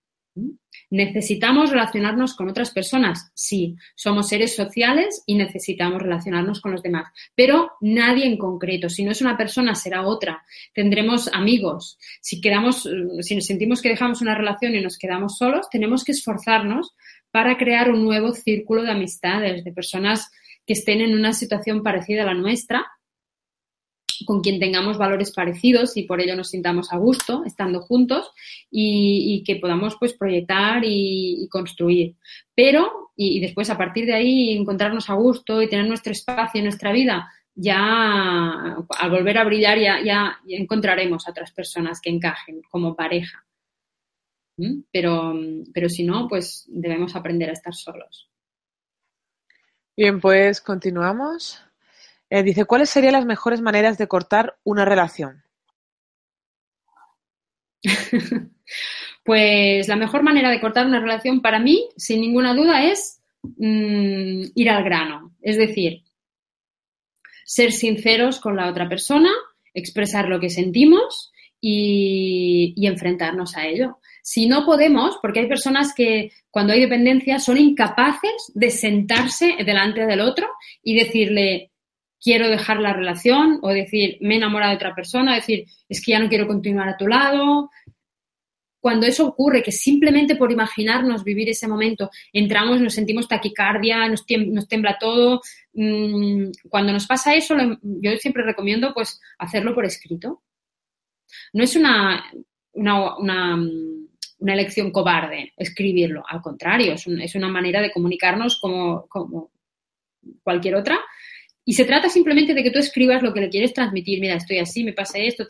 ¿Necesitamos 0.90 1.70
relacionarnos 1.70 2.36
con 2.36 2.50
otras 2.50 2.72
personas? 2.72 3.32
Sí, 3.34 3.76
somos 3.96 4.30
seres 4.30 4.56
sociales 4.56 5.24
y 5.26 5.36
necesitamos 5.36 6.02
relacionarnos 6.02 6.60
con 6.62 6.72
los 6.72 6.82
demás, 6.82 7.12
pero 7.36 7.72
nadie 7.82 8.26
en 8.26 8.38
concreto. 8.38 8.90
Si 8.90 9.04
no 9.04 9.12
es 9.12 9.22
una 9.22 9.38
persona, 9.38 9.76
será 9.76 10.06
otra. 10.06 10.44
Tendremos 10.74 11.30
amigos. 11.34 11.98
Si 12.22 12.42
quedamos, 12.42 12.90
si 13.22 13.36
nos 13.36 13.46
sentimos 13.46 13.82
que 13.82 13.90
dejamos 13.90 14.22
una 14.22 14.36
relación 14.36 14.76
y 14.76 14.82
nos 14.82 14.98
quedamos 14.98 15.38
solos, 15.38 15.70
tenemos 15.70 16.04
que 16.04 16.12
esforzarnos 16.12 16.94
para 17.32 17.58
crear 17.58 17.90
un 17.90 18.04
nuevo 18.04 18.34
círculo 18.34 18.84
de 18.84 18.92
amistades, 18.92 19.64
de 19.64 19.72
personas 19.72 20.30
que 20.66 20.74
estén 20.74 21.02
en 21.02 21.14
una 21.14 21.34
situación 21.34 21.84
parecida 21.84 22.24
a 22.24 22.28
la 22.28 22.34
nuestra 22.34 22.86
con 24.26 24.42
quien 24.42 24.60
tengamos 24.60 24.98
valores 24.98 25.32
parecidos 25.32 25.98
y 25.98 26.04
por 26.04 26.22
ello 26.22 26.36
nos 26.36 26.50
sintamos 26.50 26.92
a 26.92 26.98
gusto 26.98 27.44
estando 27.46 27.82
juntos 27.82 28.32
y, 28.70 29.44
que 29.46 29.56
podamos 29.58 29.96
pues 30.00 30.14
proyectar 30.14 30.84
y, 30.86 31.48
construir. 31.50 32.16
Pero, 32.56 33.12
y, 33.16 33.40
después 33.40 33.70
a 33.70 33.78
partir 33.78 34.06
de 34.06 34.14
ahí 34.14 34.52
encontrarnos 34.52 35.10
a 35.10 35.14
gusto 35.14 35.62
y 35.62 35.70
tener 35.70 35.88
nuestro 35.88 36.12
espacio 36.12 36.60
en 36.60 36.66
nuestra 36.66 36.92
vida, 36.92 37.30
ya 37.56 38.76
al 39.00 39.10
volver 39.10 39.38
a 39.38 39.44
brillar 39.44 39.80
ya, 39.80 40.02
ya, 40.04 40.40
encontraremos 40.48 41.28
a 41.28 41.32
otras 41.32 41.52
personas 41.52 42.00
que 42.02 42.10
encajen 42.10 42.62
como 42.70 42.96
pareja. 42.96 43.46
¿Mm? 44.58 44.82
Pero, 44.92 45.34
pero 45.74 45.90
si 45.90 46.04
no, 46.04 46.28
pues 46.28 46.66
debemos 46.68 47.16
aprender 47.16 47.50
a 47.50 47.54
estar 47.54 47.74
solos. 47.74 48.30
Bien, 49.98 50.20
pues 50.20 50.62
continuamos. 50.62 51.62
Eh, 52.34 52.44
dice, 52.44 52.64
¿cuáles 52.64 52.90
serían 52.90 53.12
las 53.12 53.26
mejores 53.26 53.60
maneras 53.60 53.98
de 53.98 54.08
cortar 54.08 54.56
una 54.64 54.86
relación? 54.86 55.44
pues 59.26 59.90
la 59.90 59.98
mejor 59.98 60.24
manera 60.24 60.50
de 60.50 60.62
cortar 60.62 60.86
una 60.86 61.02
relación 61.02 61.42
para 61.42 61.60
mí, 61.60 61.90
sin 61.98 62.22
ninguna 62.22 62.54
duda, 62.56 62.86
es 62.86 63.22
mm, 63.44 64.44
ir 64.56 64.70
al 64.70 64.84
grano. 64.86 65.36
Es 65.42 65.58
decir, 65.58 66.04
ser 67.44 67.74
sinceros 67.74 68.40
con 68.40 68.56
la 68.56 68.70
otra 68.70 68.88
persona, 68.88 69.30
expresar 69.74 70.30
lo 70.30 70.40
que 70.40 70.50
sentimos 70.50 71.34
y, 71.60 72.74
y 72.78 72.88
enfrentarnos 72.88 73.58
a 73.58 73.68
ello. 73.68 74.00
Si 74.24 74.48
no 74.48 74.66
podemos, 74.66 75.18
porque 75.22 75.42
hay 75.42 75.48
personas 75.50 75.94
que 75.94 76.32
cuando 76.50 76.72
hay 76.72 76.80
dependencia 76.80 77.40
son 77.40 77.58
incapaces 77.58 78.54
de 78.54 78.70
sentarse 78.70 79.58
delante 79.66 80.06
del 80.06 80.22
otro 80.22 80.48
y 80.82 80.96
decirle, 80.96 81.71
quiero 82.22 82.48
dejar 82.50 82.80
la 82.80 82.94
relación 82.94 83.60
o 83.62 83.70
decir, 83.70 84.18
me 84.22 84.36
he 84.36 84.38
enamorado 84.38 84.72
de 84.72 84.76
otra 84.76 84.96
persona, 84.96 85.36
decir, 85.36 85.66
es 85.90 86.04
que 86.04 86.12
ya 86.12 86.20
no 86.20 86.30
quiero 86.30 86.48
continuar 86.48 86.88
a 86.88 86.98
tu 86.98 87.08
lado. 87.08 87.72
Cuando 88.80 89.06
eso 89.06 89.28
ocurre, 89.28 89.62
que 89.62 89.72
simplemente 89.72 90.36
por 90.36 90.52
imaginarnos 90.52 91.24
vivir 91.24 91.50
ese 91.50 91.68
momento, 91.68 92.10
entramos, 92.32 92.80
nos 92.80 92.94
sentimos 92.94 93.28
taquicardia, 93.28 94.08
nos, 94.08 94.26
tembla 94.26 94.98
todo. 95.00 95.42
Mm, 95.74 96.52
cuando 96.70 96.94
nos 96.94 97.06
pasa 97.08 97.36
eso, 97.36 97.56
yo 97.82 98.12
siempre 98.18 98.44
recomiendo 98.44 98.94
pues 98.94 99.20
hacerlo 99.38 99.74
por 99.74 99.86
escrito. 99.86 100.44
No 101.54 101.64
es 101.64 101.76
una, 101.76 102.24
una, 102.74 103.16
una, 103.18 104.54
elección 104.54 104.92
cobarde 104.92 105.54
escribirlo, 105.56 106.24
al 106.28 106.42
contrario, 106.42 106.94
es, 106.94 107.06
es 107.08 107.36
una 107.36 107.48
manera 107.48 107.82
de 107.82 107.92
comunicarnos 107.92 108.60
como, 108.60 109.08
como 109.08 109.52
cualquier 110.44 110.76
otra 110.76 111.00
y 111.64 111.74
se 111.74 111.86
trata 111.86 112.10
simplemente 112.10 112.54
de 112.54 112.64
que 112.64 112.72
tú 112.72 112.80
escribas 112.80 113.22
lo 113.22 113.34
que 113.34 113.42
le 113.42 113.50
quieres 113.50 113.74
transmitir. 113.74 114.20
Mira, 114.20 114.36
estoy 114.36 114.58
así, 114.60 114.84
me 114.84 114.94
pasa 114.94 115.20
esto, 115.20 115.46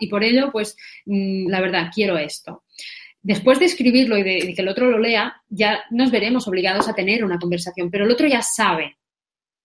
y 0.00 0.08
por 0.08 0.24
ello, 0.24 0.50
pues, 0.50 0.76
mm, 1.06 1.48
la 1.48 1.60
verdad, 1.60 1.90
quiero 1.94 2.18
esto. 2.18 2.64
Después 3.22 3.60
de 3.60 3.66
escribirlo 3.66 4.18
y 4.18 4.24
de, 4.24 4.52
que 4.54 4.62
el 4.62 4.68
otro 4.68 4.90
lo 4.90 4.98
lea, 4.98 5.40
ya 5.48 5.84
nos 5.90 6.10
veremos 6.10 6.48
obligados 6.48 6.88
a 6.88 6.94
tener 6.94 7.24
una 7.24 7.38
conversación, 7.38 7.88
pero 7.90 8.04
el 8.04 8.10
otro 8.10 8.26
ya 8.26 8.42
sabe 8.42 8.96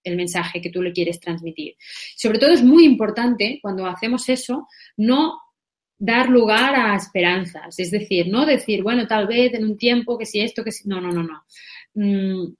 el 0.03 0.15
mensaje 0.15 0.61
que 0.61 0.69
tú 0.69 0.81
le 0.81 0.93
quieres 0.93 1.19
transmitir. 1.19 1.75
Sobre 2.15 2.37
todo 2.37 2.51
es 2.51 2.63
muy 2.63 2.85
importante 2.85 3.59
cuando 3.61 3.87
hacemos 3.87 4.29
eso, 4.29 4.67
no 4.95 5.39
dar 5.97 6.29
lugar 6.29 6.75
a 6.75 6.95
esperanzas, 6.95 7.79
es 7.79 7.89
decir, 7.89 8.27
no 8.27 8.45
decir, 8.45 8.83
bueno, 8.83 9.07
tal 9.07 9.25
vez 9.25 9.55
en 9.55 9.65
un 9.65 9.75
tiempo 9.75 10.19
que 10.19 10.27
si 10.27 10.39
esto, 10.39 10.63
que 10.63 10.71
si... 10.71 10.87
No, 10.87 11.01
no, 11.01 11.11
no, 11.11 11.23
no. 11.23 12.55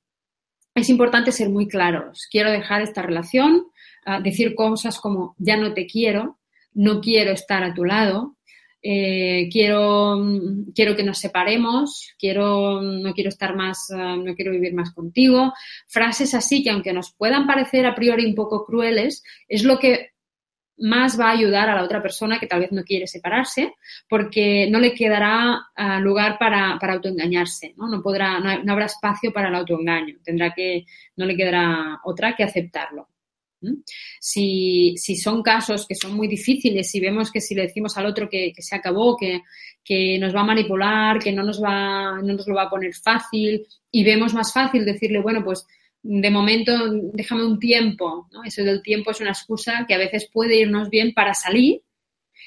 Mm, 0.78 0.82
es 0.82 0.90
importante 0.90 1.32
ser 1.32 1.50
muy 1.50 1.68
claros. 1.68 2.28
Quiero 2.32 2.52
dejar 2.52 2.82
esta 2.82 3.02
relación, 3.02 3.64
ah, 4.06 4.20
decir 4.22 4.56
cosas 4.56 5.00
como 5.00 5.36
ya 5.38 5.58
no 5.58 5.74
te 5.74 5.86
quiero, 5.88 6.38
no 6.74 7.02
quiero 7.02 7.32
estar 7.32 7.64
a 7.64 7.74
tu 7.74 7.84
lado, 7.84 8.36
eh, 8.82 9.50
quiero, 9.52 10.18
mm, 10.18 10.72
quiero 10.76 10.96
que 10.96 11.04
nos 11.04 11.18
separemos, 11.18 12.14
quiero, 12.20 12.82
no 12.82 13.14
quiero 13.14 13.30
estar 13.30 13.56
más, 13.56 13.90
ah, 13.92 14.16
no 14.16 14.36
quiero 14.36 14.52
vivir 14.52 14.74
más 14.74 14.94
contigo. 14.94 15.54
Frases 15.88 16.34
así 16.34 16.64
que 16.64 16.70
aunque 16.70 16.94
nos 16.94 17.14
puedan 17.14 17.48
parecer 17.48 17.86
a 17.86 17.96
priori 17.96 18.26
un 18.26 18.36
poco 18.36 18.66
crueles, 18.66 19.24
es 19.48 19.64
lo 19.64 19.80
que 19.80 20.12
más 20.80 21.20
va 21.20 21.30
a 21.30 21.32
ayudar 21.32 21.70
a 21.70 21.76
la 21.76 21.84
otra 21.84 22.02
persona 22.02 22.40
que 22.40 22.48
tal 22.48 22.60
vez 22.60 22.72
no 22.72 22.84
quiere 22.84 23.08
separarse, 23.08 23.74
porque 24.08 24.70
no 24.70 24.80
le 24.80 24.94
quedará 24.94 25.68
ah, 25.76 26.00
lugar 26.00 26.38
para, 26.38 26.78
para 26.80 26.94
autoengañarse, 26.94 27.74
¿no? 27.78 27.88
No, 27.88 28.02
podrá, 28.02 28.40
no, 28.40 28.72
habrá 28.72 28.86
espacio 28.86 29.32
para 29.34 29.50
el 29.50 29.56
autoengaño, 29.56 30.18
tendrá 30.24 30.54
que, 30.54 30.86
no 31.16 31.26
le 31.26 31.36
quedará 31.36 32.00
otra 32.04 32.36
que 32.36 32.44
aceptarlo. 32.44 33.10
Si, 34.20 34.94
si, 34.98 35.16
son 35.16 35.42
casos 35.42 35.88
que 35.88 35.96
son 35.96 36.16
muy 36.16 36.28
difíciles, 36.28 36.92
si 36.92 37.00
vemos 37.00 37.32
que 37.32 37.42
si 37.42 37.56
le 37.56 37.64
decimos 37.64 37.98
al 37.98 38.06
otro 38.06 38.30
que, 38.30 38.54
que 38.56 38.62
se 38.62 38.76
acabó, 38.76 39.18
que, 39.18 39.42
que, 39.84 40.20
nos 40.20 40.36
va 40.36 40.42
a 40.42 40.46
manipular, 40.46 41.18
que 41.18 41.32
no 41.32 41.42
nos, 41.42 41.62
va, 41.62 42.22
no 42.22 42.34
nos 42.34 42.48
lo 42.48 42.54
va 42.54 42.64
a 42.64 42.70
poner 42.70 42.94
fácil, 42.94 43.66
y 43.92 44.04
vemos 44.04 44.36
más 44.36 44.54
fácil 44.54 44.86
decirle, 44.86 45.22
bueno, 45.22 45.44
pues 45.44 45.66
de 46.10 46.32
momento 46.32 46.72
déjame 47.12 47.44
un 47.44 47.60
tiempo, 47.60 48.30
¿no? 48.32 48.44
Eso 48.46 48.64
del 48.64 48.82
tiempo 48.82 49.12
es 49.12 49.20
una 49.20 49.32
excusa 49.32 49.84
que 49.86 49.94
a 49.94 49.98
veces 49.98 50.30
puede 50.32 50.58
irnos 50.62 50.90
bien 50.90 51.14
para 51.14 51.34
salir 51.34 51.82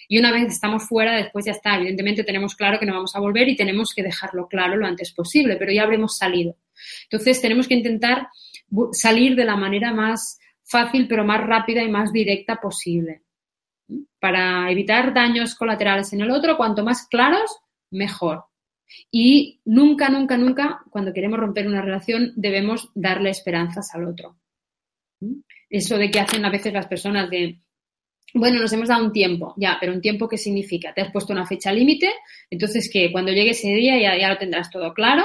y 0.08 0.18
una 0.18 0.32
vez 0.32 0.48
estamos 0.48 0.88
fuera, 0.88 1.14
después 1.16 1.44
ya 1.44 1.52
está. 1.52 1.76
Evidentemente 1.76 2.24
tenemos 2.24 2.56
claro 2.56 2.78
que 2.78 2.86
no 2.86 2.94
vamos 2.94 3.14
a 3.14 3.20
volver 3.20 3.50
y 3.50 3.56
tenemos 3.56 3.92
que 3.94 4.02
dejarlo 4.02 4.48
claro 4.48 4.76
lo 4.76 4.86
antes 4.86 5.12
posible, 5.12 5.56
pero 5.56 5.72
ya 5.72 5.82
habremos 5.82 6.16
salido. 6.16 6.56
Entonces 7.02 7.42
tenemos 7.42 7.68
que 7.68 7.74
intentar 7.74 8.28
salir 8.92 9.36
de 9.36 9.44
la 9.44 9.56
manera 9.56 9.92
más 9.92 10.38
fácil, 10.64 11.06
pero 11.06 11.22
más 11.24 11.46
rápida 11.46 11.82
y 11.82 11.90
más 11.90 12.12
directa 12.12 12.56
posible. 12.56 13.24
Para 14.18 14.70
evitar 14.70 15.12
daños 15.12 15.54
colaterales 15.54 16.14
en 16.14 16.22
el 16.22 16.30
otro, 16.30 16.56
cuanto 16.56 16.82
más 16.82 17.06
claros, 17.06 17.58
mejor. 17.90 18.44
Y 19.10 19.60
nunca, 19.64 20.08
nunca, 20.08 20.36
nunca, 20.36 20.82
cuando 20.90 21.12
queremos 21.12 21.38
romper 21.38 21.66
una 21.66 21.82
relación, 21.82 22.32
debemos 22.36 22.90
darle 22.94 23.30
esperanzas 23.30 23.94
al 23.94 24.04
otro. 24.06 24.36
Eso 25.68 25.98
de 25.98 26.10
que 26.10 26.20
hacen 26.20 26.44
a 26.44 26.50
veces 26.50 26.72
las 26.72 26.86
personas 26.86 27.30
de, 27.30 27.60
bueno, 28.34 28.60
nos 28.60 28.72
hemos 28.72 28.88
dado 28.88 29.04
un 29.04 29.12
tiempo, 29.12 29.54
ya, 29.56 29.76
pero 29.80 29.92
un 29.92 30.00
tiempo, 30.00 30.28
¿qué 30.28 30.38
significa? 30.38 30.92
Te 30.94 31.02
has 31.02 31.12
puesto 31.12 31.32
una 31.32 31.46
fecha 31.46 31.72
límite, 31.72 32.10
entonces 32.48 32.90
que 32.92 33.10
cuando 33.12 33.32
llegue 33.32 33.50
ese 33.50 33.68
día 33.68 34.00
ya, 34.00 34.18
ya 34.18 34.28
lo 34.28 34.38
tendrás 34.38 34.70
todo 34.70 34.94
claro 34.94 35.24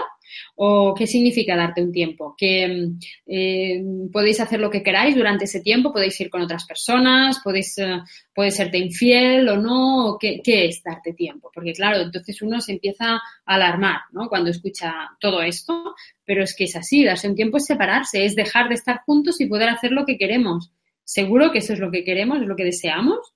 ¿O 0.56 0.94
qué 0.94 1.08
significa 1.08 1.56
darte 1.56 1.84
un 1.84 1.92
tiempo? 1.92 2.36
Que 2.38 2.90
eh, 3.28 3.84
podéis 4.12 4.40
hacer 4.40 4.60
lo 4.60 4.70
que 4.70 4.84
queráis 4.84 5.16
durante 5.16 5.46
ese 5.46 5.62
tiempo, 5.62 5.92
podéis 5.92 6.20
ir 6.22 6.30
con 6.30 6.42
otras 6.42 6.66
personas, 6.66 7.40
podéis, 7.44 7.78
eh, 7.78 8.02
puede 8.34 8.52
serte 8.52 8.78
infiel 8.78 9.48
o 9.50 9.58
no, 9.58 10.08
o 10.08 10.18
qué, 10.18 10.42
qué, 10.44 10.66
es 10.66 10.82
darte 10.84 11.14
tiempo. 11.14 11.52
Porque 11.54 11.74
claro, 11.74 12.02
entonces 12.02 12.42
uno 12.42 12.62
se 12.62 12.74
empieza 12.74 13.16
a 13.16 13.22
alarmar, 13.46 14.02
¿no? 14.12 14.30
Cuando 14.30 14.50
escucha 14.50 14.94
todo 15.20 15.42
esto, 15.42 15.96
pero 16.26 16.44
es 16.44 16.56
que 16.56 16.66
es 16.66 16.76
así, 16.76 17.04
darse 17.04 17.30
un 17.30 17.36
tiempo 17.36 17.58
es 17.58 17.66
separarse, 17.66 18.26
es 18.26 18.36
dejar 18.36 18.70
de 18.70 18.76
estar 18.76 19.02
juntos 19.06 19.40
y 19.42 19.48
poder 19.48 19.70
hacer 19.70 19.92
lo 19.92 20.06
que 20.06 20.18
queremos. 20.18 20.72
¿Seguro 21.04 21.52
que 21.52 21.60
eso 21.60 21.74
es 21.74 21.80
lo 21.80 21.92
que 21.92 22.04
queremos, 22.04 22.42
es 22.42 22.48
lo 22.48 22.56
que 22.56 22.64
deseamos? 22.64 23.35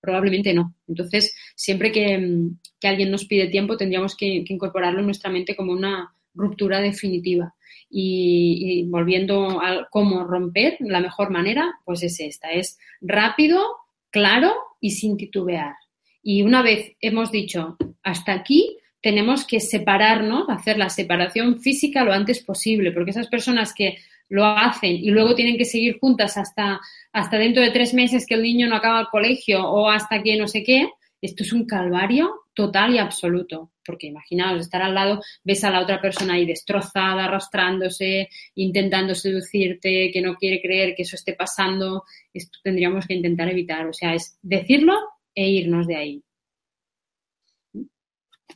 Probablemente 0.00 0.54
no. 0.54 0.74
Entonces, 0.86 1.34
siempre 1.54 1.90
que, 1.92 2.50
que 2.80 2.88
alguien 2.88 3.10
nos 3.10 3.24
pide 3.24 3.48
tiempo, 3.48 3.76
tendríamos 3.76 4.16
que, 4.16 4.44
que, 4.44 4.54
incorporarlo 4.54 5.00
en 5.00 5.06
nuestra 5.06 5.30
mente 5.30 5.56
como 5.56 5.72
una 5.72 6.12
ruptura 6.34 6.80
definitiva. 6.80 7.54
Y, 7.88 8.58
y, 8.60 8.82
volviendo 8.88 9.60
a 9.60 9.88
cómo 9.90 10.24
romper, 10.24 10.76
la 10.80 11.00
mejor 11.00 11.30
manera, 11.30 11.78
pues 11.84 12.02
es 12.02 12.20
esta, 12.20 12.50
es 12.50 12.78
rápido, 13.00 13.62
claro 14.10 14.52
y 14.80 14.90
sin 14.90 15.16
titubear. 15.16 15.74
Y 16.22 16.42
una 16.42 16.62
vez 16.62 16.96
hemos 17.00 17.30
dicho 17.30 17.76
hasta 18.02 18.32
aquí, 18.32 18.78
tenemos 19.00 19.46
que 19.46 19.60
separarnos, 19.60 20.48
hacer 20.48 20.78
la 20.78 20.88
separación 20.88 21.60
física 21.60 22.02
lo 22.02 22.12
antes 22.12 22.42
posible, 22.42 22.90
porque 22.90 23.10
esas 23.10 23.28
personas 23.28 23.72
que 23.72 23.98
lo 24.28 24.44
hacen 24.44 24.92
y 24.92 25.10
luego 25.10 25.34
tienen 25.34 25.56
que 25.56 25.64
seguir 25.64 25.98
juntas 25.98 26.36
hasta, 26.36 26.80
hasta 27.12 27.38
dentro 27.38 27.62
de 27.62 27.70
tres 27.70 27.94
meses 27.94 28.26
que 28.26 28.34
el 28.34 28.42
niño 28.42 28.68
no 28.68 28.76
acaba 28.76 29.00
el 29.00 29.06
colegio 29.06 29.64
o 29.64 29.88
hasta 29.88 30.22
que 30.22 30.36
no 30.36 30.48
sé 30.48 30.62
qué, 30.64 30.88
esto 31.20 31.42
es 31.42 31.52
un 31.52 31.66
calvario 31.66 32.46
total 32.54 32.94
y 32.94 32.98
absoluto. 32.98 33.72
Porque 33.84 34.08
imaginaos, 34.08 34.60
estar 34.60 34.82
al 34.82 34.94
lado, 34.94 35.20
ves 35.44 35.62
a 35.62 35.70
la 35.70 35.80
otra 35.80 36.00
persona 36.00 36.34
ahí 36.34 36.44
destrozada, 36.44 37.24
arrastrándose, 37.24 38.28
intentando 38.56 39.14
seducirte, 39.14 40.10
que 40.12 40.20
no 40.20 40.34
quiere 40.34 40.60
creer 40.60 40.94
que 40.96 41.02
eso 41.02 41.14
esté 41.14 41.34
pasando. 41.34 42.04
Esto 42.34 42.58
tendríamos 42.64 43.06
que 43.06 43.14
intentar 43.14 43.48
evitar. 43.48 43.86
O 43.86 43.92
sea, 43.92 44.14
es 44.14 44.38
decirlo 44.42 44.94
e 45.34 45.48
irnos 45.48 45.86
de 45.86 45.96
ahí. 45.96 46.25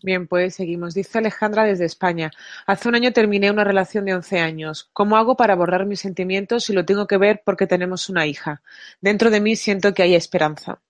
Bien, 0.03 0.27
pues 0.27 0.55
seguimos. 0.55 0.95
Dice 0.95 1.19
Alejandra 1.19 1.65
desde 1.65 1.85
España. 1.85 2.31
Hace 2.67 2.89
un 2.89 2.95
año 2.95 3.13
terminé 3.13 3.51
una 3.51 3.65
relación 3.65 4.07
de 4.07 4.15
11 4.15 4.39
años. 4.41 4.89
¿Cómo 4.93 5.17
hago 5.17 5.37
para 5.37 5.55
borrar 5.55 5.85
mis 5.85 6.01
sentimientos 6.01 6.65
si 6.65 6.73
lo 6.73 6.87
tengo 6.87 7.07
que 7.07 7.19
ver 7.19 7.43
porque 7.45 7.67
tenemos 7.67 8.09
una 8.09 8.27
hija? 8.27 8.63
Dentro 9.01 9.31
de 9.31 9.41
mí 9.41 9.57
siento 9.57 9.93
que 9.93 10.03
hay 10.03 10.15
esperanza. 10.15 10.81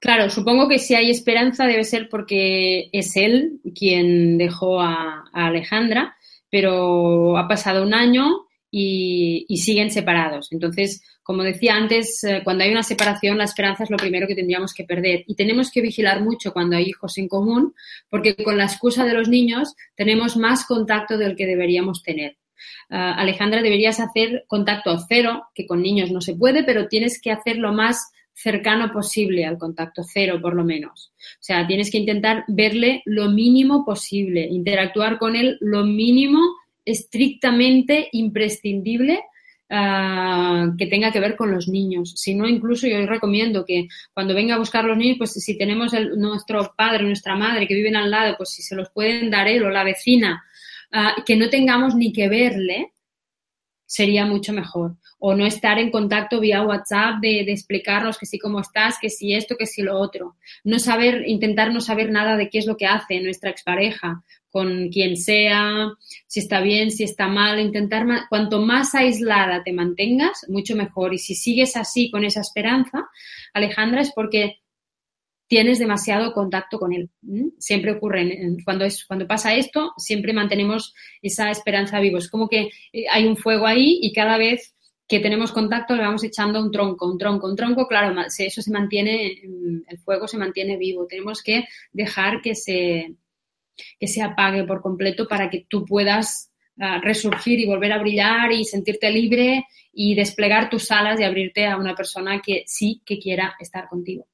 Claro, 0.00 0.28
supongo 0.30 0.68
que 0.68 0.78
si 0.78 0.94
hay 0.94 1.10
esperanza 1.10 1.66
debe 1.66 1.84
ser 1.84 2.08
porque 2.08 2.90
es 2.92 3.16
él 3.16 3.60
quien 3.74 4.36
dejó 4.36 4.80
a, 4.80 5.24
a 5.32 5.46
Alejandra, 5.46 6.16
pero 6.50 7.38
ha 7.38 7.48
pasado 7.48 7.82
un 7.84 7.94
año 7.94 8.43
y, 8.76 9.56
siguen 9.56 9.90
separados. 9.90 10.50
Entonces, 10.50 11.02
como 11.22 11.44
decía 11.44 11.76
antes, 11.76 12.24
eh, 12.24 12.40
cuando 12.42 12.64
hay 12.64 12.72
una 12.72 12.82
separación, 12.82 13.38
la 13.38 13.44
esperanza 13.44 13.84
es 13.84 13.90
lo 13.90 13.96
primero 13.96 14.26
que 14.26 14.34
tendríamos 14.34 14.74
que 14.74 14.82
perder. 14.82 15.22
Y 15.28 15.36
tenemos 15.36 15.70
que 15.70 15.80
vigilar 15.80 16.22
mucho 16.22 16.52
cuando 16.52 16.76
hay 16.76 16.86
hijos 16.86 17.16
en 17.18 17.28
común, 17.28 17.74
porque 18.10 18.34
con 18.34 18.58
la 18.58 18.64
excusa 18.64 19.04
de 19.04 19.14
los 19.14 19.28
niños 19.28 19.76
tenemos 19.94 20.36
más 20.36 20.66
contacto 20.66 21.16
del 21.16 21.36
que 21.36 21.46
deberíamos 21.46 22.02
tener. 22.02 22.36
Uh, 22.90 23.14
Alejandra, 23.16 23.62
deberías 23.62 24.00
hacer 24.00 24.44
contacto 24.48 24.96
cero, 25.08 25.44
que 25.54 25.66
con 25.66 25.80
niños 25.80 26.10
no 26.10 26.20
se 26.20 26.34
puede, 26.34 26.64
pero 26.64 26.88
tienes 26.88 27.20
que 27.20 27.30
hacer 27.30 27.58
lo 27.58 27.72
más 27.72 28.10
cercano 28.32 28.92
posible 28.92 29.46
al 29.46 29.56
contacto 29.56 30.02
cero, 30.02 30.40
por 30.42 30.56
lo 30.56 30.64
menos. 30.64 31.12
O 31.16 31.42
sea, 31.42 31.64
tienes 31.66 31.92
que 31.92 31.98
intentar 31.98 32.44
verle 32.48 33.02
lo 33.04 33.30
mínimo 33.30 33.84
posible, 33.84 34.48
interactuar 34.50 35.18
con 35.18 35.36
él 35.36 35.58
lo 35.60 35.84
mínimo 35.84 36.40
estrictamente 36.84 38.08
imprescindible 38.12 39.20
uh, 39.70 40.76
que 40.76 40.86
tenga 40.86 41.10
que 41.10 41.20
ver 41.20 41.36
con 41.36 41.50
los 41.50 41.68
niños. 41.68 42.12
Si 42.16 42.34
no, 42.34 42.48
incluso 42.48 42.86
yo 42.86 43.04
recomiendo 43.06 43.64
que 43.64 43.88
cuando 44.12 44.34
venga 44.34 44.54
a 44.54 44.58
buscar 44.58 44.84
los 44.84 44.96
niños, 44.96 45.18
pues 45.18 45.32
si 45.32 45.56
tenemos 45.56 45.92
nuestro 46.16 46.74
padre, 46.76 47.04
nuestra 47.04 47.36
madre 47.36 47.66
que 47.66 47.74
viven 47.74 47.96
al 47.96 48.10
lado, 48.10 48.34
pues 48.36 48.50
si 48.50 48.62
se 48.62 48.74
los 48.74 48.90
pueden 48.90 49.30
dar 49.30 49.48
él 49.48 49.64
o 49.64 49.70
la 49.70 49.84
vecina, 49.84 50.44
uh, 50.92 51.22
que 51.24 51.36
no 51.36 51.48
tengamos 51.48 51.94
ni 51.94 52.12
que 52.12 52.28
verle, 52.28 52.92
sería 53.86 54.26
mucho 54.26 54.52
mejor. 54.52 54.96
O 55.18 55.34
no 55.34 55.46
estar 55.46 55.78
en 55.78 55.90
contacto 55.90 56.40
vía 56.40 56.62
WhatsApp 56.62 57.20
de, 57.20 57.44
de, 57.44 57.52
explicarnos 57.52 58.18
que 58.18 58.26
sí, 58.26 58.38
cómo 58.38 58.60
estás, 58.60 58.98
que 59.00 59.08
sí 59.08 59.34
esto, 59.34 59.56
que 59.56 59.66
sí 59.66 59.82
lo 59.82 59.98
otro. 59.98 60.36
No 60.64 60.78
saber, 60.78 61.22
intentar 61.26 61.72
no 61.72 61.80
saber 61.80 62.10
nada 62.10 62.36
de 62.36 62.50
qué 62.50 62.58
es 62.58 62.66
lo 62.66 62.76
que 62.76 62.86
hace 62.86 63.20
nuestra 63.20 63.50
expareja, 63.50 64.22
con 64.54 64.88
quien 64.88 65.16
sea, 65.16 65.94
si 66.28 66.38
está 66.38 66.60
bien, 66.60 66.92
si 66.92 67.02
está 67.02 67.26
mal, 67.26 67.58
intentar, 67.58 68.06
más, 68.06 68.26
cuanto 68.28 68.60
más 68.60 68.94
aislada 68.94 69.64
te 69.64 69.72
mantengas, 69.72 70.46
mucho 70.48 70.76
mejor. 70.76 71.12
Y 71.12 71.18
si 71.18 71.34
sigues 71.34 71.76
así 71.76 72.08
con 72.08 72.22
esa 72.22 72.40
esperanza, 72.40 73.08
Alejandra, 73.52 74.00
es 74.00 74.12
porque 74.14 74.60
tienes 75.48 75.80
demasiado 75.80 76.32
contacto 76.32 76.78
con 76.78 76.92
él. 76.92 77.10
Siempre 77.58 77.90
ocurre, 77.90 78.54
cuando, 78.64 78.84
es, 78.84 79.04
cuando 79.04 79.26
pasa 79.26 79.56
esto, 79.56 79.92
siempre 79.96 80.32
mantenemos 80.32 80.94
esa 81.20 81.50
esperanza 81.50 81.98
viva. 81.98 82.20
Es 82.20 82.30
como 82.30 82.48
que 82.48 82.70
eh, 82.92 83.06
hay 83.10 83.26
un 83.26 83.36
fuego 83.36 83.66
ahí 83.66 83.98
y 84.02 84.12
cada 84.12 84.38
vez 84.38 84.76
que 85.08 85.18
tenemos 85.18 85.50
contacto 85.50 85.96
le 85.96 86.04
vamos 86.04 86.22
echando 86.22 86.62
un 86.62 86.70
tronco, 86.70 87.10
un 87.10 87.18
tronco, 87.18 87.48
un 87.48 87.56
tronco, 87.56 87.88
claro, 87.88 88.14
eso 88.38 88.62
se 88.62 88.70
mantiene, 88.70 89.32
el 89.88 89.98
fuego 89.98 90.28
se 90.28 90.38
mantiene 90.38 90.76
vivo. 90.76 91.08
Tenemos 91.08 91.42
que 91.42 91.64
dejar 91.92 92.40
que 92.40 92.54
se, 92.54 93.16
que 93.98 94.08
se 94.08 94.22
apague 94.22 94.64
por 94.64 94.80
completo 94.80 95.26
para 95.28 95.50
que 95.50 95.66
tú 95.68 95.84
puedas 95.84 96.52
uh, 96.76 97.00
resurgir 97.02 97.58
y 97.60 97.66
volver 97.66 97.92
a 97.92 97.98
brillar 97.98 98.52
y 98.52 98.64
sentirte 98.64 99.10
libre 99.10 99.66
y 99.92 100.14
desplegar 100.14 100.68
tus 100.68 100.90
alas 100.90 101.20
y 101.20 101.24
abrirte 101.24 101.66
a 101.66 101.76
una 101.76 101.94
persona 101.94 102.40
que 102.40 102.64
sí 102.66 103.02
que 103.04 103.18
quiera 103.18 103.54
estar 103.58 103.88
contigo. 103.88 104.26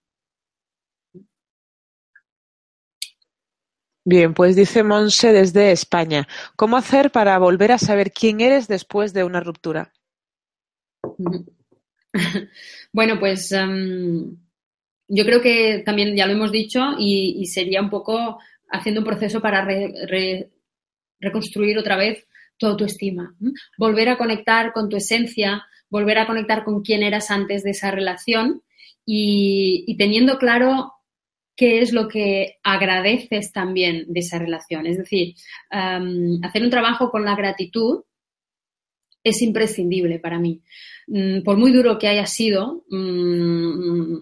Bien, 4.05 4.33
pues 4.33 4.57
dice 4.57 4.83
Monse 4.83 5.33
desde 5.33 5.73
España, 5.73 6.27
¿cómo 6.57 6.79
hacer 6.79 7.13
para 7.13 7.39
volver 7.39 7.71
a 7.71 7.79
saber 7.79 8.13
quién 8.13 8.41
eres 8.41 8.67
después 8.67 9.13
de 9.13 9.25
una 9.25 9.41
ruptura? 9.41 9.93
Bueno, 12.93 13.21
pues 13.21 13.53
um, 13.53 14.37
yo 15.07 15.25
creo 15.25 15.41
que 15.41 15.83
también 15.87 16.17
ya 16.17 16.27
lo 16.27 16.33
hemos 16.33 16.51
dicho 16.51 16.81
y, 16.99 17.37
y 17.39 17.47
sería 17.47 17.81
un 17.81 17.89
poco 17.89 18.41
haciendo 18.71 19.01
un 19.01 19.07
proceso 19.07 19.41
para 19.41 19.65
re, 19.65 19.93
re, 20.07 20.51
reconstruir 21.19 21.79
otra 21.79 21.97
vez 21.97 22.27
tu 22.57 22.67
autoestima, 22.67 23.35
volver 23.79 24.11
a 24.11 24.19
conectar 24.19 24.73
con 24.73 24.89
tu 24.89 24.97
esencia, 24.97 25.65
volver 25.89 26.19
a 26.19 26.27
conectar 26.27 26.63
con 26.63 26.83
quién 26.83 27.03
eras 27.03 27.31
antes 27.31 27.63
de 27.63 27.71
esa 27.71 27.91
relación 27.91 28.63
y, 29.05 29.97
teniendo 29.99 30.39
claro 30.39 30.93
qué 31.57 31.81
es 31.81 31.93
lo 31.93 32.07
que 32.09 32.59
agradeces 32.63 33.53
también 33.53 34.05
de 34.09 34.21
esa 34.21 34.39
relación. 34.39 34.87
Es 34.87 34.99
decir, 34.99 35.35
hacer 35.71 36.63
un 36.63 36.71
trabajo 36.71 37.11
con 37.11 37.25
la 37.25 37.35
gratitud 37.35 38.05
es 39.23 39.43
imprescindible 39.43 40.19
para 40.19 40.39
mí. 40.39 40.63
Mm, 41.07 41.43
por 41.43 41.59
muy 41.59 41.73
duro 41.73 41.99
que 41.99 42.09
haya 42.09 42.27
sido 42.27 42.85
mm, 42.89 44.17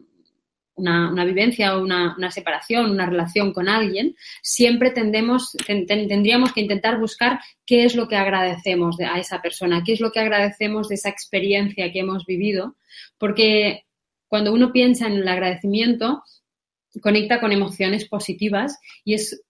una, 0.78 1.24
vivencia 1.24 1.76
o 1.76 1.82
una, 1.82 2.30
separación, 2.30 2.90
una 2.90 3.06
relación 3.06 3.52
con 3.52 3.68
alguien, 3.68 4.16
siempre 4.42 4.90
tendemos, 4.90 5.52
ten, 5.66 5.86
ten, 5.86 6.09
tendríamos 6.09 6.52
que 6.52 6.60
intentar 6.60 6.98
buscar 6.98 7.40
qué 7.66 7.84
es 7.84 7.94
lo 7.94 8.09
que 8.09 8.16
agradecemos 8.16 8.96
de, 8.96 9.06
a 9.06 9.18
esa 9.18 9.42
persona, 9.42 9.82
qué 9.84 9.92
es 9.92 10.00
lo 10.00 10.10
que 10.10 10.20
agradecemos 10.20 10.88
de 10.88 10.94
esa 10.94 11.09
experiencia 11.09 11.92
que 11.92 12.00
hemos 12.00 12.24
vivido, 12.24 12.76
porque 13.18 13.84
cuando 14.28 14.52
uno 14.52 14.72
piensa 14.72 15.06
en 15.06 15.14
el 15.14 15.28
agradecimiento, 15.28 16.22
conecta 17.02 17.40
con 17.40 17.52
emociones 17.52 18.09
positivas 18.09 18.78
y 19.05 19.14
es 19.14 19.42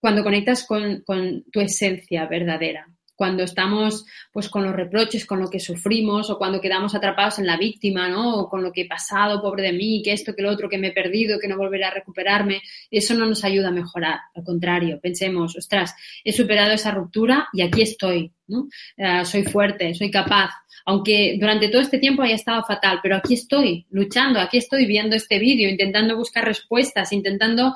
cuando 0.00 0.22
conectas 0.22 0.66
con, 0.66 1.02
con 1.02 1.44
tu 1.50 1.60
esencia 1.60 2.26
verdadera 2.26 2.93
cuando 3.14 3.42
estamos 3.44 4.04
pues 4.32 4.48
con 4.48 4.64
los 4.64 4.74
reproches, 4.74 5.26
con 5.26 5.40
lo 5.40 5.48
que 5.48 5.60
sufrimos 5.60 6.30
o 6.30 6.38
cuando 6.38 6.60
quedamos 6.60 6.94
atrapados 6.94 7.38
en 7.38 7.46
la 7.46 7.56
víctima, 7.56 8.08
¿no? 8.08 8.40
O 8.40 8.48
con 8.48 8.62
lo 8.62 8.72
que 8.72 8.82
he 8.82 8.88
pasado, 8.88 9.40
pobre 9.40 9.62
de 9.62 9.72
mí, 9.72 10.02
que 10.02 10.12
esto, 10.12 10.34
que 10.34 10.42
lo 10.42 10.50
otro, 10.50 10.68
que 10.68 10.78
me 10.78 10.88
he 10.88 10.92
perdido, 10.92 11.38
que 11.38 11.48
no 11.48 11.56
volveré 11.56 11.84
a 11.84 11.90
recuperarme, 11.90 12.62
eso 12.90 13.14
no 13.14 13.26
nos 13.26 13.44
ayuda 13.44 13.68
a 13.68 13.72
mejorar. 13.72 14.20
Al 14.34 14.44
contrario, 14.44 14.98
pensemos, 15.00 15.56
ostras, 15.56 15.94
he 16.24 16.32
superado 16.32 16.72
esa 16.72 16.90
ruptura 16.90 17.48
y 17.52 17.62
aquí 17.62 17.82
estoy, 17.82 18.32
¿no? 18.48 18.68
Uh, 18.98 19.24
soy 19.24 19.44
fuerte, 19.44 19.94
soy 19.94 20.10
capaz. 20.10 20.50
Aunque 20.86 21.36
durante 21.40 21.68
todo 21.68 21.80
este 21.80 21.98
tiempo 21.98 22.22
haya 22.22 22.34
estado 22.34 22.62
fatal, 22.64 23.00
pero 23.02 23.16
aquí 23.16 23.34
estoy 23.34 23.86
luchando, 23.90 24.38
aquí 24.40 24.58
estoy 24.58 24.86
viendo 24.86 25.16
este 25.16 25.38
vídeo, 25.38 25.68
intentando 25.68 26.16
buscar 26.16 26.44
respuestas, 26.44 27.12
intentando 27.12 27.74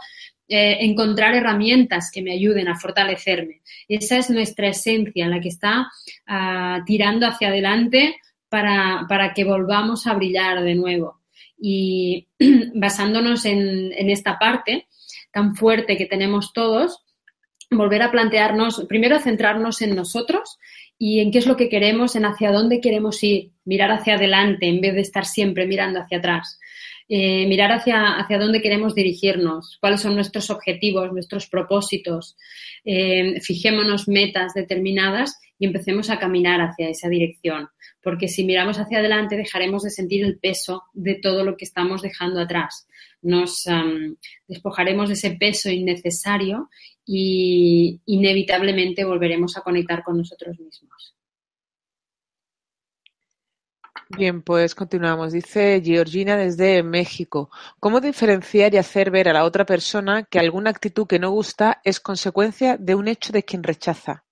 eh, 0.49 0.79
encontrar 0.81 1.35
herramientas 1.35 2.11
que 2.13 2.23
me 2.23 2.33
ayuden 2.33 2.69
a 2.69 2.79
fortalecerme. 2.79 3.61
Esa 3.87 4.17
es 4.17 4.31
nuestra 4.31 4.69
esencia, 4.69 5.29
la 5.29 5.41
que 5.41 5.49
está 5.49 5.89
uh, 6.27 6.85
tirando 6.87 7.27
hacia 7.27 7.49
adelante 7.49 8.17
para, 8.49 9.05
para, 9.09 9.35
que 9.35 9.45
volvamos 9.45 10.07
a 10.07 10.15
brillar 10.15 10.63
de 10.63 10.75
nuevo. 10.75 11.21
Y 11.61 12.29
basándonos 12.75 13.45
en, 13.45 13.93
en 13.93 14.09
esta 14.11 14.39
parte, 14.39 14.89
tan 15.33 15.55
fuerte 15.55 15.97
que 15.99 16.07
tenemos 16.07 16.53
todos, 16.55 17.05
volver 17.71 18.03
a 18.03 18.11
plantearnos, 18.11 18.87
primero 18.89 19.19
centrarnos 19.19 19.83
en 19.83 19.95
nosotros 19.95 20.59
y 20.99 21.21
en 21.21 21.31
qué 21.31 21.39
es 21.39 21.47
lo 21.47 21.57
que 21.57 21.69
queremos, 21.69 22.17
en 22.17 22.25
hacia 22.25 22.51
dónde 22.51 22.81
queremos 22.81 23.23
ir, 23.23 23.53
mirar 23.65 23.91
hacia 23.91 24.15
adelante 24.15 24.67
en 24.67 24.81
vez 24.81 24.95
de 24.95 25.03
estar 25.03 25.27
siempre 25.27 25.67
mirando 25.67 26.01
hacia 26.01 26.19
atrás. 26.19 26.59
Eh, 27.11 27.47
mirar 27.47 27.73
hacia, 27.73 28.19
hacia 28.19 28.39
dónde 28.39 28.61
queremos 28.61 28.95
dirigirnos, 28.95 29.79
cuáles 29.81 30.03
son 30.03 30.15
nuestros 30.15 30.51
objetivos, 30.51 31.11
nuestros 31.11 31.49
propósitos, 31.49 32.37
eh, 32.85 33.41
fijémonos 33.41 34.09
metas 34.09 34.53
determinadas 34.53 35.41
y 35.59 35.65
empecemos 35.65 36.11
a 36.11 36.19
caminar 36.19 36.61
hacia 36.61 36.91
esa 36.91 37.09
dirección. 37.09 37.69
Porque 38.03 38.29
si 38.29 38.45
miramos 38.45 38.79
hacia 38.79 38.99
adelante 38.99 39.37
dejaremos 39.37 39.85
de 39.85 39.91
sentir 39.91 40.23
el 40.23 40.39
peso 40.39 40.85
de 40.93 41.15
todo 41.15 41.45
lo 41.45 41.57
que 41.57 41.65
estamos 41.65 42.03
dejando 42.03 42.41
atrás. 42.41 42.87
Nos 43.23 43.65
despojaremos 44.47 45.09
de 45.09 45.15
ese 45.15 45.33
peso 45.33 45.71
innecesario 45.71 46.69
y 47.05 48.01
inevitablemente 48.07 49.05
volveremos 49.05 49.57
a 49.57 49.63
conectar 49.63 50.05
con 50.05 50.19
nosotros 50.19 50.61
mismos. 50.61 51.18
Bien, 54.11 54.43
pues 54.43 54.75
continuamos. 54.75 55.33
Dice 55.33 55.83
Georgina 55.85 56.37
desde 56.37 56.83
México. 56.83 57.51
¿Cómo 57.79 58.01
diferenciar 58.01 58.73
y 58.73 58.79
hacer 58.79 59.11
ver 59.11 59.29
a 59.29 59.35
la 59.35 59.45
otra 59.45 59.67
persona 59.67 60.25
que 60.25 60.39
alguna 60.39 60.71
actitud 60.71 61.07
que 61.07 61.19
no 61.19 61.31
gusta 61.31 61.81
es 61.85 62.01
consecuencia 62.01 62.77
de 62.79 62.95
un 62.95 63.07
hecho 63.09 63.33
de 63.33 63.43
quien 63.43 63.63
rechaza? 63.63 64.25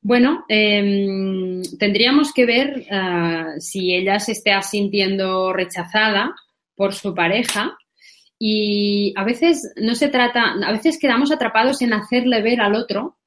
Bueno, 0.00 0.44
em, 0.48 1.62
tendríamos 1.78 2.32
que 2.32 2.46
ver 2.46 2.86
ah, 2.92 3.54
si 3.58 3.94
ella 3.94 4.20
se 4.20 4.32
está 4.32 4.62
sintiendo 4.62 5.52
rechazada 5.52 6.34
por 6.76 6.94
su 6.94 7.14
pareja 7.14 7.76
y 8.38 9.12
a 9.16 9.24
veces 9.24 9.72
no 9.76 9.96
se 9.96 10.08
trata, 10.08 10.54
a 10.64 10.72
veces 10.72 10.98
quedamos 11.00 11.32
atrapados 11.32 11.82
en 11.82 11.94
hacerle 11.94 12.42
ver 12.42 12.60
al 12.60 12.76
otro 12.76 13.18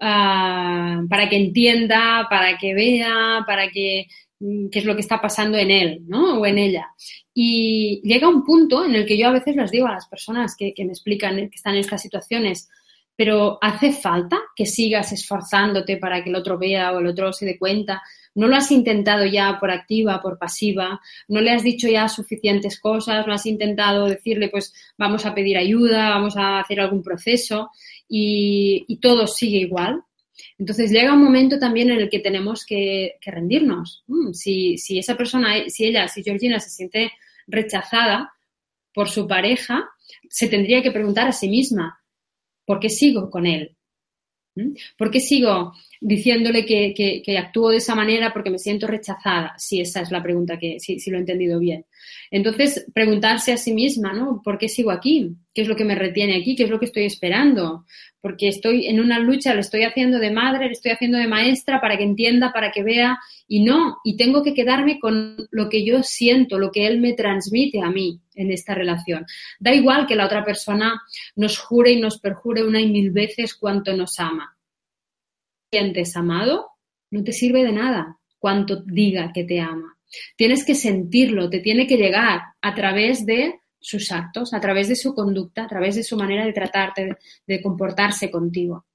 Ah, 0.00 1.02
para 1.08 1.28
que 1.28 1.36
entienda, 1.36 2.26
para 2.30 2.56
que 2.56 2.72
vea, 2.72 3.42
para 3.46 3.68
que 3.68 4.06
mm, 4.38 4.68
qué 4.68 4.78
es 4.78 4.84
lo 4.84 4.94
que 4.94 5.00
está 5.00 5.20
pasando 5.20 5.58
en 5.58 5.70
él, 5.70 6.02
¿no? 6.06 6.38
O 6.38 6.46
en 6.46 6.58
ella. 6.58 6.88
Y 7.34 8.00
llega 8.04 8.28
un 8.28 8.44
punto 8.44 8.84
en 8.84 8.94
el 8.94 9.06
que 9.06 9.18
yo 9.18 9.28
a 9.28 9.32
veces 9.32 9.56
les 9.56 9.70
digo 9.70 9.88
a 9.88 9.92
las 9.92 10.06
personas 10.08 10.54
que, 10.56 10.72
que 10.72 10.84
me 10.84 10.92
explican 10.92 11.36
que 11.36 11.56
están 11.56 11.74
en 11.74 11.80
estas 11.80 12.02
situaciones, 12.02 12.68
pero 13.16 13.58
hace 13.60 13.92
falta 13.92 14.38
que 14.54 14.66
sigas 14.66 15.12
esforzándote 15.12 15.96
para 15.96 16.22
que 16.22 16.30
el 16.30 16.36
otro 16.36 16.56
vea 16.58 16.92
o 16.92 17.00
el 17.00 17.08
otro 17.08 17.32
se 17.32 17.46
dé 17.46 17.58
cuenta. 17.58 18.00
No 18.36 18.46
lo 18.46 18.54
has 18.54 18.70
intentado 18.70 19.24
ya 19.26 19.58
por 19.58 19.72
activa, 19.72 20.22
por 20.22 20.38
pasiva, 20.38 21.00
no 21.26 21.40
le 21.40 21.50
has 21.50 21.64
dicho 21.64 21.88
ya 21.88 22.08
suficientes 22.08 22.78
cosas, 22.78 23.26
no 23.26 23.32
has 23.32 23.46
intentado 23.46 24.06
decirle, 24.06 24.48
pues 24.48 24.72
vamos 24.96 25.26
a 25.26 25.34
pedir 25.34 25.58
ayuda, 25.58 26.10
vamos 26.10 26.36
a 26.36 26.60
hacer 26.60 26.78
algún 26.78 27.02
proceso 27.02 27.70
y, 28.08 28.98
todo 29.00 29.26
sigue 29.26 29.58
igual. 29.58 30.02
Entonces 30.58 30.90
llega 30.90 31.14
un 31.14 31.22
momento 31.22 31.58
también 31.58 31.90
en 31.90 31.98
el 31.98 32.10
que 32.10 32.20
tenemos 32.20 32.64
que, 32.64 33.16
rendirnos. 33.24 34.04
Mm, 34.06 34.32
si, 34.32 34.76
esa 34.98 35.16
persona, 35.16 35.68
si 35.68 35.84
ella, 35.84 36.08
si 36.08 36.22
Georgina 36.22 36.58
se 36.60 36.70
siente 36.70 37.12
rechazada 37.46 38.32
por 38.92 39.08
su 39.08 39.26
pareja, 39.26 39.88
se 40.28 40.48
tendría 40.48 40.82
que 40.82 40.90
preguntar 40.90 41.28
a 41.28 41.32
sí 41.32 41.48
misma, 41.48 42.00
¿por 42.64 42.80
qué 42.80 42.88
sigo 42.88 43.30
con 43.30 43.46
él? 43.46 43.76
¿Mm? 44.54 44.74
¿Por 44.96 45.10
qué 45.10 45.20
sigo 45.20 45.74
diciéndole 46.00 46.64
que, 46.64 46.92
que, 46.94 47.38
actúo 47.38 47.70
de 47.70 47.78
esa 47.78 47.94
manera 47.94 48.32
porque 48.32 48.50
me 48.50 48.58
siento 48.58 48.86
rechazada? 48.86 49.54
Si 49.58 49.80
esa 49.80 50.00
es 50.00 50.10
la 50.10 50.22
pregunta 50.22 50.58
que, 50.58 50.78
si, 50.80 50.98
si, 50.98 51.10
lo 51.10 51.16
he 51.16 51.20
entendido 51.20 51.58
bien. 51.58 51.86
Entonces, 52.30 52.86
preguntarse 52.94 53.52
a 53.52 53.56
sí 53.56 53.72
misma, 53.72 54.12
¿no? 54.12 54.40
¿Por 54.44 54.58
qué 54.58 54.68
sigo 54.68 54.90
aquí? 54.90 55.36
¿Qué 55.54 55.62
es 55.62 55.68
lo 55.68 55.76
que 55.76 55.84
me 55.84 55.94
retiene 55.94 56.36
aquí? 56.36 56.54
¿Qué 56.54 56.64
es 56.64 56.70
lo 56.70 56.78
que 56.78 56.86
estoy 56.86 57.04
esperando? 57.04 57.84
Porque 58.20 58.48
estoy 58.48 58.86
en 58.86 59.00
una 59.00 59.18
lucha, 59.18 59.54
le 59.54 59.60
estoy 59.60 59.84
haciendo 59.84 60.18
de 60.18 60.30
madre, 60.30 60.66
le 60.66 60.72
estoy 60.72 60.92
haciendo 60.92 61.18
de 61.18 61.26
maestra 61.26 61.80
para 61.80 61.96
que 61.96 62.04
entienda, 62.04 62.52
para 62.52 62.70
que 62.70 62.82
vea, 62.82 63.18
y 63.46 63.62
no, 63.62 63.96
y 64.04 64.16
tengo 64.16 64.42
que 64.42 64.54
quedarme 64.54 65.00
con 65.00 65.48
lo 65.50 65.68
que 65.68 65.84
yo 65.84 66.02
siento, 66.02 66.58
lo 66.58 66.70
que 66.70 66.86
él 66.86 67.00
me 67.00 67.14
transmite 67.14 67.80
a 67.80 67.90
mí 67.90 68.20
en 68.34 68.52
esta 68.52 68.74
relación. 68.74 69.24
Da 69.58 69.74
igual 69.74 70.06
que 70.06 70.16
la 70.16 70.26
otra 70.26 70.44
persona 70.44 71.00
nos 71.34 71.58
jure 71.58 71.92
y 71.92 72.00
nos 72.00 72.18
perjure 72.18 72.62
una 72.62 72.80
y 72.80 72.90
mil 72.90 73.10
veces 73.10 73.54
cuánto 73.54 73.96
nos 73.96 74.20
ama. 74.20 74.57
¿Sientes 75.70 76.16
amado? 76.16 76.66
No 77.10 77.22
te 77.22 77.32
sirve 77.32 77.62
de 77.62 77.72
nada 77.72 78.18
cuanto 78.38 78.82
diga 78.84 79.32
que 79.34 79.44
te 79.44 79.60
ama. 79.60 79.98
Tienes 80.36 80.64
que 80.64 80.74
sentirlo, 80.74 81.50
te 81.50 81.60
tiene 81.60 81.86
que 81.86 81.98
llegar 81.98 82.40
a 82.62 82.74
través 82.74 83.26
de 83.26 83.60
sus 83.80 84.10
actos, 84.10 84.52
a 84.52 84.60
través 84.60 84.88
de 84.88 84.96
su 84.96 85.14
conducta, 85.14 85.64
a 85.64 85.68
través 85.68 85.94
de 85.96 86.02
su 86.02 86.16
manera 86.16 86.44
de 86.44 86.52
tratarte, 86.52 87.16
de, 87.46 87.62
comportarse 87.62 88.30
contigo. 88.30 88.86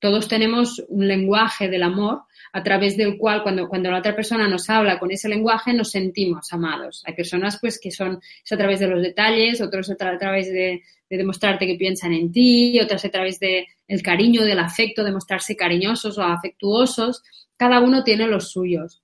Todos 0.00 0.28
tenemos 0.28 0.82
un 0.88 1.08
lenguaje 1.08 1.68
del 1.68 1.82
amor 1.82 2.22
a 2.52 2.62
través 2.62 2.96
del 2.96 3.16
cual 3.18 3.42
cuando, 3.42 3.68
cuando 3.68 3.90
la 3.90 3.98
otra 3.98 4.14
persona 4.14 4.46
nos 4.46 4.68
habla 4.70 4.98
con 4.98 5.10
ese 5.10 5.28
lenguaje 5.28 5.72
nos 5.72 5.90
sentimos 5.90 6.52
amados. 6.52 7.02
Hay 7.06 7.14
personas 7.14 7.58
pues 7.60 7.80
que 7.80 7.90
son 7.90 8.20
a 8.50 8.56
través 8.56 8.80
de 8.80 8.88
los 8.88 9.02
detalles, 9.02 9.60
otros 9.60 9.90
a, 9.90 9.96
través 9.96 10.52
de, 10.52 10.82
demostrarte 11.08 11.66
que 11.66 11.76
piensan 11.76 12.12
en 12.12 12.30
ti, 12.30 12.78
otras 12.80 13.04
a 13.04 13.10
través 13.10 13.38
del 13.40 13.66
el 13.88 14.02
cariño, 14.02 14.44
del 14.44 14.58
afecto, 14.58 15.04
de 15.04 15.12
mostrarse 15.12 15.56
cariñosos 15.56 16.16
o 16.18 16.22
afectuosos. 16.22 17.22
Cada 17.56 17.80
uno 17.80 18.04
tiene 18.04 18.26
los 18.26 18.50
suyos. 18.50 19.02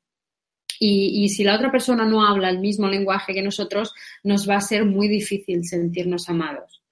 Y, 0.80 1.28
si 1.28 1.44
la 1.44 1.56
otra 1.56 1.70
persona 1.70 2.04
no 2.04 2.24
habla 2.24 2.50
el 2.50 2.60
mismo 2.60 2.88
lenguaje 2.88 3.34
que 3.34 3.42
nosotros, 3.42 3.92
nos 4.22 4.48
va 4.48 4.56
a 4.56 4.60
ser 4.60 4.84
muy 4.84 5.08
difícil 5.08 5.64
sentirnos 5.64 6.28
amados. 6.28 6.82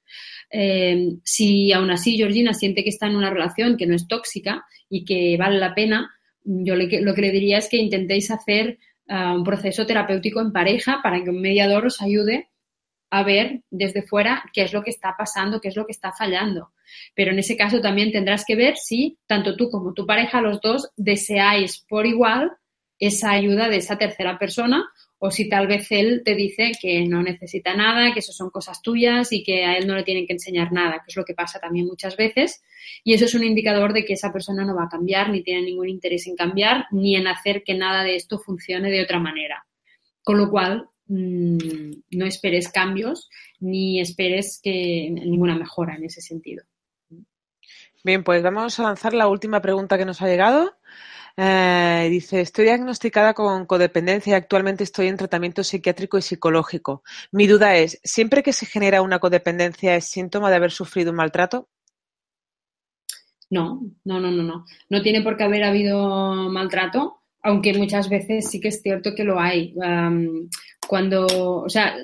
Eh, 0.51 1.17
si 1.25 1.73
aún 1.73 1.91
así 1.91 2.17
Georgina 2.17 2.55
siente 2.55 2.83
que 2.83 2.91
está 2.91 3.07
en 3.07 3.17
una 3.17 3.31
relación 3.31 3.77
que 3.77 3.87
no 3.87 3.95
es 3.95 4.07
tóxica 4.09 4.65
y 4.89 5.05
que 5.05 5.37
vale 5.37 5.59
la 5.59 5.75
pena, 5.75 6.11
yo 6.45 6.77
lo 6.77 7.15
que 7.15 7.23
le 7.23 7.31
diría 7.33 7.59
es 7.59 7.69
que 7.69 7.77
intentéis 7.77 8.31
hacer 8.31 8.79
ah, 9.09 9.35
un 9.35 9.45
proceso 9.45 9.87
terapéutico 9.87 10.41
en 10.41 10.53
pareja 10.53 11.01
para 11.03 11.23
que 11.23 11.31
un 11.31 11.41
mediador 11.41 11.87
os 11.87 12.01
ayude 12.01 12.49
a 13.11 13.23
ver 13.23 13.63
desde 13.71 14.03
fuera 14.03 14.45
qué 14.53 14.63
es 14.63 14.73
lo 14.73 14.83
que 14.83 14.91
está 14.91 15.15
pasando, 15.17 15.61
qué 15.61 15.69
es 15.69 15.77
lo 15.77 15.87
que 15.87 15.93
está 15.93 16.13
fallando. 16.13 16.73
Pero 17.15 17.33
en 17.33 17.39
ese 17.39 17.57
caso 17.57 17.81
también 17.81 18.13
tendrás 18.13 18.45
que 18.45 18.57
ver 18.57 18.77
si 18.77 19.19
tanto 19.27 19.57
tú 19.57 19.71
como 19.71 19.95
tu 19.95 20.07
pareja, 20.07 20.41
los 20.41 20.61
dos, 20.61 20.91
deseáis 20.97 21.85
por 21.89 22.07
igual 22.07 22.53
esa 22.99 23.31
ayuda 23.31 23.69
de 23.69 23.77
esa 23.77 23.99
tercera 23.99 24.39
persona 24.39 24.91
o 25.19 25.31
si 25.31 25.49
tal 25.49 25.67
vez 25.67 25.91
él 25.91 26.23
te 26.25 26.35
dice 26.35 26.73
que 26.81 27.07
no 27.07 27.23
necesita 27.23 27.75
nada, 27.75 28.13
que 28.13 28.19
eso 28.19 28.33
son 28.33 28.51
cosas 28.51 28.83
tuyas 28.83 29.33
y 29.33 29.43
que 29.43 29.65
a 29.65 29.77
él 29.77 29.87
no 29.87 29.95
le 29.95 30.03
tienen 30.03 30.27
que 30.27 30.35
enseñar 30.35 30.73
nada, 30.73 30.99
que 30.99 31.09
es 31.09 31.17
lo 31.17 31.25
que 31.25 31.35
pasa 31.35 31.59
también 31.59 31.87
muchas 31.87 32.17
veces. 32.17 32.63
Y 33.03 33.15
eso 33.15 33.25
es 33.25 33.35
un 33.35 33.43
indicador 33.43 33.95
de 33.95 34.05
que 34.05 34.13
esa 34.13 34.33
persona 34.33 34.65
no 34.65 34.77
va 34.77 34.85
a 34.85 34.89
cambiar, 34.89 35.31
ni 35.31 35.43
tiene 35.43 35.63
ningún 35.63 35.89
interés 35.89 36.27
en 36.27 36.37
cambiar, 36.37 36.87
ni 36.91 37.17
en 37.17 37.27
hacer 37.27 37.63
que 37.65 37.75
nada 37.75 38.03
de 38.03 38.17
esto 38.17 38.39
funcione 38.39 38.91
de 38.91 39.03
otra 39.03 39.19
manera. 39.19 39.67
Con 40.23 40.37
lo 40.37 40.51
cual, 40.51 40.87
mm, 41.07 41.91
no 42.11 42.27
esperes 42.27 42.71
cambios 42.71 43.31
ni 43.59 44.01
esperes 44.01 44.61
que 44.63 45.09
ninguna 45.11 45.57
mejora 45.57 45.97
en 45.97 46.05
ese 46.05 46.21
sentido. 46.21 46.65
Bien, 48.05 48.23
pues 48.23 48.43
vamos 48.43 48.79
a 48.79 48.83
lanzar 48.83 49.15
la 49.15 49.29
última 49.29 49.63
pregunta 49.63 49.97
que 49.97 50.05
nos 50.05 50.21
ha 50.21 50.29
llegado. 50.29 50.77
Eh, 51.39 52.09
dice, 52.11 52.41
estoy 52.41 52.65
diagnosticada 52.65 53.35
con 53.35 53.67
codependencia 53.67 54.31
y 54.31 54.35
actualmente 54.35 54.85
estoy 54.85 55.09
en 55.09 55.19
tratamiento 55.19 55.63
psiquiátrico 55.63 56.17
y 56.17 56.23
psicológico. 56.23 57.03
Mi 57.31 57.47
duda 57.47 57.77
es, 57.77 58.01
¿siempre 58.03 58.43
que 58.43 58.55
se 58.55 58.65
genera 58.65 59.03
una 59.03 59.19
codependencia 59.19 59.97
es 59.97 60.07
síntoma 60.07 60.49
de 60.49 60.57
haber 60.57 60.71
sufrido 60.71 61.11
un 61.11 61.17
maltrato? 61.17 61.69
No, 63.51 63.83
no, 64.05 64.19
no, 64.19 64.31
no, 64.31 64.43
no. 64.43 64.65
No 64.89 65.03
tiene 65.03 65.23
por 65.23 65.37
qué 65.37 65.45
haber 65.45 65.65
habido 65.65 66.49
maltrato, 66.51 67.21
aunque 67.43 67.75
muchas 67.75 68.09
veces 68.09 68.49
sí 68.51 68.59
que 68.61 68.69
es 68.69 68.81
cierto 68.83 69.15
que 69.15 69.25
lo 69.25 69.39
hay 69.39 69.75
cuando, 70.87 71.27
o 71.27 71.69
sea, 71.69 71.97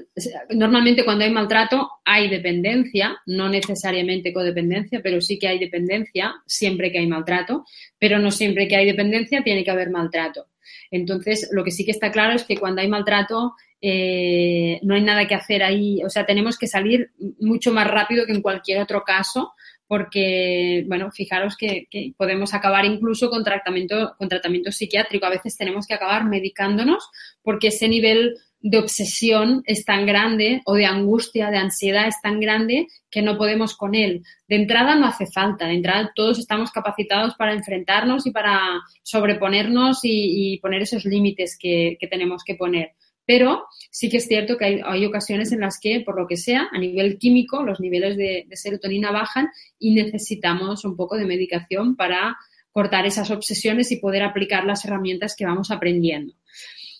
normalmente 0.50 1.04
cuando 1.04 1.24
hay 1.24 1.30
maltrato 1.30 1.90
hay 2.04 2.28
dependencia, 2.28 3.16
no 3.26 3.48
necesariamente 3.48 4.32
codependencia, 4.32 5.00
pero 5.02 5.20
sí 5.20 5.38
que 5.38 5.48
hay 5.48 5.58
dependencia 5.58 6.34
siempre 6.46 6.90
que 6.90 6.98
hay 6.98 7.06
maltrato, 7.06 7.64
pero 7.98 8.18
no 8.18 8.30
siempre 8.30 8.68
que 8.68 8.76
hay 8.76 8.86
dependencia 8.86 9.42
tiene 9.42 9.64
que 9.64 9.70
haber 9.70 9.90
maltrato. 9.90 10.46
Entonces, 10.90 11.48
lo 11.52 11.64
que 11.64 11.70
sí 11.70 11.84
que 11.84 11.90
está 11.90 12.10
claro 12.10 12.34
es 12.34 12.44
que 12.44 12.56
cuando 12.56 12.82
hay 12.82 12.88
maltrato 12.88 13.54
eh, 13.80 14.78
no 14.82 14.94
hay 14.94 15.02
nada 15.02 15.26
que 15.26 15.34
hacer 15.34 15.62
ahí, 15.62 16.02
o 16.04 16.10
sea, 16.10 16.24
tenemos 16.24 16.56
que 16.56 16.66
salir 16.66 17.10
mucho 17.40 17.72
más 17.72 17.88
rápido 17.88 18.26
que 18.26 18.32
en 18.32 18.42
cualquier 18.42 18.80
otro 18.80 19.02
caso 19.02 19.52
porque, 19.92 20.86
bueno, 20.88 21.10
fijaros 21.10 21.54
que, 21.54 21.86
podemos 22.16 22.54
acabar 22.54 22.86
incluso 22.86 23.28
con 23.28 23.44
tratamiento, 23.44 24.14
con 24.16 24.26
tratamiento 24.26 24.72
psiquiátrico. 24.72 25.26
A 25.26 25.28
veces 25.28 25.54
tenemos 25.54 25.86
que 25.86 25.92
acabar 25.92 26.24
medicándonos 26.24 27.10
porque 27.42 27.66
ese 27.66 27.88
nivel 27.88 28.38
de 28.60 28.78
obsesión 28.78 29.62
es 29.66 29.84
tan 29.84 30.06
grande 30.06 30.62
o 30.64 30.76
de 30.76 30.86
angustia, 30.86 31.50
de 31.50 31.58
ansiedad 31.58 32.08
es 32.08 32.14
tan 32.22 32.40
grande 32.40 32.86
que 33.10 33.20
no 33.20 33.36
podemos 33.36 33.76
con 33.76 33.94
él. 33.94 34.22
De 34.48 34.56
entrada 34.56 34.94
no 34.94 35.06
hace 35.06 35.26
falta, 35.26 35.66
de 35.66 35.74
entrada 35.74 36.10
todos 36.14 36.38
estamos 36.38 36.70
capacitados 36.70 37.34
para 37.34 37.52
enfrentarnos 37.52 38.26
y 38.26 38.30
para 38.30 38.80
sobreponernos 39.02 39.98
y, 40.04 40.58
poner 40.62 40.80
esos 40.80 41.04
límites 41.04 41.58
que, 41.60 41.98
tenemos 42.10 42.44
que 42.44 42.54
poner. 42.54 42.92
Pero 43.24 43.66
sí 43.90 44.08
que 44.08 44.16
es 44.16 44.26
cierto 44.26 44.56
que 44.56 44.82
hay, 44.84 45.06
ocasiones 45.06 45.52
en 45.52 45.60
las 45.60 45.78
que, 45.80 46.00
por 46.00 46.20
lo 46.20 46.26
que 46.26 46.36
sea, 46.36 46.68
a 46.72 46.78
nivel 46.78 47.18
químico, 47.18 47.62
los 47.62 47.80
niveles 47.80 48.16
de, 48.16 48.46
serotonina 48.52 49.12
bajan 49.12 49.48
y 49.78 49.94
necesitamos 49.94 50.84
un 50.84 50.96
poco 50.96 51.16
de 51.16 51.26
medicación 51.26 51.94
para 51.96 52.36
cortar 52.72 53.06
esas 53.06 53.30
obsesiones 53.30 53.92
y 53.92 53.98
poder 53.98 54.22
aplicar 54.22 54.64
las 54.64 54.84
herramientas 54.84 55.34
que 55.36 55.44
vamos 55.44 55.70
aprendiendo. 55.70 56.34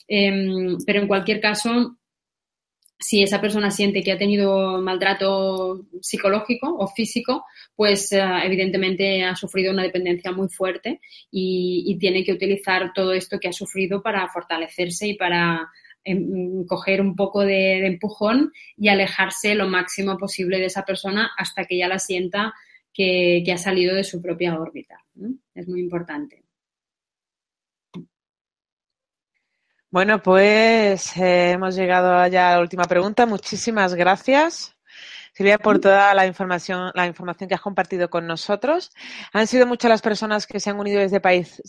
Em, 0.06 0.76
pero 0.86 1.00
en 1.00 1.08
cualquier 1.08 1.40
caso, 1.40 1.96
si 3.02 3.22
esa 3.22 3.40
persona 3.40 3.70
siente 3.70 4.02
que 4.02 4.12
ha 4.12 4.18
tenido 4.18 4.80
maltrato 4.80 5.86
psicológico 6.00 6.76
o 6.78 6.86
físico, 6.86 7.44
pues 7.74 8.12
eh, 8.12 8.22
evidentemente 8.44 9.24
ha 9.24 9.34
sufrido 9.34 9.72
una 9.72 9.82
dependencia 9.82 10.30
muy 10.30 10.48
fuerte 10.48 11.00
y, 11.30 11.96
tiene 11.98 12.24
que 12.24 12.32
utilizar 12.32 12.92
todo 12.94 13.12
esto 13.12 13.38
que 13.38 13.48
ha 13.48 13.52
sufrido 13.52 14.02
para 14.02 14.26
fortalecerse 14.28 15.06
y 15.08 15.14
para 15.14 15.68
em, 16.04 16.66
coger 16.66 17.00
un 17.00 17.16
poco 17.16 17.40
de, 17.40 17.86
empujón 17.86 18.52
y 18.76 18.88
alejarse 18.88 19.54
lo 19.54 19.68
máximo 19.68 20.18
posible 20.18 20.58
de 20.58 20.66
esa 20.66 20.84
persona 20.84 21.30
hasta 21.36 21.64
que 21.64 21.78
ya 21.78 21.88
la 21.88 21.98
sienta 21.98 22.54
que, 22.92 23.44
ha 23.52 23.58
salido 23.58 23.94
de 23.94 24.04
su 24.04 24.20
propia 24.20 24.58
órbita. 24.58 24.96
Es 25.54 25.68
muy 25.68 25.80
importante. 25.80 26.42
Bueno, 29.90 30.22
pues 30.22 31.14
eh, 31.18 31.50
hemos 31.50 31.76
llegado 31.76 32.26
ya 32.28 32.52
a 32.52 32.56
la 32.56 32.60
última 32.62 32.84
pregunta. 32.84 33.26
Muchísimas 33.26 33.94
gracias. 33.94 34.71
Silvia, 35.34 35.58
por 35.58 35.80
toda 35.80 36.12
la 36.14 36.26
información, 36.26 36.90
la 36.94 37.06
información 37.06 37.48
que 37.48 37.54
has 37.54 37.60
compartido 37.60 38.10
con 38.10 38.26
nosotros. 38.26 38.90
Han 39.32 39.46
sido 39.46 39.66
muchas 39.66 39.88
las 39.88 40.02
personas 40.02 40.46
que 40.46 40.60
se 40.60 40.68
han 40.68 40.78
unido 40.78 41.00
desde, 41.00 41.20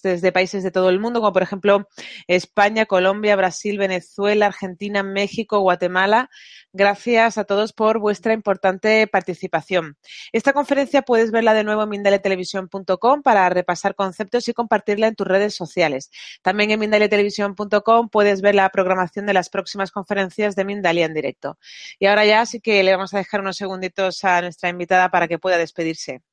desde 0.04 0.32
países 0.34 0.64
de 0.64 0.72
todo 0.72 0.90
el 0.90 1.00
mundo, 1.00 1.22
como 1.22 1.32
por 1.32 1.44
ejemplo 1.44 1.88
España, 2.28 2.86
Colombia, 2.86 3.38
Brasil, 3.38 3.78
Venezuela, 3.78 4.48
Argentina, 4.48 5.02
México, 5.02 5.60
Guatemala, 5.62 6.30
Gracias 6.76 7.38
a 7.38 7.44
todos 7.44 7.72
por 7.72 8.00
vuestra 8.00 8.34
importante 8.34 9.06
participación. 9.06 9.96
Esta 10.32 10.54
conferencia 10.54 11.04
puedes 11.04 11.30
verla 11.30 11.54
de 11.54 11.64
nuevo 11.64 11.84
en 11.84 11.90
mindaletelevisión.com 11.90 13.22
para 13.22 13.48
repasar 13.50 13.94
conceptos 13.94 14.48
y 14.48 14.54
compartirla 14.54 15.06
en 15.06 15.14
tus 15.14 15.28
redes 15.28 15.54
sociales. 15.54 16.10
También 16.42 16.72
en 16.72 16.80
mindaletelevisión.com 16.80 18.10
puedes 18.10 18.42
ver 18.42 18.56
la 18.56 18.68
programación 18.70 19.28
de 19.28 19.34
las 19.34 19.50
próximas 19.50 19.92
conferencias 19.92 20.56
de 20.56 20.66
Mindalia 20.66 21.06
en 21.06 21.14
directo. 21.14 21.60
Y 22.00 22.08
ahora 22.08 22.26
ya 22.26 22.44
sí 22.48 22.60
que 22.60 22.82
le 22.82 22.92
vamos 22.92 23.14
a 23.14 23.20
dejar 23.20 23.42
unos 23.42 23.58
segunditos 23.58 24.24
a 24.24 24.42
nuestra 24.42 24.70
invitada 24.70 25.12
para 25.12 25.28
que 25.28 25.38
pueda 25.38 25.60
despedirse. 25.60 26.24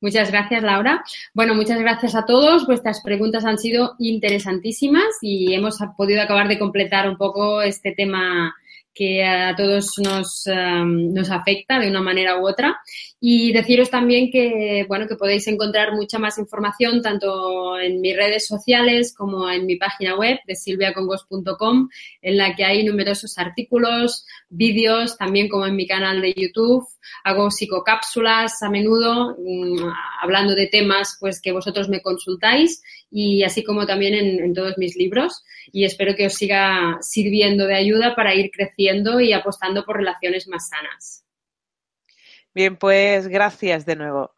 Muchas 0.00 0.30
gracias, 0.30 0.62
Laura. 0.62 1.02
Bueno, 1.34 1.56
muchas 1.56 1.80
gracias 1.80 2.14
a 2.14 2.26
todos. 2.26 2.64
Vuestras 2.66 3.02
preguntas 3.02 3.44
han 3.44 3.58
sido 3.58 3.96
interesantísimas 3.98 5.04
y 5.20 5.52
hemos 5.52 5.78
podido 5.96 6.22
acabar 6.22 6.46
de 6.46 6.60
completar 6.60 7.08
un 7.08 7.16
poco 7.16 7.60
este 7.62 7.92
tema 7.92 8.54
que 8.94 9.24
a 9.24 9.54
todos 9.56 9.92
nos, 9.98 10.46
em, 10.46 11.12
nos 11.12 11.30
afecta 11.30 11.78
de 11.78 11.88
una 11.88 12.00
manera 12.00 12.38
u 12.38 12.46
otra. 12.46 12.80
Y 13.20 13.52
deciros 13.52 13.90
también 13.90 14.30
que, 14.30 14.84
bueno, 14.88 15.06
que 15.06 15.16
podéis 15.16 15.46
encontrar 15.46 15.94
mucha 15.94 16.18
más 16.18 16.38
información 16.38 17.02
tanto 17.02 17.78
en 17.78 18.00
mis 18.00 18.16
redes 18.16 18.46
sociales 18.46 19.14
como 19.16 19.50
en 19.50 19.66
mi 19.66 19.76
página 19.76 20.16
web 20.16 20.38
de 20.46 20.56
silviacongos.com, 20.56 21.88
en 22.20 22.36
la 22.36 22.54
que 22.54 22.64
hay 22.64 22.84
numerosos 22.84 23.38
artículos, 23.38 24.26
vídeos, 24.48 25.16
también 25.16 25.48
como 25.48 25.66
en 25.66 25.76
mi 25.76 25.86
canal 25.86 26.20
de 26.20 26.34
YouTube. 26.36 26.86
Hago 27.24 27.50
psicocápsulas 27.50 28.62
a 28.62 28.70
menudo, 28.70 29.36
mm, 29.38 29.90
hablando 30.22 30.54
de 30.54 30.66
temas 30.66 31.16
pues 31.20 31.40
que 31.40 31.52
vosotros 31.52 31.88
me 31.88 32.02
consultáis 32.02 32.82
y 33.10 33.42
así 33.42 33.62
como 33.62 33.86
también 33.86 34.14
en, 34.14 34.54
todos 34.54 34.78
mis 34.78 34.96
libros. 34.96 35.44
Y 35.72 35.84
espero 35.84 36.14
que 36.16 36.26
os 36.26 36.34
siga 36.34 36.98
sirviendo 37.00 37.66
de 37.66 37.76
ayuda 37.76 38.14
para 38.14 38.34
ir 38.34 38.50
creciendo 38.50 39.20
y 39.20 39.32
apostando 39.32 39.84
por 39.84 39.96
relaciones 39.96 40.48
más 40.48 40.68
sanas. 40.68 41.24
Bien, 42.54 42.76
pues 42.76 43.28
gracias 43.28 43.86
de 43.86 43.96
nuevo. 43.96 44.34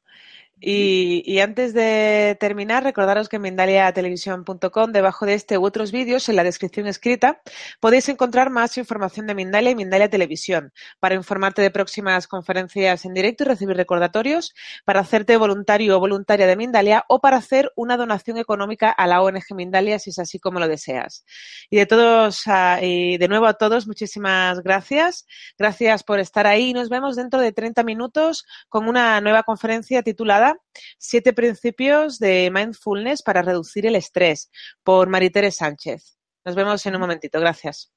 Y, 0.61 1.41
antes 1.41 1.75
de 1.75 2.37
terminar, 2.41 2.85
recordaros 2.85 3.29
que 3.29 3.37
en 3.37 3.43
mindaliatelevisión.com, 3.43 4.93
debajo 4.93 5.27
de 5.27 5.35
este 5.35 5.59
u 5.59 5.65
otros 5.67 5.93
vídeos, 5.93 6.29
en 6.29 6.37
la 6.37 6.45
descripción 6.45 6.87
escrita, 6.87 7.43
podéis 7.81 8.09
encontrar 8.09 8.51
más 8.51 8.79
información 8.79 9.27
de 9.27 9.35
Mindalia 9.35 9.73
y 9.73 9.75
Mindalia 9.75 10.09
Televisión, 10.09 10.73
para 11.01 11.17
informarte 11.17 11.61
de 11.61 11.71
próximas 11.71 12.27
conferencias 12.29 13.05
en 13.05 13.15
directo 13.15 13.45
y 13.45 13.49
recibir 13.49 13.77
recordatorios, 13.77 14.55
para 14.85 15.01
hacerte 15.01 15.37
voluntario 15.37 15.97
o 15.97 16.01
voluntaria 16.01 16.47
de 16.47 16.57
Mindalia 16.57 17.05
o 17.09 17.21
para 17.21 17.37
hacer 17.37 17.71
una 17.77 17.97
donación 17.97 18.39
económica 18.39 18.91
a 18.91 19.07
la 19.07 19.23
ONG 19.23 19.55
Mindalia, 19.55 19.99
si 19.99 20.11
es 20.11 20.19
así 20.19 20.39
como 20.39 20.61
lo 20.61 20.69
deseas. 20.69 21.25
Y 21.69 21.77
de 21.77 21.87
todos, 21.87 22.45
y 22.81 23.19
de 23.19 23.29
nuevo 23.29 23.47
a 23.47 23.55
todos, 23.55 23.87
muchísimas 23.87 24.61
gracias. 24.63 25.27
Gracias 25.59 26.05
por 26.05 26.21
estar 26.21 26.47
ahí 26.47 26.71
y 26.71 26.75
nos 26.75 26.89
vemos 26.89 27.17
dentro 27.17 27.41
de 27.41 27.53
30 27.53 27.83
minutos 27.83 28.47
con 28.69 28.89
una 28.89 29.21
nueva 29.21 29.43
conferencia 29.43 30.03
titulada 30.45 30.61
Siete 30.99 31.33
principios 31.33 32.19
de 32.19 32.51
mindfulness 32.53 33.23
para 33.23 33.43
reducir 33.43 33.87
el 33.87 33.97
estrés 33.97 34.51
por 34.83 35.09
Maritere 35.09 35.51
Sánchez. 35.51 36.19
Nos 36.45 36.55
vemos 36.55 36.85
en 36.87 36.95
un 36.95 37.01
momentito. 37.01 37.41
Gracias. 37.41 37.94